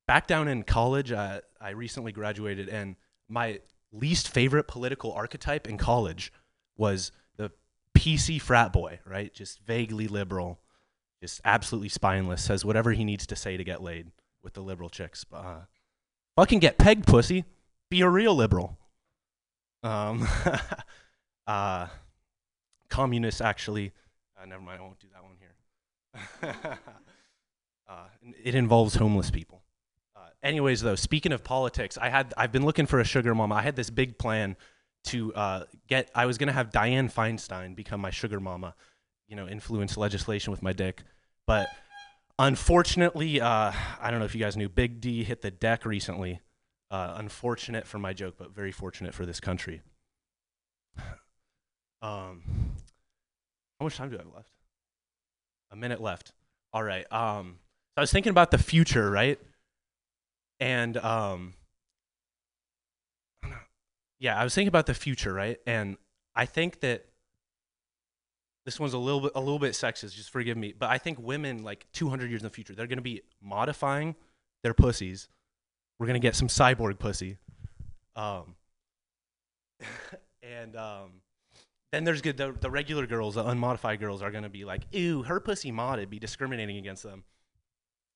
back 0.07 0.27
down 0.27 0.49
in 0.49 0.63
college, 0.63 1.11
uh, 1.11 1.41
I 1.61 1.71
recently 1.71 2.13
graduated, 2.13 2.69
and 2.69 2.97
my 3.29 3.61
least 3.93 4.29
favorite 4.29 4.69
political 4.69 5.13
archetype 5.13 5.69
in 5.69 5.79
college 5.79 6.33
was 6.77 7.11
the 7.37 7.51
PC 7.97 8.41
frat 8.41 8.73
boy, 8.73 9.01
right? 9.05 9.33
Just 9.33 9.61
vaguely 9.61 10.07
liberal, 10.07 10.61
just 11.21 11.41
absolutely 11.45 11.89
spineless, 11.89 12.43
says 12.43 12.65
whatever 12.65 12.93
he 12.93 13.05
needs 13.05 13.27
to 13.27 13.37
say 13.37 13.57
to 13.57 13.65
get 13.65 13.83
laid 13.83 14.11
with 14.43 14.55
the 14.55 14.61
liberal 14.61 14.89
chicks. 14.89 15.25
Uh, 15.33 15.61
fucking 16.37 16.61
get 16.61 16.79
pegged, 16.79 17.07
pussy. 17.07 17.45
Be 17.91 18.01
a 18.03 18.09
real 18.09 18.35
liberal. 18.35 18.79
Um, 19.83 20.27
uh, 21.47 21.87
communists 22.89 23.41
actually. 23.41 23.93
Uh, 24.41 24.47
never 24.47 24.63
mind, 24.63 24.81
I 24.81 24.85
won't 24.85 25.01
do 25.01 25.09
that 25.13 25.23
one 25.23 25.37
here. 25.39 26.55
uh, 27.89 28.07
it 28.43 28.55
involves 28.55 28.95
homeless 28.95 29.31
people. 29.31 29.63
Uh, 30.17 30.21
anyways, 30.43 30.81
though, 30.81 30.95
speaking 30.95 31.33
of 31.33 31.43
politics, 31.43 31.99
I 31.99 32.09
had 32.09 32.35
I've 32.37 32.53
been 32.53 32.65
looking 32.65 32.87
for 32.87 33.01
a 33.01 33.05
sugar 33.05 33.35
mama. 33.35 33.57
I 33.57 33.63
had 33.63 33.77
this 33.77 33.91
big 33.91 34.19
plan 34.19 34.57
to 35.05 35.35
uh, 35.35 35.65
get. 35.89 36.11
I 36.15 36.27
was 36.27 36.39
gonna 36.39 36.53
have 36.53 36.71
Diane 36.71 37.09
Feinstein 37.09 37.75
become 37.75 38.01
my 38.01 38.11
sugar 38.11 38.41
mama. 38.41 38.75
You 39.29 39.37
know, 39.37 39.47
influence 39.47 39.97
legislation 39.97 40.51
with 40.51 40.63
my 40.63 40.73
dick, 40.73 41.03
but 41.47 41.69
unfortunately, 42.39 43.41
uh, 43.41 43.73
I 44.01 44.11
don't 44.11 44.21
know 44.21 44.25
if 44.25 44.35
you 44.35 44.41
guys 44.41 44.57
knew, 44.57 44.69
Big 44.69 45.01
D 45.01 45.23
hit 45.25 45.43
the 45.43 45.51
deck 45.51 45.85
recently. 45.85 46.41
Uh, 46.91 47.15
unfortunate 47.17 47.87
for 47.87 47.99
my 47.99 48.15
joke, 48.15 48.37
but 48.39 48.55
very 48.55 48.73
fortunate 48.73 49.15
for 49.15 49.27
this 49.27 49.41
country. 49.41 49.83
Um, 52.01 52.43
how 53.81 53.85
much 53.85 53.97
time 53.97 54.09
do 54.09 54.15
I 54.15 54.21
have 54.21 54.33
left? 54.33 54.53
A 55.73 55.77
minute 55.77 56.01
left. 56.01 56.31
All 56.73 56.85
right. 56.85 57.05
Um, 57.13 57.59
so 57.59 57.95
I 57.97 58.01
was 58.03 58.13
thinking 58.13 58.31
about 58.31 58.53
the 58.53 58.59
future, 58.59 59.11
right? 59.11 59.41
And 60.61 60.97
um, 60.97 61.55
yeah, 64.21 64.39
I 64.39 64.45
was 64.45 64.55
thinking 64.55 64.69
about 64.69 64.87
the 64.87 64.95
future, 64.95 65.33
right? 65.33 65.59
And 65.67 65.97
I 66.37 66.47
think 66.47 66.79
that 66.81 67.07
this 68.69 68.79
one's 68.79 68.93
a 68.93 68.99
little 68.99 69.23
bit 69.23 69.33
a 69.35 69.41
little 69.41 69.59
bit 69.59 69.73
sexist. 69.73 70.15
Just 70.15 70.29
forgive 70.29 70.59
me, 70.59 70.75
but 70.79 70.91
I 70.91 70.99
think 70.99 71.19
women 71.19 71.63
like 71.63 71.87
200 71.95 72.29
years 72.29 72.43
in 72.43 72.45
the 72.45 72.51
future, 72.51 72.75
they're 72.75 72.87
going 72.87 72.99
to 72.99 73.03
be 73.03 73.23
modifying 73.41 74.15
their 74.63 74.75
pussies. 74.75 75.31
We're 75.99 76.05
going 76.07 76.21
to 76.21 76.27
get 76.27 76.37
some 76.37 76.49
cyborg 76.49 76.99
pussy. 76.99 77.39
Um, 78.15 78.57
and 80.43 80.77
um, 80.77 81.23
then 81.93 82.05
there's 82.05 82.21
good 82.21 82.37
the, 82.37 82.53
the 82.61 82.69
regular 82.69 83.07
girls, 83.07 83.37
the 83.37 83.47
unmodified 83.47 84.01
girls, 84.01 84.21
are 84.21 84.31
gonna 84.31 84.51
be 84.51 84.67
like, 84.67 84.83
"Ew, 84.93 85.23
her 85.23 85.41
pussy 85.41 85.73
modded," 85.73 86.11
be 86.11 86.19
discriminating 86.19 86.77
against 86.77 87.03
them, 87.03 87.25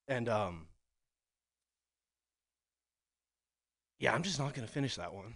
and 0.07 0.29
um, 0.29 0.67
yeah, 4.01 4.13
I'm 4.13 4.23
just 4.23 4.39
not 4.39 4.53
gonna 4.53 4.67
finish 4.67 4.97
that 4.97 5.15
one. 5.15 5.33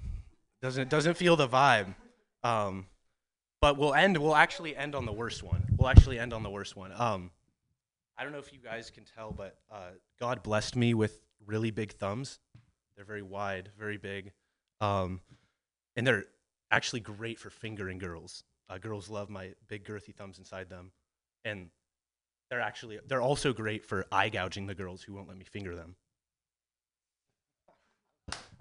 Doesn't 0.60 0.90
doesn't 0.90 1.14
feel 1.14 1.36
the 1.36 1.48
vibe. 1.48 1.94
Um, 2.44 2.84
but 3.60 3.76
we'll 3.76 3.94
end. 3.94 4.16
We'll 4.16 4.36
actually 4.36 4.76
end 4.76 4.94
on 4.94 5.06
the 5.06 5.12
worst 5.12 5.42
one. 5.42 5.62
We'll 5.76 5.88
actually 5.88 6.18
end 6.18 6.32
on 6.32 6.42
the 6.42 6.50
worst 6.50 6.76
one. 6.76 6.92
Um, 6.96 7.30
I 8.18 8.22
don't 8.22 8.32
know 8.32 8.38
if 8.38 8.52
you 8.52 8.58
guys 8.58 8.90
can 8.90 9.04
tell, 9.04 9.32
but 9.32 9.58
uh, 9.70 9.90
God 10.18 10.42
blessed 10.42 10.76
me 10.76 10.94
with 10.94 11.20
really 11.44 11.70
big 11.70 11.92
thumbs. 11.92 12.38
They're 12.96 13.04
very 13.04 13.22
wide, 13.22 13.70
very 13.78 13.98
big, 13.98 14.32
um, 14.80 15.20
and 15.96 16.06
they're 16.06 16.24
actually 16.70 17.00
great 17.00 17.38
for 17.38 17.50
fingering 17.50 17.98
girls. 17.98 18.42
Uh, 18.68 18.78
girls 18.78 19.10
love 19.10 19.28
my 19.28 19.52
big 19.68 19.84
girthy 19.84 20.14
thumbs 20.14 20.38
inside 20.38 20.70
them, 20.70 20.92
and 21.44 21.68
they're 22.50 22.60
actually 22.60 22.98
they're 23.06 23.22
also 23.22 23.52
great 23.52 23.84
for 23.84 24.06
eye 24.10 24.28
gouging 24.28 24.66
the 24.66 24.74
girls 24.74 25.02
who 25.02 25.14
won't 25.14 25.28
let 25.28 25.36
me 25.36 25.44
finger 25.44 25.74
them. 25.74 25.96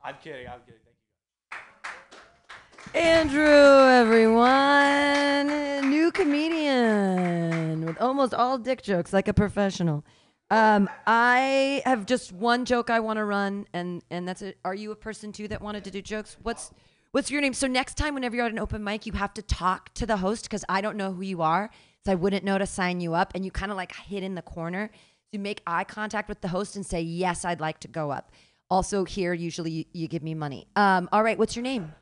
I'm 0.03 0.15
kidding. 0.21 0.47
I'm 0.47 0.59
kidding. 0.59 0.81
Andrew, 2.95 3.89
everyone, 3.89 5.47
new 5.89 6.13
comedian 6.13 7.85
with 7.85 8.01
almost 8.01 8.33
all 8.33 8.57
dick 8.57 8.81
jokes, 8.81 9.11
like 9.11 9.27
a 9.27 9.33
professional. 9.33 10.05
Um, 10.49 10.89
I 11.05 11.81
have 11.83 12.05
just 12.05 12.31
one 12.31 12.63
joke 12.63 12.89
I 12.89 13.01
want 13.01 13.17
to 13.17 13.25
run, 13.25 13.67
and 13.73 14.01
and 14.09 14.25
that's 14.25 14.41
it. 14.41 14.59
Are 14.63 14.73
you 14.73 14.93
a 14.93 14.95
person 14.95 15.33
too 15.33 15.49
that 15.49 15.61
wanted 15.61 15.83
to 15.83 15.91
do 15.91 16.01
jokes? 16.01 16.37
What's 16.41 16.71
what's 17.11 17.29
your 17.29 17.41
name? 17.41 17.53
So 17.53 17.67
next 17.67 17.97
time, 17.97 18.13
whenever 18.13 18.37
you're 18.37 18.45
at 18.45 18.53
an 18.53 18.59
open 18.59 18.81
mic, 18.81 19.05
you 19.05 19.11
have 19.11 19.33
to 19.33 19.41
talk 19.41 19.93
to 19.95 20.05
the 20.05 20.15
host 20.15 20.43
because 20.43 20.63
I 20.69 20.79
don't 20.79 20.95
know 20.95 21.11
who 21.11 21.21
you 21.21 21.41
are, 21.41 21.71
so 22.05 22.13
I 22.13 22.15
wouldn't 22.15 22.45
know 22.45 22.57
to 22.57 22.65
sign 22.65 23.01
you 23.01 23.13
up, 23.13 23.33
and 23.35 23.43
you 23.43 23.51
kind 23.51 23.73
of 23.73 23.77
like 23.77 23.93
hid 23.93 24.23
in 24.23 24.35
the 24.35 24.41
corner. 24.41 24.89
So 24.93 25.29
you 25.33 25.39
make 25.39 25.61
eye 25.67 25.83
contact 25.83 26.29
with 26.29 26.39
the 26.39 26.47
host 26.47 26.77
and 26.77 26.85
say, 26.85 27.01
"Yes, 27.01 27.43
I'd 27.43 27.59
like 27.59 27.81
to 27.81 27.89
go 27.89 28.09
up." 28.09 28.31
Also, 28.69 29.03
here 29.03 29.33
usually 29.33 29.71
you, 29.71 29.85
you 29.91 30.07
give 30.07 30.23
me 30.23 30.33
money. 30.33 30.69
Um, 30.77 31.09
all 31.11 31.23
right, 31.23 31.37
what's 31.37 31.57
your 31.57 31.63
name? 31.63 31.93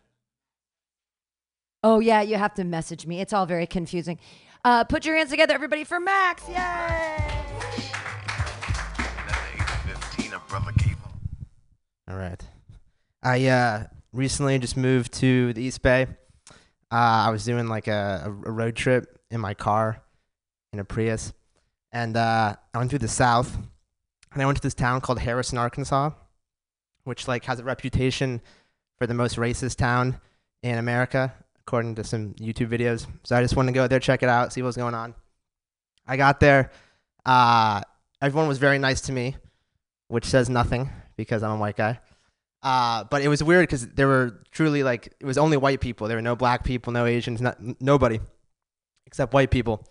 Oh 1.83 1.99
yeah, 1.99 2.21
you 2.21 2.37
have 2.37 2.53
to 2.55 2.63
message 2.63 3.05
me. 3.05 3.19
It's 3.19 3.33
all 3.33 3.45
very 3.45 3.67
confusing. 3.67 4.17
Uh, 4.63 4.85
put 4.85 5.05
your 5.05 5.15
hands 5.15 5.29
together, 5.29 5.53
everybody, 5.53 5.83
for 5.83 5.99
Max! 5.99 6.47
Yay! 6.47 7.43
All 12.09 12.17
right. 12.17 12.41
I 13.23 13.47
uh, 13.47 13.83
recently 14.11 14.59
just 14.59 14.77
moved 14.77 15.13
to 15.13 15.51
the 15.53 15.63
East 15.63 15.81
Bay. 15.81 16.07
Uh, 16.51 16.55
I 16.91 17.29
was 17.31 17.43
doing 17.43 17.67
like 17.67 17.87
a, 17.87 18.21
a 18.25 18.51
road 18.51 18.75
trip 18.75 19.19
in 19.31 19.41
my 19.41 19.53
car 19.53 20.01
in 20.71 20.79
a 20.79 20.85
Prius, 20.85 21.33
and 21.91 22.15
uh, 22.15 22.55
I 22.73 22.77
went 22.77 22.89
through 22.89 22.99
the 22.99 23.07
South, 23.07 23.57
and 24.33 24.41
I 24.41 24.45
went 24.45 24.57
to 24.57 24.61
this 24.61 24.73
town 24.73 25.01
called 25.01 25.19
Harrison, 25.19 25.57
Arkansas, 25.57 26.11
which 27.03 27.27
like 27.27 27.45
has 27.45 27.59
a 27.59 27.63
reputation 27.63 28.41
for 28.99 29.07
the 29.07 29.13
most 29.13 29.37
racist 29.37 29.77
town 29.77 30.19
in 30.61 30.77
America, 30.77 31.33
according 31.65 31.95
to 31.95 32.03
some 32.03 32.33
YouTube 32.35 32.69
videos. 32.69 33.07
So 33.23 33.35
I 33.35 33.41
just 33.41 33.55
wanted 33.55 33.71
to 33.71 33.75
go 33.75 33.87
there, 33.87 33.99
check 33.99 34.23
it 34.23 34.29
out, 34.29 34.53
see 34.53 34.61
what's 34.61 34.77
going 34.77 34.93
on. 34.93 35.15
I 36.05 36.17
got 36.17 36.39
there. 36.39 36.71
Uh, 37.25 37.81
everyone 38.21 38.47
was 38.47 38.57
very 38.57 38.79
nice 38.79 39.01
to 39.01 39.11
me, 39.11 39.35
which 40.07 40.25
says 40.25 40.49
nothing 40.49 40.89
because 41.15 41.43
I'm 41.43 41.51
a 41.51 41.57
white 41.57 41.77
guy. 41.77 41.99
Uh, 42.61 43.03
but 43.05 43.21
it 43.21 43.27
was 43.27 43.43
weird 43.43 43.63
because 43.63 43.87
there 43.89 44.07
were 44.07 44.41
truly 44.51 44.83
like 44.83 45.13
it 45.19 45.25
was 45.25 45.37
only 45.37 45.57
white 45.57 45.81
people. 45.81 46.07
There 46.07 46.17
were 46.17 46.21
no 46.21 46.35
black 46.35 46.63
people, 46.63 46.93
no 46.93 47.05
Asians, 47.05 47.41
not, 47.41 47.57
nobody 47.81 48.19
except 49.05 49.33
white 49.33 49.51
people. 49.51 49.85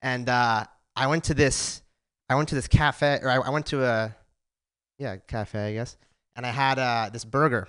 And 0.00 0.28
uh, 0.28 0.64
I 0.96 1.06
went 1.06 1.24
to 1.24 1.34
this, 1.34 1.82
I 2.28 2.34
went 2.34 2.48
to 2.48 2.54
this 2.54 2.68
cafe, 2.68 3.18
or 3.22 3.28
I, 3.28 3.36
I 3.36 3.50
went 3.50 3.66
to 3.66 3.84
a, 3.84 4.16
yeah, 4.98 5.16
cafe, 5.16 5.68
I 5.68 5.72
guess. 5.74 5.96
And 6.36 6.46
I 6.46 6.50
had 6.50 6.78
uh, 6.78 7.10
this 7.12 7.24
burger, 7.24 7.68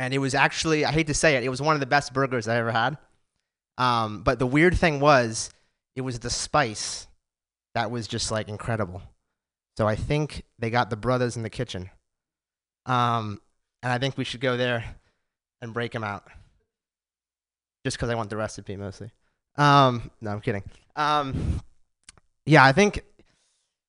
and 0.00 0.14
it 0.14 0.18
was 0.18 0.34
actually 0.34 0.84
I 0.84 0.90
hate 0.90 1.06
to 1.06 1.14
say 1.14 1.36
it, 1.36 1.44
it 1.44 1.50
was 1.50 1.62
one 1.62 1.76
of 1.76 1.80
the 1.80 1.86
best 1.86 2.12
burgers 2.12 2.48
I 2.48 2.56
ever 2.56 2.72
had. 2.72 2.98
Um, 3.78 4.22
but 4.22 4.38
the 4.38 4.46
weird 4.46 4.76
thing 4.76 4.98
was, 4.98 5.50
it 5.94 6.00
was 6.00 6.18
the 6.18 6.30
spice 6.30 7.06
that 7.74 7.90
was 7.90 8.08
just 8.08 8.30
like 8.30 8.48
incredible. 8.48 9.02
So 9.76 9.86
I 9.86 9.94
think 9.94 10.42
they 10.58 10.70
got 10.70 10.90
the 10.90 10.96
brothers 10.96 11.36
in 11.36 11.42
the 11.42 11.50
kitchen. 11.50 11.90
Um, 12.86 13.40
and 13.82 13.92
I 13.92 13.98
think 13.98 14.16
we 14.18 14.24
should 14.24 14.40
go 14.40 14.56
there 14.56 14.84
and 15.62 15.72
break 15.72 15.92
them 15.92 16.02
out. 16.02 16.24
Just 17.84 17.96
because 17.96 18.10
I 18.10 18.14
want 18.14 18.30
the 18.30 18.36
recipe 18.36 18.76
mostly. 18.76 19.10
Um, 19.56 20.10
no, 20.20 20.30
I'm 20.30 20.40
kidding. 20.40 20.64
Um, 20.96 21.60
yeah, 22.46 22.64
I 22.64 22.72
think 22.72 23.04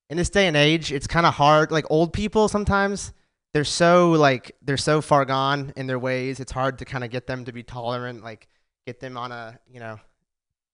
in 0.10 0.18
this 0.18 0.30
day 0.30 0.48
and 0.48 0.58
age, 0.58 0.92
it's 0.92 1.08
kind 1.08 1.26
of 1.26 1.34
hard. 1.34 1.72
Like 1.72 1.86
old 1.90 2.14
people 2.14 2.48
sometimes, 2.48 3.14
they're 3.54 3.64
so 3.64 4.12
like 4.12 4.56
they're 4.62 4.78
so 4.78 5.02
far 5.02 5.26
gone 5.26 5.74
in 5.76 5.88
their 5.88 6.00
ways. 6.00 6.40
It's 6.40 6.52
hard 6.52 6.80
to 6.80 6.86
kind 6.86 7.04
of 7.04 7.10
get 7.10 7.28
them 7.28 7.46
to 7.46 7.52
be 7.52 7.64
tolerant. 7.64 8.24
Like 8.24 8.48
get 8.86 9.00
them 9.00 9.18
on 9.18 9.32
a 9.32 9.60
you 9.72 9.80
know 9.80 10.00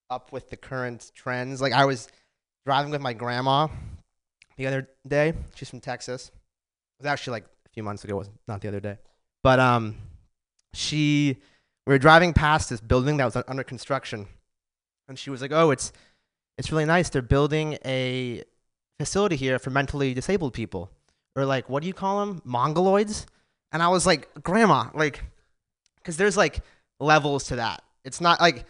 up 0.10 0.32
with 0.32 0.50
the 0.50 0.58
current 0.58 1.12
trends. 1.16 1.62
Like 1.62 1.74
I 1.74 1.86
was 1.86 2.08
driving 2.66 2.92
with 2.92 3.02
my 3.02 3.14
grandma 3.14 3.68
the 4.58 4.68
other 4.68 4.90
day. 5.08 5.34
She's 5.56 5.70
from 5.70 5.80
Texas. 5.80 6.28
It 6.28 7.04
was 7.04 7.08
actually 7.08 7.32
like 7.32 7.46
a 7.66 7.70
few 7.70 7.84
months 7.84 8.04
ago, 8.04 8.16
it 8.16 8.20
was 8.20 8.30
not 8.48 8.62
the 8.62 8.68
other 8.68 8.80
day. 8.80 8.98
But 9.44 9.60
um, 9.60 9.96
she 10.74 11.38
we 11.86 11.94
were 11.94 12.00
driving 12.00 12.34
past 12.34 12.70
this 12.70 12.82
building 12.82 13.18
that 13.18 13.26
was 13.26 13.44
under 13.48 13.64
construction, 13.64 14.28
and 15.08 15.18
she 15.18 15.30
was 15.30 15.42
like, 15.42 15.52
"Oh, 15.52 15.72
it's 15.72 15.94
it's 16.58 16.72
really 16.72 16.86
nice. 16.86 17.10
They're 17.10 17.22
building 17.22 17.78
a 17.86 18.44
facility 19.00 19.36
here 19.36 19.60
for 19.60 19.70
mentally 19.70 20.14
disabled 20.14 20.54
people, 20.54 20.92
or 21.38 21.46
like 21.46 21.70
what 21.70 21.82
do 21.82 21.88
you 21.88 21.94
call 21.94 22.26
them, 22.26 22.42
mongoloids?" 22.46 23.26
And 23.72 23.82
I 23.82 23.88
was 23.88 24.06
like, 24.06 24.28
"Grandma, 24.44 24.90
like, 24.94 25.24
because 25.96 26.18
there's 26.18 26.36
like 26.36 26.60
levels 27.00 27.46
to 27.46 27.58
that. 27.58 27.84
It's 28.04 28.20
not 28.20 28.42
like." 28.42 28.66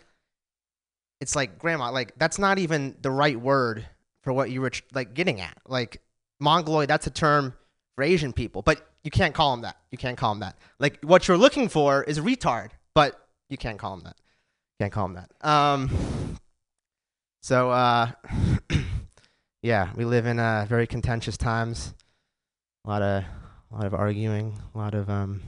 It's 1.19 1.35
like 1.35 1.57
grandma, 1.57 1.89
like 1.89 2.13
that's 2.19 2.37
not 2.37 2.59
even 2.59 2.95
the 3.01 3.09
right 3.09 3.41
word 3.41 3.87
for 4.21 4.31
what 4.33 4.51
you 4.51 4.61
were 4.61 4.71
like 4.93 5.15
getting 5.15 5.41
at. 5.41 5.57
Like 5.65 5.99
mongoloid, 6.39 6.89
that's 6.89 7.07
a 7.07 7.09
term 7.09 7.55
for 7.95 8.03
Asian 8.03 8.33
people, 8.33 8.61
but 8.61 8.87
you 9.03 9.09
can't 9.09 9.33
call 9.33 9.51
them 9.51 9.61
that. 9.61 9.77
You 9.89 9.97
can't 9.97 10.17
call 10.17 10.33
them 10.33 10.41
that. 10.41 10.57
Like 10.79 10.99
what 11.01 11.27
you're 11.27 11.37
looking 11.37 11.69
for 11.69 12.03
is 12.03 12.19
retard, 12.19 12.71
but 12.93 13.19
you 13.49 13.57
can't 13.57 13.79
call 13.79 13.95
them 13.95 14.03
that. 14.03 14.17
Can't 14.79 14.91
call 14.91 15.07
them 15.07 15.15
that. 15.15 15.47
Um. 15.47 16.37
So 17.41 17.71
uh, 17.71 18.11
yeah, 19.63 19.89
we 19.95 20.05
live 20.05 20.25
in 20.25 20.39
uh, 20.39 20.65
very 20.67 20.85
contentious 20.85 21.37
times. 21.37 21.93
A 22.87 22.89
lot 22.89 23.01
of 23.01 23.23
a 23.69 23.75
lot 23.75 23.85
of 23.85 23.93
arguing, 23.93 24.57
a 24.73 24.77
lot 24.77 24.93
of 24.93 25.09
um, 25.09 25.41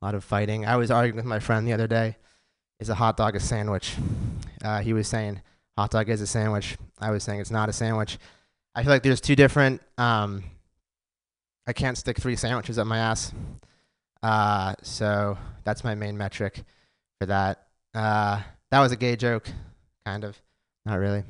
a 0.00 0.04
lot 0.04 0.14
of 0.14 0.22
fighting. 0.22 0.64
I 0.64 0.76
was 0.76 0.92
arguing 0.92 1.16
with 1.16 1.24
my 1.24 1.40
friend 1.40 1.66
the 1.66 1.72
other 1.72 1.88
day. 1.88 2.16
Is 2.78 2.88
a 2.88 2.94
hot 2.94 3.16
dog 3.16 3.34
a 3.34 3.40
sandwich? 3.40 3.96
Uh, 4.62 4.78
he 4.78 4.92
was 4.92 5.08
saying 5.08 5.42
hot 5.76 5.90
dog 5.90 6.08
is 6.08 6.20
a 6.20 6.26
sandwich. 6.26 6.78
I 7.00 7.10
was 7.10 7.24
saying 7.24 7.40
it's 7.40 7.50
not 7.50 7.68
a 7.68 7.72
sandwich. 7.72 8.16
I 8.76 8.84
feel 8.84 8.92
like 8.92 9.02
there's 9.02 9.20
two 9.20 9.34
different. 9.34 9.82
Um, 9.98 10.44
I 11.66 11.72
can't 11.72 11.98
stick 11.98 12.20
three 12.20 12.36
sandwiches 12.36 12.78
up 12.78 12.86
my 12.86 12.98
ass. 12.98 13.32
Uh, 14.22 14.74
so 14.82 15.36
that's 15.64 15.82
my 15.82 15.96
main 15.96 16.16
metric 16.16 16.62
for 17.18 17.26
that. 17.26 17.66
Uh, 17.92 18.40
that 18.70 18.78
was 18.78 18.92
a 18.92 18.96
gay 18.96 19.16
joke, 19.16 19.50
kind 20.06 20.22
of. 20.22 20.40
Not 20.86 21.00
really. 21.00 21.24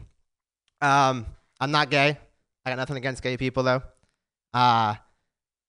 Um, 0.83 1.25
I'm 1.59 1.71
not 1.71 1.89
gay. 1.89 2.19
I 2.67 2.71
got 2.71 2.77
nothing 2.77 2.99
against 2.99 3.23
gay 3.23 3.39
people 3.39 3.63
though. 3.63 3.83
Uh, 4.55 4.95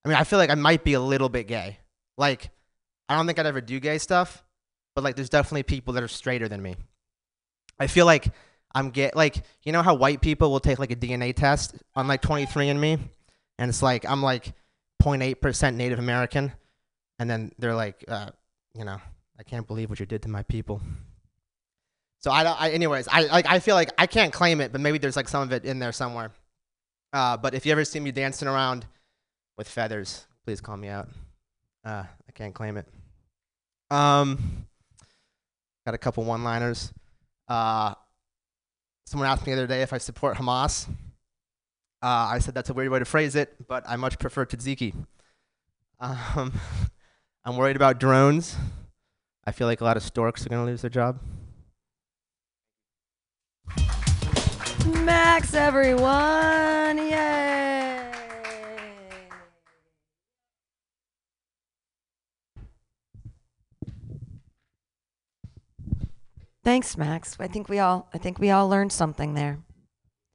I 0.06 0.08
mean, 0.08 0.16
I 0.16 0.24
feel 0.24 0.40
like 0.40 0.50
I 0.50 0.56
might 0.56 0.84
be 0.84 0.94
a 0.94 1.00
little 1.00 1.30
bit 1.30 1.48
gay. 1.48 1.78
Like, 2.18 2.50
I 3.08 3.16
don't 3.16 3.26
think 3.26 3.40
I'd 3.40 3.46
ever 3.46 3.62
do 3.62 3.80
gay 3.80 3.98
stuff, 3.98 4.44
but 4.96 5.04
like, 5.04 5.16
there's 5.16 5.30
definitely 5.30 5.64
people 5.64 5.94
that 5.94 6.04
are 6.04 6.08
straighter 6.08 6.48
than 6.48 6.62
me. 6.62 6.76
I 7.80 7.88
feel 7.88 8.06
like 8.06 8.28
I'm 8.74 8.90
gay. 8.92 9.12
Like, 9.14 9.44
you 9.64 9.72
know 9.72 9.82
how 9.82 9.96
white 9.96 10.22
people 10.22 10.52
will 10.52 10.60
take 10.60 10.80
like 10.80 10.92
a 10.92 10.96
DNA 10.96 11.36
test 11.36 11.76
on 11.96 12.08
like 12.08 12.22
23andMe, 12.22 13.00
and 13.58 13.70
it's 13.70 13.82
like 13.82 14.06
I'm 14.06 14.22
like 14.22 14.54
0.8% 15.02 15.76
Native 15.76 16.00
American, 16.00 16.52
and 17.20 17.30
then 17.30 17.52
they're 17.58 17.76
like, 17.76 18.04
uh, 18.08 18.30
you 18.76 18.84
know, 18.86 18.98
I 19.40 19.44
can't 19.44 19.66
believe 19.66 19.90
what 19.90 20.00
you 20.00 20.06
did 20.06 20.22
to 20.24 20.30
my 20.30 20.44
people. 20.44 20.82
So 22.22 22.32
I, 22.32 22.44
don't- 22.44 22.62
I 22.62 22.72
anyways, 22.72 23.08
I 23.08 23.22
like 23.24 23.46
I 23.48 23.60
feel 23.60 23.76
like 23.76 23.92
I 23.98 24.06
can't 24.08 24.34
claim 24.34 24.60
it, 24.62 24.72
but 24.72 24.82
maybe 24.82 24.98
there's 24.98 25.16
like 25.16 25.30
some 25.30 25.42
of 25.44 25.54
it 25.54 25.64
in 25.66 25.80
there 25.80 25.92
somewhere. 25.94 26.32
Uh, 27.12 27.38
but 27.38 27.54
if 27.54 27.66
you 27.66 27.72
ever 27.72 27.84
see 27.84 28.00
me 28.00 28.12
dancing 28.12 28.48
around 28.48 28.86
with 29.58 29.68
feathers, 29.68 30.28
please 30.46 30.62
call 30.62 30.78
me 30.78 30.88
out. 30.88 31.10
Uh, 31.84 32.04
I 32.28 32.32
can't 32.34 32.54
claim 32.54 32.78
it. 32.78 32.88
Um, 33.90 34.68
got 35.86 35.96
a 35.96 35.98
couple 35.98 36.24
one-liners. 36.24 36.94
Uh, 37.48 37.96
someone 39.06 39.28
asked 39.28 39.46
me 39.46 39.54
the 39.54 39.60
other 39.60 39.68
day 39.68 39.82
if 39.82 39.92
I 39.92 39.98
support 39.98 40.38
Hamas. 40.38 40.88
Uh, 42.02 42.30
I 42.32 42.40
said 42.40 42.54
that's 42.54 42.70
a 42.70 42.74
weird 42.74 42.90
way 42.90 43.00
to 43.00 43.06
phrase 43.06 43.36
it, 43.36 43.56
but 43.68 43.84
I 43.88 43.96
much 43.96 44.20
prefer 44.20 44.46
tzatziki. 44.46 44.94
Um, 46.00 46.54
I'm 47.46 47.58
worried 47.58 47.76
about 47.76 48.00
drones. 48.00 48.56
I 49.46 49.52
feel 49.52 49.68
like 49.68 49.82
a 49.82 49.84
lot 49.84 49.98
of 49.98 50.04
storks 50.04 50.46
are 50.46 50.50
going 50.50 50.64
to 50.64 50.70
lose 50.70 50.82
their 50.82 50.90
job. 50.90 51.20
Max, 54.90 55.54
everyone! 55.54 56.98
Yay! 56.98 57.80
Thanks, 66.64 66.98
Max. 66.98 67.36
I 67.40 67.48
think 67.48 67.70
we 67.70 67.80
all 67.80 68.10
I 68.14 68.18
think 68.18 68.40
we 68.40 68.50
all 68.52 68.68
learned 68.70 68.92
something 68.92 69.34
there. 69.34 69.60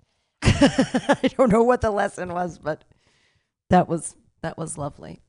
I 0.42 1.30
don't 1.36 1.50
know 1.52 1.62
what 1.62 1.80
the 1.80 1.90
lesson 1.90 2.32
was, 2.32 2.58
but 2.58 2.84
that 3.70 3.88
was 3.88 4.16
that 4.42 4.58
was 4.58 4.76
lovely. 4.78 5.20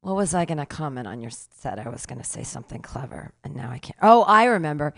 What 0.00 0.14
was 0.16 0.34
I 0.34 0.44
going 0.44 0.58
to 0.58 0.66
comment 0.66 1.06
on 1.06 1.20
your 1.20 1.30
set? 1.30 1.78
I 1.78 1.88
was 1.88 2.06
going 2.06 2.20
to 2.20 2.24
say 2.24 2.44
something 2.44 2.80
clever, 2.80 3.32
and 3.42 3.56
now 3.56 3.70
I 3.70 3.78
can't. 3.78 3.98
Oh, 4.00 4.22
I 4.22 4.44
remember. 4.44 4.94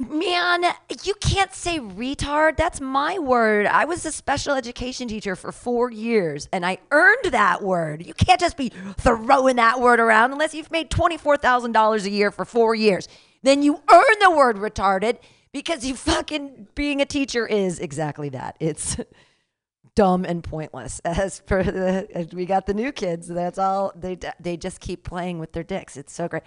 Man, 0.00 0.62
you 1.02 1.14
can't 1.14 1.52
say 1.52 1.80
retard. 1.80 2.56
That's 2.56 2.80
my 2.80 3.18
word. 3.18 3.66
I 3.66 3.84
was 3.84 4.06
a 4.06 4.12
special 4.12 4.54
education 4.54 5.08
teacher 5.08 5.34
for 5.34 5.50
four 5.50 5.90
years 5.90 6.48
and 6.52 6.64
I 6.64 6.78
earned 6.92 7.32
that 7.32 7.62
word. 7.62 8.06
You 8.06 8.14
can't 8.14 8.38
just 8.38 8.56
be 8.56 8.70
throwing 8.96 9.56
that 9.56 9.80
word 9.80 9.98
around 9.98 10.30
unless 10.30 10.54
you've 10.54 10.70
made 10.70 10.88
$24,000 10.90 12.04
a 12.04 12.10
year 12.10 12.30
for 12.30 12.44
four 12.44 12.76
years. 12.76 13.08
Then 13.42 13.64
you 13.64 13.82
earn 13.90 14.14
the 14.20 14.30
word 14.30 14.56
retarded 14.58 15.18
because 15.50 15.84
you 15.84 15.96
fucking 15.96 16.68
being 16.76 17.00
a 17.00 17.06
teacher 17.06 17.44
is 17.44 17.80
exactly 17.80 18.28
that. 18.28 18.56
It's 18.60 18.98
dumb 19.96 20.24
and 20.24 20.44
pointless. 20.44 21.00
As 21.04 21.40
for 21.40 21.64
the, 21.64 22.06
as 22.14 22.28
we 22.32 22.46
got 22.46 22.66
the 22.66 22.74
new 22.74 22.92
kids, 22.92 23.26
that's 23.26 23.58
all 23.58 23.92
they 23.96 24.16
they 24.38 24.56
just 24.56 24.78
keep 24.78 25.02
playing 25.02 25.40
with 25.40 25.50
their 25.50 25.64
dicks. 25.64 25.96
It's 25.96 26.12
so 26.12 26.28
great. 26.28 26.44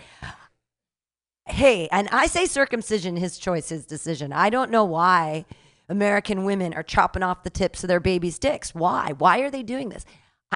Hey, 1.46 1.88
and 1.92 2.08
I 2.10 2.28
say 2.28 2.46
circumcision, 2.46 3.18
his 3.18 3.38
choice, 3.38 3.70
his 3.70 3.86
decision. 3.86 4.32
I 4.32 4.50
don't 4.50 4.72
know 4.72 4.86
why 4.86 5.46
American 5.90 6.46
women 6.46 6.74
are 6.74 6.84
chopping 6.84 7.24
off 7.24 7.44
the 7.44 7.50
tips 7.50 7.84
of 7.84 7.88
their 7.88 8.00
babies' 8.00 8.40
dicks. 8.40 8.76
Why? 8.76 9.14
Why 9.18 9.40
are 9.40 9.50
they 9.50 9.64
doing 9.64 9.90
this? 9.90 10.06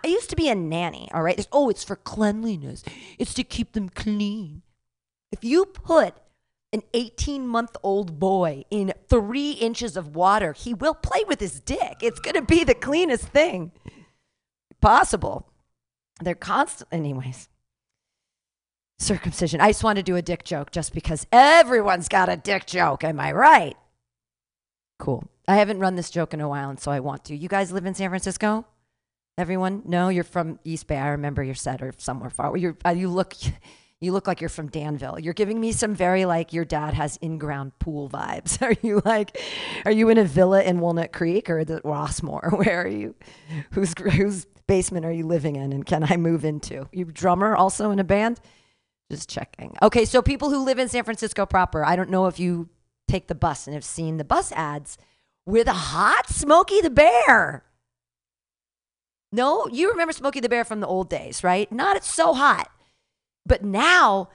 I 0.03 0.07
used 0.07 0.29
to 0.29 0.35
be 0.35 0.49
a 0.49 0.55
nanny, 0.55 1.09
all 1.13 1.23
right? 1.23 1.37
It's, 1.37 1.47
oh, 1.51 1.69
it's 1.69 1.83
for 1.83 1.95
cleanliness, 1.95 2.83
it's 3.17 3.33
to 3.35 3.43
keep 3.43 3.73
them 3.73 3.89
clean. 3.89 4.61
If 5.31 5.43
you 5.43 5.65
put 5.65 6.15
an 6.71 6.83
18 6.93 7.47
month 7.47 7.75
old 7.81 8.19
boy 8.19 8.65
in 8.69 8.93
three 9.09 9.51
inches 9.51 9.97
of 9.97 10.15
water, 10.15 10.53
he 10.53 10.73
will 10.73 10.93
play 10.93 11.23
with 11.27 11.39
his 11.39 11.59
dick. 11.59 11.97
It's 12.01 12.19
going 12.19 12.35
to 12.35 12.41
be 12.41 12.63
the 12.63 12.75
cleanest 12.75 13.25
thing 13.29 13.71
possible. 14.81 15.49
They're 16.21 16.35
constant, 16.35 16.89
anyways 16.91 17.49
circumcision. 18.97 19.61
I 19.61 19.69
just 19.69 19.83
want 19.83 19.97
to 19.97 20.03
do 20.03 20.15
a 20.15 20.21
dick 20.21 20.43
joke 20.43 20.71
just 20.71 20.93
because 20.93 21.27
everyone's 21.31 22.07
got 22.07 22.29
a 22.29 22.37
dick 22.37 22.65
joke. 22.65 23.03
Am 23.03 23.19
I 23.19 23.31
right? 23.31 23.75
Cool. 24.99 25.27
I 25.47 25.57
haven't 25.57 25.79
run 25.79 25.95
this 25.95 26.09
joke 26.09 26.33
in 26.33 26.41
a 26.41 26.49
while, 26.49 26.69
and 26.69 26.79
so 26.79 26.91
I 26.91 26.99
want 26.99 27.25
to. 27.25 27.35
You 27.35 27.47
guys 27.47 27.71
live 27.71 27.85
in 27.85 27.93
San 27.93 28.09
Francisco? 28.09 28.65
Everyone? 29.37 29.81
No, 29.85 30.09
you're 30.09 30.23
from 30.23 30.59
East 30.63 30.87
Bay. 30.87 30.97
I 30.97 31.09
remember 31.09 31.43
your 31.43 31.55
set 31.55 31.81
or 31.81 31.93
somewhere 31.97 32.29
far. 32.29 32.55
You're, 32.55 32.77
uh, 32.85 32.91
you 32.91 33.09
look, 33.09 33.33
you 33.99 34.13
look 34.13 34.27
like 34.27 34.39
you're 34.39 34.49
from 34.49 34.69
Danville. 34.69 35.19
You're 35.19 35.33
giving 35.33 35.59
me 35.59 35.73
some 35.73 35.93
very 35.93 36.25
like 36.25 36.53
your 36.53 36.63
dad 36.63 36.93
has 36.93 37.17
in-ground 37.17 37.77
pool 37.79 38.09
vibes. 38.09 38.61
Are 38.61 38.75
you 38.81 39.01
like, 39.03 39.39
are 39.83 39.91
you 39.91 40.09
in 40.09 40.17
a 40.17 40.23
villa 40.23 40.63
in 40.63 40.79
Walnut 40.79 41.11
Creek 41.11 41.49
or 41.49 41.65
the 41.65 41.81
Rossmoor? 41.81 42.57
Where 42.65 42.81
are 42.83 42.87
you? 42.87 43.13
Whose 43.71 43.93
whose 43.97 44.45
basement 44.67 45.05
are 45.05 45.11
you 45.11 45.27
living 45.27 45.57
in? 45.57 45.73
And 45.73 45.85
can 45.85 46.03
I 46.03 46.17
move 46.17 46.43
into? 46.45 46.87
You 46.91 47.05
drummer 47.05 47.55
also 47.55 47.91
in 47.91 47.99
a 47.99 48.03
band? 48.03 48.39
Just 49.11 49.29
checking. 49.29 49.75
Okay, 49.81 50.05
so 50.05 50.21
people 50.21 50.49
who 50.49 50.63
live 50.63 50.79
in 50.79 50.89
San 50.89 51.03
Francisco 51.03 51.45
proper, 51.45 51.85
I 51.85 51.95
don't 51.95 52.09
know 52.09 52.25
if 52.25 52.39
you 52.39 52.69
take 53.07 53.27
the 53.27 53.35
bus 53.35 53.67
and 53.67 53.73
have 53.73 53.83
seen 53.83 54.17
the 54.17 54.23
bus 54.23 54.51
ads 54.51 54.97
with 55.45 55.67
hot 55.67 56.27
Smokey 56.27 56.81
the 56.81 56.89
Bear. 56.89 57.63
No, 59.31 59.67
you 59.67 59.91
remember 59.91 60.13
Smokey 60.13 60.39
the 60.39 60.49
Bear 60.49 60.63
from 60.63 60.79
the 60.79 60.87
old 60.87 61.09
days, 61.09 61.43
right? 61.43 61.71
Not 61.71 61.97
it's 61.97 62.11
so 62.11 62.33
hot. 62.33 62.71
But 63.45 63.63
now, 63.63 64.29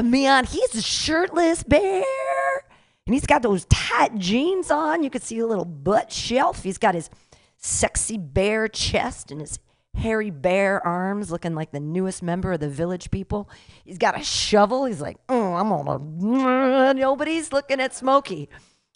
man, 0.00 0.44
he's 0.44 0.74
a 0.74 0.82
shirtless 0.82 1.62
bear. 1.62 2.02
And 3.06 3.14
he's 3.14 3.26
got 3.26 3.42
those 3.42 3.66
tight 3.66 4.18
jeans 4.18 4.70
on. 4.70 5.04
You 5.04 5.10
can 5.10 5.20
see 5.20 5.38
a 5.38 5.46
little 5.46 5.64
butt 5.64 6.10
shelf. 6.10 6.64
He's 6.64 6.78
got 6.78 6.96
his 6.96 7.08
sexy 7.58 8.18
bear 8.18 8.66
chest 8.66 9.30
and 9.30 9.40
his 9.40 9.58
hairy 9.96 10.30
bear 10.30 10.84
arms 10.86 11.30
looking 11.30 11.54
like 11.54 11.72
the 11.72 11.80
newest 11.80 12.22
member 12.22 12.52
of 12.52 12.60
the 12.60 12.68
village 12.68 13.10
people. 13.10 13.48
He's 13.84 13.98
got 13.98 14.18
a 14.18 14.22
shovel. 14.22 14.84
He's 14.84 15.00
like, 15.00 15.16
oh, 15.28 15.54
I'm 15.54 15.68
gonna. 15.68 16.94
Nobody's 16.94 17.52
looking 17.52 17.80
at 17.80 17.94
Smokey. 17.94 18.48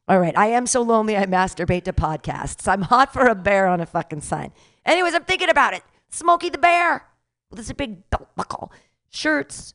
All 0.08 0.18
right, 0.18 0.36
I 0.36 0.46
am 0.48 0.66
so 0.66 0.82
lonely 0.82 1.16
I 1.16 1.26
masturbate 1.26 1.84
to 1.84 1.92
podcasts. 1.92 2.66
I'm 2.66 2.82
hot 2.82 3.12
for 3.12 3.26
a 3.26 3.34
bear 3.34 3.66
on 3.66 3.80
a 3.80 3.86
fucking 3.86 4.22
sign. 4.22 4.52
Anyways, 4.84 5.14
I'm 5.14 5.24
thinking 5.24 5.48
about 5.48 5.72
it. 5.74 5.82
Smokey 6.08 6.48
the 6.48 6.58
Bear 6.58 7.06
with 7.50 7.58
this 7.58 7.72
big 7.72 8.10
belt 8.10 8.28
buckle, 8.34 8.72
shirts, 9.08 9.74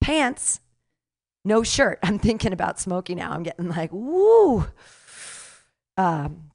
pants, 0.00 0.60
no 1.44 1.62
shirt. 1.62 1.98
I'm 2.02 2.18
thinking 2.18 2.52
about 2.52 2.80
Smokey 2.80 3.14
now. 3.14 3.32
I'm 3.32 3.42
getting 3.42 3.68
like, 3.68 3.90
woo. 3.92 4.66
Um, 5.98 6.50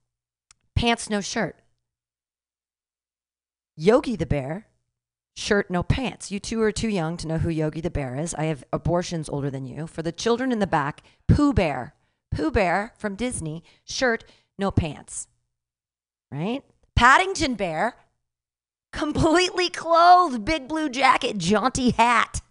pants, 0.76 1.10
no 1.10 1.22
shirt. 1.22 1.61
Yogi 3.82 4.16
the 4.16 4.28
Bear, 4.28 4.68
shirt, 5.36 5.72
no 5.72 5.82
pants. 5.82 6.30
You 6.30 6.40
two 6.40 6.62
are 6.62 6.72
too 6.72 6.88
young 6.88 7.18
to 7.18 7.28
know 7.28 7.40
who 7.40 7.50
Yogi 7.50 7.82
the 7.82 7.90
Bear 7.90 8.16
is. 8.16 8.36
I 8.36 8.44
have 8.44 8.64
abortions 8.72 9.28
older 9.28 9.50
than 9.50 9.66
you. 9.66 9.88
For 9.88 10.04
the 10.04 10.12
children 10.12 10.52
in 10.52 10.60
the 10.60 10.68
back, 10.68 11.02
Pooh 11.28 11.52
Bear. 11.52 11.96
Pooh 12.30 12.52
Bear 12.52 12.94
from 13.00 13.16
Disney, 13.16 13.64
shirt, 13.84 14.24
no 14.60 14.70
pants. 14.70 15.28
Right? 16.32 16.64
Paddington 16.96 17.56
Bear, 17.56 17.96
completely 18.94 19.70
clothed, 19.70 20.46
big 20.46 20.68
blue 20.68 20.88
jacket, 20.88 21.40
jaunty 21.40 21.90
hat. 21.90 22.42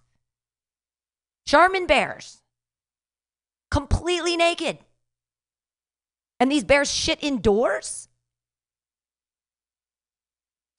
Charmin 1.46 1.86
Bears, 1.86 2.38
completely 3.70 4.36
naked. 4.36 4.78
And 6.40 6.50
these 6.50 6.64
bears 6.64 6.92
shit 6.92 7.22
indoors? 7.22 8.08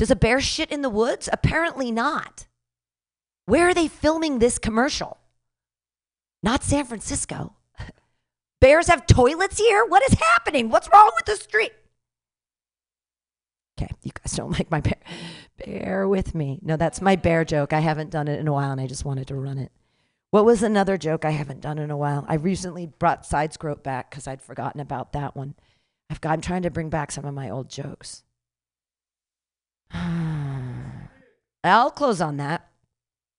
Does 0.02 0.10
a 0.10 0.15
bear 0.15 0.41
shit 0.41 0.72
in 0.72 0.82
the 0.82 0.90
woods? 0.90 1.30
Apparently 1.32 1.91
not. 1.91 2.48
Where 3.45 3.68
are 3.68 3.73
they 3.76 3.88
filming 3.88 4.40
this 4.40 4.57
commercial? 4.57 5.19
Not 6.41 6.64
San 6.64 6.86
Francisco. 6.86 7.53
Bears 8.61 8.88
have 8.88 9.06
toilets 9.06 9.60
here? 9.60 9.86
What 9.86 10.02
is 10.02 10.18
happening? 10.19 10.69
What's 10.69 10.90
wrong 10.91 11.11
with 11.15 11.26
the 11.28 11.36
street? 11.36 11.73
Okay, 13.80 13.91
you 14.02 14.10
guys 14.11 14.36
don't 14.36 14.49
like 14.57 14.72
my 14.72 14.80
bear. 14.80 14.98
Bear 15.64 16.07
with 16.07 16.34
me. 16.34 16.57
No, 16.64 16.78
that's 16.78 16.99
my 16.99 17.15
bear 17.15 17.45
joke. 17.45 17.72
I 17.72 17.82
haven't 17.82 18.10
done 18.10 18.28
it 18.28 18.40
in 18.40 18.48
a 18.48 18.53
while 18.53 18.72
and 18.72 18.82
I 18.82 18.88
just 18.88 19.06
wanted 19.06 19.28
to 19.28 19.36
run 19.36 19.60
it. 19.60 19.72
What 20.32 20.45
was 20.45 20.64
another 20.64 20.98
joke 20.98 21.26
I 21.26 21.30
haven't 21.30 21.61
done 21.61 21.78
in 21.78 21.91
a 21.91 21.98
while? 21.98 22.26
I 22.28 22.38
recently 22.38 22.88
brought 22.88 23.23
Side 23.23 23.53
Scrope 23.53 23.84
back 23.84 24.10
because 24.10 24.28
I'd 24.28 24.41
forgotten 24.41 24.82
about 24.82 25.14
that 25.14 25.36
one. 25.36 25.53
I've 26.10 26.22
got, 26.22 26.32
I'm 26.32 26.41
trying 26.41 26.64
to 26.64 26.72
bring 26.72 26.90
back 26.90 27.11
some 27.11 27.26
of 27.26 27.36
my 27.36 27.52
old 27.52 27.69
jokes. 27.69 28.23
I'll 31.63 31.91
close 31.91 32.22
on 32.22 32.38
that. 32.38 32.68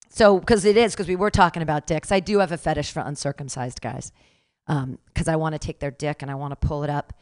So, 0.09 0.39
because 0.39 0.65
it 0.65 0.77
is, 0.77 0.93
because 0.93 1.09
we 1.09 1.17
were 1.17 1.31
talking 1.31 1.63
about 1.63 1.87
dicks, 1.87 2.13
I 2.13 2.21
do 2.21 2.41
have 2.41 2.53
a 2.53 2.59
fetish 2.59 2.93
for 2.93 3.01
uncircumcised 3.01 3.81
guys. 3.81 4.13
Um, 4.67 4.99
because 5.07 5.27
I 5.27 5.37
want 5.37 5.55
to 5.55 5.59
take 5.59 5.81
their 5.81 5.91
dick 5.91 6.23
and 6.23 6.31
I 6.31 6.35
want 6.35 6.53
to 6.53 6.67
pull 6.67 6.85
it 6.85 6.91
up 6.91 7.13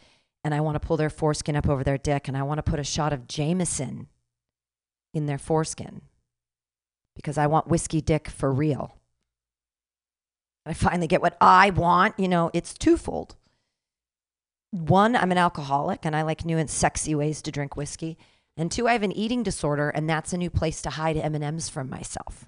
and 0.45 0.55
I 0.55 0.61
want 0.61 0.75
to 0.75 0.87
pull 0.87 0.97
their 0.97 1.09
foreskin 1.09 1.57
up 1.57 1.69
over 1.69 1.83
their 1.83 1.99
dick 1.99 2.29
and 2.29 2.37
I 2.37 2.43
want 2.43 2.59
to 2.59 2.71
put 2.71 2.79
a 2.79 2.85
shot 2.85 3.13
of 3.13 3.27
Jameson 3.27 4.09
in 5.15 5.27
their 5.27 5.39
foreskin 5.39 6.03
because 7.17 7.39
I 7.39 7.47
want 7.47 7.69
whiskey 7.69 8.01
dick 8.01 8.29
for 8.29 8.53
real. 8.53 8.97
I 10.67 10.73
finally 10.73 11.07
get 11.07 11.23
what 11.23 11.37
I 11.41 11.71
want. 11.71 12.19
You 12.19 12.29
know, 12.29 12.51
it's 12.53 12.75
twofold. 12.75 13.37
One, 14.71 15.17
I'm 15.17 15.33
an 15.33 15.39
alcoholic 15.39 16.05
and 16.05 16.15
I 16.15 16.23
like 16.23 16.45
new 16.45 16.59
and 16.59 16.71
sexy 16.71 17.15
ways 17.15 17.43
to 17.43 17.51
drink 17.51 17.77
whiskey. 17.77 18.19
And 18.61 18.71
two, 18.71 18.87
I 18.87 18.93
have 18.93 19.03
an 19.03 19.13
eating 19.13 19.43
disorder, 19.43 19.89
and 19.89 20.09
that's 20.09 20.35
a 20.35 20.37
new 20.37 20.51
place 20.51 20.83
to 20.83 20.91
hide 20.91 21.17
M&Ms 21.17 21.71
from 21.71 21.89
myself. 21.89 22.45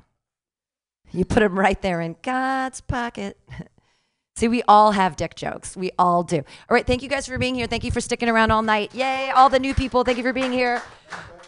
You 1.10 1.24
put 1.24 1.40
them 1.40 1.58
right 1.58 1.80
there 1.80 2.02
in 2.02 2.16
God's 2.22 2.82
pocket. 2.82 3.38
See, 4.36 4.48
we 4.48 4.62
all 4.68 4.92
have 4.92 5.16
dick 5.16 5.34
jokes. 5.34 5.74
We 5.74 5.90
all 5.98 6.22
do. 6.22 6.36
All 6.36 6.74
right, 6.74 6.86
thank 6.86 7.02
you 7.02 7.08
guys 7.08 7.26
for 7.26 7.38
being 7.38 7.54
here. 7.54 7.66
Thank 7.66 7.84
you 7.84 7.90
for 7.90 8.00
sticking 8.00 8.28
around 8.28 8.50
all 8.50 8.62
night. 8.62 8.94
Yay, 8.94 9.30
all 9.30 9.48
the 9.48 9.58
new 9.58 9.74
people. 9.74 10.04
Thank 10.04 10.18
you 10.18 10.24
for 10.24 10.32
being 10.34 10.52
here. 10.52 10.82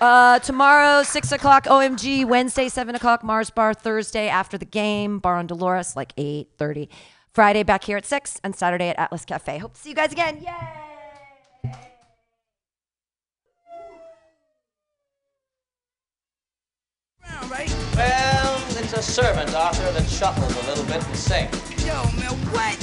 Uh, 0.01 0.39
tomorrow, 0.39 1.03
6 1.03 1.33
o'clock, 1.33 1.65
OMG. 1.65 2.27
Wednesday, 2.27 2.69
7 2.69 2.95
o'clock, 2.95 3.23
Mars 3.23 3.51
Bar. 3.51 3.75
Thursday, 3.75 4.29
after 4.29 4.57
the 4.57 4.67
game, 4.67 5.19
Bar 5.19 5.37
on 5.37 5.47
Dolores, 5.47 5.95
like 5.95 6.17
8.30. 6.17 6.89
Friday, 7.33 7.63
back 7.65 7.85
here 7.85 7.99
at 7.99 8.07
6. 8.07 8.41
And 8.43 8.57
Saturday 8.57 8.89
at 8.89 8.99
Atlas 8.99 9.25
Cafe. 9.27 9.59
Hope 9.59 9.75
to 9.75 9.81
see 9.81 9.91
you 9.91 9.95
guys 9.95 10.13
again. 10.13 10.43
Yay! 10.43 10.84
Well, 17.97 18.57
it's 18.71 18.93
a 18.93 19.03
servant, 19.03 19.55
Arthur, 19.55 19.93
that 19.93 20.09
shuffles 20.09 20.53
a 20.65 20.69
little 20.69 20.85
bit 20.85 21.07
and 21.07 21.17
sings. 21.17 21.87
Yo, 21.87 21.95
man, 22.19 22.33
what? 22.51 22.77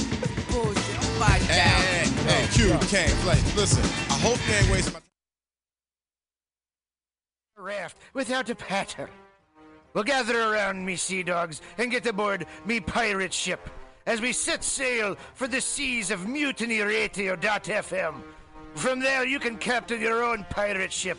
Bullshit. 0.50 0.96
I'm 0.96 1.02
fighting 1.20 1.48
Hey, 1.48 2.06
hey, 2.06 2.44
hey, 2.44 2.46
Q, 2.52 2.70
Kane, 2.88 3.10
Flake, 3.16 3.56
listen, 3.56 3.82
I 4.08 4.18
hope 4.20 4.38
you 4.48 4.54
ain't 4.54 4.70
wasting 4.70 4.94
my 4.94 5.00
raft 7.62 7.98
without 8.14 8.48
a 8.48 8.54
paddle. 8.54 9.08
We'll 9.92 10.04
gather 10.04 10.40
around 10.40 10.84
me 10.84 10.96
sea 10.96 11.22
dogs 11.22 11.60
and 11.76 11.90
get 11.90 12.06
aboard 12.06 12.46
me 12.64 12.80
pirate 12.80 13.34
ship 13.34 13.68
as 14.06 14.22
we 14.22 14.32
set 14.32 14.64
sail 14.64 15.16
for 15.34 15.46
the 15.46 15.60
seas 15.60 16.10
of 16.10 16.20
mutinyradio.fm. 16.20 18.14
From 18.74 19.00
there, 19.00 19.26
you 19.26 19.38
can 19.38 19.58
captain 19.58 20.00
your 20.00 20.24
own 20.24 20.46
pirate 20.48 20.92
ship 20.92 21.18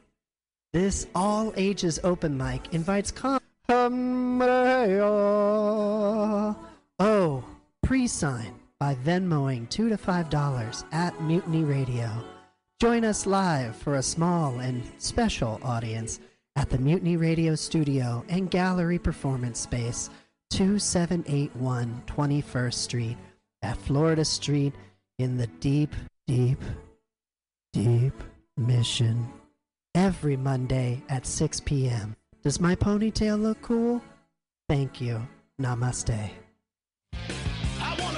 This 0.73 1.07
all 1.13 1.51
ages 1.57 1.99
open 2.03 2.37
mic 2.37 2.73
invites 2.73 3.11
com. 3.11 3.41
Oh, 6.99 7.43
pre 7.83 8.07
sign 8.07 8.55
by 8.79 8.95
Venmoing 8.95 9.69
two 9.69 9.89
to 9.89 9.97
five 9.97 10.29
dollars 10.29 10.85
at 10.93 11.21
Mutiny 11.21 11.65
Radio. 11.65 12.09
Join 12.79 13.03
us 13.03 13.25
live 13.25 13.75
for 13.75 13.95
a 13.95 14.03
small 14.03 14.59
and 14.59 14.81
special 14.97 15.59
audience 15.61 16.21
at 16.55 16.69
the 16.69 16.77
Mutiny 16.77 17.17
Radio 17.17 17.53
Studio 17.55 18.23
and 18.29 18.49
Gallery 18.49 18.97
Performance 18.97 19.59
Space, 19.59 20.09
2781 20.51 22.03
21st 22.07 22.73
Street 22.73 23.17
at 23.61 23.77
Florida 23.77 24.23
Street 24.25 24.73
in 25.19 25.37
the 25.37 25.47
deep, 25.59 25.93
deep, 26.27 26.61
deep 27.73 28.13
Mission. 28.57 29.27
Every 29.93 30.37
Monday 30.37 31.03
at 31.09 31.25
6 31.25 31.59
p.m. 31.61 32.15
Does 32.43 32.61
my 32.61 32.75
ponytail 32.75 33.41
look 33.41 33.61
cool? 33.61 34.01
Thank 34.69 35.01
you. 35.01 35.27
Namaste. 35.61 36.31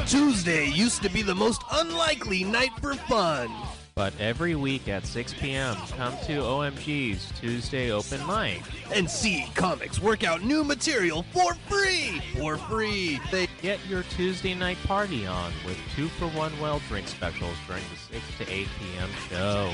Tuesday 0.05 0.67
used 0.67 1.01
to 1.01 1.09
be 1.09 1.23
the 1.23 1.33
most 1.33 1.63
unlikely 1.71 2.43
night 2.43 2.69
for 2.79 2.93
fun. 2.93 3.49
But 3.95 4.13
every 4.19 4.55
week 4.55 4.87
at 4.87 5.05
6 5.05 5.33
p.m., 5.35 5.75
come 5.97 6.13
to 6.25 6.41
OMG's 6.41 7.31
Tuesday 7.39 7.91
Open 7.91 8.25
Mic. 8.27 8.61
And 8.93 9.09
see 9.09 9.45
comics 9.55 9.99
work 9.99 10.23
out 10.23 10.43
new 10.43 10.63
material 10.63 11.23
for 11.31 11.53
free. 11.67 12.21
For 12.37 12.57
free. 12.57 13.19
They 13.31 13.47
Get 13.61 13.79
your 13.87 14.03
Tuesday 14.03 14.53
night 14.53 14.77
party 14.83 15.25
on 15.25 15.51
with 15.65 15.77
two 15.95 16.07
for 16.07 16.27
one 16.29 16.51
well 16.59 16.81
drink 16.87 17.07
specials 17.07 17.55
during 17.67 17.83
the 17.91 18.19
6 18.19 18.37
to 18.39 18.53
8 18.53 18.67
p.m. 18.79 19.09
show. 19.29 19.73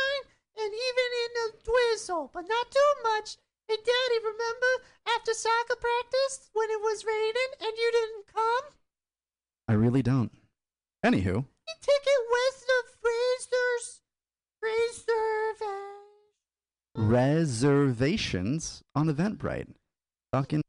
and 0.71 0.79
even 0.79 1.09
in 1.23 1.31
a 1.43 1.47
drizzle, 1.67 2.29
but 2.33 2.47
not 2.47 2.71
too 2.71 2.93
much. 3.03 3.35
Hey, 3.67 3.75
Daddy, 3.75 4.19
remember 4.23 4.85
after 5.07 5.33
soccer 5.33 5.75
practice 5.75 6.49
when 6.53 6.69
it 6.69 6.79
was 6.81 7.05
raining 7.05 7.51
and 7.59 7.73
you 7.77 7.91
didn't 7.91 8.27
come? 8.33 8.71
I 9.67 9.73
really 9.73 10.01
don't. 10.01 10.31
Anywho, 11.05 11.45
Ticket 11.81 12.07
it 12.07 12.23
with 12.31 12.65
the 12.67 12.83
freezers. 13.01 14.01
reservations 16.95 18.81
on 18.95 19.07
Eventbrite. 19.07 19.73
Fucking 20.31 20.61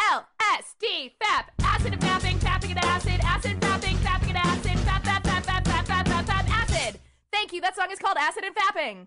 LSD, 0.00 1.12
FAP, 1.20 1.52
acid 1.62 1.92
and 1.92 2.02
fapping, 2.02 2.38
fapping 2.38 2.70
and 2.70 2.78
acid, 2.78 3.20
acid, 3.22 3.60
fapping, 3.60 3.96
fapping 3.96 4.28
and 4.28 4.38
acid, 4.38 4.72
fap, 4.78 5.02
fap, 5.02 5.22
fap, 5.22 5.42
fap, 5.44 5.64
fap, 5.64 5.84
fap, 5.84 6.04
fap, 6.04 6.24
fap, 6.24 6.48
acid. 6.50 7.00
Thank 7.32 7.52
you. 7.52 7.60
That 7.60 7.76
song 7.76 7.88
is 7.92 7.98
called 7.98 8.16
Acid 8.18 8.44
and 8.44 8.54
Fapping. 8.54 9.06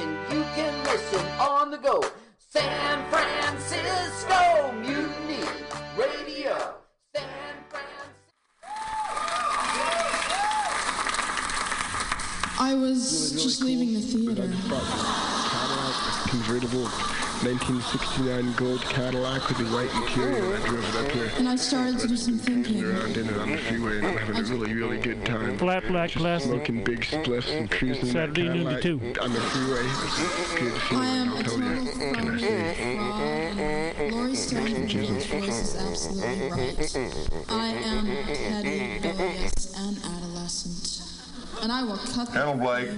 can 0.55 0.83
listen 0.83 1.25
on 1.39 1.71
the 1.71 1.77
go. 1.77 2.03
San 2.37 3.09
Francisco 3.09 4.71
Mutiny 4.73 5.43
Radio. 5.97 6.75
San 7.15 7.55
I 12.59 12.75
was 12.75 13.31
just 13.31 13.61
leaving 13.61 13.93
the 13.93 14.01
theater. 14.01 14.49
convertible 16.29 17.20
1969 17.43 18.53
gold 18.53 18.81
Cadillac 18.81 19.47
with 19.49 19.57
the 19.57 19.63
white 19.75 19.89
interior. 19.95 20.53
and 20.55 20.63
I 20.63 20.67
drove 20.67 20.95
it 20.95 21.05
up 21.05 21.11
here. 21.11 21.31
And 21.37 21.49
I 21.49 21.55
started 21.55 21.97
to 21.99 22.07
do 22.07 22.15
some 22.15 22.37
thinking. 22.37 22.83
Around 22.83 23.17
in 23.17 23.27
it 23.29 23.37
on 23.37 23.49
the 23.51 23.57
freeway 23.57 23.97
and 23.97 24.05
I'm 24.07 24.17
having 24.17 24.37
a 24.37 24.43
really, 24.43 24.73
really 24.75 24.97
good 24.99 25.25
time. 25.25 25.57
Flat 25.57 25.87
black 25.87 26.11
Just 26.11 26.21
classic. 26.23 26.49
Smoking 26.51 26.83
big 26.83 27.01
spliffs 27.01 27.49
and 27.57 27.69
cruising 27.71 28.05
that 28.05 28.11
Saturday 28.11 28.43
noon 28.49 28.65
to 28.65 28.79
Cadillac 28.79 28.81
two. 29.15 29.21
on 29.21 29.33
the 29.33 29.39
freeway. 29.41 29.81
Good 30.59 30.81
feeling, 30.83 31.03
I 31.03 31.07
am 31.07 31.29
I'll 31.29 31.39
a 31.39 31.43
tell 31.43 31.57
you. 31.57 31.85
total 31.85 32.13
Can 32.13 32.29
I 32.29 32.37
say? 32.37 32.95
fraud. 33.97 34.11
Laurie 34.11 34.35
Stone's 34.35 35.25
voice 35.25 35.59
is 35.61 35.75
absolutely 35.75 36.49
right. 36.49 37.45
I 37.49 37.67
am 37.67 38.05
petty, 38.05 38.99
rebellious, 39.07 39.77
and 39.77 39.97
adolescent. 39.97 41.07
And 41.63 41.71
I 41.71 41.83
will 41.83 41.97
cut 41.97 42.27
the 42.31 42.39
Hello, 42.39 42.53
Blake. 42.55 42.89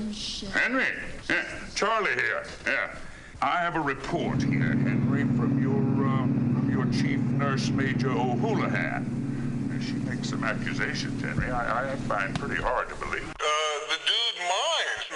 Henry, 0.54 0.86
yeah, 1.30 1.44
Charlie 1.76 2.12
here. 2.12 2.44
Yeah, 2.66 2.96
I 3.44 3.58
have 3.58 3.76
a 3.76 3.82
report 3.82 4.42
here, 4.42 4.62
Henry, 4.62 5.24
from 5.36 5.62
your 5.62 5.76
um, 5.76 6.54
from 6.56 6.72
your 6.72 6.86
chief 6.94 7.20
nurse, 7.20 7.68
Major 7.72 8.10
O'Houlihan. 8.10 9.82
She 9.86 9.92
makes 10.10 10.30
some 10.30 10.46
accusations, 10.46 11.22
Henry. 11.22 11.52
I, 11.52 11.92
I 11.92 11.96
find 11.98 12.34
pretty 12.40 12.62
hard 12.62 12.88
to 12.88 12.96
believe. 12.96 13.30
Uh, 13.32 13.44
the 13.90 13.98
dude 14.08 14.40
minds, 14.48 15.10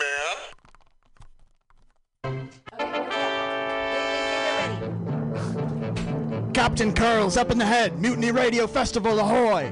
man. 6.43 6.53
Captain 6.53 6.91
Curls 6.91 7.37
up 7.37 7.49
in 7.49 7.57
the 7.57 7.65
head. 7.65 7.97
Mutiny 7.97 8.31
Radio 8.31 8.67
Festival, 8.67 9.19
ahoy! 9.19 9.71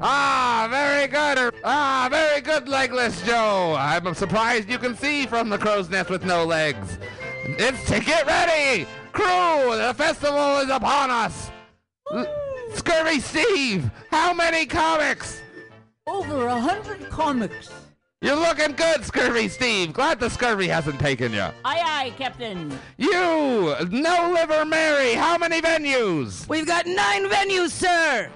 Ah, 0.00 0.66
very 0.68 1.06
good. 1.06 1.54
Ah, 1.62 2.08
very 2.10 2.40
good, 2.40 2.68
Legless 2.68 3.22
Joe. 3.24 3.76
I'm 3.78 4.12
surprised 4.14 4.68
you 4.68 4.78
can 4.78 4.96
see 4.96 5.24
from 5.26 5.48
the 5.48 5.58
crow's 5.58 5.88
nest 5.88 6.10
with 6.10 6.24
no 6.24 6.44
legs. 6.44 6.98
It's 7.44 7.84
to 7.90 8.00
get 8.00 8.26
ready, 8.26 8.86
crew. 9.12 9.76
The 9.76 9.94
festival 9.96 10.58
is 10.58 10.70
upon 10.70 11.10
us. 11.10 11.50
L- 12.12 12.26
Scurvy 12.74 13.20
Steve, 13.20 13.90
how 14.10 14.32
many 14.32 14.64
comics? 14.66 15.40
Over 16.06 16.46
a 16.46 16.58
hundred 16.60 17.08
comics. 17.10 17.70
You're 18.20 18.36
looking 18.36 18.72
good, 18.76 19.04
Scurvy 19.04 19.48
Steve. 19.48 19.92
Glad 19.92 20.20
the 20.20 20.30
scurvy 20.30 20.68
hasn't 20.68 21.00
taken 21.00 21.32
you. 21.32 21.40
Aye, 21.40 21.52
aye, 21.64 22.12
Captain. 22.16 22.78
You, 22.96 23.74
No 23.90 24.30
Liver 24.32 24.64
Mary, 24.64 25.14
how 25.14 25.36
many 25.36 25.60
venues? 25.60 26.48
We've 26.48 26.66
got 26.66 26.86
nine 26.86 27.28
venues, 27.28 27.70
sir. 27.70 28.30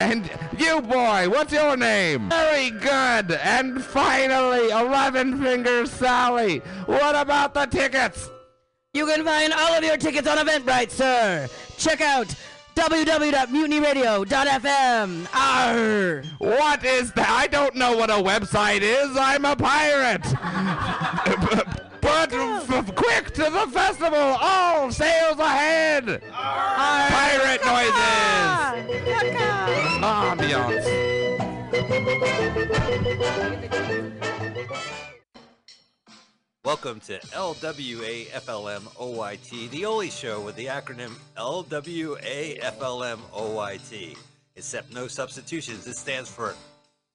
And 0.00 0.28
you, 0.58 0.82
boy, 0.82 1.28
what's 1.30 1.52
your 1.52 1.76
name? 1.76 2.28
Very 2.28 2.70
good. 2.70 3.30
And 3.30 3.80
finally, 3.82 4.70
Eleven 4.70 5.40
Finger 5.40 5.86
Sally. 5.86 6.58
What 6.86 7.14
about 7.14 7.54
the 7.54 7.66
tickets? 7.66 8.28
You 8.92 9.06
can 9.06 9.24
find 9.24 9.52
all 9.52 9.72
of 9.74 9.84
your 9.84 9.96
tickets 9.96 10.26
on 10.26 10.38
Eventbrite, 10.38 10.90
sir. 10.90 11.46
Check 11.76 12.00
out 12.00 12.26
www.mutinyradio.fm. 12.74 15.28
Arr. 15.32 16.24
What 16.38 16.84
is 16.84 17.12
that? 17.12 17.30
I 17.30 17.46
don't 17.46 17.76
know 17.76 17.96
what 17.96 18.10
a 18.10 18.14
website 18.14 18.80
is. 18.82 19.16
I'm 19.16 19.44
a 19.44 19.54
pirate. 19.54 20.26
But 22.04 22.34
f- 22.34 22.94
quick 22.94 23.30
to 23.32 23.44
the 23.44 23.66
festival! 23.72 24.18
All 24.18 24.90
sails 24.92 25.38
ahead! 25.38 26.20
Pirate 26.30 27.64
noises! 27.64 29.53
Ambiance. 30.04 30.84
Welcome 36.62 37.00
to 37.00 37.18
LWAFLMOYT, 37.20 38.10
the 39.70 39.86
only 39.86 40.10
show 40.10 40.42
with 40.42 40.56
the 40.56 40.66
acronym 40.66 41.12
LWAFLMOYT. 41.38 41.78
Except 44.56 44.92
no 44.92 45.08
substitutions. 45.08 45.86
It 45.86 45.96
stands 45.96 46.28
for 46.28 46.54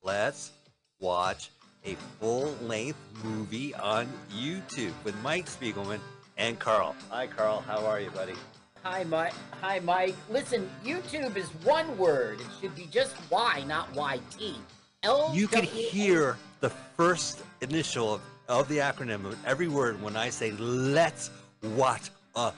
Let's 0.02 0.50
Watch 1.00 1.52
a 1.86 1.96
Full 2.20 2.56
Length 2.64 2.98
Movie 3.24 3.76
on 3.76 4.08
YouTube 4.36 4.94
with 5.04 5.16
Mike 5.22 5.46
Spiegelman 5.46 6.00
and 6.38 6.58
Carl. 6.58 6.96
Hi, 7.12 7.28
Carl. 7.28 7.62
How 7.68 7.86
are 7.86 8.00
you, 8.00 8.10
buddy? 8.10 8.34
Hi, 8.84 9.04
Mike. 9.04 9.34
Hi, 9.62 9.80
Mike. 9.80 10.16
Listen, 10.30 10.70
YouTube 10.86 11.36
is 11.36 11.48
one 11.64 11.98
word. 11.98 12.40
It 12.40 12.48
should 12.62 12.76
be 12.76 12.86
just 12.86 13.16
Y, 13.30 13.64
not 13.68 13.90
YT. 13.94 14.56
L. 15.04 15.32
You 15.34 15.48
can 15.48 15.64
hear 15.64 16.38
the 16.60 16.70
first 16.70 17.42
initial 17.62 18.16
of, 18.16 18.22
of 18.48 18.68
the 18.68 18.78
acronym 18.78 19.26
of 19.26 19.38
every 19.46 19.68
word 19.68 20.02
when 20.02 20.16
I 20.16 20.30
say 20.30 20.52
let's 20.52 21.30
watch 21.62 22.10
a 22.36 22.52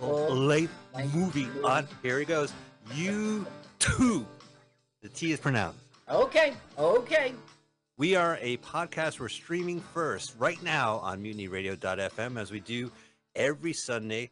oh 0.00 0.26
late 0.28 0.70
movie 1.12 1.48
on 1.64 1.86
here 2.02 2.18
he 2.18 2.24
goes. 2.24 2.52
YouTube. 2.94 4.26
The 5.02 5.08
T 5.08 5.32
is 5.32 5.40
pronounced. 5.40 5.78
Okay. 6.08 6.54
Okay. 6.78 7.32
We 7.96 8.16
are 8.16 8.38
a 8.40 8.56
podcast. 8.58 9.20
We're 9.20 9.28
streaming 9.28 9.80
first 9.80 10.34
right 10.38 10.60
now 10.62 10.98
on 10.98 11.22
mutinyradio.fm 11.22 12.40
as 12.40 12.50
we 12.50 12.60
do 12.60 12.90
every 13.34 13.72
Sunday, 13.72 14.30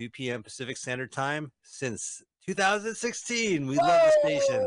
2 0.00 0.08
p.m. 0.08 0.42
Pacific 0.42 0.78
Standard 0.78 1.12
Time 1.12 1.52
since 1.62 2.22
2016. 2.46 3.66
We 3.66 3.76
love 3.76 4.00
the 4.22 4.38
station. 4.38 4.66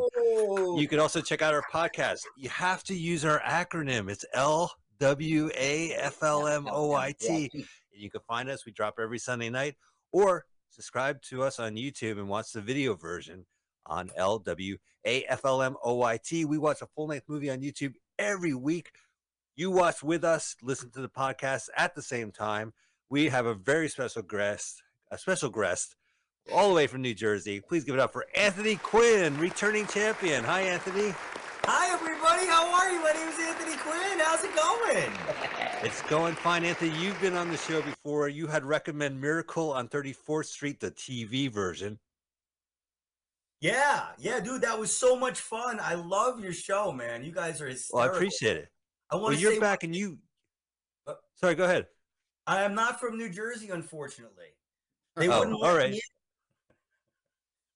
You 0.80 0.88
can 0.88 1.00
also 1.00 1.22
check 1.22 1.42
out 1.42 1.56
our 1.56 1.64
podcast. 1.74 2.20
You 2.38 2.50
have 2.50 2.84
to 2.84 2.94
use 2.94 3.26
our 3.26 3.40
acronym. 3.40 4.12
It's 4.12 4.24
L 4.36 4.72
W 5.00 5.50
A 5.58 5.94
F 5.94 6.22
L 6.22 6.46
M 6.46 6.68
O 6.70 6.94
I 6.94 7.14
T. 7.14 7.50
And 7.52 7.66
you 7.92 8.12
can 8.12 8.22
find 8.28 8.48
us. 8.48 8.64
We 8.68 8.74
drop 8.74 9.00
every 9.02 9.18
Sunday 9.18 9.50
night 9.50 9.74
or 10.12 10.46
subscribe 10.70 11.20
to 11.24 11.42
us 11.42 11.60
on 11.60 11.78
YouTube 11.78 12.20
and 12.20 12.30
watch 12.30 12.52
the 12.52 12.62
video 12.62 12.94
version 12.94 13.48
on 13.88 14.12
L 14.16 14.38
W 14.38 14.78
A 15.04 15.24
F 15.24 15.46
L 15.46 15.64
M 15.64 15.76
O 15.84 15.96
Y 15.96 16.20
T. 16.24 16.46
We 16.46 16.60
watch 16.60 16.84
a 16.84 16.88
full 16.96 17.08
length 17.08 17.28
movie 17.28 17.50
on 17.50 17.62
YouTube 17.62 17.94
every 18.20 18.54
week. 18.54 18.92
You 19.56 19.72
watch 19.72 20.04
with 20.04 20.24
us, 20.24 20.56
listen 20.62 20.92
to 20.92 21.02
the 21.02 21.10
podcast 21.10 21.70
at 21.76 21.96
the 21.96 22.04
same 22.04 22.32
time. 22.32 22.72
We 23.10 23.30
have 23.30 23.48
a 23.48 23.56
very 23.56 23.90
special 23.90 24.22
guest, 24.22 24.84
a 25.14 25.18
special 25.18 25.50
guest 25.50 25.96
all 26.52 26.70
the 26.70 26.76
way 26.76 26.88
from 26.88 27.02
New 27.02 27.14
Jersey. 27.14 27.62
Please 27.62 27.84
give 27.84 27.94
it 27.94 28.02
up 28.02 28.12
for 28.12 28.26
Anthony 28.36 28.76
Quinn, 28.78 29.38
returning 29.38 29.86
champion. 29.86 30.44
Hi, 30.44 30.62
Anthony. 30.62 31.14
Hi, 31.66 31.94
everybody. 31.94 32.48
How 32.48 32.74
are 32.74 32.92
you? 32.92 33.00
My 33.02 33.12
name 33.12 33.30
is 33.30 33.40
Anthony 33.40 33.78
Quinn. 33.78 34.20
How's 34.20 34.44
it 34.44 34.56
going? 34.56 35.12
It's 35.84 36.02
going 36.04 36.34
fine, 36.34 36.64
Anthony. 36.64 36.98
You've 36.98 37.20
been 37.20 37.36
on 37.36 37.52
the 37.52 37.58
show 37.58 37.82
before. 37.82 38.30
You 38.30 38.48
had 38.48 38.64
recommend 38.64 39.20
Miracle 39.20 39.74
on 39.74 39.90
34th 39.90 40.46
Street, 40.46 40.80
the 40.80 40.92
TV 40.92 41.52
version. 41.52 42.00
Yeah, 43.60 44.06
yeah, 44.18 44.40
dude, 44.40 44.62
that 44.62 44.80
was 44.80 44.98
so 44.98 45.18
much 45.18 45.42
fun. 45.42 45.82
I 45.82 45.96
love 45.96 46.40
your 46.40 46.54
show, 46.54 46.94
man. 46.94 47.26
You 47.26 47.34
guys 47.34 47.62
are 47.62 47.70
Well. 47.92 48.02
I 48.04 48.08
appreciate 48.08 48.56
it. 48.56 48.70
I 49.12 49.16
Well, 49.16 49.24
want 49.26 49.36
to 49.36 49.42
you're 49.42 49.60
back 49.60 49.84
and 49.84 49.94
you. 49.94 50.20
Sorry, 51.36 51.56
go 51.56 51.66
ahead. 51.66 51.88
I 52.48 52.64
am 52.64 52.74
not 52.76 53.02
from 53.02 53.18
New 53.18 53.28
Jersey, 53.30 53.70
unfortunately. 53.70 54.56
They 55.16 55.28
Oh, 55.28 55.40
wouldn't 55.40 55.62
all 55.62 55.76
right. 55.76 56.00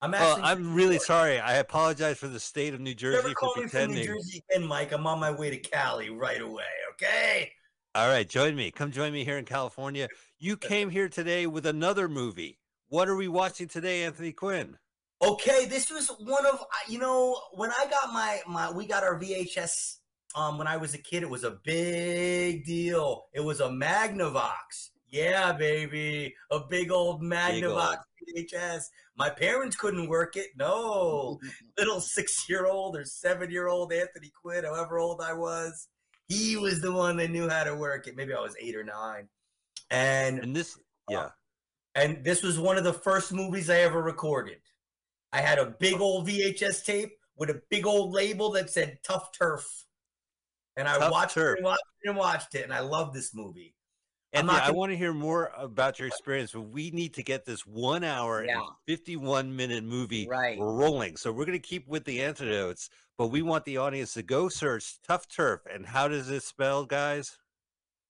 I'm 0.01 0.13
actually. 0.13 0.43
I'm 0.43 0.73
really 0.73 0.99
sorry. 0.99 1.39
I 1.39 1.55
apologize 1.55 2.17
for 2.17 2.27
the 2.27 2.39
state 2.39 2.73
of 2.73 2.79
New 2.79 2.93
Jersey 2.93 3.17
Never 3.17 3.29
for 3.29 3.35
call 3.35 3.55
me 3.55 3.61
from 3.63 3.69
pretending. 3.69 3.97
New 3.99 4.05
Jersey 4.05 4.43
again, 4.51 4.67
Mike. 4.67 4.91
I'm 4.91 5.07
on 5.07 5.19
my 5.19 5.31
way 5.31 5.49
to 5.49 5.57
Cali 5.57 6.09
right 6.09 6.41
away. 6.41 6.63
Okay. 6.93 7.51
All 7.95 8.07
right, 8.07 8.27
join 8.27 8.55
me. 8.55 8.69
Come 8.69 8.91
join 8.91 9.11
me 9.11 9.23
here 9.23 9.39
in 9.39 9.45
California. 9.45 10.07
You 10.37 10.55
came 10.55 10.91
here 10.91 11.09
today 11.09 11.47
with 11.47 11.65
another 11.65 12.07
movie. 12.07 12.59
What 12.89 13.09
are 13.09 13.15
we 13.15 13.27
watching 13.27 13.67
today, 13.67 14.03
Anthony 14.03 14.31
Quinn? 14.31 14.77
Okay, 15.21 15.65
this 15.65 15.89
was 15.89 16.09
one 16.19 16.45
of 16.45 16.63
you 16.87 16.99
know 16.99 17.39
when 17.53 17.71
I 17.71 17.87
got 17.89 18.13
my 18.13 18.39
my 18.47 18.71
we 18.71 18.85
got 18.85 19.03
our 19.03 19.19
VHS 19.19 19.97
um 20.35 20.59
when 20.59 20.67
I 20.67 20.77
was 20.77 20.93
a 20.93 20.99
kid 20.99 21.23
it 21.23 21.29
was 21.29 21.43
a 21.43 21.57
big 21.63 22.65
deal. 22.65 23.25
It 23.33 23.39
was 23.39 23.61
a 23.61 23.67
Magnavox. 23.67 24.89
Yeah, 25.09 25.53
baby, 25.53 26.35
a 26.51 26.59
big 26.59 26.91
old 26.91 27.21
Magnavox 27.21 27.99
VHS. 28.35 28.83
My 29.15 29.29
parents 29.29 29.75
couldn't 29.75 30.09
work 30.09 30.35
it. 30.35 30.47
No, 30.57 31.39
little 31.77 32.01
six 32.01 32.49
year 32.49 32.65
old 32.65 32.97
or 32.97 33.05
seven 33.05 33.49
year 33.49 33.67
old 33.67 33.93
Anthony 33.93 34.31
Quinn, 34.41 34.65
however 34.65 34.99
old 34.99 35.21
I 35.21 35.33
was, 35.33 35.87
he 36.27 36.57
was 36.57 36.81
the 36.81 36.91
one 36.91 37.17
that 37.17 37.31
knew 37.31 37.49
how 37.49 37.63
to 37.63 37.75
work 37.75 38.07
it. 38.07 38.15
Maybe 38.15 38.33
I 38.33 38.41
was 38.41 38.55
eight 38.59 38.75
or 38.75 38.83
nine, 38.83 39.29
and 39.89 40.39
and 40.39 40.55
this 40.55 40.77
yeah, 41.09 41.19
uh, 41.19 41.29
and 41.95 42.23
this 42.23 42.43
was 42.43 42.59
one 42.59 42.77
of 42.77 42.83
the 42.83 42.93
first 42.93 43.31
movies 43.31 43.69
I 43.69 43.79
ever 43.79 44.01
recorded. 44.01 44.59
I 45.31 45.41
had 45.41 45.59
a 45.59 45.75
big 45.79 45.99
old 45.99 46.27
VHS 46.27 46.83
tape 46.85 47.11
with 47.37 47.49
a 47.49 47.61
big 47.69 47.85
old 47.85 48.13
label 48.13 48.51
that 48.51 48.69
said 48.69 48.99
Tuff 49.03 49.31
Turf. 49.37 49.65
And 50.75 50.87
I 50.87 50.97
Tuff 50.97 51.11
watched 51.11 51.35
Turf. 51.35 51.53
it 51.53 51.59
and 51.59 51.65
watched 51.65 51.83
it 52.01 52.09
and 52.09 52.17
watched 52.17 52.55
it, 52.55 52.63
and 52.63 52.73
I 52.73 52.81
love 52.81 53.13
this 53.13 53.33
movie. 53.33 53.73
Anthony, 54.33 54.53
not 54.57 54.63
I 54.63 54.71
want 54.71 54.91
to 54.91 54.97
hear 54.97 55.13
more 55.13 55.51
about 55.57 55.99
your 55.99 56.07
experience, 56.07 56.51
but 56.51 56.61
we 56.61 56.91
need 56.91 57.13
to 57.13 57.23
get 57.23 57.45
this 57.45 57.65
one 57.65 58.03
hour 58.03 58.43
Yeah. 58.45 58.57
and 58.59 58.67
51 58.85 59.55
minute 59.55 59.83
movie 59.83 60.27
Right. 60.27 60.59
rolling. 60.59 61.15
So 61.15 61.31
we're 61.31 61.45
going 61.45 61.59
to 61.59 61.67
keep 61.67 61.87
with 61.87 62.03
the 62.03 62.21
antidotes, 62.21 62.89
but 63.17 63.27
we 63.27 63.41
want 63.41 63.63
the 63.65 63.77
audience 63.77 64.13
to 64.15 64.23
go 64.23 64.49
search 64.49 65.01
Tuff 65.01 65.27
Turf. 65.29 65.61
And 65.71 65.85
how 65.85 66.07
does 66.09 66.29
it 66.29 66.43
spell, 66.43 66.85
guys? 66.85 67.37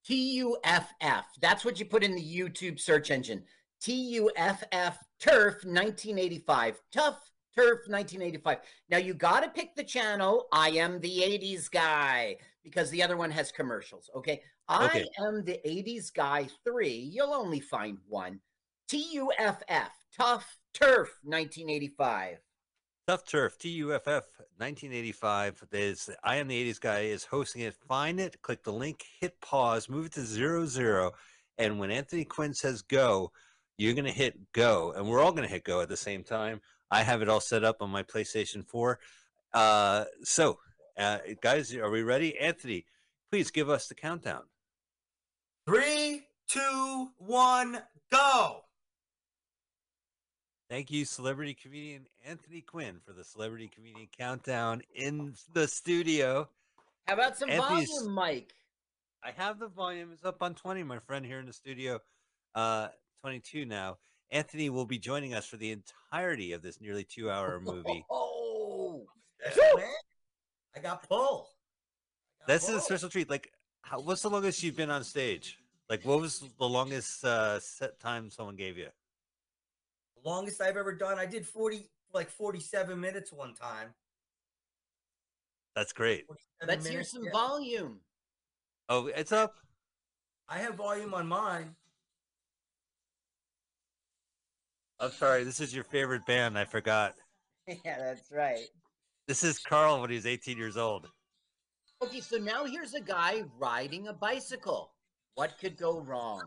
T 0.05 0.35
U 0.37 0.57
F 0.63 0.91
F. 1.01 1.25
That's 1.41 1.63
what 1.65 1.79
you 1.79 1.85
put 1.85 2.03
in 2.03 2.15
the 2.15 2.21
YouTube 2.39 2.79
search 2.79 3.11
engine. 3.11 3.43
T 3.81 3.93
U 4.15 4.31
F 4.35 4.63
F 4.71 4.97
Turf 5.19 5.63
1985. 5.65 6.79
Tuff 6.91 7.29
Turf 7.55 7.81
1985. 7.87 8.59
Now 8.89 8.97
you 8.97 9.13
got 9.13 9.41
to 9.43 9.49
pick 9.49 9.75
the 9.75 9.83
channel. 9.83 10.47
I 10.51 10.69
am 10.69 10.99
the 10.99 11.19
80s 11.19 11.69
guy 11.69 12.37
because 12.69 12.89
the 12.89 13.03
other 13.03 13.17
one 13.17 13.31
has 13.31 13.51
commercials. 13.51 14.09
Okay. 14.15 14.41
I 14.67 15.05
am 15.19 15.43
the 15.45 15.59
80s 15.65 16.13
guy 16.13 16.47
3. 16.63 16.89
You'll 16.89 17.33
only 17.33 17.59
find 17.59 17.97
one. 18.07 18.39
T 18.89 19.13
U 19.13 19.31
F 19.37 19.61
F. 19.67 19.91
Tuff 20.17 20.57
Turf 20.73 21.09
1985. 21.23 22.39
Tuff 23.07 23.25
Turf, 23.25 23.57
T 23.57 23.69
U 23.69 23.93
F 23.93 24.07
F, 24.07 24.25
1985. 24.57 25.63
There's 25.71 26.09
I 26.23 26.37
am 26.37 26.49
the 26.49 26.69
80s 26.69 26.81
guy 26.81 26.99
is 27.01 27.23
hosting 27.23 27.61
it. 27.61 27.75
Find 27.87 28.19
it, 28.19 28.41
click 28.41 28.63
the 28.63 28.73
link, 28.73 29.03
hit 29.21 29.39
pause, 29.39 29.87
move 29.87 30.07
it 30.07 30.13
to 30.13 30.25
zero 30.25 30.65
zero, 30.65 31.13
and 31.57 31.79
when 31.79 31.89
Anthony 31.89 32.25
Quinn 32.25 32.53
says 32.53 32.81
go, 32.81 33.31
you're 33.77 33.93
gonna 33.93 34.11
hit 34.11 34.51
go, 34.51 34.91
and 34.91 35.07
we're 35.07 35.21
all 35.21 35.31
gonna 35.31 35.47
hit 35.47 35.63
go 35.63 35.79
at 35.79 35.87
the 35.87 35.95
same 35.95 36.23
time. 36.23 36.59
I 36.91 37.03
have 37.03 37.21
it 37.21 37.29
all 37.29 37.39
set 37.39 37.63
up 37.63 37.81
on 37.81 37.89
my 37.89 38.03
PlayStation 38.03 38.65
4. 38.65 38.99
Uh, 39.53 40.05
so, 40.23 40.59
uh, 40.97 41.19
guys, 41.41 41.73
are 41.75 41.89
we 41.89 42.01
ready? 42.03 42.37
Anthony, 42.37 42.85
please 43.31 43.51
give 43.51 43.69
us 43.69 43.87
the 43.87 43.95
countdown. 43.95 44.43
Three, 45.67 46.23
two, 46.47 47.09
one, 47.17 47.81
go. 48.11 48.61
Thank 50.69 50.91
you, 50.91 51.05
celebrity 51.05 51.53
comedian 51.53 52.07
Anthony 52.25 52.61
Quinn, 52.61 52.99
for 53.05 53.13
the 53.13 53.23
celebrity 53.23 53.69
comedian 53.73 54.07
countdown 54.17 54.81
in 54.93 55.33
the 55.53 55.67
studio. 55.67 56.49
How 57.07 57.13
about 57.13 57.37
some 57.37 57.49
Anthony's- 57.49 57.89
volume, 57.89 58.13
Mike? 58.13 58.53
I 59.23 59.31
have 59.31 59.59
the 59.59 59.67
volume. 59.67 60.11
It's 60.13 60.25
up 60.25 60.41
on 60.41 60.55
20, 60.55 60.83
my 60.83 60.99
friend 60.99 61.25
here 61.25 61.39
in 61.39 61.45
the 61.45 61.53
studio. 61.53 61.99
Uh 62.55 62.89
22 63.21 63.65
now. 63.65 63.97
Anthony 64.31 64.69
will 64.69 64.85
be 64.85 64.97
joining 64.99 65.33
us 65.33 65.45
for 65.45 65.57
the 65.57 65.71
entirety 65.71 66.51
of 66.51 66.61
this 66.61 66.79
nearly 66.81 67.03
two 67.03 67.29
hour 67.29 67.59
movie. 67.59 68.05
Oh, 68.11 69.05
special 70.77 70.89
man. 70.89 70.91
I 70.91 70.95
got 70.95 71.07
pull. 71.07 71.49
This 72.47 72.69
is 72.69 72.75
a 72.75 72.81
special 72.81 73.09
treat. 73.09 73.29
Like, 73.29 73.51
how, 73.81 73.99
what's 73.99 74.21
the 74.21 74.29
longest 74.29 74.63
you've 74.63 74.77
been 74.77 74.89
on 74.89 75.03
stage? 75.03 75.57
Like, 75.89 76.03
what 76.03 76.19
was 76.19 76.43
the 76.57 76.67
longest 76.67 77.23
uh, 77.23 77.59
set 77.59 77.99
time 77.99 78.29
someone 78.29 78.55
gave 78.55 78.77
you? 78.77 78.87
The 80.21 80.29
longest 80.29 80.61
I've 80.61 80.77
ever 80.77 80.93
done. 80.93 81.17
I 81.17 81.25
did 81.25 81.45
40, 81.45 81.89
like 82.13 82.29
47 82.29 82.99
minutes 82.99 83.31
one 83.31 83.53
time. 83.53 83.89
That's 85.75 85.93
great. 85.93 86.25
47 86.27 86.67
Let's 86.67 86.87
hear 86.87 87.03
some 87.03 87.23
yeah. 87.25 87.31
volume. 87.31 87.99
Oh, 88.89 89.07
it's 89.07 89.31
up. 89.31 89.55
I 90.49 90.59
have 90.59 90.75
volume 90.75 91.13
on 91.13 91.27
mine. 91.27 91.75
I'm 94.99 95.11
sorry. 95.11 95.43
This 95.43 95.59
is 95.59 95.75
your 95.75 95.83
favorite 95.83 96.25
band. 96.25 96.57
I 96.57 96.65
forgot. 96.65 97.15
yeah, 97.67 97.97
that's 97.97 98.31
right. 98.31 98.65
This 99.27 99.43
is 99.43 99.59
Carl 99.59 100.01
when 100.01 100.09
he 100.09 100.15
was 100.15 100.25
18 100.25 100.57
years 100.57 100.77
old. 100.77 101.07
Okay, 102.03 102.21
so 102.21 102.37
now 102.37 102.65
here's 102.65 102.93
a 102.93 103.01
guy 103.01 103.43
riding 103.59 104.07
a 104.07 104.13
bicycle. 104.13 104.93
What 105.35 105.57
could 105.59 105.77
go 105.77 105.99
wrong? 105.99 106.43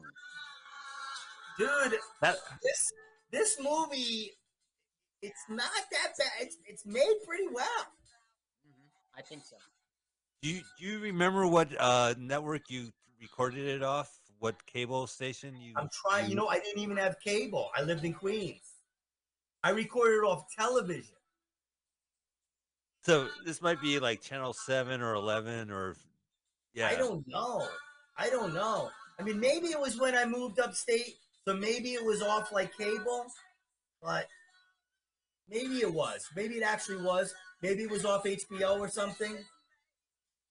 dude. 1.60 1.98
That 2.22 2.36
this 2.62 2.92
this 3.30 3.56
movie, 3.60 4.32
it's 5.22 5.44
not 5.48 5.70
that 5.92 6.12
bad. 6.18 6.28
It's 6.40 6.56
it's 6.66 6.86
made 6.86 7.16
pretty 7.26 7.48
well. 7.52 7.86
I 9.16 9.22
think 9.22 9.44
so. 9.44 9.56
Do 10.42 10.48
you 10.48 10.62
do 10.78 10.86
you 10.86 10.98
remember 11.00 11.46
what 11.46 11.68
uh, 11.78 12.14
network 12.18 12.62
you 12.70 12.88
recorded 13.20 13.66
it 13.66 13.82
off? 13.82 14.10
What 14.38 14.64
cable 14.66 15.06
station 15.06 15.54
you? 15.60 15.74
I'm 15.76 15.88
trying. 15.92 16.30
You 16.30 16.36
know, 16.36 16.48
I 16.48 16.58
didn't 16.58 16.82
even 16.82 16.96
have 16.96 17.16
cable. 17.20 17.70
I 17.76 17.82
lived 17.82 18.04
in 18.04 18.14
Queens. 18.14 18.62
I 19.62 19.70
recorded 19.70 20.24
it 20.24 20.26
off 20.26 20.44
television. 20.56 21.19
So 23.02 23.28
this 23.44 23.62
might 23.62 23.80
be 23.80 23.98
like 23.98 24.20
channel 24.20 24.52
seven 24.52 25.00
or 25.00 25.14
eleven 25.14 25.70
or 25.70 25.96
yeah. 26.74 26.88
I 26.88 26.96
don't 26.96 27.26
know. 27.26 27.66
I 28.16 28.28
don't 28.28 28.54
know. 28.54 28.90
I 29.18 29.22
mean, 29.22 29.40
maybe 29.40 29.68
it 29.68 29.80
was 29.80 29.98
when 29.98 30.14
I 30.14 30.24
moved 30.24 30.60
upstate, 30.60 31.16
so 31.46 31.54
maybe 31.54 31.90
it 31.94 32.04
was 32.04 32.22
off 32.22 32.52
like 32.52 32.76
cable, 32.76 33.26
but 34.02 34.26
maybe 35.48 35.76
it 35.76 35.92
was. 35.92 36.24
Maybe 36.36 36.54
it 36.54 36.62
actually 36.62 37.02
was. 37.02 37.34
Maybe 37.62 37.82
it 37.82 37.90
was 37.90 38.04
off 38.04 38.24
HBO 38.24 38.78
or 38.78 38.88
something. 38.88 39.36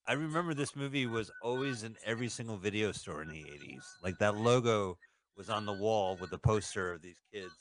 I 0.07 0.13
remember 0.13 0.53
this 0.53 0.75
movie 0.75 1.05
was 1.05 1.31
always 1.43 1.83
in 1.83 1.95
every 2.05 2.29
single 2.29 2.57
video 2.57 2.91
store 2.91 3.21
in 3.21 3.29
the 3.29 3.43
80s. 3.43 3.83
Like 4.03 4.17
that 4.19 4.35
logo 4.35 4.97
was 5.37 5.49
on 5.49 5.65
the 5.65 5.73
wall 5.73 6.17
with 6.19 6.31
the 6.31 6.39
poster 6.39 6.91
of 6.91 7.01
these 7.01 7.21
kids. 7.31 7.53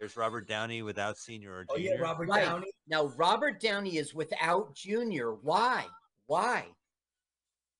There's 0.00 0.16
Robert 0.16 0.48
Downey 0.48 0.80
without 0.80 1.18
senior 1.18 1.52
or 1.52 1.64
junior. 1.76 1.90
Oh 1.92 1.94
yeah, 1.94 2.00
Robert 2.00 2.28
Right. 2.28 2.44
Downey. 2.46 2.72
Now 2.88 3.12
Robert 3.18 3.60
Downey 3.60 3.98
is 3.98 4.14
without 4.14 4.74
Junior. 4.74 5.34
Why? 5.34 5.86
Why? 6.26 6.64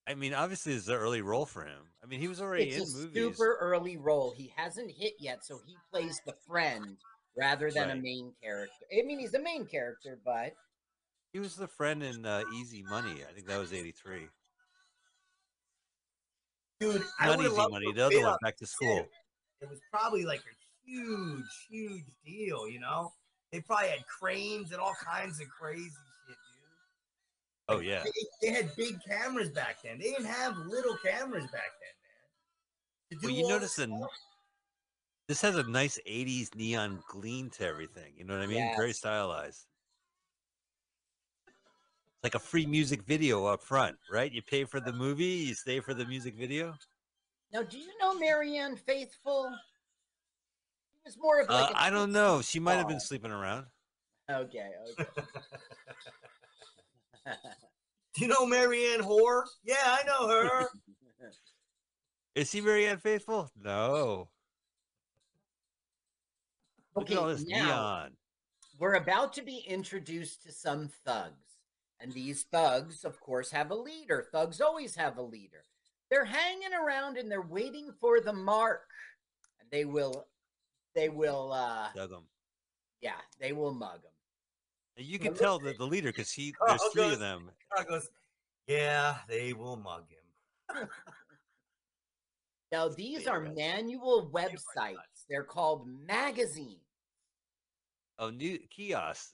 I 0.07 0.15
mean, 0.15 0.35
obviously, 0.35 0.75
it's 0.75 0.89
an 0.89 0.95
early 0.97 1.23
role 1.23 1.47
for 1.47 1.65
him. 1.65 1.81
I 2.03 2.07
mean, 2.07 2.21
he 2.21 2.29
was 2.29 2.41
already 2.41 2.65
it's 2.65 2.95
in 2.95 3.01
a 3.01 3.05
movies. 3.07 3.15
super 3.15 3.57
early 3.61 3.97
role. 3.97 4.35
He 4.37 4.53
hasn't 4.55 4.91
hit 4.91 5.15
yet, 5.19 5.45
so 5.45 5.61
he 5.65 5.77
plays 5.91 6.21
the 6.27 6.35
friend 6.47 6.97
rather 7.39 7.71
than 7.71 7.91
a 7.91 7.97
main 7.97 8.33
character. 8.43 8.85
I 8.93 9.03
mean, 9.07 9.19
he's 9.19 9.33
the 9.33 9.41
main 9.41 9.65
character, 9.67 10.19
but 10.25 10.53
He 11.33 11.39
was 11.39 11.55
the 11.57 11.69
friend 11.69 12.03
in 12.03 12.27
uh, 12.27 12.43
Easy 12.55 12.83
Money. 12.83 13.23
I 13.29 13.33
think 13.33 13.47
that 13.47 13.59
was 13.59 13.73
83. 13.73 14.27
Dude, 16.81 17.03
Not 17.21 17.39
would 17.39 17.47
Easy 17.47 17.57
love 17.57 17.71
Money, 17.71 17.93
the 17.93 18.05
other 18.05 18.21
one, 18.21 18.37
Back 18.43 18.57
to 18.59 18.67
School. 18.67 19.07
It 19.61 19.69
was 19.69 19.79
probably 19.93 20.25
like 20.25 20.41
a 20.41 20.60
huge, 20.91 21.67
huge 21.69 22.05
deal. 22.25 22.69
You 22.69 22.81
know, 22.81 23.13
they 23.53 23.61
probably 23.61 23.89
had 23.89 24.07
cranes 24.07 24.73
and 24.73 24.81
all 24.81 24.95
kinds 25.03 25.41
of 25.41 25.49
crazy 25.49 25.85
shit, 25.85 26.37
dude. 27.69 27.77
Oh, 27.77 27.81
yeah. 27.81 28.03
They, 28.03 28.49
they 28.49 28.55
had 28.55 28.75
big 28.77 28.99
cameras 29.07 29.51
back 29.51 29.83
then. 29.83 29.99
They 29.99 30.11
didn't 30.11 30.27
have 30.27 30.57
little 30.59 30.97
cameras 30.97 31.45
back 31.45 31.73
then, 31.81 33.19
man. 33.19 33.21
Well, 33.23 33.33
you 33.33 33.49
notice 33.49 33.75
this 33.75 33.87
the, 33.87 33.97
stuff- 33.97 34.11
this 35.29 35.41
has 35.43 35.57
a 35.57 35.63
nice 35.65 35.99
80s 36.09 36.55
neon 36.55 37.03
gleam 37.09 37.51
to 37.51 37.67
everything. 37.67 38.13
You 38.17 38.25
know 38.25 38.35
what 38.35 38.43
I 38.43 38.47
mean? 38.47 38.71
Very 38.77 38.93
stylized. 38.93 39.67
It's 41.47 42.25
like 42.25 42.35
a 42.35 42.41
free 42.41 42.67
music 42.67 43.03
video 43.05 43.47
up 43.47 43.63
front, 43.63 43.97
right? 44.13 44.31
You 44.31 44.43
pay 44.43 44.65
for 44.65 44.81
the 44.81 44.93
movie, 44.93 45.25
you 45.25 45.55
stay 45.55 45.81
for 45.81 45.95
the 45.95 46.05
music 46.05 46.35
video. 46.37 46.75
now 47.53 47.63
do 47.63 47.79
you 47.79 47.97
know 47.99 48.19
Marianne 48.19 48.77
Faithfull? 48.77 49.55
He 51.05 51.09
was 51.09 51.17
more 51.19 51.41
of 51.41 51.49
Uh, 51.51 51.55
like 51.63 51.71
a 51.75 51.81
I 51.83 51.91
don't 51.91 52.13
know. 52.13 52.43
She 52.43 52.61
might 52.61 52.75
have 52.77 52.89
been 52.89 53.01
sleeping 53.01 53.31
around. 53.31 53.67
Okay, 54.31 54.71
okay. 54.99 55.11
Do 58.15 58.21
you 58.25 58.29
know 58.29 58.47
Marianne 58.47 59.01
Hoare? 59.01 59.45
Yeah, 59.65 59.77
I 59.85 60.03
know 60.07 60.29
her. 60.29 60.69
Is 62.35 62.51
he 62.53 62.61
Marianne 62.61 62.99
Faithfull? 62.99 63.51
No. 63.61 64.29
Look 66.95 67.05
Okay, 67.07 67.15
at 67.15 67.21
all 67.21 67.29
this 67.29 67.45
now- 67.47 67.65
neon. 67.67 68.17
We're 68.79 68.95
about 68.95 69.33
to 69.35 69.43
be 69.43 69.59
introduced 69.69 70.43
to 70.45 70.53
some 70.53 70.89
thugs. 71.05 71.35
And 72.01 72.13
these 72.13 72.45
thugs, 72.45 73.05
of 73.05 73.21
course, 73.21 73.51
have 73.51 73.71
a 73.71 73.75
leader. 73.75 74.27
Thugs 74.33 74.61
always 74.63 74.95
have 74.97 75.19
a 75.19 75.23
leader. 75.23 75.65
They're 76.11 76.25
hanging 76.25 76.73
around 76.73 77.19
and 77.19 77.31
they're 77.31 77.43
waiting 77.43 77.93
for 78.01 78.21
the 78.21 78.33
mark. 78.33 78.89
And 79.61 79.71
they 79.71 79.85
will, 79.85 80.27
they 80.95 81.09
will, 81.09 81.53
uh, 81.53 81.89
Dug 81.95 82.13
'em. 82.13 82.25
yeah, 83.01 83.21
they 83.39 83.53
will 83.53 83.73
mug 83.73 84.03
them. 84.03 84.13
And 84.97 85.07
you 85.07 85.19
can 85.19 85.35
tell 85.35 85.59
that 85.61 85.79
the 85.79 85.87
leader 85.87 86.09
because 86.11 86.31
he 86.33 86.55
there's 86.67 86.79
Carl 86.81 86.91
three 86.93 87.03
goes- 87.05 87.13
of 87.15 87.19
them. 87.21 87.51
Carl 87.73 87.87
goes, 87.89 88.09
yeah, 88.67 89.19
they 89.29 89.53
will 89.53 89.77
mug 89.77 90.05
him. 90.09 90.89
Now, 92.73 92.89
these 92.89 93.27
are 93.27 93.41
manual 93.41 94.31
websites. 94.33 95.25
They're 95.29 95.43
called 95.43 95.89
magazines. 96.07 96.79
Oh, 98.17 98.31
new 98.31 98.59
kiosk. 98.71 99.33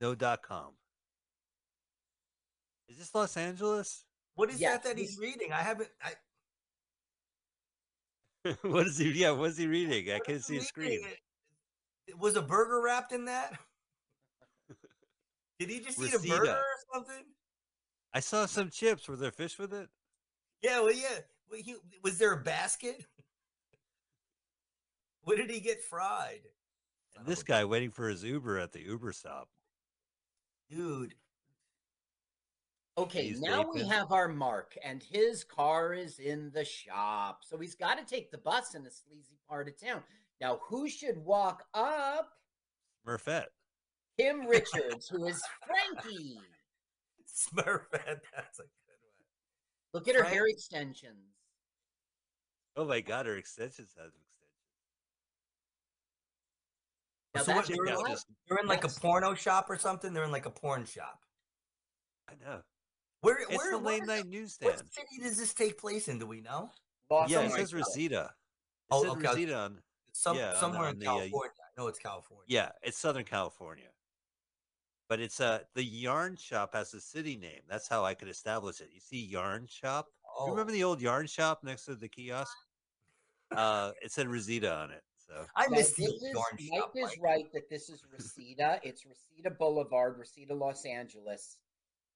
No 0.00 0.14
dot 0.14 0.42
com. 0.42 0.72
Is 2.88 2.96
this 2.96 3.14
Los 3.14 3.36
Angeles? 3.36 4.04
What 4.36 4.48
is 4.48 4.58
Yes, 4.58 4.76
that 4.82 4.84
that 4.84 4.98
he's 4.98 5.18
reading? 5.18 5.52
I 5.52 5.60
haven't. 5.60 5.90
I, 6.02 6.12
what 8.62 8.86
is 8.86 8.98
he? 8.98 9.10
Yeah, 9.12 9.32
what's 9.32 9.56
he 9.56 9.66
reading? 9.66 10.12
I 10.12 10.18
can't 10.18 10.42
see 10.42 10.58
a 10.58 10.62
screen. 10.62 11.00
Was 12.18 12.36
a 12.36 12.42
burger 12.42 12.80
wrapped 12.80 13.12
in 13.12 13.26
that? 13.26 13.58
Did 15.58 15.70
he 15.70 15.80
just 15.80 16.00
eat 16.00 16.14
a 16.14 16.18
burger 16.18 16.52
or 16.52 16.94
something? 16.94 17.24
I 18.14 18.20
saw 18.20 18.46
some 18.46 18.70
chips. 18.70 19.08
Were 19.08 19.16
there 19.16 19.32
fish 19.32 19.58
with 19.58 19.74
it? 19.74 19.88
Yeah, 20.62 20.80
well, 20.80 20.92
yeah. 20.92 21.18
Well, 21.50 21.60
he, 21.62 21.74
was 22.02 22.18
there 22.18 22.32
a 22.32 22.42
basket? 22.42 23.04
What 25.22 25.36
did 25.36 25.50
he 25.50 25.60
get 25.60 25.82
fried? 25.82 26.40
And 27.18 27.26
this 27.26 27.42
guy 27.42 27.66
waiting 27.66 27.90
for 27.90 28.08
his 28.08 28.24
Uber 28.24 28.58
at 28.58 28.72
the 28.72 28.80
Uber 28.80 29.12
stop. 29.12 29.50
Dude. 30.70 31.14
Okay, 32.98 33.28
He's 33.28 33.40
now 33.40 33.64
we 33.72 33.80
vaping. 33.82 33.92
have 33.92 34.10
our 34.10 34.26
mark, 34.26 34.76
and 34.84 35.02
his 35.02 35.44
car 35.44 35.94
is 35.94 36.18
in 36.18 36.50
the 36.52 36.64
shop. 36.64 37.44
So 37.44 37.56
he's 37.56 37.76
got 37.76 37.96
to 37.96 38.04
take 38.04 38.32
the 38.32 38.38
bus 38.38 38.74
in 38.74 38.84
a 38.84 38.90
sleazy 38.90 39.38
part 39.48 39.68
of 39.68 39.80
town. 39.80 40.02
Now, 40.40 40.58
who 40.68 40.88
should 40.88 41.16
walk 41.18 41.62
up? 41.74 42.30
Murfette. 43.06 43.46
Kim 44.18 44.46
Richards, 44.48 45.08
who 45.08 45.26
is 45.26 45.40
Frankie. 45.64 46.40
Smurfette. 47.24 48.20
That's 48.34 48.58
a 48.58 48.62
good 48.62 48.98
one. 49.04 49.94
Look 49.94 50.08
at 50.08 50.16
her 50.16 50.22
Frank- 50.22 50.34
hair 50.34 50.46
extensions. 50.48 51.36
Oh 52.76 52.84
my 52.84 53.00
God, 53.00 53.26
her 53.26 53.36
extensions 53.36 53.94
have 53.96 54.06
extensions. 54.06 54.24
Now 57.36 57.42
so 57.42 57.52
what, 57.52 57.66
that's 57.66 57.68
they're, 57.68 57.94
in 57.94 58.02
like, 58.02 58.18
they're 58.48 58.58
in 58.58 58.66
like 58.66 58.84
a 58.84 58.88
porno 58.88 59.34
shop 59.34 59.66
or 59.68 59.78
something? 59.78 60.12
They're 60.12 60.24
in 60.24 60.32
like 60.32 60.46
a 60.46 60.50
porn 60.50 60.84
shop. 60.84 61.20
I 62.28 62.32
know. 62.44 62.60
Where, 63.20 63.38
It's 63.38 63.56
where, 63.56 63.72
the 63.72 63.78
late 63.78 63.98
where- 64.00 64.06
night 64.06 64.18
What 64.24 64.26
newsstand. 64.28 64.78
city 64.92 65.18
does 65.22 65.36
this 65.36 65.52
take 65.52 65.78
place 65.78 66.08
in? 66.08 66.18
Do 66.18 66.26
we 66.26 66.40
know? 66.40 66.70
Los 67.10 67.30
Yeah, 67.30 67.40
it 67.40 67.44
Angeles. 67.44 67.60
says 67.60 67.74
Reseda. 67.74 68.34
It 68.34 68.86
Oh, 68.90 69.02
says 69.02 69.12
okay. 69.12 69.28
Reseda 69.28 69.54
on. 69.56 69.82
Some, 70.12 70.36
Yeah, 70.36 70.58
somewhere 70.58 70.88
on 70.88 70.94
in 70.94 70.98
the, 71.00 71.06
uh, 71.06 71.14
California. 71.18 71.52
I 71.62 71.80
know 71.80 71.86
it's 71.88 71.98
California. 71.98 72.44
Yeah, 72.48 72.72
it's 72.82 72.98
Southern 72.98 73.24
California. 73.24 73.88
But 75.08 75.20
it's 75.20 75.40
uh 75.40 75.64
the 75.74 75.82
yarn 75.82 76.36
shop 76.36 76.74
has 76.74 76.92
a 76.92 77.00
city 77.00 77.36
name. 77.36 77.62
That's 77.66 77.88
how 77.88 78.04
I 78.04 78.14
could 78.14 78.28
establish 78.28 78.80
it. 78.80 78.90
You 78.92 79.00
see 79.00 79.24
yarn 79.24 79.66
shop? 79.66 80.08
Oh. 80.36 80.46
You 80.46 80.50
remember 80.50 80.72
the 80.72 80.84
old 80.84 81.00
yarn 81.00 81.26
shop 81.26 81.64
next 81.64 81.86
to 81.86 81.94
the 81.94 82.08
kiosk? 82.08 82.54
Uh 83.50 83.92
it 84.02 84.12
said 84.12 84.28
Reseda 84.28 84.70
on 84.74 84.90
it. 84.90 85.02
So 85.16 85.46
I 85.56 85.66
Now, 85.66 85.76
missed 85.76 85.96
the 85.96 86.04
this 86.06 86.14
is, 86.14 86.22
yarn 86.22 86.44
Mike 86.70 86.80
shop. 86.80 86.92
is 86.94 87.18
right 87.20 87.52
that 87.54 87.70
this 87.70 87.88
is 87.88 88.04
Reseda. 88.12 88.80
it's 88.82 89.06
Reseda 89.06 89.50
Boulevard, 89.50 90.18
Reseda, 90.18 90.54
Los 90.54 90.84
Angeles. 90.84 91.56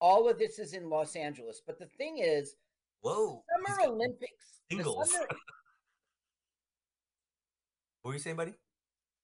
All 0.02 0.28
of 0.28 0.36
this 0.36 0.58
is 0.58 0.74
in 0.74 0.90
Los 0.90 1.14
Angeles. 1.14 1.62
But 1.64 1.78
the 1.78 1.86
thing 1.86 2.18
is, 2.18 2.56
Whoa. 3.02 3.44
Summer 3.48 3.92
Olympics. 3.92 4.60
Singles. 4.68 5.12
Summer- 5.12 5.26
What 8.02 8.08
were 8.08 8.14
you 8.14 8.20
saying, 8.20 8.34
buddy? 8.34 8.54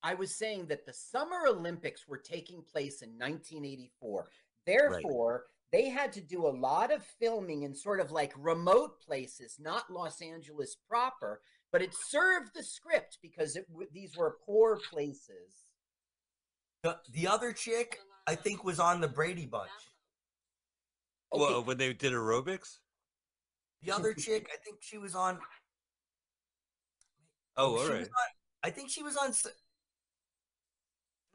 I 0.05 0.15
was 0.15 0.33
saying 0.37 0.67
that 0.67 0.87
the 0.87 0.93
Summer 0.93 1.49
Olympics 1.49 2.07
were 2.07 2.17
taking 2.17 2.63
place 2.63 3.03
in 3.03 3.09
1984. 3.11 4.29
Therefore, 4.65 5.47
they 5.73 5.89
had 5.89 6.13
to 6.13 6.21
do 6.21 6.47
a 6.47 6.57
lot 6.57 6.93
of 6.93 7.03
filming 7.19 7.65
in 7.65 7.75
sort 7.75 7.99
of 7.99 8.13
like 8.13 8.33
remote 8.39 9.01
places, 9.01 9.57
not 9.59 9.91
Los 9.91 10.23
Angeles 10.23 10.77
proper, 10.89 11.41
but 11.73 11.83
it 11.83 11.93
served 11.93 12.55
the 12.55 12.63
script 12.63 13.19
because 13.21 13.57
it, 13.57 13.67
these 13.93 14.17
were 14.17 14.37
poor 14.47 14.79
places. 14.93 15.67
The, 16.85 16.99
the 17.13 17.27
other 17.27 17.53
chick, 17.53 17.99
I 18.29 18.37
think, 18.37 18.63
was 18.63 18.79
on 18.79 19.01
the 19.01 19.09
Brady 19.09 19.47
Bunch. 19.47 19.71
Well, 21.33 21.63
when 21.63 21.77
they 21.79 21.93
did 21.93 22.13
aerobics? 22.13 22.79
The 23.83 23.93
other 23.93 24.15
chick, 24.19 24.49
I 24.53 24.57
think 24.65 24.79
she 24.81 24.99
was 24.99 25.15
on. 25.15 25.39
Oh, 27.57 27.77
all 27.77 27.85
she 27.85 27.91
right. 27.91 27.99
was 28.01 28.09
on, 28.09 28.25
I 28.65 28.71
think 28.71 28.89
she 28.91 29.03
was 29.03 29.17
on. 29.17 29.27
And 29.27 29.35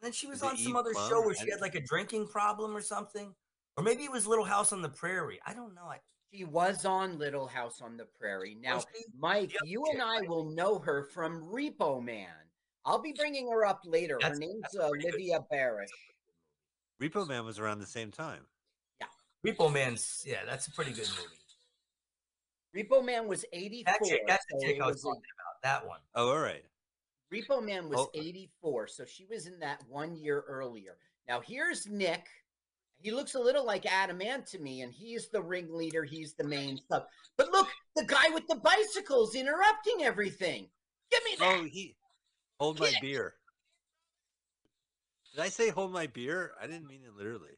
then 0.01 0.11
she 0.11 0.27
was 0.27 0.37
Is 0.37 0.43
on 0.43 0.57
some 0.57 0.75
other 0.75 0.93
Plum? 0.93 1.09
show 1.09 1.21
where 1.21 1.35
she 1.35 1.49
had 1.49 1.61
like 1.61 1.75
a 1.75 1.81
drinking 1.81 2.27
problem 2.27 2.75
or 2.75 2.81
something, 2.81 3.33
or 3.77 3.83
maybe 3.83 4.03
it 4.03 4.11
was 4.11 4.25
Little 4.27 4.45
House 4.45 4.73
on 4.73 4.81
the 4.81 4.89
Prairie. 4.89 5.39
I 5.45 5.53
don't 5.53 5.73
know. 5.75 5.85
I, 5.85 5.99
She 6.33 6.43
was 6.45 6.85
on 6.85 7.17
Little 7.19 7.47
House 7.47 7.81
on 7.81 7.95
the 7.97 8.05
Prairie. 8.19 8.57
Now, 8.61 8.79
she? 8.79 9.05
Mike, 9.17 9.55
you 9.65 9.85
and 9.91 10.01
I 10.01 10.19
right? 10.19 10.27
will 10.29 10.49
know 10.49 10.79
her 10.79 11.03
from 11.13 11.43
Repo 11.43 12.03
Man. 12.03 12.27
I'll 12.85 13.01
be 13.01 13.13
bringing 13.13 13.47
her 13.49 13.65
up 13.65 13.81
later. 13.85 14.17
her 14.21 14.35
name's 14.35 14.61
that's 14.63 14.75
a 14.75 14.89
pretty 14.89 15.05
good- 15.05 15.13
Olivia 15.13 15.39
Barash. 15.51 15.87
Repo 17.01 17.27
Man 17.27 17.45
was 17.45 17.59
around 17.59 17.79
the 17.79 17.85
same 17.85 18.11
time. 18.11 18.41
Repo 19.45 19.71
Man's 19.71 20.23
yeah, 20.25 20.39
that's 20.45 20.67
a 20.67 20.71
pretty 20.71 20.91
good 20.91 21.09
movie. 21.09 22.87
Repo 22.87 23.05
Man 23.05 23.27
was 23.27 23.45
84. 23.53 23.93
That 23.93 24.07
chick, 24.07 24.21
that's 24.27 24.45
the 24.49 24.59
so 24.59 24.65
chick 24.67 24.77
it 24.77 24.81
I 24.81 24.85
was 24.87 24.95
was 24.95 25.01
a- 25.03 25.07
talking 25.07 25.21
about. 25.21 25.61
That 25.81 25.87
one. 25.87 25.99
Oh, 26.15 26.29
all 26.29 26.39
right. 26.39 26.63
Repo 27.31 27.63
Man 27.63 27.89
was 27.89 27.99
Oh. 27.99 28.09
84, 28.13 28.87
so 28.87 29.05
she 29.05 29.25
was 29.25 29.47
in 29.47 29.59
that 29.59 29.81
one 29.89 30.15
year 30.15 30.43
earlier. 30.47 30.97
Now 31.27 31.39
here's 31.41 31.85
Nick. 31.87 32.25
He 33.01 33.11
looks 33.11 33.35
a 33.35 33.39
little 33.39 33.65
like 33.65 33.85
Adam 33.85 34.21
Ant 34.21 34.45
to 34.47 34.59
me, 34.59 34.81
and 34.81 34.93
he's 34.93 35.27
the 35.29 35.41
ringleader. 35.41 36.03
He's 36.05 36.33
the 36.35 36.43
main 36.45 36.77
stuff. 36.77 37.03
But 37.37 37.51
look, 37.51 37.67
the 37.95 38.05
guy 38.05 38.29
with 38.33 38.47
the 38.47 38.55
bicycles 38.55 39.35
interrupting 39.35 40.03
everything. 40.03 40.69
Give 41.11 41.23
me 41.25 41.35
that. 41.39 41.59
Oh, 41.59 41.63
he 41.65 41.95
hold 42.59 42.79
my 42.79 42.93
beer. 43.01 43.35
Did 45.35 45.41
I 45.41 45.49
say 45.49 45.69
hold 45.69 45.91
my 45.91 46.07
beer? 46.07 46.53
I 46.61 46.67
didn't 46.67 46.87
mean 46.87 47.01
it 47.05 47.13
literally. 47.15 47.57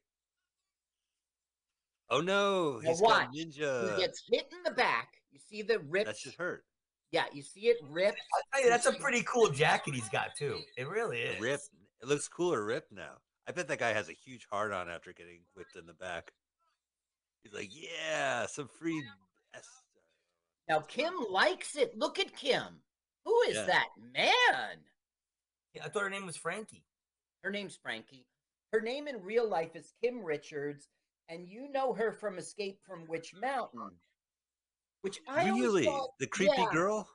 Oh 2.10 2.22
no, 2.22 2.80
Now 2.84 2.90
he's 2.90 3.02
got 3.02 3.34
ninja. 3.34 3.96
He 3.96 4.02
gets 4.02 4.24
hit 4.30 4.46
in 4.52 4.64
the 4.64 4.72
back. 4.72 5.10
You 5.32 5.40
see 5.50 5.62
the 5.64 5.80
rip. 5.80 6.06
That 6.06 6.18
should 6.18 6.36
hurt. 6.36 6.64
Yeah, 7.12 7.26
you 7.34 7.42
see 7.42 7.62
it 7.68 7.78
rip. 7.90 8.14
I 8.16 8.58
tell 8.58 8.64
you, 8.64 8.70
that's 8.70 8.86
a 8.86 8.94
pretty 8.94 9.24
cool 9.24 9.50
jacket 9.50 9.94
he's 9.96 10.10
got 10.10 10.36
too. 10.38 10.60
It 10.78 10.88
really 10.88 11.20
is. 11.20 11.40
Rip. 11.42 11.60
It 12.02 12.08
looks 12.08 12.28
cooler 12.28 12.64
ripped 12.64 12.92
now. 12.92 13.14
I 13.48 13.52
bet 13.52 13.68
that 13.68 13.80
guy 13.80 13.94
has 13.94 14.10
a 14.10 14.14
huge 14.14 14.48
heart 14.52 14.72
on 14.72 14.90
after 14.90 15.14
getting 15.14 15.42
whipped 15.56 15.76
in 15.76 15.86
the 15.86 15.94
back. 15.94 16.32
He's 17.44 17.54
like, 17.54 17.70
yeah, 17.72 18.48
some 18.48 18.68
free. 18.68 19.02
Now 20.68 20.80
Kim 20.80 21.14
likes 21.30 21.76
it. 21.76 21.98
Look 21.98 22.20
at 22.20 22.36
Kim. 22.36 22.82
Who 23.24 23.40
is 23.48 23.56
Yeah. 23.56 23.66
that 23.66 23.88
man? 24.14 24.80
Yeah, 25.74 25.86
I 25.86 25.90
thought 25.90 26.04
her 26.04 26.10
name 26.10 26.26
was 26.26 26.38
Frankie. 26.38 26.86
Her 27.44 27.52
name's 27.52 27.76
Frankie. 27.76 28.26
Her 28.72 28.82
name 28.82 29.08
in 29.08 29.22
real 29.22 29.48
life 29.48 29.76
is 29.76 29.94
Kim 30.04 30.24
Richards, 30.24 30.90
and 31.30 31.48
you 31.48 31.72
know 31.72 31.94
her 31.94 32.12
from 32.12 32.38
Escape 32.38 32.80
from 32.86 33.08
Witch 33.08 33.34
Mountain. 33.40 33.80
Mm. 33.80 33.96
Which 35.02 35.20
I 35.28 35.50
really? 35.50 35.86
thought- 35.86 36.12
The 36.20 36.28
creepy 36.28 36.54
yeah, 36.58 36.72
girl? 36.72 37.10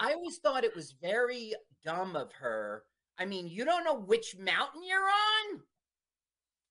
I 0.00 0.12
always 0.12 0.38
thought 0.38 0.64
it 0.64 0.74
was 0.74 0.92
very 1.00 1.54
dumb 1.84 2.16
of 2.16 2.32
her. 2.32 2.84
I 3.18 3.24
mean, 3.26 3.46
you 3.48 3.64
don't 3.64 3.84
know 3.84 3.94
which 3.94 4.36
mountain 4.38 4.82
you're 4.84 5.04
on? 5.04 5.62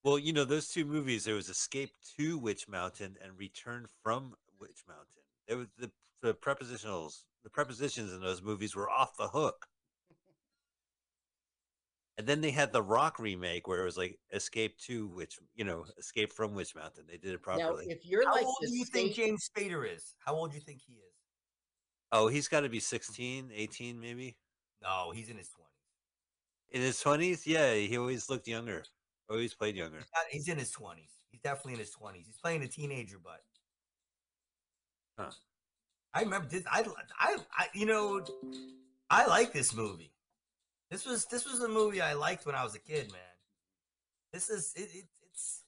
Well, 0.04 0.20
you 0.20 0.34
know, 0.34 0.44
those 0.44 0.68
two 0.68 0.84
movies, 0.84 1.24
there 1.24 1.36
was 1.36 1.48
Escape 1.48 1.92
to 2.18 2.38
Witch 2.38 2.68
Mountain 2.68 3.16
and 3.24 3.38
Return 3.38 3.88
from 4.02 4.36
Witch 4.60 4.84
Mountain. 4.88 5.08
It 5.48 5.56
was 5.56 5.68
the, 5.78 5.90
the 6.22 6.34
prepositionals, 6.34 7.24
the 7.44 7.50
prepositions 7.50 8.12
in 8.12 8.20
those 8.20 8.42
movies 8.42 8.76
were 8.76 8.90
off 8.90 9.16
the 9.16 9.30
hook. 9.30 9.68
And 12.18 12.28
then 12.28 12.42
they 12.42 12.52
had 12.52 12.72
the 12.72 12.82
Rock 12.82 13.18
remake 13.18 13.68
where 13.68 13.82
it 13.82 13.86
was 13.86 13.98
like 13.98 14.20
Escape 14.32 14.78
to 14.82 15.08
Witch, 15.08 15.40
you 15.56 15.64
know, 15.64 15.86
Escape 15.98 16.32
from 16.32 16.54
Witch 16.54 16.76
Mountain. 16.76 17.06
They 17.10 17.18
did 17.18 17.34
it 17.34 17.42
properly. 17.42 17.64
Now, 17.64 17.70
properly. 17.70 17.92
if 17.92 18.06
you're 18.06 18.24
How 18.26 18.36
like 18.36 18.46
old 18.46 18.56
do 18.62 18.72
you 18.76 18.86
think 18.86 19.14
James 19.16 19.50
Spader 19.50 19.92
is? 19.92 20.14
How 20.24 20.36
old 20.36 20.52
do 20.52 20.56
you 20.56 20.62
think 20.62 20.82
he 20.86 20.94
is? 20.94 21.00
oh, 22.12 22.28
he's 22.28 22.48
got 22.48 22.62
to 22.62 22.70
be 22.70 22.80
16, 22.80 23.50
18 23.52 24.00
maybe? 24.00 24.38
No, 24.84 25.12
he's 25.12 25.30
in 25.30 25.38
his 25.38 25.50
twenties. 25.50 25.70
In 26.70 26.82
his 26.82 27.02
20s? 27.02 27.48
Yeah, 27.48 27.74
he 27.74 27.98
always 27.98 28.30
looked 28.30 28.48
younger. 28.48 28.84
Always 29.30 29.56
played 29.56 29.76
younger. 29.76 30.00
He's 30.30 30.48
in 30.48 30.60
his 30.60 30.70
twenties. 30.70 31.10
He's 31.32 31.42
definitely 31.42 31.74
in 31.74 31.80
his 31.80 31.90
twenties. 31.92 32.28
He's 32.28 32.38
playing 32.38 32.62
a 32.62 32.68
teenager, 32.68 33.18
but 33.24 33.42
Huh. 35.18 35.32
I 36.14 36.22
remember 36.22 36.48
this. 36.48 36.64
I, 36.72 36.84
I, 37.20 37.38
I, 37.58 37.68
you 37.74 37.86
know, 37.86 38.24
I 39.10 39.26
like 39.26 39.52
this 39.54 39.74
movie. 39.74 40.13
This 40.94 41.08
was 41.08 41.26
this 41.26 41.44
was 41.44 41.60
a 41.62 41.68
movie 41.68 42.02
I 42.02 42.14
liked 42.14 42.46
when 42.46 42.54
I 42.54 42.64
was 42.64 42.76
a 42.76 42.80
kid, 42.80 43.12
man. 43.12 43.22
This 44.32 44.52
is 44.52 44.74
it, 44.76 44.94
it 44.94 45.06
it's 45.28 45.64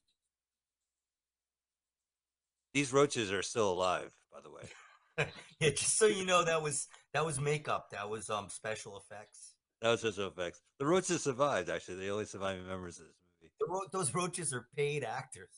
These 2.75 2.93
roaches 2.93 3.31
are 3.31 3.41
still 3.41 3.71
alive, 3.71 4.13
by 4.31 4.41
the 4.41 4.51
way. 4.51 5.27
yeah. 5.59 5.71
Just 5.71 5.97
so 5.97 6.05
you 6.05 6.27
know, 6.27 6.45
that 6.45 6.61
was 6.61 6.87
that 7.15 7.25
was 7.25 7.39
makeup. 7.41 7.87
That 7.89 8.07
was 8.07 8.29
um 8.29 8.49
special 8.49 8.97
effects. 8.99 9.55
That 9.81 9.89
was 9.89 10.03
just 10.03 10.19
effects. 10.19 10.61
The 10.77 10.85
roaches 10.85 11.23
survived, 11.23 11.71
actually. 11.71 11.97
The 11.97 12.09
only 12.09 12.25
surviving 12.25 12.67
members 12.67 12.99
of 12.99 13.07
this 13.07 13.15
movie. 13.41 13.51
The 13.59 13.65
ro- 13.67 13.89
those 13.91 14.13
roaches 14.13 14.53
are 14.53 14.67
paid 14.77 15.03
actors. 15.03 15.49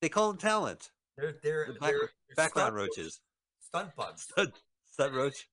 They 0.00 0.08
call 0.08 0.28
them 0.28 0.38
talent. 0.38 0.92
They're 1.18 1.34
they're, 1.42 1.66
The 1.66 1.72
back- 1.74 1.90
they're, 1.90 1.98
they're 2.00 2.36
background 2.36 2.74
roaches. 2.74 2.96
roaches. 2.96 3.20
stunt 3.60 3.94
bugs. 3.96 4.22
Stunt, 4.22 4.54
stunt 4.90 5.12
roach. 5.12 5.46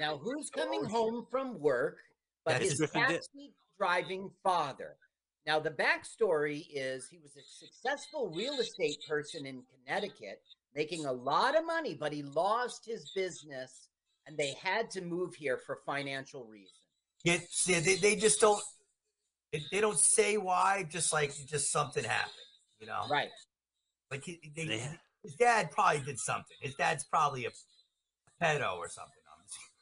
Now, 0.00 0.16
who's 0.16 0.48
coming 0.48 0.82
home 0.82 1.26
from 1.30 1.60
work 1.60 1.98
but 2.46 2.52
That's 2.52 2.80
his 2.80 2.90
taxi 2.90 3.52
driving 3.78 4.30
father? 4.42 4.96
Now, 5.46 5.60
the 5.60 5.70
backstory 5.70 6.64
is 6.72 7.06
he 7.06 7.18
was 7.18 7.36
a 7.36 7.44
successful 7.44 8.32
real 8.34 8.54
estate 8.54 8.96
person 9.06 9.44
in 9.44 9.62
Connecticut, 9.84 10.40
making 10.74 11.04
a 11.04 11.12
lot 11.12 11.56
of 11.56 11.66
money, 11.66 11.94
but 11.94 12.14
he 12.14 12.22
lost 12.22 12.86
his 12.86 13.10
business 13.14 13.88
and 14.26 14.38
they 14.38 14.54
had 14.62 14.90
to 14.92 15.02
move 15.02 15.34
here 15.34 15.58
for 15.58 15.80
financial 15.84 16.44
reasons. 16.46 16.78
Yeah, 17.22 17.36
see, 17.50 17.78
they, 17.80 17.96
they 17.96 18.16
just 18.16 18.40
don't 18.40 18.62
they, 19.52 19.62
they 19.70 19.80
don't 19.82 19.98
say 19.98 20.38
why. 20.38 20.86
Just 20.88 21.12
like 21.12 21.32
just 21.46 21.70
something 21.70 22.04
happened, 22.04 22.32
you 22.80 22.86
know. 22.86 23.02
Right. 23.10 23.28
Like 24.10 24.24
he, 24.24 24.40
they, 24.56 24.82
his 25.22 25.34
dad 25.34 25.70
probably 25.70 26.00
did 26.00 26.18
something. 26.18 26.56
His 26.60 26.74
dad's 26.76 27.04
probably 27.04 27.44
a 27.44 27.50
pedo 28.42 28.78
or 28.78 28.88
something. 28.88 29.19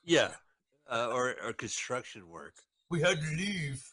Yeah. 0.08 0.30
Uh, 0.90 1.10
or, 1.12 1.36
or 1.44 1.52
construction 1.52 2.28
work. 2.28 2.54
We 2.90 3.02
had 3.02 3.20
to 3.20 3.36
leave. 3.36 3.84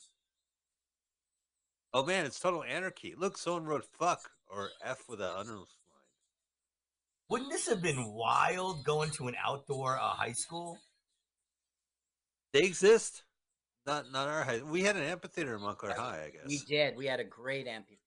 Oh 1.94 2.06
man, 2.06 2.26
it's 2.26 2.40
total 2.40 2.64
anarchy. 2.64 3.14
Look, 3.18 3.38
someone 3.38 3.66
wrote 3.66 3.86
fuck 4.00 4.32
or 4.48 4.70
F 4.84 5.04
with 5.10 5.20
an 5.20 5.30
underline. 5.38 5.66
Wouldn't 7.30 7.52
this 7.52 7.68
have 7.68 7.82
been 7.82 8.14
wild 8.14 8.86
going 8.86 9.12
to 9.12 9.28
an 9.28 9.36
outdoor 9.44 9.98
uh, 9.98 10.10
high 10.10 10.32
school? 10.32 10.78
They 12.54 12.64
exist. 12.64 13.24
Not 13.86 14.12
not 14.12 14.30
our 14.30 14.44
high. 14.44 14.62
We 14.64 14.84
had 14.84 14.96
an 14.96 15.04
amphitheater 15.04 15.56
in 15.56 15.62
Montclair 15.62 15.96
High, 15.96 16.28
I 16.28 16.30
guess. 16.30 16.48
We 16.48 16.60
did. 16.60 16.96
We 16.96 17.08
had 17.08 17.20
a 17.20 17.26
great 17.26 17.68
amphitheater. 17.68 18.02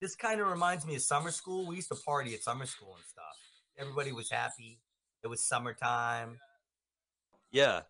This 0.00 0.14
kind 0.14 0.40
of 0.40 0.46
reminds 0.46 0.86
me 0.86 0.94
of 0.94 1.02
summer 1.02 1.32
school. 1.32 1.66
We 1.66 1.76
used 1.76 1.88
to 1.88 1.96
party 1.96 2.34
at 2.34 2.42
summer 2.42 2.66
school 2.66 2.94
and 2.94 3.04
stuff. 3.04 3.36
Everybody 3.76 4.12
was 4.12 4.30
happy. 4.30 4.78
It 5.24 5.28
was 5.28 5.44
summertime. 5.44 6.38
Yeah. 7.54 7.82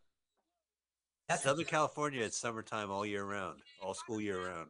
That's 1.26 1.42
Southern 1.42 1.64
California, 1.64 2.22
it's 2.22 2.36
summertime 2.36 2.90
all 2.90 3.06
year 3.06 3.24
round, 3.24 3.60
all 3.82 3.94
school 3.94 4.20
year 4.20 4.46
round. 4.46 4.68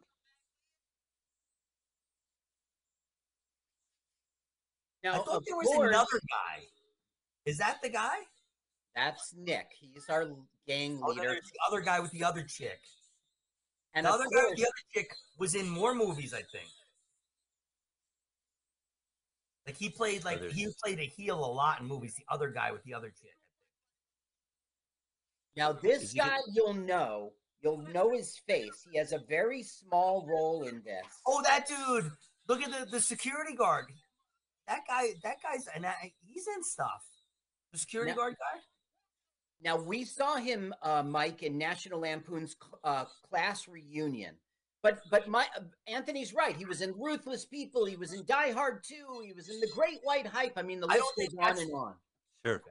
Now, 5.03 5.15
I 5.15 5.17
thought 5.17 5.43
there 5.45 5.57
was 5.57 5.67
course- 5.67 5.89
another 5.89 6.21
guy. 6.31 6.65
Is 7.43 7.57
that 7.57 7.81
the 7.83 7.89
guy? 7.89 8.25
That's 8.95 9.33
Nick. 9.33 9.67
He's 9.77 10.07
our 10.09 10.29
gang 10.65 11.01
Oh, 11.03 11.09
leader. 11.09 11.23
there's 11.23 11.51
the 11.51 11.59
other 11.67 11.81
guy 11.81 11.99
with 11.99 12.11
the 12.11 12.23
other 12.23 12.43
chick. 12.43 12.79
And 13.93 14.05
the 14.05 14.09
of 14.09 14.15
other 14.15 14.29
guy 14.33 14.45
with 14.45 14.55
the 14.57 14.63
other 14.63 14.83
chick 14.93 15.11
was 15.37 15.55
in 15.55 15.67
more 15.67 15.93
movies, 15.93 16.33
I 16.33 16.41
think. 16.53 16.69
Like 19.67 19.75
he 19.75 19.89
played 19.89 20.21
oh, 20.21 20.29
like 20.29 20.41
he 20.51 20.73
played 20.81 20.99
a 20.99 21.05
heel 21.05 21.43
a 21.43 21.51
lot 21.51 21.81
in 21.81 21.85
movies. 21.85 22.15
The 22.15 22.23
other 22.29 22.49
guy 22.49 22.71
with 22.71 22.83
the 22.83 22.93
other 22.93 23.09
chick. 23.09 23.35
Now, 25.55 25.71
this 25.71 26.03
Is 26.03 26.11
he 26.11 26.19
guy, 26.19 26.37
you'll 26.53 26.73
know. 26.73 27.33
You'll 27.61 27.85
know 27.93 28.11
his 28.11 28.37
face. 28.47 28.85
He 28.91 28.97
has 28.97 29.11
a 29.11 29.19
very 29.27 29.63
small 29.63 30.27
role 30.27 30.63
in 30.67 30.83
this. 30.85 31.05
Oh, 31.25 31.41
that 31.43 31.67
dude! 31.67 32.11
Look 32.47 32.61
at 32.61 32.71
the, 32.71 32.85
the 32.91 33.01
security 33.01 33.55
guard. 33.55 33.85
That 34.67 34.81
guy. 34.87 35.13
That 35.23 35.37
guy's 35.41 35.67
and 35.73 35.83
that, 35.83 35.95
he's 36.27 36.47
in 36.47 36.63
stuff. 36.63 37.03
The 37.71 37.79
security 37.79 38.11
Now- 38.11 38.17
guard 38.17 38.33
guy. 38.33 38.59
Now, 39.61 39.77
we 39.77 40.03
saw 40.03 40.35
him, 40.35 40.75
uh, 40.83 41.01
Mike, 41.01 41.41
in 41.41 41.57
National 41.57 42.01
Lampoon's 42.01 42.55
uh, 42.83 43.05
class 43.27 43.67
reunion. 43.67 44.35
But 44.83 44.99
but 45.09 45.27
my 45.27 45.47
Anthony's 45.87 46.35
right. 46.35 46.55
He 46.55 46.65
was 46.65 46.81
in 46.81 46.93
Ruthless 46.95 47.45
People. 47.45 47.85
He 47.85 47.95
was 47.95 48.13
in 48.13 48.23
Die 48.25 48.51
Hard 48.51 48.83
2. 48.83 49.23
He 49.25 49.33
was 49.33 49.49
in 49.49 49.59
The 49.59 49.71
Great 49.73 49.97
White 50.03 50.27
Hype. 50.27 50.53
I 50.57 50.61
mean, 50.61 50.79
the 50.79 50.85
list 50.85 51.01
goes 51.17 51.35
on 51.39 51.57
and 51.57 51.73
on. 51.73 51.95
Sure. 52.45 52.61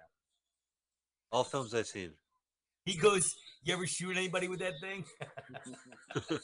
All 1.33 1.43
films 1.43 1.75
I've 1.75 1.89
seen. 1.89 2.13
He 2.85 2.97
goes, 2.97 3.35
"You 3.63 3.75
ever 3.75 3.87
shoot 3.87 4.17
anybody 4.17 4.49
with 4.49 4.61
that 4.61 4.75
thing?" 4.81 5.05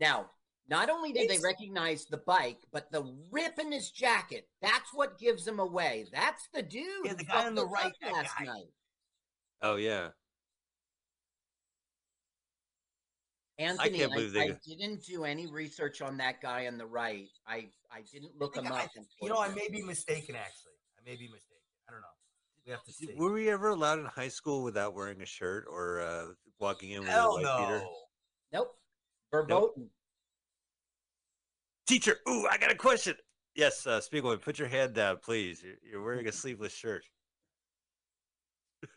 Now, 0.00 0.30
not 0.68 0.90
only 0.90 1.12
did 1.12 1.30
they 1.30 1.38
recognize 1.42 2.04
the 2.06 2.16
bike, 2.16 2.58
but 2.72 2.90
the 2.90 3.14
rip 3.30 3.58
in 3.58 3.70
his 3.70 3.90
jacket. 3.90 4.48
That's 4.60 4.92
what 4.92 5.18
gives 5.18 5.46
him 5.46 5.60
away. 5.60 6.06
That's 6.12 6.48
the 6.52 6.62
dude. 6.62 6.84
Yeah, 7.04 7.14
the 7.14 7.24
guy 7.24 7.46
on 7.46 7.54
the 7.54 7.62
fucked 7.62 8.02
right, 8.02 8.12
last 8.12 8.34
guy. 8.38 8.44
night. 8.44 8.72
Oh 9.62 9.76
yeah. 9.76 10.08
Anthony, 13.58 13.98
can't 13.98 14.12
I, 14.12 14.20
they 14.32 14.50
I 14.50 14.58
didn't 14.66 15.04
do 15.04 15.24
any 15.24 15.46
research 15.46 16.02
on 16.02 16.16
that 16.16 16.40
guy 16.42 16.66
on 16.66 16.76
the 16.76 16.86
right. 16.86 17.28
I, 17.46 17.68
I 17.90 18.02
didn't 18.12 18.32
look 18.36 18.56
him 18.56 18.66
I- 18.66 18.82
up. 18.82 18.90
you 19.22 19.28
know, 19.28 19.38
I 19.38 19.48
may 19.54 19.68
be 19.70 19.80
mistaken. 19.80 20.34
Actually, 20.34 20.72
I 20.98 21.08
may 21.08 21.16
be 21.16 21.28
mistaken. 21.28 21.53
I 22.66 22.70
don't 22.70 22.72
know. 22.72 22.72
We 22.72 22.72
have 22.72 22.84
to 22.84 22.92
see. 22.92 23.08
Were 23.16 23.32
we 23.32 23.50
ever 23.50 23.68
allowed 23.68 23.98
in 23.98 24.06
high 24.06 24.28
school 24.28 24.62
without 24.62 24.94
wearing 24.94 25.20
a 25.22 25.26
shirt 25.26 25.66
or 25.70 26.00
uh, 26.00 26.26
walking 26.60 26.90
in 26.92 27.00
with 27.00 27.08
Hell 27.08 27.36
a 27.36 27.42
white 27.42 27.58
beater? 27.58 27.78
no. 27.80 27.90
Nope. 28.52 28.78
Verboten. 29.32 29.90
Teacher, 31.86 32.16
ooh, 32.28 32.46
I 32.50 32.56
got 32.56 32.70
a 32.70 32.74
question. 32.76 33.14
Yes, 33.54 33.86
uh, 33.86 34.00
Spiegelman, 34.00 34.40
put 34.40 34.58
your 34.58 34.68
hand 34.68 34.94
down, 34.94 35.18
please. 35.22 35.62
You're, 35.62 35.74
you're 35.88 36.02
wearing 36.02 36.26
a 36.28 36.32
sleeveless 36.40 36.72
shirt. 36.74 37.04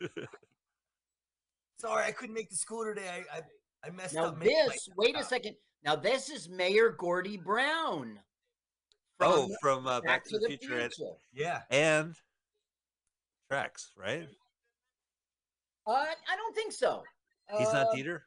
Sorry, 1.78 2.04
I 2.04 2.12
couldn't 2.12 2.34
make 2.34 2.50
the 2.50 2.56
school 2.56 2.84
today. 2.84 3.22
I 3.32 3.36
I, 3.38 3.40
I 3.86 3.90
messed 3.90 4.14
Now 4.14 4.26
up. 4.26 4.40
this, 4.40 4.88
wait 4.96 5.16
a 5.16 5.22
second. 5.24 5.54
Now 5.84 5.94
this 5.96 6.28
is 6.30 6.48
Mayor 6.48 6.90
Gordy 6.90 7.36
Brown. 7.36 8.18
oh, 9.20 9.48
from 9.60 9.86
uh, 9.86 10.00
Back, 10.00 10.24
to, 10.24 10.38
the, 10.38 10.46
Future, 10.48 10.78
and- 10.78 10.92
Future. 10.92 11.12
Yeah. 11.32 11.60
and 11.70 12.14
tracks, 13.52 13.92
right? 13.96 14.28
Uh, 15.86 15.90
I 15.92 16.36
don't 16.36 16.54
think 16.54 16.72
so. 16.72 17.02
He's 17.58 17.68
Uh, 17.68 17.84
not 17.84 17.94
Dieter. 17.94 18.20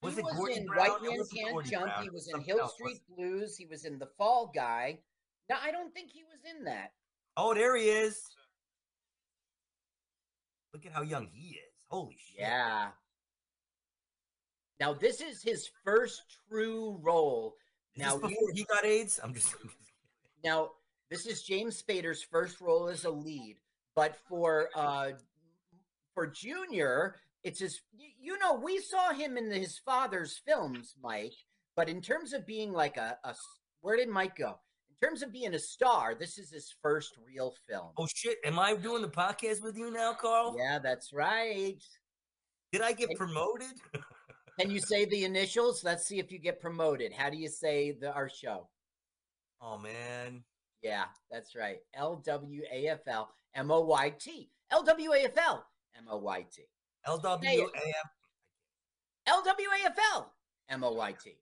He 0.00 0.06
Was 0.06 0.16
was, 0.16 0.18
it 0.18 0.36
Gordon 0.36 0.58
in 0.58 0.66
Brown? 0.66 0.88
White 0.90 1.02
It 1.02 1.02
Man 1.02 1.26
Can't 1.54 1.66
Jump. 1.66 1.84
Brown. 1.86 2.02
He 2.02 2.10
was 2.10 2.28
in 2.28 2.40
Hill 2.40 2.68
Street 2.68 3.00
Blues. 3.08 3.56
He 3.56 3.66
was 3.66 3.84
in 3.84 3.98
The 3.98 4.06
Fall 4.18 4.50
Guy. 4.54 4.98
No, 5.48 5.56
I 5.62 5.70
don't 5.70 5.92
think 5.94 6.10
he 6.10 6.24
was 6.24 6.40
in 6.44 6.64
that. 6.64 6.92
Oh, 7.36 7.54
there 7.54 7.76
he 7.76 7.84
is. 7.88 8.20
Look 10.72 10.84
at 10.86 10.92
how 10.92 11.02
young 11.02 11.28
he 11.32 11.50
is. 11.50 11.72
Holy 11.88 12.16
shit. 12.18 12.40
Yeah. 12.40 12.90
Now 14.80 14.92
this 14.92 15.20
is 15.20 15.42
his 15.42 15.70
first 15.84 16.22
true 16.48 16.98
role. 17.00 17.56
Is 17.94 18.02
now 18.02 18.16
this 18.18 18.30
you- 18.32 18.50
he 18.54 18.64
got 18.64 18.84
AIDS? 18.84 19.20
I'm 19.22 19.32
just. 19.32 19.54
Now, 20.42 20.72
this 21.10 21.26
is 21.26 21.42
James 21.42 21.82
Spader's 21.82 22.22
first 22.22 22.60
role 22.60 22.88
as 22.88 23.04
a 23.04 23.10
lead, 23.10 23.56
but 23.94 24.16
for 24.28 24.68
uh 24.74 25.12
for 26.14 26.26
Junior, 26.26 27.16
it's 27.42 27.60
his 27.60 27.80
you 28.20 28.38
know, 28.38 28.54
we 28.54 28.78
saw 28.78 29.12
him 29.12 29.36
in 29.36 29.50
his 29.50 29.78
father's 29.78 30.40
films, 30.46 30.94
Mike, 31.02 31.34
but 31.76 31.88
in 31.88 32.00
terms 32.00 32.32
of 32.32 32.46
being 32.46 32.72
like 32.72 32.96
a, 32.96 33.18
a 33.24 33.34
where 33.80 33.96
did 33.96 34.08
Mike 34.08 34.36
go? 34.36 34.58
In 34.88 35.08
terms 35.08 35.22
of 35.22 35.32
being 35.32 35.54
a 35.54 35.58
star, 35.58 36.14
this 36.14 36.38
is 36.38 36.50
his 36.50 36.74
first 36.80 37.18
real 37.26 37.54
film. 37.68 37.90
Oh 37.98 38.06
shit! 38.14 38.38
Am 38.44 38.58
I 38.58 38.74
doing 38.74 39.02
the 39.02 39.08
podcast 39.08 39.62
with 39.62 39.76
you 39.76 39.90
now, 39.90 40.14
Carl? 40.14 40.56
Yeah, 40.58 40.78
that's 40.78 41.12
right. 41.12 41.82
Did 42.72 42.80
I 42.82 42.92
get 42.92 43.14
promoted? 43.16 43.74
Can 44.58 44.70
you 44.70 44.80
say 44.80 45.04
the 45.04 45.24
initials? 45.24 45.82
Let's 45.82 46.06
see 46.06 46.18
if 46.20 46.30
you 46.30 46.38
get 46.38 46.60
promoted. 46.60 47.12
How 47.12 47.28
do 47.28 47.36
you 47.36 47.48
say 47.48 47.92
the 47.92 48.12
our 48.12 48.28
show? 48.28 48.68
Oh 49.60 49.78
man. 49.78 50.44
Yeah, 50.84 51.04
that's 51.30 51.56
right. 51.56 51.78
L 51.94 52.16
W 52.16 52.62
A 52.70 52.88
F 52.88 53.08
L 53.08 53.30
M 53.54 53.70
O 53.70 53.80
Y 53.80 54.12
T. 54.20 54.50
L 54.70 54.82
W 54.82 55.14
A 55.14 55.24
F 55.24 55.38
L 55.38 55.66
M 55.96 56.04
O 56.10 56.18
Y 56.18 56.44
T. 56.54 56.64
L 57.06 57.18
W 57.18 57.50
Say 57.50 57.58
A 57.58 57.64
it. 57.64 57.70
F 57.74 58.10
L 59.26 59.42
W 59.42 59.68
A 59.82 59.86
F 59.86 59.96
L 60.12 60.34
M 60.68 60.84
O 60.84 60.92
Y 60.92 61.12
T. 61.12 61.38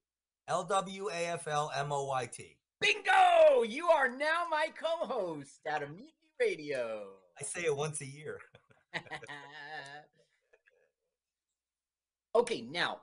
L 0.47 0.62
W 0.62 1.10
A 1.10 1.27
F 1.27 1.48
L 1.48 1.73
M 1.77 1.90
O 1.90 2.05
Y 2.05 2.27
T. 2.27 2.56
Bingo! 2.81 3.64
You 3.66 3.89
are 3.89 4.09
now 4.09 4.44
my 4.48 4.69
co-host 4.81 5.59
at 5.66 5.82
a 5.82 5.86
Mutiny 5.86 6.12
Radio. 6.40 7.09
I 7.40 7.43
say 7.43 7.62
it 7.62 7.77
once 7.77 8.01
a 8.01 8.06
year. 8.06 8.39
okay, 12.36 12.60
now, 12.60 13.01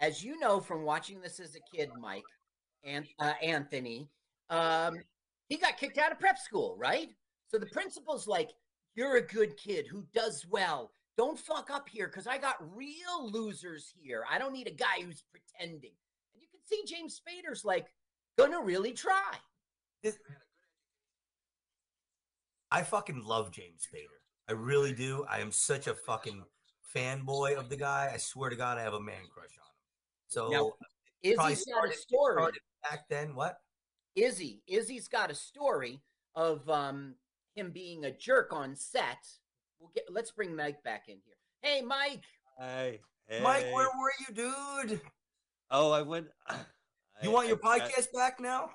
as 0.00 0.24
you 0.24 0.38
know 0.38 0.60
from 0.60 0.84
watching 0.84 1.20
this 1.20 1.40
as 1.40 1.56
a 1.56 1.76
kid, 1.76 1.90
Mike 2.00 2.22
and 2.84 3.04
uh, 3.18 3.34
Anthony, 3.42 4.08
um, 4.48 5.02
he 5.48 5.56
got 5.56 5.76
kicked 5.76 5.98
out 5.98 6.12
of 6.12 6.18
prep 6.18 6.38
school, 6.38 6.76
right? 6.78 7.10
So 7.48 7.58
the 7.58 7.66
principal's 7.66 8.26
like, 8.26 8.50
"You're 8.94 9.16
a 9.16 9.26
good 9.26 9.56
kid 9.56 9.86
who 9.86 10.06
does 10.14 10.46
well. 10.48 10.92
Don't 11.16 11.38
fuck 11.38 11.70
up 11.70 11.88
here, 11.88 12.08
because 12.08 12.26
I 12.26 12.38
got 12.38 12.56
real 12.74 13.30
losers 13.30 13.92
here. 13.96 14.24
I 14.28 14.38
don't 14.38 14.52
need 14.52 14.66
a 14.66 14.72
guy 14.72 15.02
who's 15.02 15.22
pretending." 15.30 15.94
And 16.32 16.42
you 16.42 16.48
can 16.50 16.60
see 16.64 16.82
James 16.86 17.20
Spader's 17.20 17.64
like, 17.64 17.92
"Gonna 18.36 18.60
really 18.60 18.92
try." 18.92 19.32
I 22.70 22.82
fucking 22.82 23.22
love 23.22 23.52
James 23.52 23.86
Spader. 23.86 24.18
I 24.48 24.52
really 24.52 24.92
do. 24.92 25.24
I 25.28 25.38
am 25.38 25.52
such 25.52 25.86
a 25.86 25.94
fucking 25.94 26.44
fanboy 26.94 27.54
of 27.56 27.68
the 27.68 27.76
guy. 27.76 28.10
I 28.12 28.16
swear 28.16 28.50
to 28.50 28.56
God, 28.56 28.78
I 28.78 28.82
have 28.82 28.94
a 28.94 29.00
man 29.00 29.22
crush 29.32 29.56
on 29.58 29.66
him. 29.66 29.74
So 30.28 30.48
Now, 30.48 30.68
uh, 30.68 31.34
probably 31.36 31.52
Izzy's 31.52 31.72
got 31.72 31.88
a 31.88 31.92
story. 31.92 32.52
back 32.82 33.08
then. 33.08 33.34
What? 33.34 33.56
Izzy. 34.16 34.62
Izzy's 34.66 35.08
got 35.08 35.30
a 35.30 35.34
story 35.34 36.00
of 36.34 36.68
um 36.68 37.14
him 37.54 37.70
being 37.70 38.04
a 38.04 38.10
jerk 38.10 38.52
on 38.52 38.74
set. 38.76 39.18
We'll 39.80 39.90
get 39.94 40.04
let's 40.10 40.30
bring 40.30 40.54
Mike 40.56 40.82
back 40.82 41.04
in 41.08 41.16
here. 41.24 41.34
Hey 41.62 41.82
Mike. 41.82 42.24
Hey, 42.58 43.00
Mike, 43.42 43.64
where 43.72 43.88
were 43.88 44.12
you, 44.28 44.34
dude? 44.34 45.00
Oh, 45.70 45.90
I 45.92 46.02
went. 46.02 46.26
You 47.22 47.30
I- 47.30 47.32
want 47.32 47.46
your 47.48 47.60
I- 47.64 47.68
I- 47.76 47.78
podcast 47.80 48.12
back 48.12 48.40
now? 48.40 48.70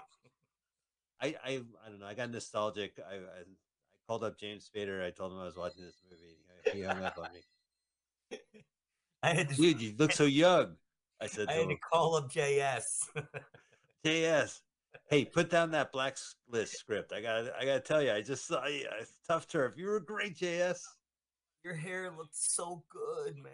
I, 1.21 1.35
I 1.43 1.61
I 1.85 1.89
don't 1.89 1.99
know. 1.99 2.05
I 2.05 2.13
got 2.13 2.31
nostalgic. 2.31 2.93
I, 3.05 3.15
I 3.15 3.17
I 3.17 3.43
called 4.07 4.23
up 4.23 4.39
James 4.39 4.69
Spader. 4.73 5.05
I 5.05 5.11
told 5.11 5.33
him 5.33 5.39
I 5.39 5.43
was 5.43 5.57
watching 5.57 5.83
this 5.83 6.01
movie. 6.09 6.37
He 6.73 6.81
hung 6.83 7.03
up 7.03 7.17
on 7.17 7.27
me. 7.33 8.37
I 9.23 9.33
had 9.33 9.49
to, 9.49 9.55
Dude, 9.55 9.81
you 9.81 9.93
look 9.99 10.13
so 10.13 10.23
young. 10.23 10.77
I 11.21 11.27
said 11.27 11.49
I 11.49 11.53
to 11.55 11.57
had 11.59 11.65
to 11.67 11.71
him, 11.73 11.79
call 11.91 12.15
up 12.15 12.31
JS. 12.31 12.85
JS. 14.05 14.59
Hey, 15.09 15.25
put 15.25 15.49
down 15.49 15.71
that 15.71 15.91
blacklist 15.91 16.77
script. 16.77 17.11
I 17.11 17.21
got 17.21 17.45
I 17.59 17.65
got 17.65 17.73
to 17.73 17.79
tell 17.79 18.01
you, 18.01 18.11
I 18.11 18.21
just 18.21 18.45
saw 18.47 18.65
you. 18.67 18.87
It's 19.01 19.17
tuff 19.27 19.47
turf. 19.47 19.73
You 19.75 19.87
were 19.87 19.99
great, 19.99 20.37
JS. 20.37 20.81
Your 21.63 21.73
hair 21.73 22.11
looked 22.15 22.37
so 22.37 22.83
good, 22.89 23.35
man. 23.35 23.51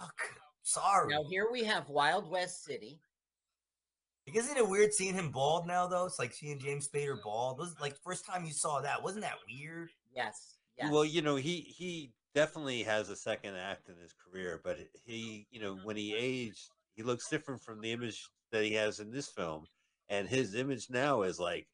Fuck. 0.00 0.14
Sorry. 0.62 1.12
Now 1.12 1.24
here 1.28 1.48
we 1.52 1.64
have 1.64 1.88
Wild 1.88 2.30
West 2.30 2.64
City. 2.64 2.98
Like, 4.26 4.36
Isn't 4.36 4.56
it 4.56 4.68
weird 4.68 4.92
seeing 4.92 5.14
him 5.14 5.30
bald 5.30 5.66
now, 5.66 5.86
though? 5.86 6.06
It's 6.06 6.18
like 6.18 6.32
seeing 6.32 6.58
James 6.58 6.88
Spader 6.88 7.22
bald. 7.22 7.58
Was 7.58 7.76
like 7.80 7.94
first 8.02 8.26
time 8.26 8.44
you 8.44 8.52
saw 8.52 8.80
that. 8.80 9.02
Wasn't 9.02 9.22
that 9.22 9.36
weird? 9.48 9.90
Yes. 10.14 10.56
Well, 10.90 11.04
you 11.04 11.22
know, 11.22 11.36
he 11.36 11.60
he 11.60 12.12
definitely 12.34 12.82
has 12.82 13.08
a 13.10 13.16
second 13.16 13.54
act 13.54 13.88
in 13.88 13.96
his 13.96 14.12
career, 14.14 14.60
but 14.64 14.78
he, 15.04 15.46
you 15.50 15.60
know, 15.60 15.78
when 15.84 15.96
he 15.96 16.14
aged, 16.14 16.68
he 16.94 17.02
looks 17.02 17.28
different 17.28 17.62
from 17.62 17.80
the 17.80 17.92
image 17.92 18.28
that 18.50 18.64
he 18.64 18.74
has 18.74 19.00
in 19.00 19.10
this 19.10 19.28
film, 19.28 19.64
and 20.08 20.28
his 20.28 20.54
image 20.54 20.88
now 20.90 21.22
is 21.22 21.38
like, 21.38 21.66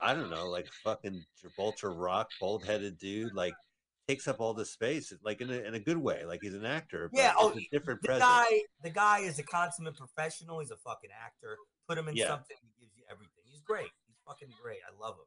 I 0.00 0.14
don't 0.14 0.30
know, 0.30 0.48
like 0.48 0.68
fucking 0.84 1.24
Gibraltar 1.40 1.92
Rock, 1.92 2.28
bald 2.40 2.64
headed 2.64 2.98
dude, 2.98 3.34
like 3.34 3.54
takes 4.06 4.26
up 4.28 4.40
all 4.40 4.54
the 4.54 4.64
space, 4.64 5.12
like 5.24 5.40
in 5.40 5.50
a 5.50 5.54
in 5.54 5.74
a 5.74 5.80
good 5.80 5.98
way, 5.98 6.24
like 6.24 6.40
he's 6.42 6.54
an 6.54 6.64
actor. 6.64 7.10
But 7.12 7.18
Yeah. 7.18 7.32
Oh, 7.36 7.50
a 7.50 7.68
different 7.72 8.00
the 8.02 8.08
presence. 8.08 8.24
guy. 8.24 8.62
The 8.82 8.90
guy 8.90 9.18
is 9.20 9.38
a 9.38 9.42
consummate 9.42 9.96
professional. 9.96 10.60
He's 10.60 10.70
a 10.70 10.76
fucking 10.76 11.10
actor. 11.12 11.56
Put 11.88 11.98
him 11.98 12.08
in 12.08 12.16
Yeah. 12.16 12.28
something. 12.28 12.56
He 12.62 12.86
gives 12.86 12.96
you 12.96 13.02
everything. 13.10 13.42
He's 13.44 13.60
great. 13.60 13.90
He's 14.06 14.16
fucking 14.26 14.48
great. 14.62 14.78
I 14.86 14.96
love 15.02 15.14
him. 15.16 15.26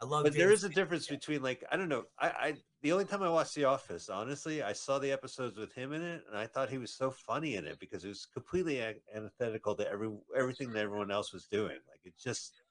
I 0.00 0.04
love. 0.04 0.24
but 0.24 0.32
there 0.32 0.48
James 0.48 0.64
is 0.64 0.70
a 0.70 0.74
difference 0.74 1.06
between 1.08 1.42
like 1.42 1.64
I 1.70 1.76
don't 1.76 1.88
know. 1.88 2.04
I, 2.18 2.28
I 2.28 2.54
the 2.82 2.92
only 2.92 3.04
time 3.04 3.22
I 3.22 3.30
watched 3.30 3.54
The 3.54 3.64
Office, 3.64 4.08
honestly, 4.08 4.62
I 4.62 4.72
saw 4.72 4.98
the 4.98 5.10
episodes 5.10 5.58
with 5.58 5.72
him 5.72 5.92
in 5.92 6.02
it, 6.02 6.22
and 6.28 6.38
I 6.38 6.46
thought 6.46 6.70
he 6.70 6.78
was 6.78 6.94
so 6.94 7.10
funny 7.10 7.56
in 7.56 7.66
it 7.66 7.80
because 7.80 8.04
it 8.04 8.08
was 8.08 8.26
completely 8.32 8.80
antithetical 9.14 9.74
to 9.74 9.90
every 9.90 10.10
everything 10.36 10.72
that 10.72 10.84
everyone 10.84 11.10
else 11.10 11.32
was 11.32 11.46
doing. 11.46 11.78
Like 11.90 12.00
it 12.04 12.14
just 12.22 12.62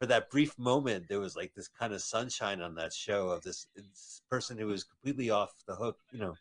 for 0.00 0.06
that 0.06 0.30
brief 0.30 0.58
moment, 0.58 1.06
there 1.08 1.20
was 1.20 1.36
like 1.36 1.52
this 1.54 1.68
kind 1.68 1.92
of 1.92 2.00
sunshine 2.00 2.62
on 2.62 2.74
that 2.76 2.92
show 2.92 3.28
of 3.28 3.42
this, 3.42 3.66
this 3.76 4.22
person 4.30 4.56
who 4.56 4.66
was 4.66 4.82
completely 4.82 5.28
off 5.28 5.52
the 5.68 5.74
hook. 5.74 5.98
You 6.10 6.20
know, 6.20 6.34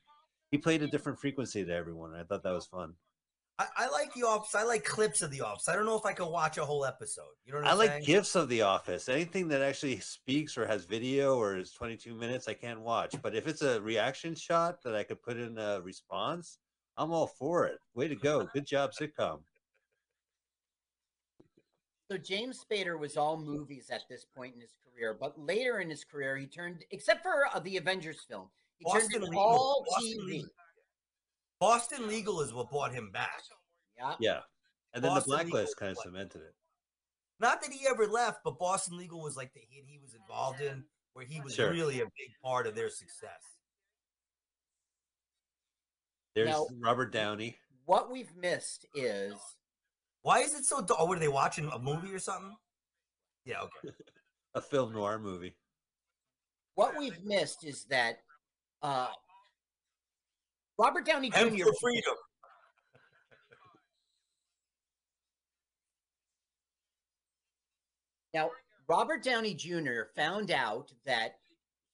he 0.50 0.58
played 0.58 0.82
a 0.82 0.88
different 0.88 1.20
frequency 1.20 1.66
to 1.66 1.74
everyone. 1.74 2.14
And 2.14 2.22
I 2.22 2.24
thought 2.24 2.44
that 2.44 2.54
was 2.54 2.68
fun. 2.68 2.94
I, 3.60 3.66
I 3.76 3.90
like 3.90 4.14
The 4.14 4.24
Office. 4.24 4.56
I 4.56 4.64
like 4.64 4.86
clips 4.86 5.22
of 5.22 5.32
The 5.32 5.42
Office. 5.42 5.68
I 5.68 5.76
don't 5.76 5.86
know 5.86 5.98
if 5.98 6.06
I 6.06 6.14
could 6.14 6.30
watch 6.30 6.58
a 6.58 6.64
whole 6.64 6.86
episode. 6.86 7.26
You 7.46 7.52
know 7.52 7.60
what 7.60 7.68
I 7.68 7.72
I'm 7.72 7.78
like 7.78 7.90
saying? 7.90 8.04
gifs 8.06 8.36
of 8.36 8.48
The 8.48 8.62
Office. 8.62 9.10
Anything 9.10 9.50
that 9.50 9.62
actually 9.62 10.00
speaks 10.00 10.58
or 10.58 10.66
has 10.66 10.86
video 10.86 11.38
or 11.38 11.58
is 11.58 11.74
22 11.74 12.16
minutes, 12.16 12.48
I 12.48 12.54
can't 12.54 12.80
watch. 12.80 13.16
But 13.22 13.36
if 13.36 13.48
it's 13.48 13.62
a 13.62 13.82
reaction 13.82 14.34
shot 14.34 14.82
that 14.84 14.96
I 14.96 15.04
could 15.04 15.22
put 15.22 15.36
in 15.36 15.58
a 15.58 15.82
response, 15.82 16.58
I'm 16.96 17.12
all 17.12 17.28
for 17.28 17.66
it. 17.66 17.80
Way 17.94 18.08
to 18.08 18.16
go. 18.16 18.48
Good 18.54 18.66
job, 18.66 18.92
sitcom. 19.00 19.40
So 22.10 22.18
James 22.18 22.64
Spader 22.64 22.98
was 22.98 23.18
all 23.18 23.38
movies 23.38 23.90
at 23.92 24.04
this 24.10 24.26
point 24.36 24.56
in 24.56 24.62
his 24.62 24.74
career, 24.84 25.16
but 25.20 25.38
later 25.38 25.80
in 25.80 25.90
his 25.90 26.06
career 26.06 26.38
he 26.38 26.48
turned 26.48 26.86
except 26.92 27.22
for 27.22 27.46
uh, 27.54 27.60
the 27.60 27.78
Avengers 27.78 28.22
film. 28.28 28.48
He 28.78 28.86
Boston 28.86 29.22
turned 29.22 29.34
to 29.34 29.38
all 29.38 29.86
Boston 29.88 30.20
TV. 30.22 30.28
Legal. 30.28 30.50
Boston 31.60 32.08
Legal 32.08 32.42
is 32.42 32.54
what 32.54 32.70
brought 32.70 32.94
him 32.94 33.12
back. 33.12 33.42
Yeah. 33.98 34.16
Yeah. 34.20 34.40
And 34.94 35.04
then 35.04 35.12
Boston 35.12 35.32
the 35.32 35.38
Legal 35.38 35.52
blacklist 35.52 35.78
kind 35.78 35.92
of 35.92 35.98
cemented 35.98 36.42
it. 36.42 36.56
Not 37.40 37.62
that 37.62 37.72
he 37.72 37.86
ever 37.88 38.08
left, 38.08 38.40
but 38.44 38.58
Boston 38.60 38.98
Legal 38.98 39.22
was 39.22 39.36
like 39.38 39.54
the 39.54 39.60
hit 39.70 39.84
he 39.88 40.00
was 40.00 40.14
involved 40.14 40.62
in, 40.62 40.84
where 41.14 41.26
he 41.26 41.40
was 41.42 41.56
Sure. 41.56 41.72
really 41.72 42.02
a 42.02 42.06
big 42.06 42.32
part 42.44 42.68
of 42.68 42.76
their 42.76 42.90
success. 42.90 43.58
There's 46.36 46.50
Now- 46.50 46.68
Robert 46.80 47.12
Downey. 47.12 47.58
what 47.86 48.10
we've 48.12 48.34
missed 48.36 48.86
is 48.94 49.34
Why 50.22 50.40
is 50.40 50.54
it 50.54 50.66
so? 50.66 50.82
du- 50.82 50.96
Oh, 50.98 51.06
what 51.06 51.18
are 51.18 51.22
they 51.22 51.28
watching? 51.30 51.70
A 51.72 51.80
movie 51.80 52.14
or 52.14 52.20
something? 52.20 52.56
Yeah. 53.46 53.62
Okay. 53.62 53.96
A 54.54 54.62
film 54.62 54.92
noir 54.94 55.18
movie. 55.20 55.56
what 56.76 56.98
we've 56.98 57.22
missed 57.24 57.64
is 57.66 57.84
that 57.86 58.18
uh, 58.82 59.10
Robert 60.80 61.06
Downey 61.06 61.30
And 61.36 61.58
Jr. 61.58 61.66
for 61.66 61.74
freedom. 61.82 62.14
Now, 68.34 68.52
Robert 68.88 69.22
Downey 69.22 69.54
Jr. 69.54 70.04
found 70.16 70.52
out 70.52 70.94
that 71.06 71.40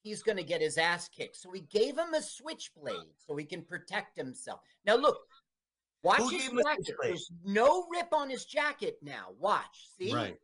he's 0.03 0.21
going 0.21 0.37
to 0.37 0.43
get 0.43 0.61
his 0.61 0.77
ass 0.77 1.09
kicked, 1.09 1.35
so 1.35 1.51
he 1.51 1.61
gave 1.61 1.97
him 1.97 2.13
a 2.13 2.21
switchblade 2.21 3.15
so 3.17 3.35
he 3.35 3.45
can 3.45 3.63
protect 3.63 4.15
himself. 4.15 4.59
Now, 4.85 4.95
look, 4.97 5.17
watch 6.03 6.19
Who 6.19 6.29
his 6.29 6.43
him 6.49 6.61
jacket. 6.63 6.95
There's 7.01 7.31
no 7.43 7.87
rip 7.91 8.13
on 8.13 8.29
his 8.29 8.45
jacket 8.45 8.97
now. 9.01 9.29
Watch, 9.39 9.87
see? 9.97 10.13
Right. 10.13 10.33